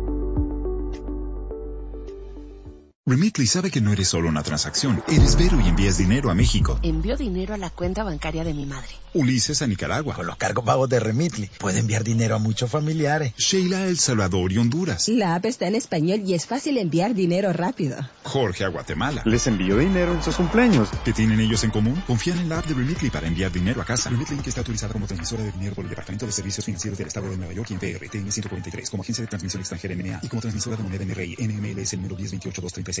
Remitly 3.11 3.45
sabe 3.45 3.71
que 3.71 3.81
no 3.81 3.91
eres 3.91 4.07
solo 4.07 4.29
una 4.29 4.41
transacción. 4.41 5.03
Eres 5.09 5.35
Vero 5.35 5.59
y 5.59 5.67
envías 5.67 5.97
dinero 5.97 6.31
a 6.31 6.33
México. 6.33 6.79
Envío 6.81 7.17
dinero 7.17 7.53
a 7.53 7.57
la 7.57 7.69
cuenta 7.69 8.05
bancaria 8.05 8.45
de 8.45 8.53
mi 8.53 8.65
madre. 8.65 8.87
Ulises 9.13 9.61
a 9.61 9.67
Nicaragua. 9.67 10.15
Con 10.15 10.27
los 10.27 10.37
cargos 10.37 10.63
pagos 10.63 10.87
de 10.87 11.01
Remitly, 11.01 11.49
puede 11.57 11.79
enviar 11.79 12.05
dinero 12.05 12.35
a 12.35 12.39
muchos 12.39 12.71
familiares. 12.71 13.33
Sheila 13.35 13.79
a 13.79 13.87
El 13.87 13.97
Salvador 13.97 14.53
y 14.53 14.59
Honduras. 14.59 15.09
La 15.09 15.35
app 15.35 15.45
está 15.45 15.67
en 15.67 15.75
español 15.75 16.21
y 16.25 16.35
es 16.35 16.45
fácil 16.45 16.77
enviar 16.77 17.13
dinero 17.13 17.51
rápido. 17.51 17.97
Jorge 18.23 18.63
a 18.63 18.69
Guatemala. 18.69 19.23
Les 19.25 19.45
envío 19.45 19.77
dinero 19.77 20.13
en 20.13 20.23
sus 20.23 20.37
cumpleaños. 20.37 20.87
¿Qué 21.03 21.11
tienen 21.11 21.41
ellos 21.41 21.65
en 21.65 21.71
común? 21.71 22.01
Confían 22.07 22.39
en 22.39 22.47
la 22.47 22.59
app 22.59 22.65
de 22.65 22.75
Remitly 22.75 23.09
para 23.09 23.27
enviar 23.27 23.51
dinero 23.51 23.81
a 23.81 23.85
casa. 23.85 24.09
Remitly 24.09 24.37
que 24.37 24.47
está 24.47 24.61
autorizada 24.61 24.93
como 24.93 25.05
transmisora 25.05 25.43
de 25.43 25.51
dinero 25.51 25.75
por 25.75 25.83
el 25.83 25.89
Departamento 25.89 26.25
de 26.25 26.31
Servicios 26.31 26.63
Financieros 26.63 26.97
del 26.97 27.07
Estado 27.07 27.29
de 27.29 27.35
Nueva 27.35 27.51
York 27.51 27.71
y 27.71 27.73
en 27.73 27.79
PRTN 27.79 28.31
143 28.31 28.89
como 28.89 29.03
agencia 29.03 29.23
de 29.23 29.27
transmisión 29.27 29.59
extranjera 29.59 29.95
NMA 29.95 30.21
y 30.23 30.29
como 30.29 30.41
transmisora 30.41 30.77
de 30.77 30.83
moneda 30.83 31.03
NRI 31.03 31.35
NMLS 31.37 31.91
el 31.91 32.01
número 32.03 32.15
1028236. 32.15 33.00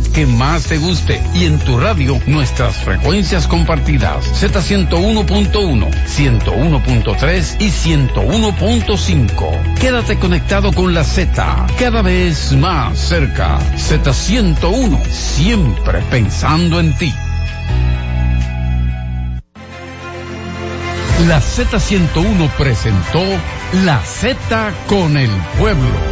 que 0.00 0.26
más 0.26 0.64
te 0.64 0.78
guste 0.78 1.22
y 1.34 1.44
en 1.44 1.58
tu 1.58 1.78
radio 1.78 2.18
nuestras 2.26 2.76
frecuencias 2.76 3.46
compartidas 3.46 4.24
Z101.1, 4.42 5.90
101.3 6.06 7.56
y 7.60 7.68
101.5. 7.68 9.74
Quédate 9.78 10.18
conectado 10.18 10.72
con 10.72 10.94
la 10.94 11.04
Z, 11.04 11.66
cada 11.78 12.00
vez 12.00 12.52
más 12.52 12.98
cerca. 12.98 13.58
Z101, 13.76 15.04
siempre 15.10 16.00
pensando 16.10 16.80
en 16.80 16.96
ti. 16.96 17.12
La 21.26 21.40
Z101 21.40 22.48
presentó 22.56 23.22
La 23.84 24.00
Z 24.00 24.72
con 24.88 25.18
el 25.18 25.30
pueblo. 25.58 26.11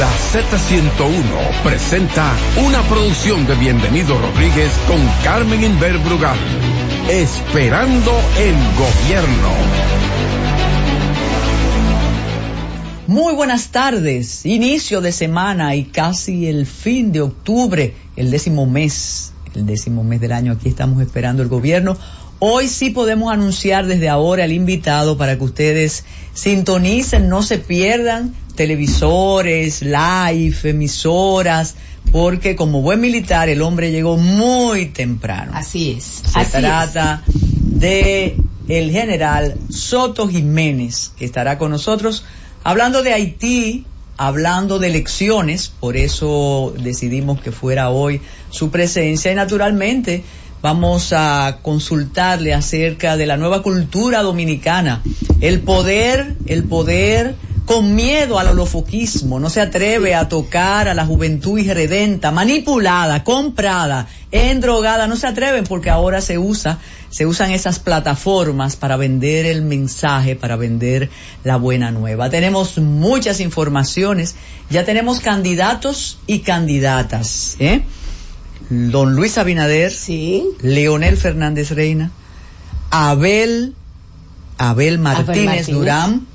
La 0.00 0.08
Z101 0.08 1.62
presenta 1.62 2.34
una 2.66 2.80
producción 2.88 3.46
de 3.46 3.54
Bienvenido 3.56 4.18
Rodríguez 4.18 4.72
con 4.88 4.96
Carmen 5.22 5.62
Inver 5.62 5.98
Brugal. 5.98 6.38
Esperando 7.10 8.10
el 8.38 8.54
gobierno. 8.78 9.50
Muy 13.08 13.34
buenas 13.34 13.72
tardes, 13.72 14.46
inicio 14.46 15.02
de 15.02 15.12
semana 15.12 15.74
y 15.74 15.84
casi 15.84 16.46
el 16.46 16.64
fin 16.64 17.12
de 17.12 17.20
octubre, 17.20 17.94
el 18.16 18.30
décimo 18.30 18.64
mes, 18.64 19.34
el 19.54 19.66
décimo 19.66 20.02
mes 20.02 20.22
del 20.22 20.32
año. 20.32 20.52
Aquí 20.52 20.70
estamos 20.70 21.02
esperando 21.02 21.42
el 21.42 21.50
gobierno. 21.50 21.98
Hoy 22.38 22.68
sí 22.68 22.88
podemos 22.88 23.30
anunciar 23.30 23.86
desde 23.86 24.08
ahora 24.08 24.46
el 24.46 24.52
invitado 24.52 25.18
para 25.18 25.36
que 25.36 25.44
ustedes 25.44 26.04
sintonicen, 26.32 27.28
no 27.28 27.42
se 27.42 27.58
pierdan 27.58 28.34
televisores, 28.60 29.80
live, 29.80 30.54
emisoras, 30.64 31.76
porque 32.12 32.56
como 32.56 32.82
buen 32.82 33.00
militar 33.00 33.48
el 33.48 33.62
hombre 33.62 33.90
llegó 33.90 34.18
muy 34.18 34.84
temprano. 34.84 35.52
Así 35.54 35.92
es. 35.96 36.20
Se 36.30 36.44
trata 36.44 37.22
de 37.26 38.36
el 38.68 38.90
general 38.90 39.54
Soto 39.70 40.28
Jiménez, 40.28 41.10
que 41.16 41.24
estará 41.24 41.56
con 41.56 41.70
nosotros 41.70 42.26
hablando 42.62 43.02
de 43.02 43.14
Haití, 43.14 43.86
hablando 44.18 44.78
de 44.78 44.88
elecciones, 44.88 45.72
por 45.80 45.96
eso 45.96 46.74
decidimos 46.82 47.40
que 47.40 47.52
fuera 47.52 47.88
hoy 47.88 48.20
su 48.50 48.70
presencia 48.70 49.32
y 49.32 49.36
naturalmente 49.36 50.22
vamos 50.60 51.14
a 51.14 51.60
consultarle 51.62 52.52
acerca 52.52 53.16
de 53.16 53.24
la 53.24 53.38
nueva 53.38 53.62
cultura 53.62 54.20
dominicana, 54.20 55.02
el 55.40 55.62
poder, 55.62 56.36
el 56.44 56.64
poder 56.64 57.36
con 57.64 57.94
miedo 57.94 58.38
al 58.38 58.48
holofoquismo, 58.48 59.38
no 59.38 59.48
se 59.48 59.60
atreve 59.60 60.14
a 60.14 60.28
tocar 60.28 60.88
a 60.88 60.94
la 60.94 61.06
juventud 61.06 61.58
irredenta, 61.58 62.30
manipulada, 62.30 63.22
comprada, 63.22 64.08
endrogada, 64.32 65.06
no 65.06 65.16
se 65.16 65.26
atreven 65.26 65.64
porque 65.64 65.90
ahora 65.90 66.20
se 66.20 66.38
usa, 66.38 66.78
se 67.10 67.26
usan 67.26 67.52
esas 67.52 67.78
plataformas 67.78 68.76
para 68.76 68.96
vender 68.96 69.46
el 69.46 69.62
mensaje, 69.62 70.36
para 70.36 70.56
vender 70.56 71.10
la 71.44 71.56
buena 71.56 71.90
nueva. 71.90 72.30
Tenemos 72.30 72.78
muchas 72.78 73.40
informaciones, 73.40 74.34
ya 74.68 74.84
tenemos 74.84 75.20
candidatos 75.20 76.18
y 76.26 76.40
candidatas, 76.40 77.56
¿eh? 77.60 77.82
Don 78.68 79.16
Luis 79.16 79.38
Abinader, 79.38 79.90
sí. 79.90 80.44
Leonel 80.60 81.16
Fernández 81.16 81.70
Reina, 81.70 82.10
Abel, 82.90 83.74
Abel 84.58 84.98
Martínez, 84.98 85.66
Durán, 85.68 86.26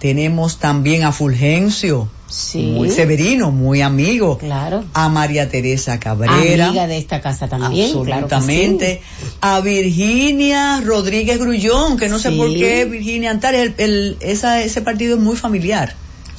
tenemos 0.00 0.58
también 0.58 1.04
a 1.04 1.12
Fulgencio, 1.12 2.08
muy 2.54 2.90
severino, 2.90 3.50
muy 3.50 3.82
amigo. 3.82 4.38
Claro. 4.38 4.82
A 4.94 5.10
María 5.10 5.50
Teresa 5.50 6.00
Cabrera. 6.00 6.68
Amiga 6.68 6.86
de 6.86 6.96
esta 6.96 7.20
casa 7.20 7.48
también. 7.48 7.88
Absolutamente. 7.88 9.02
A 9.42 9.60
Virginia 9.60 10.80
Rodríguez 10.80 11.38
Grullón, 11.38 11.98
que 11.98 12.08
no 12.08 12.18
sé 12.18 12.32
por 12.32 12.48
qué 12.48 12.86
Virginia 12.86 13.30
Antares, 13.30 13.72
el, 13.76 14.16
esa, 14.20 14.62
ese 14.62 14.80
partido 14.80 15.16
es 15.16 15.22
muy 15.22 15.36
familiar. 15.36 15.94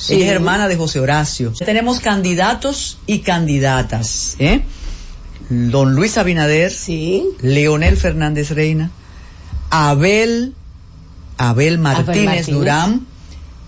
Ella 0.10 0.26
es 0.26 0.32
hermana 0.32 0.68
de 0.68 0.76
José 0.76 1.00
Horacio. 1.00 1.54
Tenemos 1.64 2.00
candidatos 2.00 2.98
y 3.06 3.20
candidatas. 3.20 4.38
¿eh? 4.40 4.64
Don 5.50 5.94
Luis 5.94 6.18
Abinader. 6.18 6.72
Sí. 6.72 7.26
Leonel 7.42 7.96
Fernández 7.96 8.50
Reina. 8.50 8.90
Abel, 9.70 10.56
Abel 11.38 11.78
Martínez, 11.78 12.48
Durán. 12.48 13.11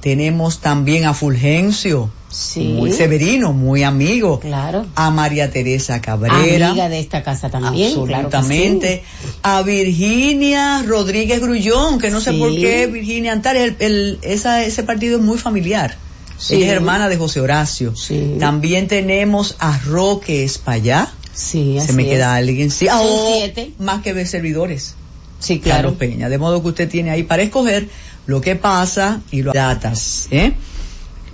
Tenemos 0.04 0.60
también 0.60 1.06
a 1.06 1.14
Fulgencio, 1.14 2.10
muy 2.58 2.92
severino, 2.92 3.54
muy 3.54 3.84
amigo. 3.84 4.42
Claro. 4.42 4.86
A 4.96 5.12
María 5.12 5.50
Teresa 5.50 6.02
Cabrera. 6.02 6.72
Amiga 6.72 6.90
de 6.90 7.00
esta 7.00 7.24
casa 7.24 7.50
también. 7.50 7.88
Absolutamente. 7.88 9.02
A 9.44 9.62
Virginia 9.62 10.84
Rodríguez 10.86 11.40
Grullón, 11.40 12.00
que 12.00 12.10
no 12.10 12.20
sé 12.20 12.34
por 12.34 12.54
qué 12.54 12.88
Virginia 12.88 13.32
Antares, 13.32 13.76
el, 13.80 14.20
esa, 14.24 14.66
ese 14.66 14.84
partido 14.84 15.20
es 15.20 15.24
muy 15.24 15.38
familiar. 15.38 15.96
Ella 16.50 16.66
es 16.66 16.72
hermana 16.74 17.08
de 17.08 17.16
José 17.16 17.40
Horacio. 17.40 17.94
También 18.42 18.90
tenemos 18.90 19.56
a 19.60 19.78
Roque 19.86 20.44
Espallá. 20.44 21.14
Sí, 21.34 21.78
Se 21.80 21.94
me 21.94 22.04
queda 22.04 22.36
alguien. 22.36 22.72
Sí, 22.72 22.88
Son 22.88 23.00
oh, 23.02 23.36
siete. 23.38 23.72
más 23.80 24.02
que 24.02 24.26
servidores. 24.26 24.96
Sí, 25.40 25.60
claro. 25.60 25.96
Peña. 25.96 26.28
De 26.28 26.38
modo 26.38 26.62
que 26.62 26.70
usted 26.70 26.90
tiene 26.90 27.12
ahí 27.12 27.24
para 27.24 27.42
escoger 27.42 27.88
lo 28.26 28.42
que 28.42 28.56
pasa 28.56 29.22
y 29.32 29.42
lo 29.42 29.54
datas. 29.54 30.28
¿eh? 30.32 30.54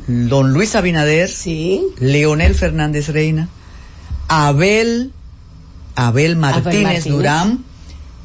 Don 0.08 0.54
Luis 0.54 0.76
Abinader, 0.76 1.30
sí. 1.30 1.82
Leonel 2.00 2.56
Fernández 2.56 3.10
Reina, 3.10 3.48
Abel, 4.28 5.12
Abel 5.96 6.36
Martínez, 6.36 6.84
Martínez. 6.84 7.04
Durán, 7.06 7.64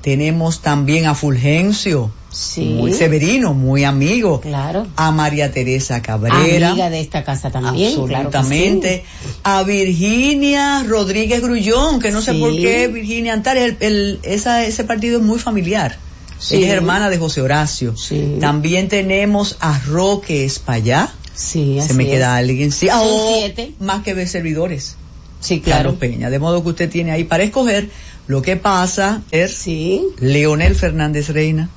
tenemos 0.02 0.60
también 0.62 1.06
a 1.06 1.14
Fulgencio, 1.14 2.10
Sí. 2.30 2.64
muy 2.64 2.92
severino, 2.92 3.54
muy 3.54 3.84
amigo. 3.84 4.40
Claro. 4.40 4.86
A 4.96 5.12
María 5.12 5.52
Teresa 5.52 6.02
Cabrera. 6.02 6.70
Amiga 6.70 6.90
de 6.90 7.00
esta 7.00 7.22
casa 7.22 7.50
también. 7.50 7.90
Absolutamente. 7.90 9.04
A 9.44 9.62
Virginia 9.62 10.82
Rodríguez 10.82 11.40
Grullón, 11.40 12.00
que 12.00 12.10
no 12.10 12.20
sé 12.22 12.34
por 12.34 12.50
qué 12.50 12.88
Virginia 12.88 13.34
Antares, 13.34 13.76
el, 13.80 13.86
el- 13.86 14.18
esa, 14.24 14.64
ese 14.64 14.82
partido 14.84 15.18
es 15.20 15.24
muy 15.24 15.38
familiar. 15.38 15.96
Sí. 16.39 16.56
Ella 16.56 16.66
es 16.66 16.73
hermana 16.74 17.11
de 17.11 17.19
José 17.19 17.40
Horacio. 17.40 17.94
También 18.40 18.89
tenemos 18.89 19.56
a 19.61 19.78
Roque 19.81 20.44
Espallá. 20.44 21.12
Sí, 21.35 21.77
Se 21.78 21.86
así 21.86 21.94
me 21.94 22.05
es. 22.05 22.11
queda 22.11 22.36
alguien. 22.36 22.70
Sí, 22.70 22.89
oh, 22.93 23.35
siete. 23.39 23.73
más 23.81 24.02
que 24.02 24.27
servidores. 24.27 24.97
Sí, 25.40 25.61
claro. 25.61 25.97
Peña. 25.97 26.31
De 26.31 26.39
modo 26.39 26.62
que 26.62 26.70
usted 26.70 26.90
tiene 26.90 27.11
ahí 27.12 27.24
para 27.24 27.43
escoger 27.43 27.90
lo 28.27 28.43
que 28.43 28.56
pasa. 28.56 29.23
Es 29.31 29.55
sí. 29.55 30.02
Leonel 30.19 30.74
Fernández 30.74 31.28
Reina, 31.28 31.69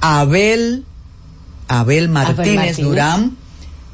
Abel, 0.00 0.84
Abel 1.68 2.08
Martínez, 2.08 2.54
Martínez. 2.54 2.76
Durán, 2.78 3.36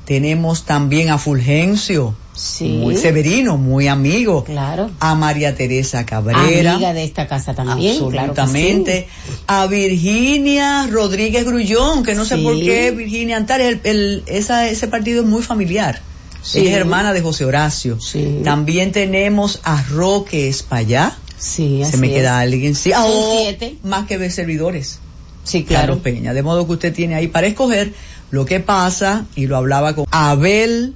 tenemos 0.05 0.65
también 0.65 1.11
a 1.11 1.19
Fulgencio, 1.19 2.15
Sí. 2.35 2.65
muy 2.69 2.97
severino, 2.97 3.59
muy 3.59 3.89
amigo. 3.89 4.45
Claro. 4.45 4.91
A 5.01 5.15
María 5.15 5.55
Teresa 5.55 6.07
Cabrera. 6.07 6.75
Amiga 6.75 6.93
de 6.95 7.05
esta 7.05 7.27
casa 7.27 7.55
también. 7.55 7.93
Absolutamente. 7.93 9.07
A 9.47 9.67
Virginia 9.67 10.87
Rodríguez 10.91 11.45
Grullón, 11.45 12.03
que 12.05 12.15
no 12.15 12.25
sé 12.25 12.39
por 12.39 12.59
qué 12.59 12.91
Virginia 12.91 13.37
Antares, 13.37 13.67
el, 13.69 13.81
el- 13.85 14.23
esa, 14.27 14.69
ese 14.69 14.89
partido 14.89 15.23
es 15.23 15.29
muy 15.29 15.43
familiar. 15.43 16.01
Sí. 16.43 16.61
Ella 16.61 16.71
es 16.71 16.77
hermana 16.79 17.13
de 17.13 17.21
José 17.21 17.45
Horacio. 17.45 17.99
También 18.43 18.91
tenemos 18.93 19.61
a 19.63 19.83
Roque 19.83 20.49
Espallá. 20.49 21.15
Sí, 21.39 21.79
Se 21.83 21.89
así 21.91 21.97
me 21.99 22.09
es. 22.09 22.15
queda 22.15 22.39
alguien. 22.41 22.75
Sí, 22.75 22.91
Son 22.93 23.03
oh, 23.05 23.39
siete. 23.43 23.77
más 23.85 24.07
que 24.07 24.31
servidores. 24.31 24.99
Sí, 25.45 25.65
claro. 25.65 25.99
Peña. 25.99 26.33
De 26.35 26.43
modo 26.43 26.67
que 26.67 26.73
usted 26.73 26.95
tiene 26.95 27.15
ahí 27.15 27.29
para 27.29 27.47
escoger 27.47 27.93
lo 28.31 28.45
que 28.45 28.61
pasa 28.61 29.27
y 29.37 29.47
lo 29.47 29.57
hablaba 29.57 29.95
con 29.95 30.07
Abel, 30.11 30.95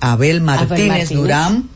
Abel 0.00 0.40
Martínez, 0.40 0.88
Martínez. 0.88 1.08
Durán. 1.10 1.68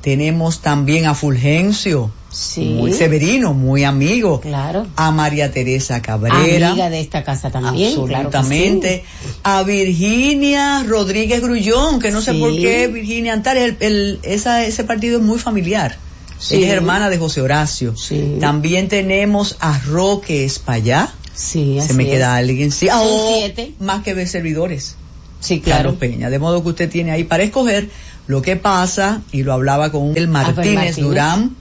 Tenemos 0.00 0.60
también 0.60 1.06
a 1.06 1.14
Fulgencio, 1.14 2.10
Sí. 2.28 2.60
muy 2.64 2.92
severino, 2.92 3.54
muy 3.54 3.84
amigo. 3.84 4.40
Claro. 4.40 4.86
A 4.96 5.10
María 5.12 5.50
Teresa 5.50 6.02
Cabrera. 6.02 6.70
Amiga 6.72 6.90
de 6.90 7.00
esta 7.00 7.24
casa 7.24 7.50
también. 7.50 7.88
Absolutamente. 7.98 9.04
A 9.44 9.62
Virginia 9.62 10.82
Rodríguez 10.86 11.40
Grullón, 11.40 12.00
que 12.00 12.10
no 12.10 12.20
sé 12.20 12.34
por 12.34 12.50
qué 12.54 12.88
Virginia 12.88 13.32
Antares, 13.32 13.76
el, 13.80 13.86
el- 13.92 14.18
esa, 14.24 14.64
ese 14.66 14.84
partido 14.84 15.18
es 15.20 15.24
muy 15.24 15.38
familiar. 15.38 15.96
Sí. 16.38 16.56
Ella 16.56 16.66
es 16.66 16.72
hermana 16.74 17.08
de 17.08 17.16
José 17.16 17.40
Horacio. 17.40 17.94
También 18.40 18.88
tenemos 18.88 19.56
a 19.60 19.78
Roque 19.86 20.44
Espallá. 20.44 21.10
Sí, 21.32 21.76
Se 21.78 21.84
así 21.86 21.94
me 21.94 22.02
es. 22.04 22.10
queda 22.10 22.36
alguien. 22.36 22.70
Sí, 22.72 22.88
oh, 22.92 23.36
siete. 23.38 23.72
más 23.80 24.02
que 24.02 24.26
servidores. 24.26 24.96
Sí, 25.44 25.60
claro. 25.60 25.94
Peña. 25.96 26.30
De 26.30 26.38
modo 26.38 26.62
que 26.62 26.70
usted 26.70 26.90
tiene 26.90 27.10
ahí 27.12 27.24
para 27.24 27.42
escoger 27.42 27.90
lo 28.26 28.40
que 28.40 28.56
pasa 28.56 29.20
y 29.30 29.42
lo 29.42 29.52
hablaba 29.52 29.92
con 29.92 30.16
el 30.16 30.28
Martínez, 30.28 30.74
Martínez. 30.74 30.96
Durán. 30.96 31.56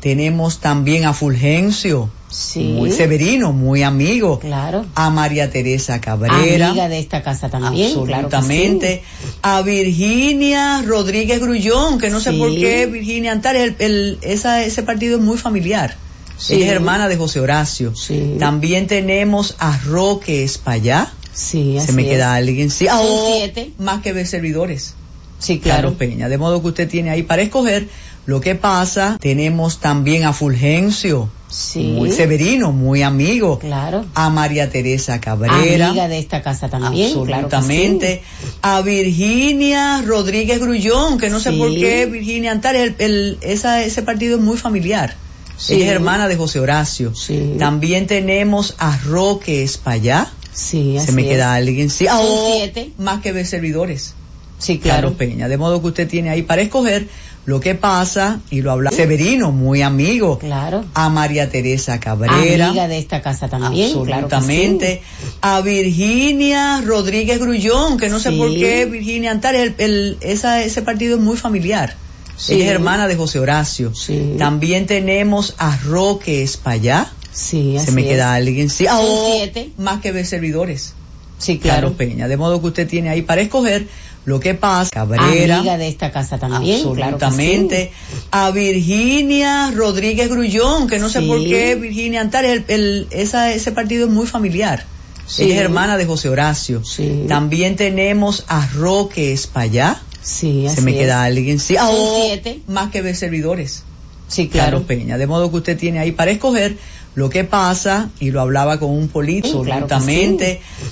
Tenemos 0.00 0.60
también 0.60 1.04
a 1.06 1.12
Fulgencio, 1.14 2.10
Sí. 2.30 2.60
muy 2.76 2.92
severino, 2.92 3.52
muy 3.52 3.82
amigo. 3.82 4.38
Claro. 4.38 4.84
A 4.94 5.10
María 5.10 5.50
Teresa 5.50 6.00
Cabrera. 6.00 6.68
Amiga 6.68 6.88
de 6.88 6.98
esta 7.00 7.22
casa 7.22 7.48
también. 7.48 7.86
Absolutamente. 7.88 9.02
A 9.42 9.62
Virginia 9.62 10.82
Rodríguez 10.86 11.40
Grullón, 11.40 11.98
que 11.98 12.10
no 12.10 12.20
sé 12.20 12.32
por 12.34 12.50
qué 12.54 12.86
Virginia 12.86 13.32
Antares, 13.32 13.62
el, 13.62 13.74
el- 13.78 14.18
esa, 14.22 14.62
ese 14.62 14.82
partido 14.82 15.16
es 15.16 15.22
muy 15.22 15.38
familiar. 15.38 15.96
Sí. 16.38 16.54
Ella 16.54 16.66
es 16.66 16.72
hermana 16.72 17.08
de 17.08 17.16
José 17.16 17.40
Horacio. 17.40 17.92
También 18.38 18.86
tenemos 18.86 19.56
a 19.58 19.76
Roque 19.78 20.44
Espallá. 20.44 21.10
Sí, 21.36 21.74
Se 21.78 21.84
así 21.84 21.92
me 21.92 22.02
es. 22.02 22.08
queda 22.08 22.34
alguien. 22.34 22.70
Sí, 22.70 22.86
Son 22.86 22.98
oh, 23.02 23.34
siete. 23.36 23.72
más 23.78 24.00
que 24.02 24.12
ver 24.14 24.26
servidores. 24.26 24.94
Sí, 25.38 25.58
claro. 25.58 25.92
Peña. 25.94 26.30
De 26.30 26.38
modo 26.38 26.62
que 26.62 26.68
usted 26.68 26.88
tiene 26.88 27.10
ahí 27.10 27.22
para 27.22 27.42
escoger 27.42 27.88
lo 28.24 28.40
que 28.40 28.54
pasa. 28.54 29.18
Tenemos 29.20 29.78
también 29.80 30.24
a 30.24 30.32
Fulgencio, 30.32 31.28
Sí. 31.50 31.80
muy 31.94 32.10
severino, 32.10 32.72
muy 32.72 33.02
amigo. 33.02 33.58
Claro. 33.58 34.06
A 34.14 34.30
María 34.30 34.70
Teresa 34.70 35.20
Cabrera. 35.20 35.88
Amiga 35.88 36.08
de 36.08 36.18
esta 36.18 36.40
casa 36.42 36.70
también. 36.70 37.08
Absolutamente. 37.08 38.22
A 38.62 38.80
Virginia 38.80 40.02
Rodríguez 40.06 40.58
Grullón, 40.58 41.18
que 41.18 41.28
no 41.28 41.38
sé 41.38 41.52
por 41.52 41.70
qué 41.74 42.06
Virginia 42.06 42.52
Antares, 42.52 42.94
el, 42.98 43.04
el- 43.10 43.38
esa, 43.42 43.82
ese 43.82 44.02
partido 44.02 44.36
es 44.38 44.42
muy 44.42 44.56
familiar. 44.56 45.14
Sí. 45.58 45.74
Ella 45.74 45.86
es 45.86 45.90
hermana 45.92 46.28
de 46.28 46.36
José 46.36 46.60
Horacio. 46.60 47.12
También 47.58 48.06
tenemos 48.06 48.74
a 48.78 48.96
Roque 49.04 49.62
Espallá. 49.62 50.30
Sí, 50.56 50.94
Se 50.96 51.04
así 51.04 51.12
me 51.12 51.22
es. 51.22 51.28
queda 51.28 51.54
alguien. 51.54 51.90
Sí, 51.90 52.06
Son 52.06 52.16
oh, 52.18 52.52
siete. 52.56 52.90
más 52.98 53.20
que 53.20 53.44
servidores. 53.44 54.14
Sí, 54.58 54.78
claro. 54.78 55.12
Peña. 55.12 55.48
De 55.48 55.58
modo 55.58 55.80
que 55.82 55.88
usted 55.88 56.08
tiene 56.08 56.30
ahí 56.30 56.42
para 56.42 56.62
escoger 56.62 57.08
lo 57.44 57.60
que 57.60 57.74
pasa 57.74 58.40
y 58.50 58.62
lo 58.62 58.72
habla 58.72 58.90
Severino, 58.90 59.52
muy 59.52 59.82
amigo. 59.82 60.38
Claro. 60.38 60.84
A 60.94 61.10
María 61.10 61.50
Teresa 61.50 62.00
Cabrera. 62.00 62.68
Amiga 62.68 62.88
de 62.88 62.98
esta 62.98 63.20
casa 63.20 63.48
también. 63.48 63.88
Absolutamente. 63.88 65.02
A 65.42 65.60
Virginia 65.60 66.80
Rodríguez 66.84 67.38
Grullón, 67.38 67.98
que 67.98 68.08
no 68.08 68.18
sé 68.18 68.32
por 68.32 68.50
qué 68.54 68.86
Virginia 68.86 69.30
Antares, 69.30 69.60
el, 69.60 69.74
el- 69.78 70.16
esa, 70.22 70.62
ese 70.62 70.80
partido 70.82 71.16
es 71.16 71.22
muy 71.22 71.36
familiar. 71.36 71.94
Sí. 72.38 72.54
Ella 72.54 72.64
es 72.66 72.70
hermana 72.72 73.06
de 73.08 73.16
José 73.16 73.38
Horacio. 73.38 73.92
También 74.38 74.86
tenemos 74.86 75.54
a 75.58 75.76
Roque 75.76 76.42
Espallá. 76.42 77.10
Sí, 77.36 77.74
Se 77.76 77.82
así 77.84 77.90
me 77.92 78.00
es. 78.02 78.08
queda 78.08 78.32
alguien. 78.34 78.70
Sí, 78.70 78.86
Son 78.86 78.96
oh, 78.98 79.32
siete. 79.36 79.70
más 79.76 80.00
que 80.00 80.24
servidores. 80.24 80.94
Sí, 81.38 81.58
claro. 81.58 81.92
Peña. 81.92 82.28
De 82.28 82.36
modo 82.38 82.60
que 82.62 82.68
usted 82.68 82.88
tiene 82.88 83.10
ahí 83.10 83.20
para 83.20 83.42
escoger 83.42 83.86
lo 84.24 84.40
que 84.40 84.54
pasa. 84.54 84.90
Cabrera. 84.90 85.58
Amiga 85.58 85.76
de 85.76 85.86
esta 85.88 86.10
casa 86.10 86.38
también. 86.38 86.76
Absolutamente. 86.76 87.92
A 88.30 88.50
Virginia 88.52 89.70
Rodríguez 89.70 90.30
Grullón, 90.30 90.88
que 90.88 90.98
no 90.98 91.10
sé 91.10 91.20
por 91.22 91.38
qué 91.44 91.74
Virginia 91.74 92.22
Antares, 92.22 92.52
el, 92.52 92.64
el- 92.68 93.06
esa, 93.10 93.52
ese 93.52 93.70
partido 93.70 94.06
es 94.06 94.12
muy 94.12 94.26
familiar. 94.26 94.84
Sí. 95.26 95.42
Ella 95.44 95.56
es 95.56 95.60
hermana 95.60 95.96
de 95.98 96.06
José 96.06 96.30
Horacio. 96.30 96.84
Sí. 96.84 97.24
También 97.28 97.76
tenemos 97.76 98.44
a 98.48 98.66
Roque 98.68 99.32
Espallá. 99.32 100.00
Sí, 100.22 100.66
Se 100.74 100.80
me 100.80 100.92
así 100.92 101.00
queda 101.00 101.22
alguien. 101.22 101.60
Sí, 101.60 101.76
ah, 101.76 101.88
oh, 101.90 102.22
siete. 102.26 102.60
más 102.66 102.90
que 102.90 103.14
servidores. 103.14 103.82
Sí, 104.28 104.48
claro. 104.48 104.82
Peña. 104.84 105.18
De 105.18 105.26
modo 105.26 105.50
que 105.50 105.56
usted 105.58 105.78
tiene 105.78 105.98
ahí 106.00 106.12
para 106.12 106.30
escoger 106.32 106.76
lo 107.16 107.30
que 107.30 107.42
pasa, 107.44 108.10
y 108.20 108.30
lo 108.30 108.40
hablaba 108.42 108.78
con 108.78 108.90
un 108.90 109.08
político, 109.08 109.60
Sí, 109.60 109.64
claro 109.64 109.86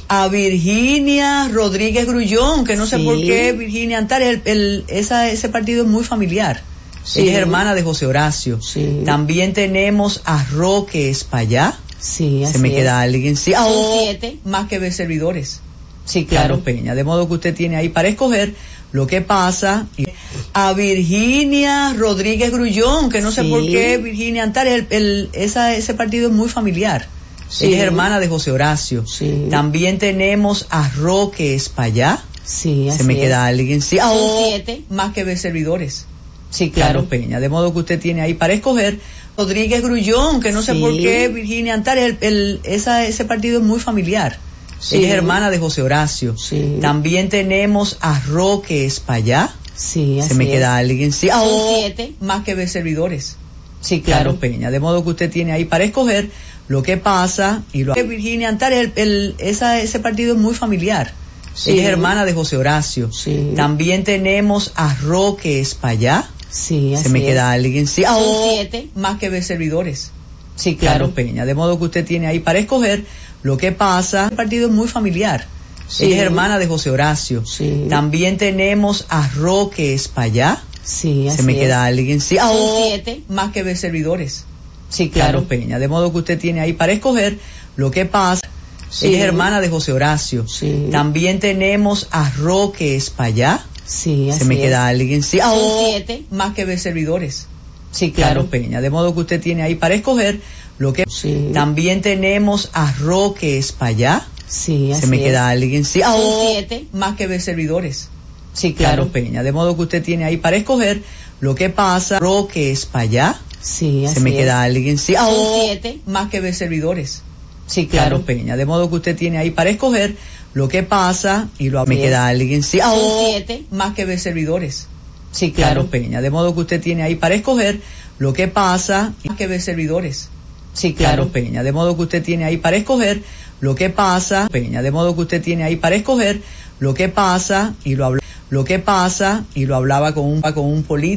a 0.08 0.26
Virginia 0.28 1.48
Rodríguez 1.52 2.06
Grullón, 2.06 2.64
que 2.64 2.76
no 2.76 2.86
sé 2.86 2.98
por 2.98 3.16
qué 3.20 3.52
Virginia 3.52 3.98
Antares, 3.98 4.28
el, 4.28 4.42
el- 4.46 4.84
esa, 4.88 5.28
ese 5.30 5.48
partido 5.50 5.84
es 5.84 5.88
muy 5.88 6.02
familiar. 6.02 6.62
Sí. 7.04 7.20
Ella 7.20 7.32
es 7.32 7.38
hermana 7.38 7.74
de 7.74 7.82
José 7.82 8.06
Horacio. 8.06 8.60
Sí. 8.62 9.02
También 9.04 9.52
tenemos 9.52 10.22
a 10.24 10.42
Roque 10.44 11.10
Espallá. 11.10 11.76
Sí, 11.98 12.42
Se 12.50 12.58
me 12.58 12.68
es. 12.68 12.74
queda 12.74 13.00
alguien. 13.00 13.36
Sí, 13.36 13.52
ah, 13.54 13.66
oh, 13.66 14.00
siete. 14.04 14.38
más 14.46 14.66
que 14.68 14.90
servidores. 14.90 15.60
Sí, 16.06 16.24
claro. 16.24 16.60
Peña. 16.60 16.94
De 16.94 17.04
modo 17.04 17.28
que 17.28 17.34
usted 17.34 17.54
tiene 17.54 17.76
ahí 17.76 17.90
para 17.90 18.08
escoger 18.08 18.54
lo 18.92 19.06
que 19.06 19.20
pasa. 19.20 19.86
y- 19.98 20.04
A 20.54 20.72
Virginia 20.72 21.92
Rodríguez 21.94 22.50
Grullón, 22.52 23.10
que 23.10 23.20
no 23.20 23.30
sé 23.32 23.44
por 23.44 23.60
qué 23.66 23.98
Virginia 23.98 24.42
Antares, 24.44 24.84
el, 24.90 25.02
el- 25.02 25.28
esa, 25.32 25.74
ese 25.74 25.94
partido 25.94 26.28
es 26.28 26.34
muy 26.34 26.48
familiar. 26.48 27.06
Sí. 27.48 27.66
Ella 27.66 27.76
es 27.78 27.82
hermana 27.82 28.20
de 28.20 28.28
José 28.28 28.50
Horacio. 28.52 29.06
Sí. 29.06 29.46
También 29.50 29.98
tenemos 29.98 30.66
a 30.70 30.88
Roque 30.90 31.54
Espallá. 31.54 32.22
Sí, 32.44 32.88
así 32.88 32.98
Se 32.98 33.04
me 33.04 33.14
es. 33.14 33.20
queda 33.20 33.46
alguien. 33.46 33.82
Sí, 33.82 33.98
ah, 33.98 34.10
oh, 34.12 34.44
siete. 34.48 34.82
más 34.90 35.12
que 35.12 35.36
servidores. 35.36 36.06
Sí, 36.50 36.70
claro. 36.70 37.04
Peña. 37.06 37.40
De 37.40 37.48
modo 37.48 37.72
que 37.72 37.80
usted 37.80 38.00
tiene 38.00 38.20
ahí 38.22 38.34
para 38.34 38.52
escoger 38.52 39.00
Rodríguez 39.36 39.82
Grullón, 39.82 40.40
que 40.40 40.52
no 40.52 40.62
sé 40.62 40.74
por 40.76 40.92
qué 40.96 41.26
Virginia 41.28 41.74
Antares, 41.74 42.04
el, 42.04 42.18
el- 42.20 42.60
esa, 42.64 43.04
ese 43.06 43.24
partido 43.24 43.58
es 43.58 43.64
muy 43.64 43.80
familiar. 43.80 44.38
Sí. 44.78 44.96
Ella 44.98 45.08
es 45.08 45.14
hermana 45.14 45.50
de 45.50 45.58
José 45.58 45.82
Horacio. 45.82 46.36
Sí. 46.36 46.78
También 46.80 47.28
tenemos 47.28 47.98
a 48.00 48.20
Roque 48.20 48.84
Espallá. 48.86 49.52
Sí, 49.74 50.20
así 50.20 50.28
Se 50.30 50.34
me 50.34 50.44
es. 50.44 50.50
queda 50.50 50.76
alguien. 50.76 51.12
Sí, 51.12 51.28
ah, 51.30 51.42
oh, 51.42 51.74
siete. 51.78 52.12
más 52.20 52.44
que 52.44 52.54
ver 52.54 52.68
servidores. 52.68 53.36
Sí, 53.80 54.00
claro. 54.00 54.36
Peña. 54.36 54.70
De 54.70 54.80
modo 54.80 55.02
que 55.04 55.10
usted 55.10 55.30
tiene 55.30 55.52
ahí 55.52 55.64
para 55.64 55.84
escoger 55.84 56.30
lo 56.68 56.82
que 56.82 56.96
pasa 56.96 57.62
y 57.72 57.84
lo 57.84 57.92
Virginia 57.94 58.48
Antares, 58.48 58.78
el, 58.78 58.92
el- 58.96 59.34
esa, 59.38 59.80
ese 59.80 59.98
partido 59.98 60.34
es 60.34 60.40
muy 60.40 60.54
familiar. 60.54 61.12
Sí. 61.54 61.72
Ella 61.72 61.82
es 61.82 61.88
hermana 61.88 62.24
de 62.24 62.32
José 62.32 62.56
Horacio. 62.56 63.12
Sí. 63.12 63.52
También 63.54 64.02
tenemos 64.04 64.72
a 64.76 64.94
Roque 64.94 65.60
Espallá. 65.60 66.26
Sí, 66.50 66.94
así 66.94 67.04
Se 67.04 67.08
me 67.10 67.18
es. 67.20 67.26
queda 67.26 67.50
alguien. 67.50 67.86
Sí, 67.86 68.04
ah, 68.04 68.16
oh, 68.16 68.50
siete. 68.54 68.88
más 68.94 69.18
que 69.18 69.28
ver 69.28 69.44
servidores. 69.44 70.10
Sí, 70.56 70.76
claro. 70.76 71.10
Peña. 71.10 71.44
De 71.44 71.54
modo 71.54 71.78
que 71.78 71.84
usted 71.84 72.04
tiene 72.06 72.26
ahí 72.28 72.38
para 72.38 72.58
escoger 72.60 73.04
lo 73.42 73.56
que 73.56 73.72
pasa. 73.72 74.28
El 74.30 74.36
partido 74.36 74.68
es 74.68 74.72
muy 74.72 74.88
familiar. 74.88 75.46
Sí. 75.88 76.04
Ella 76.06 76.16
es 76.16 76.22
hermana 76.22 76.58
de 76.58 76.66
José 76.66 76.90
Horacio. 76.90 77.44
Sí. 77.46 77.86
También 77.90 78.36
tenemos 78.38 79.06
a 79.08 79.28
Roque 79.36 79.94
Espallá. 79.94 80.62
Sí, 80.82 81.28
así 81.28 81.38
Se 81.38 81.42
me 81.44 81.52
es. 81.54 81.60
queda 81.60 81.84
alguien. 81.84 82.20
Sí, 82.20 82.38
ah, 82.38 82.50
oh, 82.52 82.82
siete. 82.86 83.22
más 83.28 83.52
que 83.52 83.62
ver 83.62 83.76
servidores. 83.76 84.44
Sí, 84.88 85.08
claro. 85.10 85.44
Peña. 85.44 85.78
De 85.78 85.88
modo 85.88 86.12
que 86.12 86.18
usted 86.18 86.38
tiene 86.38 86.60
ahí 86.60 86.72
para 86.72 86.92
escoger 86.92 87.38
lo 87.76 87.90
que 87.90 88.04
pasa. 88.04 88.46
Sí. 88.90 89.08
Ella 89.08 89.18
es 89.18 89.24
hermana 89.24 89.60
de 89.60 89.68
José 89.68 89.92
Horacio. 89.92 90.46
Sí. 90.46 90.88
También 90.90 91.38
tenemos 91.40 92.06
a 92.10 92.30
Roque 92.38 92.96
Espallá. 92.96 93.64
Sí, 93.86 94.30
así 94.30 94.38
Se 94.40 94.44
me 94.46 94.54
es. 94.54 94.60
queda 94.60 94.86
alguien. 94.86 95.22
Sí, 95.22 95.40
ah, 95.40 95.52
oh, 95.52 95.86
siete. 95.90 96.22
más 96.30 96.54
que 96.54 96.64
ver 96.64 96.78
servidores. 96.78 97.46
Sí, 97.90 98.12
claro. 98.12 98.46
Peña. 98.46 98.80
De 98.80 98.90
modo 98.90 99.12
que 99.14 99.20
usted 99.20 99.40
tiene 99.40 99.62
ahí 99.62 99.74
para 99.74 99.94
escoger 99.94 100.40
lo 100.78 100.92
que 100.92 101.04
Sí. 101.08 101.50
también 101.52 102.00
tenemos 102.02 102.70
a 102.72 102.92
Roque 103.00 103.58
Espallá. 103.58 104.26
Sí, 104.48 104.92
así 104.92 105.02
Se 105.02 105.06
me 105.08 105.16
es. 105.18 105.22
queda 105.24 105.48
alguien. 105.48 105.84
Sí, 105.84 106.02
ah, 106.02 106.14
oh, 106.16 106.48
siete. 106.52 106.86
más 106.92 107.16
que 107.16 107.26
ver 107.26 107.40
servidores. 107.40 108.08
Sí, 108.52 108.72
claro. 108.74 109.08
Peña. 109.08 109.42
De 109.42 109.52
modo 109.52 109.74
que 109.76 109.82
usted 109.82 110.02
tiene 110.02 110.24
ahí 110.24 110.36
para 110.36 110.56
escoger 110.56 111.02
lo 111.40 111.54
que 111.54 111.70
pasa. 111.70 112.18
Roque 112.20 112.70
Espallá. 112.70 113.36
Sí, 113.60 114.04
así 114.04 114.14
Se 114.16 114.20
me 114.20 114.30
es. 114.30 114.36
queda 114.36 114.62
alguien. 114.62 114.98
Sí, 114.98 115.14
ah, 115.16 115.26
oh, 115.28 115.60
siete. 115.64 115.98
más 116.06 116.30
que 116.30 116.40
ver 116.40 116.54
servidores. 116.54 117.22
Sí, 117.66 117.86
claro. 117.86 118.22
Peña. 118.22 118.56
De 118.56 118.66
modo 118.66 118.88
que 118.90 118.96
usted 118.96 119.16
tiene 119.16 119.38
ahí 119.38 119.50
para 119.50 119.70
escoger 119.70 120.16
lo 120.52 120.68
que 120.68 120.82
pasa 120.82 121.48
y 121.58 121.70
lo 121.70 121.84
me 121.86 121.96
queda 121.96 122.28
alguien. 122.28 122.62
Sí, 122.62 122.78
ah, 122.80 122.92
oh, 122.94 123.24
siete. 123.30 123.64
más 123.70 123.94
que 123.94 124.04
ver 124.04 124.20
servidores. 124.20 124.86
Sí, 125.32 125.50
claro. 125.50 125.86
Peña. 125.86 126.20
De 126.20 126.30
modo 126.30 126.54
que 126.54 126.60
usted 126.60 126.80
tiene 126.80 127.02
ahí 127.02 127.16
para 127.16 127.34
escoger 127.34 127.80
lo 128.18 128.32
que 128.34 128.46
pasa 128.46 129.14
y 129.24 129.28
más 129.28 129.36
que 129.38 129.46
ver 129.48 129.60
servidores. 129.60 130.28
Sí, 130.74 130.92
claro. 130.92 131.28
Peña. 131.28 131.62
De 131.62 131.72
modo 131.72 131.96
que 131.96 132.02
usted 132.02 132.22
tiene 132.22 132.44
ahí 132.44 132.58
para 132.58 132.76
escoger 132.76 133.22
lo 133.64 133.74
que 133.74 133.88
pasa. 133.90 134.46
Peña. 134.52 134.82
De 134.82 134.90
modo 134.90 135.14
que 135.14 135.22
usted 135.22 135.42
tiene 135.42 135.64
ahí 135.64 135.76
para 135.76 135.96
escoger 135.96 136.42
lo 136.80 136.92
que 136.92 137.08
pasa 137.08 137.72
y 137.82 137.94
lo 137.96 138.04
habla- 138.04 138.20
lo 138.50 138.62
que 138.64 138.78
pasa 138.78 139.44
y 139.54 139.64
lo 139.64 139.74
hablaba 139.74 140.12
con 140.12 140.24
un 140.26 140.40
con 140.42 140.66
un 140.66 140.82
político 140.82 141.12